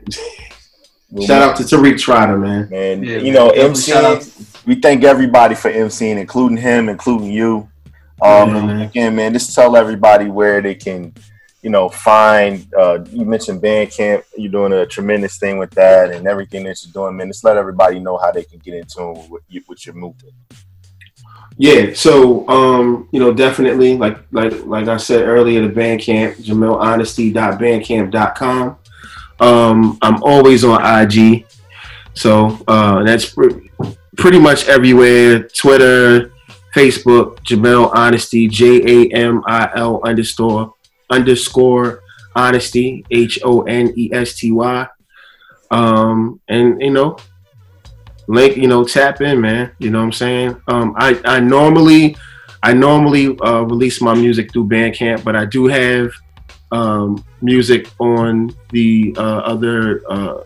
Well, 1.09 1.27
Shout 1.27 1.41
out 1.41 1.55
to 1.57 1.63
Tariq 1.63 1.99
Trotter, 1.99 2.37
man. 2.37 2.69
man. 2.69 3.03
Yeah, 3.03 3.17
you 3.17 3.23
man. 3.25 3.33
know, 3.33 3.47
Definitely 3.53 4.15
MC. 4.15 4.31
We 4.65 4.75
thank 4.75 5.03
everybody 5.03 5.55
for 5.55 5.69
MCing, 5.71 6.17
including 6.17 6.57
him, 6.57 6.87
including 6.89 7.31
you. 7.31 7.69
Um, 8.21 8.55
Yeah, 8.55 8.65
man. 8.65 8.81
again, 8.81 9.15
man, 9.15 9.33
just 9.33 9.53
tell 9.53 9.75
everybody 9.75 10.27
where 10.29 10.61
they 10.61 10.75
can, 10.75 11.13
you 11.63 11.69
know, 11.69 11.87
find. 11.89 12.67
Uh, 12.77 12.99
you 13.11 13.23
mentioned 13.25 13.61
Bandcamp. 13.61 14.23
You're 14.37 14.51
doing 14.51 14.73
a 14.73 14.85
tremendous 14.85 15.37
thing 15.39 15.57
with 15.57 15.71
that, 15.71 16.11
and 16.11 16.27
everything 16.27 16.63
that 16.65 16.77
you're 16.83 16.91
doing, 16.93 17.15
man. 17.17 17.27
Just 17.29 17.43
let 17.45 17.57
everybody 17.57 17.99
know 17.99 18.17
how 18.17 18.31
they 18.31 18.43
can 18.43 18.59
get 18.59 18.73
in 18.75 18.85
tune 18.85 19.27
with, 19.29 19.43
you- 19.47 19.63
with 19.67 19.83
your 19.85 19.95
movement. 19.95 20.33
Yeah, 21.57 21.93
so 21.93 22.47
um, 22.49 23.07
you 23.11 23.19
know, 23.19 23.31
definitely 23.33 23.95
like 23.97 24.17
like 24.31 24.65
like 24.65 24.87
I 24.87 24.97
said 24.97 25.27
earlier, 25.27 25.67
the 25.67 25.73
Bandcamp, 25.73 26.35
JamilHonesty.bandcamp.com. 26.43 28.77
Um, 29.39 29.97
I'm 30.01 30.21
always 30.23 30.63
on 30.63 30.81
IG, 31.01 31.45
so 32.13 32.57
uh, 32.67 33.03
that's 33.03 33.31
pre- 33.33 33.69
pretty 34.17 34.39
much 34.39 34.67
everywhere. 34.67 35.47
Twitter, 35.47 36.31
Facebook, 36.75 37.37
Jamil 37.45 37.91
Honesty, 37.93 38.47
J 38.47 39.05
A 39.05 39.09
M 39.13 39.43
I 39.45 39.69
L 39.75 40.01
underscore 40.03 40.72
underscore 41.13 42.01
honesty, 42.35 43.05
H 43.11 43.39
O 43.43 43.61
N 43.61 43.93
E 43.95 44.09
S 44.13 44.35
T 44.35 44.51
Y. 44.51 44.87
Um, 45.71 46.39
and 46.47 46.81
you 46.81 46.91
know, 46.91 47.17
link 48.27 48.57
you 48.57 48.67
know 48.67 48.83
tap 48.83 49.21
in 49.21 49.41
man. 49.41 49.71
You 49.79 49.89
know 49.89 49.99
what 49.99 50.05
i'm 50.05 50.11
saying? 50.11 50.61
Um 50.67 50.95
i 50.97 51.19
i 51.25 51.39
normally 51.39 52.15
i 52.61 52.73
normally 52.73 53.37
uh 53.39 53.61
release 53.61 54.01
my 54.01 54.13
music 54.13 54.51
through 54.51 54.67
bandcamp 54.67 55.23
but 55.23 55.35
i 55.35 55.45
do 55.45 55.67
have 55.67 56.11
um 56.71 57.23
music 57.41 57.89
on 57.99 58.55
the 58.71 59.13
uh 59.17 59.39
other 59.53 60.01
uh 60.09 60.41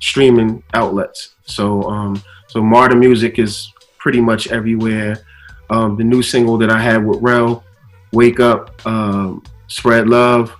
streaming 0.00 0.62
outlets. 0.74 1.34
So 1.44 1.82
um 1.84 2.22
so 2.48 2.62
Martyr 2.62 2.96
Music 2.96 3.38
is 3.38 3.72
pretty 3.98 4.20
much 4.20 4.48
everywhere. 4.48 5.24
Um 5.70 5.96
the 5.96 6.04
new 6.04 6.22
single 6.22 6.58
that 6.58 6.70
i 6.70 6.80
had 6.80 7.04
with 7.04 7.20
rel 7.22 7.64
wake 8.12 8.40
up 8.40 8.84
um 8.86 9.42
spread 9.72 10.08
love 10.08 10.52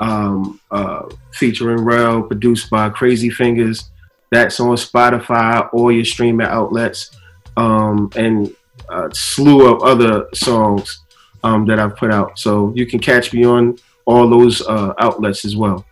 um 0.00 0.60
uh 0.70 1.02
featuring 1.32 1.84
rel 1.84 2.22
produced 2.22 2.70
by 2.70 2.88
crazy 2.88 3.30
fingers 3.30 3.90
that's 4.30 4.60
on 4.60 4.76
Spotify, 4.76 5.68
all 5.72 5.90
your 5.90 6.04
streaming 6.04 6.46
outlets, 6.46 7.16
um, 7.56 8.10
and 8.14 8.54
a 8.90 9.08
slew 9.14 9.72
of 9.72 9.82
other 9.82 10.26
songs 10.34 11.00
um, 11.42 11.64
that 11.66 11.78
I've 11.78 11.96
put 11.96 12.12
out. 12.12 12.38
So 12.38 12.72
you 12.76 12.84
can 12.86 12.98
catch 12.98 13.32
me 13.32 13.46
on 13.46 13.78
all 14.04 14.28
those 14.28 14.60
uh, 14.66 14.92
outlets 14.98 15.44
as 15.44 15.56
well. 15.56 15.84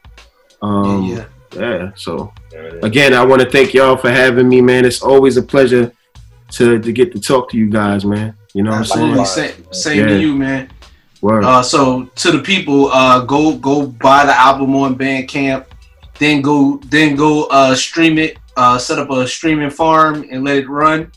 Um, 0.61 1.05
yeah, 1.05 1.25
yeah. 1.57 1.91
So 1.97 2.33
again, 2.83 3.15
I 3.15 3.25
want 3.25 3.41
to 3.43 3.51
thank 3.51 3.73
y'all 3.73 3.97
for 3.97 4.11
having 4.11 4.49
me, 4.49 4.61
man. 4.61 4.85
It's 4.85 5.03
always 5.03 5.37
a 5.39 5.43
pleasure 5.43 5.91
to 6.53 6.79
to 6.79 6.93
get 6.93 7.13
to 7.13 7.21
talk 7.21 7.51
to 7.51 7.57
you 7.57 7.71
guys, 7.71 8.05
man. 8.05 8.37
You 8.55 8.63
know 8.63 8.71
what 8.71 8.79
I'm 8.81 8.85
saying? 8.85 9.19
Absolutely. 9.19 9.63
Same, 9.65 9.73
same 9.73 9.99
Yeah. 10.01 10.15
to 10.15 10.21
you, 10.21 10.35
man. 10.37 10.71
Word. 11.27 11.43
Uh, 11.43 11.61
so 11.61 12.05
to 12.05 12.31
the 12.31 12.39
people, 12.39 12.87
uh, 12.93 13.25
go 13.25 13.57
go 13.57 13.89
buy 13.89 14.25
the 14.25 14.33
album 14.33 14.77
on 14.77 14.97
Bandcamp, 14.97 15.67
then 16.21 16.41
go 16.41 16.81
then 16.87 17.17
go 17.17 17.47
uh, 17.47 17.75
stream 17.75 18.17
it, 18.19 18.39
uh, 18.57 18.79
set 18.79 19.01
up 19.01 19.11
a 19.11 19.27
streaming 19.27 19.71
farm 19.71 20.25
and 20.31 20.45
let 20.45 20.59
it 20.59 20.69
run, 20.69 21.11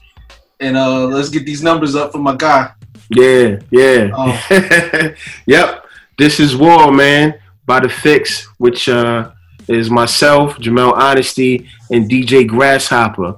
and 0.60 0.76
uh, 0.76 1.06
let's 1.06 1.30
get 1.30 1.46
these 1.46 1.62
numbers 1.62 1.96
up 1.96 2.12
for 2.12 2.18
my 2.18 2.36
guy. 2.36 2.72
Yeah, 3.12 3.60
yeah. 3.70 4.10
Oh. 4.16 5.14
yep. 5.46 5.86
This 6.18 6.40
is 6.40 6.56
War, 6.56 6.92
man, 6.92 7.40
by 7.68 7.80
the 7.80 7.90
Fix, 7.90 8.48
which 8.58 8.90
uh, 8.90 9.30
is 9.68 9.92
myself, 9.92 10.58
Jamil 10.58 10.94
Honesty, 10.94 11.70
and 11.92 12.10
DJ 12.10 12.48
Grasshopper. 12.48 13.38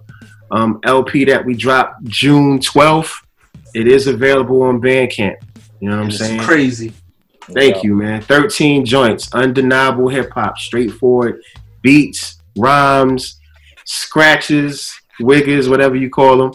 Um, 0.52 0.80
LP 0.84 1.26
that 1.26 1.46
we 1.46 1.54
dropped 1.54 2.06
June 2.06 2.60
12th. 2.60 3.14
It 3.74 3.88
is 3.88 4.08
available 4.08 4.62
on 4.64 4.82
Bandcamp. 4.82 5.36
You 5.82 5.90
know 5.90 5.98
what 5.98 6.06
I'm 6.06 6.12
saying? 6.12 6.40
crazy. 6.40 6.94
Thank 7.54 7.84
you, 7.84 7.96
man. 7.96 8.22
13 8.22 8.86
joints, 8.86 9.34
undeniable 9.34 10.08
hip 10.08 10.32
hop, 10.32 10.58
straightforward 10.58 11.42
beats, 11.82 12.40
rhymes, 12.56 13.40
scratches, 13.84 14.94
wiggers, 15.20 15.70
whatever 15.70 15.96
you 15.96 16.10
call 16.10 16.38
them. 16.38 16.54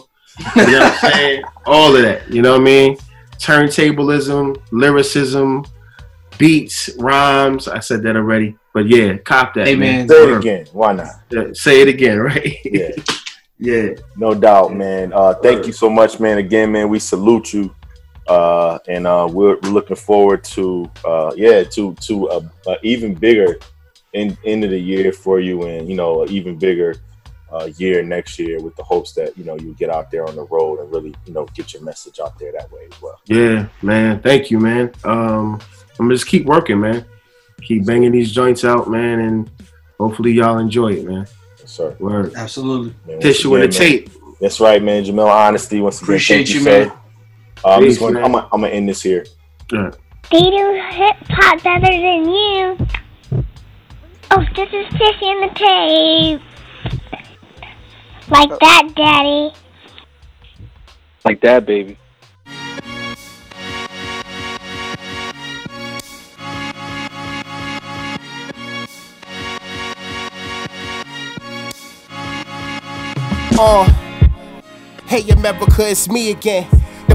You 0.55 0.71
know 0.71 0.79
what 0.79 1.03
I'm 1.03 1.11
saying? 1.11 1.43
All 1.65 1.95
of 1.95 2.01
that. 2.01 2.31
You 2.31 2.41
know 2.41 2.53
what 2.53 2.61
I 2.61 2.63
mean? 2.63 2.97
Turntablism, 3.37 4.59
lyricism, 4.71 5.65
beats, 6.37 6.89
rhymes. 6.97 7.67
I 7.67 7.79
said 7.79 8.01
that 8.03 8.15
already. 8.15 8.55
But 8.73 8.87
yeah, 8.87 9.17
cop 9.17 9.53
that. 9.55 9.67
Hey, 9.67 9.75
man. 9.75 10.07
man. 10.07 10.09
Say 10.09 10.23
it 10.23 10.37
again. 10.37 10.67
Why 10.71 10.93
not? 10.93 11.57
Say 11.57 11.81
it 11.81 11.87
again, 11.87 12.19
right? 12.19 12.57
Yeah. 12.63 12.91
yeah. 13.59 13.89
No 14.15 14.33
doubt, 14.33 14.73
man. 14.73 15.11
Uh, 15.13 15.33
thank 15.35 15.65
you 15.65 15.73
so 15.73 15.89
much, 15.89 16.19
man. 16.19 16.37
Again, 16.37 16.71
man, 16.71 16.89
we 16.89 16.99
salute 16.99 17.53
you, 17.53 17.73
uh, 18.27 18.79
and 18.87 19.07
uh, 19.07 19.27
we're, 19.31 19.57
we're 19.63 19.69
looking 19.69 19.95
forward 19.95 20.43
to, 20.43 20.89
uh, 21.05 21.31
yeah, 21.35 21.63
to 21.63 21.93
to 21.95 22.27
a, 22.27 22.69
a 22.69 22.77
even 22.83 23.13
bigger 23.13 23.57
end, 24.13 24.37
end 24.43 24.63
of 24.63 24.69
the 24.69 24.79
year 24.79 25.11
for 25.11 25.39
you, 25.39 25.63
and 25.63 25.89
you 25.89 25.95
know, 25.95 26.23
an 26.23 26.29
even 26.29 26.57
bigger 26.57 26.95
uh, 27.51 27.69
year 27.77 28.03
next 28.03 28.37
year 28.37 28.59
with 28.61 28.75
the 28.75 28.83
hopes 28.83 29.13
that 29.13 29.37
you 29.37 29.43
know 29.43 29.57
you 29.57 29.73
get 29.75 29.89
out 29.89 30.11
there 30.11 30.27
on 30.27 30.35
the 30.35 30.43
road 30.45 30.79
and 30.79 30.91
really 30.91 31.15
you 31.25 31.33
know 31.33 31.45
get 31.53 31.73
your 31.73 31.81
message 31.81 32.19
out 32.19 32.37
there 32.39 32.51
that 32.51 32.71
way 32.71 32.87
as 32.91 33.01
well. 33.01 33.19
Yeah, 33.25 33.67
man. 33.81 34.19
Thank 34.19 34.51
you, 34.51 34.59
man. 34.59 34.91
Um, 35.03 35.59
I'm 35.99 36.07
gonna 36.07 36.15
just 36.15 36.27
keep 36.27 36.45
working, 36.45 36.79
man. 36.79 37.05
Keep 37.61 37.85
banging 37.85 38.11
these 38.11 38.31
joints 38.31 38.65
out, 38.65 38.89
man, 38.89 39.19
and 39.19 39.51
hopefully 39.99 40.31
y'all 40.31 40.57
enjoy 40.57 40.93
it, 40.93 41.05
man. 41.05 41.27
Yes, 41.59 41.71
sir. 41.71 41.95
Word. 41.99 42.33
Absolutely. 42.35 42.93
Man, 43.05 43.15
once 43.15 43.23
Tissue 43.23 43.55
and 43.55 43.63
the 43.63 43.67
tape. 43.69 44.09
That's 44.39 44.59
right, 44.59 44.83
man. 44.83 45.03
Jamil 45.03 45.27
Honesty. 45.27 45.81
Once 45.81 45.97
again, 45.97 46.05
Appreciate 46.05 46.37
thank 46.37 46.49
you, 46.49 46.55
you, 46.55 46.63
sir. 46.63 46.93
Man. 47.63 47.71
Uh, 47.71 47.75
I'm 47.75 47.83
Peace, 47.83 47.89
just 47.89 47.99
going. 47.99 48.17
I'm 48.17 48.31
gonna, 48.31 48.49
I'm 48.51 48.61
gonna 48.61 48.73
end 48.73 48.89
this 48.89 49.01
here. 49.01 49.25
Yeah. 49.71 49.91
They 50.31 50.41
do 50.41 50.81
hip 50.91 51.15
hop 51.29 51.63
better 51.63 51.85
than 51.85 52.29
you. 52.29 52.77
Oh, 54.31 54.45
this 54.55 54.69
is 54.73 54.85
Tissy 54.93 55.31
in 55.31 55.41
the 55.41 55.49
tape. 55.55 56.41
Like 58.29 58.59
that, 58.59 58.93
Daddy. 58.95 59.53
Like 61.23 61.41
that, 61.41 61.65
baby. 61.65 61.97
Uh, 73.59 73.85
hey 75.07 75.27
America, 75.31 75.89
it's 75.89 76.07
me 76.07 76.29
again. 76.31 76.67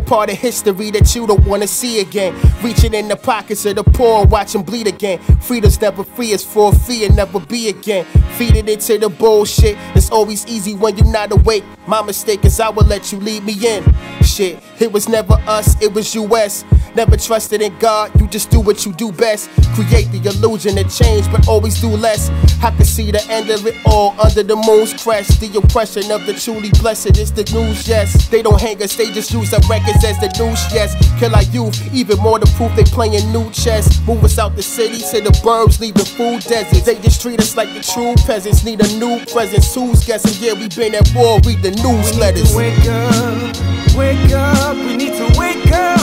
The 0.02 0.08
part 0.08 0.30
of 0.30 0.36
history 0.36 0.90
that 0.90 1.14
you 1.14 1.28
don't 1.28 1.46
wanna 1.46 1.68
see 1.68 2.00
again. 2.00 2.34
Reaching 2.60 2.92
in 2.92 3.06
the 3.06 3.14
pockets 3.14 3.64
of 3.66 3.76
the 3.76 3.84
poor, 3.84 4.26
watching 4.26 4.64
bleed 4.64 4.88
again. 4.88 5.20
Freedom's 5.40 5.80
never 5.80 6.02
free, 6.02 6.32
it's 6.32 6.42
for 6.42 6.72
and 6.72 7.14
never 7.14 7.38
be 7.38 7.68
again. 7.68 8.04
Feed 8.36 8.56
it 8.56 8.68
into 8.68 8.98
the 8.98 9.08
bullshit. 9.08 9.76
It's 9.94 10.10
always 10.10 10.44
easy 10.46 10.74
when 10.74 10.96
you're 10.96 11.06
not 11.06 11.30
awake. 11.30 11.62
My 11.86 12.02
mistake 12.02 12.44
is 12.44 12.58
I 12.58 12.70
will 12.70 12.86
let 12.86 13.12
you 13.12 13.20
lead 13.20 13.44
me 13.44 13.54
in. 13.64 13.84
Shit, 14.24 14.60
it 14.80 14.92
was 14.92 15.08
never 15.08 15.34
us, 15.46 15.80
it 15.80 15.92
was 15.92 16.14
US. 16.16 16.64
Never 16.94 17.16
trusted 17.16 17.62
in 17.62 17.76
God, 17.78 18.10
you 18.20 18.28
just 18.28 18.50
do 18.50 18.60
what 18.60 18.84
you 18.84 18.92
do 18.92 19.12
best. 19.12 19.48
Create 19.74 20.10
the 20.12 20.20
illusion 20.28 20.76
of 20.76 20.92
change, 20.94 21.30
but 21.32 21.48
always 21.48 21.80
do 21.80 21.88
less. 21.88 22.28
I 22.62 22.70
can 22.70 22.84
see 22.84 23.10
the 23.10 23.24
end 23.30 23.48
of 23.48 23.66
it 23.66 23.74
all 23.86 24.14
under 24.20 24.42
the 24.42 24.56
moon's 24.56 24.92
crest. 25.02 25.40
The 25.40 25.58
oppression 25.58 26.10
of 26.10 26.26
the 26.26 26.34
truly 26.34 26.70
blessed 26.80 27.16
is 27.16 27.32
the 27.32 27.44
news, 27.54 27.88
yes. 27.88 28.28
They 28.28 28.42
don't 28.42 28.60
hang 28.60 28.82
us, 28.82 28.94
they 28.94 29.10
just 29.10 29.32
use 29.32 29.54
our 29.54 29.60
records 29.70 30.01
as 30.04 30.18
the 30.18 30.28
news, 30.38 30.60
yes. 30.72 30.94
Kill 31.18 31.34
our 31.34 31.42
youth, 31.44 31.78
even 31.94 32.18
more 32.18 32.38
to 32.38 32.46
prove 32.56 32.74
they 32.76 32.84
playing 32.84 33.30
new 33.32 33.50
chess. 33.50 34.00
Move 34.06 34.24
us 34.24 34.38
out 34.38 34.56
the 34.56 34.62
city 34.62 34.98
to 34.98 35.20
the 35.20 35.30
burbs, 35.44 35.80
leaving 35.80 36.04
food 36.04 36.42
deserts. 36.42 36.82
They 36.84 36.96
just 37.00 37.20
treat 37.20 37.40
us 37.40 37.56
like 37.56 37.72
the 37.74 37.82
true 37.82 38.14
peasants. 38.26 38.64
Need 38.64 38.80
a 38.80 38.88
new 38.98 39.24
presence. 39.26 39.74
Who's 39.74 40.04
guessing? 40.04 40.34
Yeah, 40.40 40.54
we 40.54 40.68
been 40.68 40.94
at 40.94 41.10
war, 41.14 41.40
read 41.44 41.62
the 41.62 41.70
newsletters. 41.70 42.54
Wake 42.56 42.86
up, 42.86 43.96
wake 43.96 44.32
up, 44.32 44.76
we 44.76 44.96
need 44.96 45.14
to 45.14 45.38
wake 45.38 45.72
up. 45.72 46.00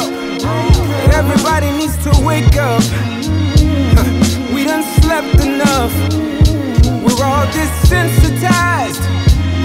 Everybody 1.13 1.71
needs 1.77 1.97
to 2.03 2.11
wake 2.23 2.55
up. 2.57 2.83
We 4.53 4.65
done 4.65 4.83
slept 5.01 5.45
enough. 5.45 5.93
We're 7.03 7.23
all 7.23 7.45
desensitized. 7.47 9.05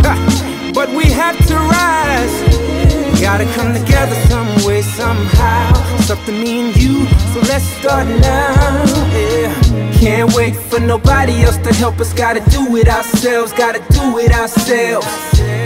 But 0.74 0.88
we 0.90 1.04
have 1.04 1.38
to 1.46 1.54
rise. 1.54 2.73
Gotta 3.20 3.46
come 3.54 3.72
together 3.72 4.14
some 4.28 4.66
way, 4.66 4.82
somehow. 4.82 5.72
To 6.04 6.32
me 6.32 6.60
and 6.60 6.76
you, 6.76 7.06
so 7.32 7.40
let's 7.48 7.64
start 7.64 8.06
now. 8.06 8.84
Yeah. 9.12 9.90
Can't 9.98 10.32
wait 10.34 10.54
for 10.54 10.78
nobody 10.78 11.42
else 11.42 11.56
to 11.58 11.74
help 11.74 11.98
us. 11.98 12.12
Gotta 12.12 12.40
do 12.50 12.76
it 12.76 12.88
ourselves, 12.88 13.52
gotta 13.52 13.80
do 13.92 14.18
it 14.18 14.32
ourselves. 14.32 15.06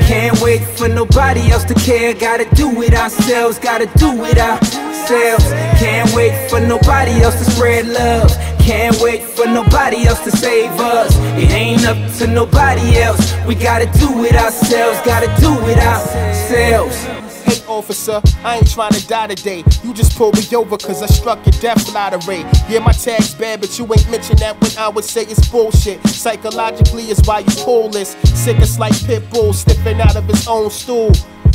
Can't 0.08 0.40
wait 0.40 0.62
for 0.62 0.88
nobody 0.88 1.50
else 1.50 1.64
to 1.64 1.74
care. 1.74 2.14
Gotta 2.14 2.46
do 2.54 2.82
it 2.82 2.94
ourselves, 2.94 3.58
gotta 3.58 3.86
do 3.98 4.24
it 4.24 4.38
ourselves. 4.38 5.44
Can't 5.78 6.10
wait 6.14 6.48
for 6.48 6.60
nobody 6.60 7.20
else 7.20 7.38
to 7.44 7.50
spread 7.50 7.86
love. 7.86 8.30
Can't 8.60 8.98
wait 9.00 9.22
for 9.22 9.46
nobody 9.46 10.06
else 10.06 10.22
to 10.24 10.30
save 10.30 10.70
us. 10.80 11.14
It 11.36 11.50
ain't 11.50 11.84
up 11.86 11.98
to 12.18 12.26
nobody 12.26 12.98
else. 12.98 13.34
We 13.44 13.54
gotta 13.54 13.86
do 13.98 14.24
it 14.24 14.34
ourselves, 14.34 14.98
gotta 15.04 15.28
do 15.40 15.52
it 15.66 15.78
ourselves. 15.78 17.27
Hey 17.48 17.64
officer, 17.66 18.20
I 18.44 18.56
ain't 18.58 18.70
trying 18.70 18.92
to 18.92 19.08
die 19.08 19.28
today. 19.28 19.64
You 19.82 19.94
just 19.94 20.18
pulled 20.18 20.36
me 20.36 20.44
over 20.54 20.76
cause 20.76 21.02
I 21.02 21.06
struck 21.06 21.38
your 21.46 21.58
death 21.62 21.94
lottery. 21.94 22.44
Yeah, 22.68 22.80
my 22.80 22.92
tag's 22.92 23.34
bad, 23.34 23.62
but 23.62 23.78
you 23.78 23.84
ain't 23.86 24.10
mentioned 24.10 24.40
that 24.40 24.60
when 24.60 24.70
I 24.76 24.88
would 24.88 25.04
say 25.04 25.22
it's 25.22 25.48
bullshit. 25.48 26.06
Psychologically 26.08 27.04
is 27.04 27.22
why 27.24 27.38
you 27.38 27.64
pull 27.64 27.88
this. 27.88 28.10
Sick 28.34 28.58
as 28.58 28.78
like 28.78 28.92
pit 29.06 29.30
bull 29.30 29.54
sniffing 29.54 29.98
out 29.98 30.14
of 30.14 30.24
his 30.24 30.46
own 30.46 30.68
stool. 30.68 31.10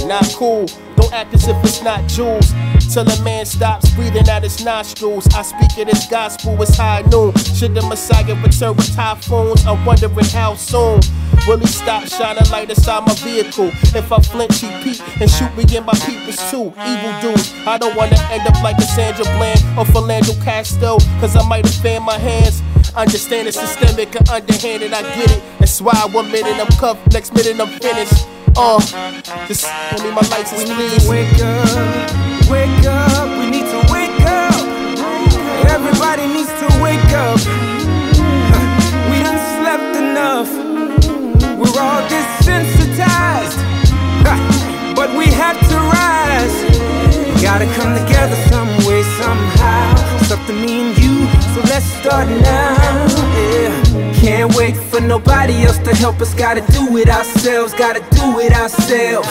Not 0.06 0.26
cool, 0.36 0.66
don't 0.96 1.14
act 1.14 1.34
as 1.34 1.48
if 1.48 1.56
it's 1.64 1.82
not 1.82 2.08
jewels. 2.08 2.54
Till 2.94 3.08
a 3.10 3.24
man 3.24 3.46
stops 3.46 3.90
breathing 3.96 4.30
out 4.30 4.44
his 4.44 4.64
nostrils. 4.64 5.28
I 5.34 5.42
speak 5.42 5.78
it 5.78 5.90
as 5.90 6.06
gospel, 6.08 6.62
it's 6.62 6.78
high 6.78 7.02
noon. 7.10 7.34
Should 7.56 7.74
the 7.74 7.82
Messiah 7.82 8.36
return 8.36 8.76
with 8.76 8.94
typhoons? 8.96 9.66
I'm 9.66 9.84
wondering 9.86 10.26
how 10.26 10.56
soon. 10.56 11.00
Will 11.48 11.58
he 11.58 11.68
stop 11.68 12.08
shining 12.08 12.50
light 12.52 12.70
inside 12.70 13.06
my 13.08 13.14
vehicle? 13.16 13.72
If 13.96 14.12
I 14.12 14.20
flinch, 14.22 14.60
he 14.60 14.68
peek 14.84 15.02
and 15.20 15.30
shoot 15.30 15.56
me 15.58 15.64
in 15.76 15.86
my 15.86 15.94
peepers 15.94 16.38
too. 16.52 16.74
Evil 16.78 17.14
dudes, 17.22 17.54
I 17.66 17.78
don't 17.78 17.96
wanna 17.96 18.18
end 18.32 18.46
up 18.48 18.62
like 18.62 18.78
a 18.78 18.84
Sandra 18.84 19.26
Bland 19.38 19.60
or 19.78 19.86
Philando 19.86 20.42
Castile, 20.44 21.00
cause 21.20 21.36
I 21.36 21.48
might 21.48 21.66
offend 21.66 22.06
my 22.06 22.18
hands. 22.18 22.62
Understand 22.96 23.48
it's 23.48 23.60
systemic 23.60 24.16
and 24.16 24.30
underhanded, 24.30 24.94
I 24.94 25.02
get 25.16 25.32
it. 25.32 25.42
That's 25.60 25.82
why 25.82 25.96
one 26.12 26.32
minute 26.32 26.60
I'm 26.60 26.68
cuffed, 26.78 27.12
next 27.12 27.34
minute 27.34 27.60
I'm 27.60 27.70
finished. 27.80 28.28
Uh, 28.56 28.80
just 29.48 29.66
hand 29.66 30.04
me 30.04 30.12
my 30.12 30.22
license, 30.30 30.70
We 30.70 30.76
need 30.76 31.00
to 31.00 31.10
wake 31.10 31.42
up, 31.42 32.50
wake 32.50 32.86
up, 32.86 33.28
we 33.40 33.50
need 33.50 33.66
to 33.66 33.80
wake 33.92 34.22
up. 34.22 34.54
Everybody 35.70 36.28
needs 36.28 36.54
to 36.62 36.68
wake 36.82 37.12
up. 37.14 37.40
We 39.10 39.24
done 39.24 39.42
slept 39.58 39.96
enough. 39.98 40.50
We're 41.58 41.82
all 41.82 42.02
desensitized. 42.10 43.58
But 44.96 45.18
we 45.18 45.26
have 45.34 45.58
to 45.70 45.78
rise. 45.98 46.56
Gotta 47.42 47.66
come 47.74 47.98
together 47.98 48.36
some 48.50 48.70
way, 48.86 49.02
somehow. 49.22 50.14
To 50.48 50.52
me 50.52 50.90
and 50.90 50.98
you, 50.98 51.28
so 51.54 51.62
let's 51.62 51.86
start 51.86 52.28
now. 52.28 52.74
Yeah. 53.38 54.14
Can't 54.16 54.56
wait 54.56 54.76
for 54.76 55.00
nobody 55.00 55.64
else 55.64 55.78
to 55.80 55.94
help 55.96 56.20
us. 56.22 56.34
Gotta 56.34 56.62
do 56.72 56.98
it 56.98 57.10
ourselves, 57.10 57.74
gotta 57.74 58.00
do 58.16 58.40
it 58.40 58.54
ourselves. 58.54 59.28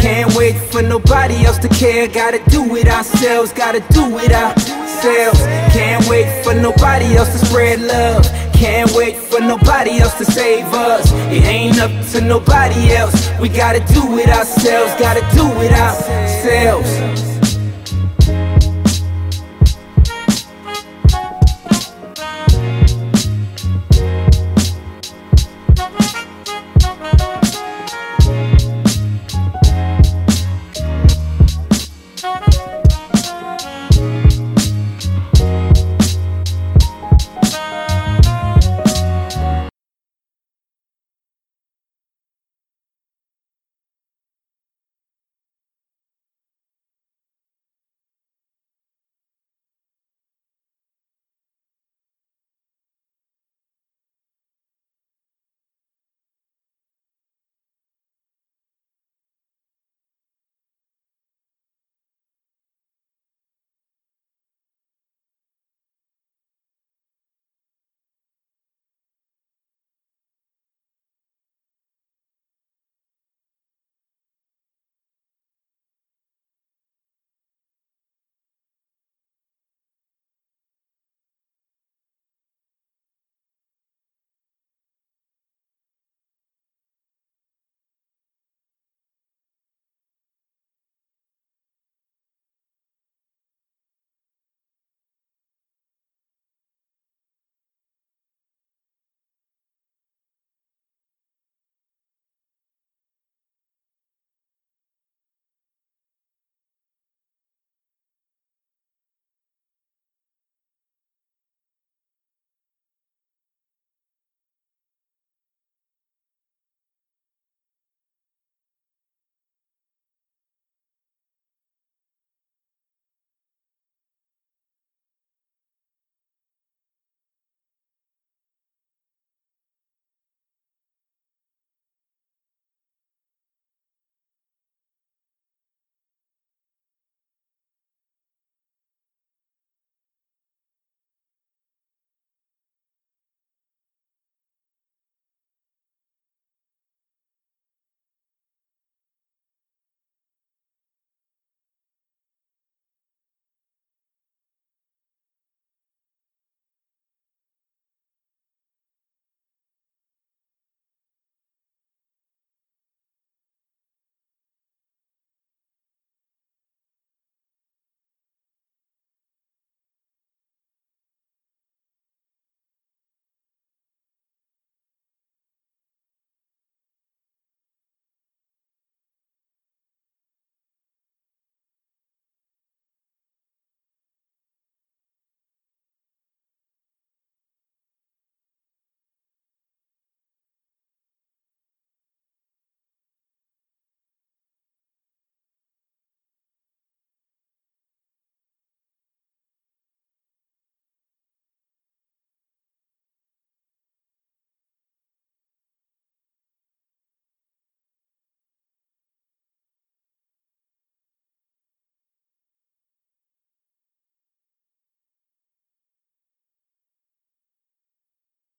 Can't 0.00 0.34
wait 0.34 0.56
for 0.56 0.82
nobody 0.82 1.44
else 1.44 1.58
to 1.58 1.68
care. 1.68 2.08
Gotta 2.08 2.40
do 2.48 2.76
it 2.76 2.88
ourselves, 2.88 3.52
gotta 3.52 3.80
do 3.92 4.18
it 4.18 4.32
ourselves. 4.32 5.40
Can't 5.74 6.06
wait 6.08 6.42
for 6.44 6.54
nobody 6.54 7.16
else 7.16 7.30
to 7.32 7.46
spread 7.46 7.80
love. 7.80 8.24
Can't 8.54 8.90
wait 8.92 9.16
for 9.16 9.40
nobody 9.40 9.98
else 9.98 10.16
to 10.18 10.24
save 10.24 10.66
us. 10.66 11.12
It 11.30 11.44
ain't 11.44 11.78
up 11.80 11.90
to 12.12 12.20
nobody 12.20 12.92
else. 12.92 13.30
We 13.38 13.48
gotta 13.48 13.80
do 13.92 14.18
it 14.18 14.28
ourselves, 14.28 14.92
gotta 14.98 15.20
do 15.36 15.46
it 15.60 15.72
ourselves. 15.72 17.29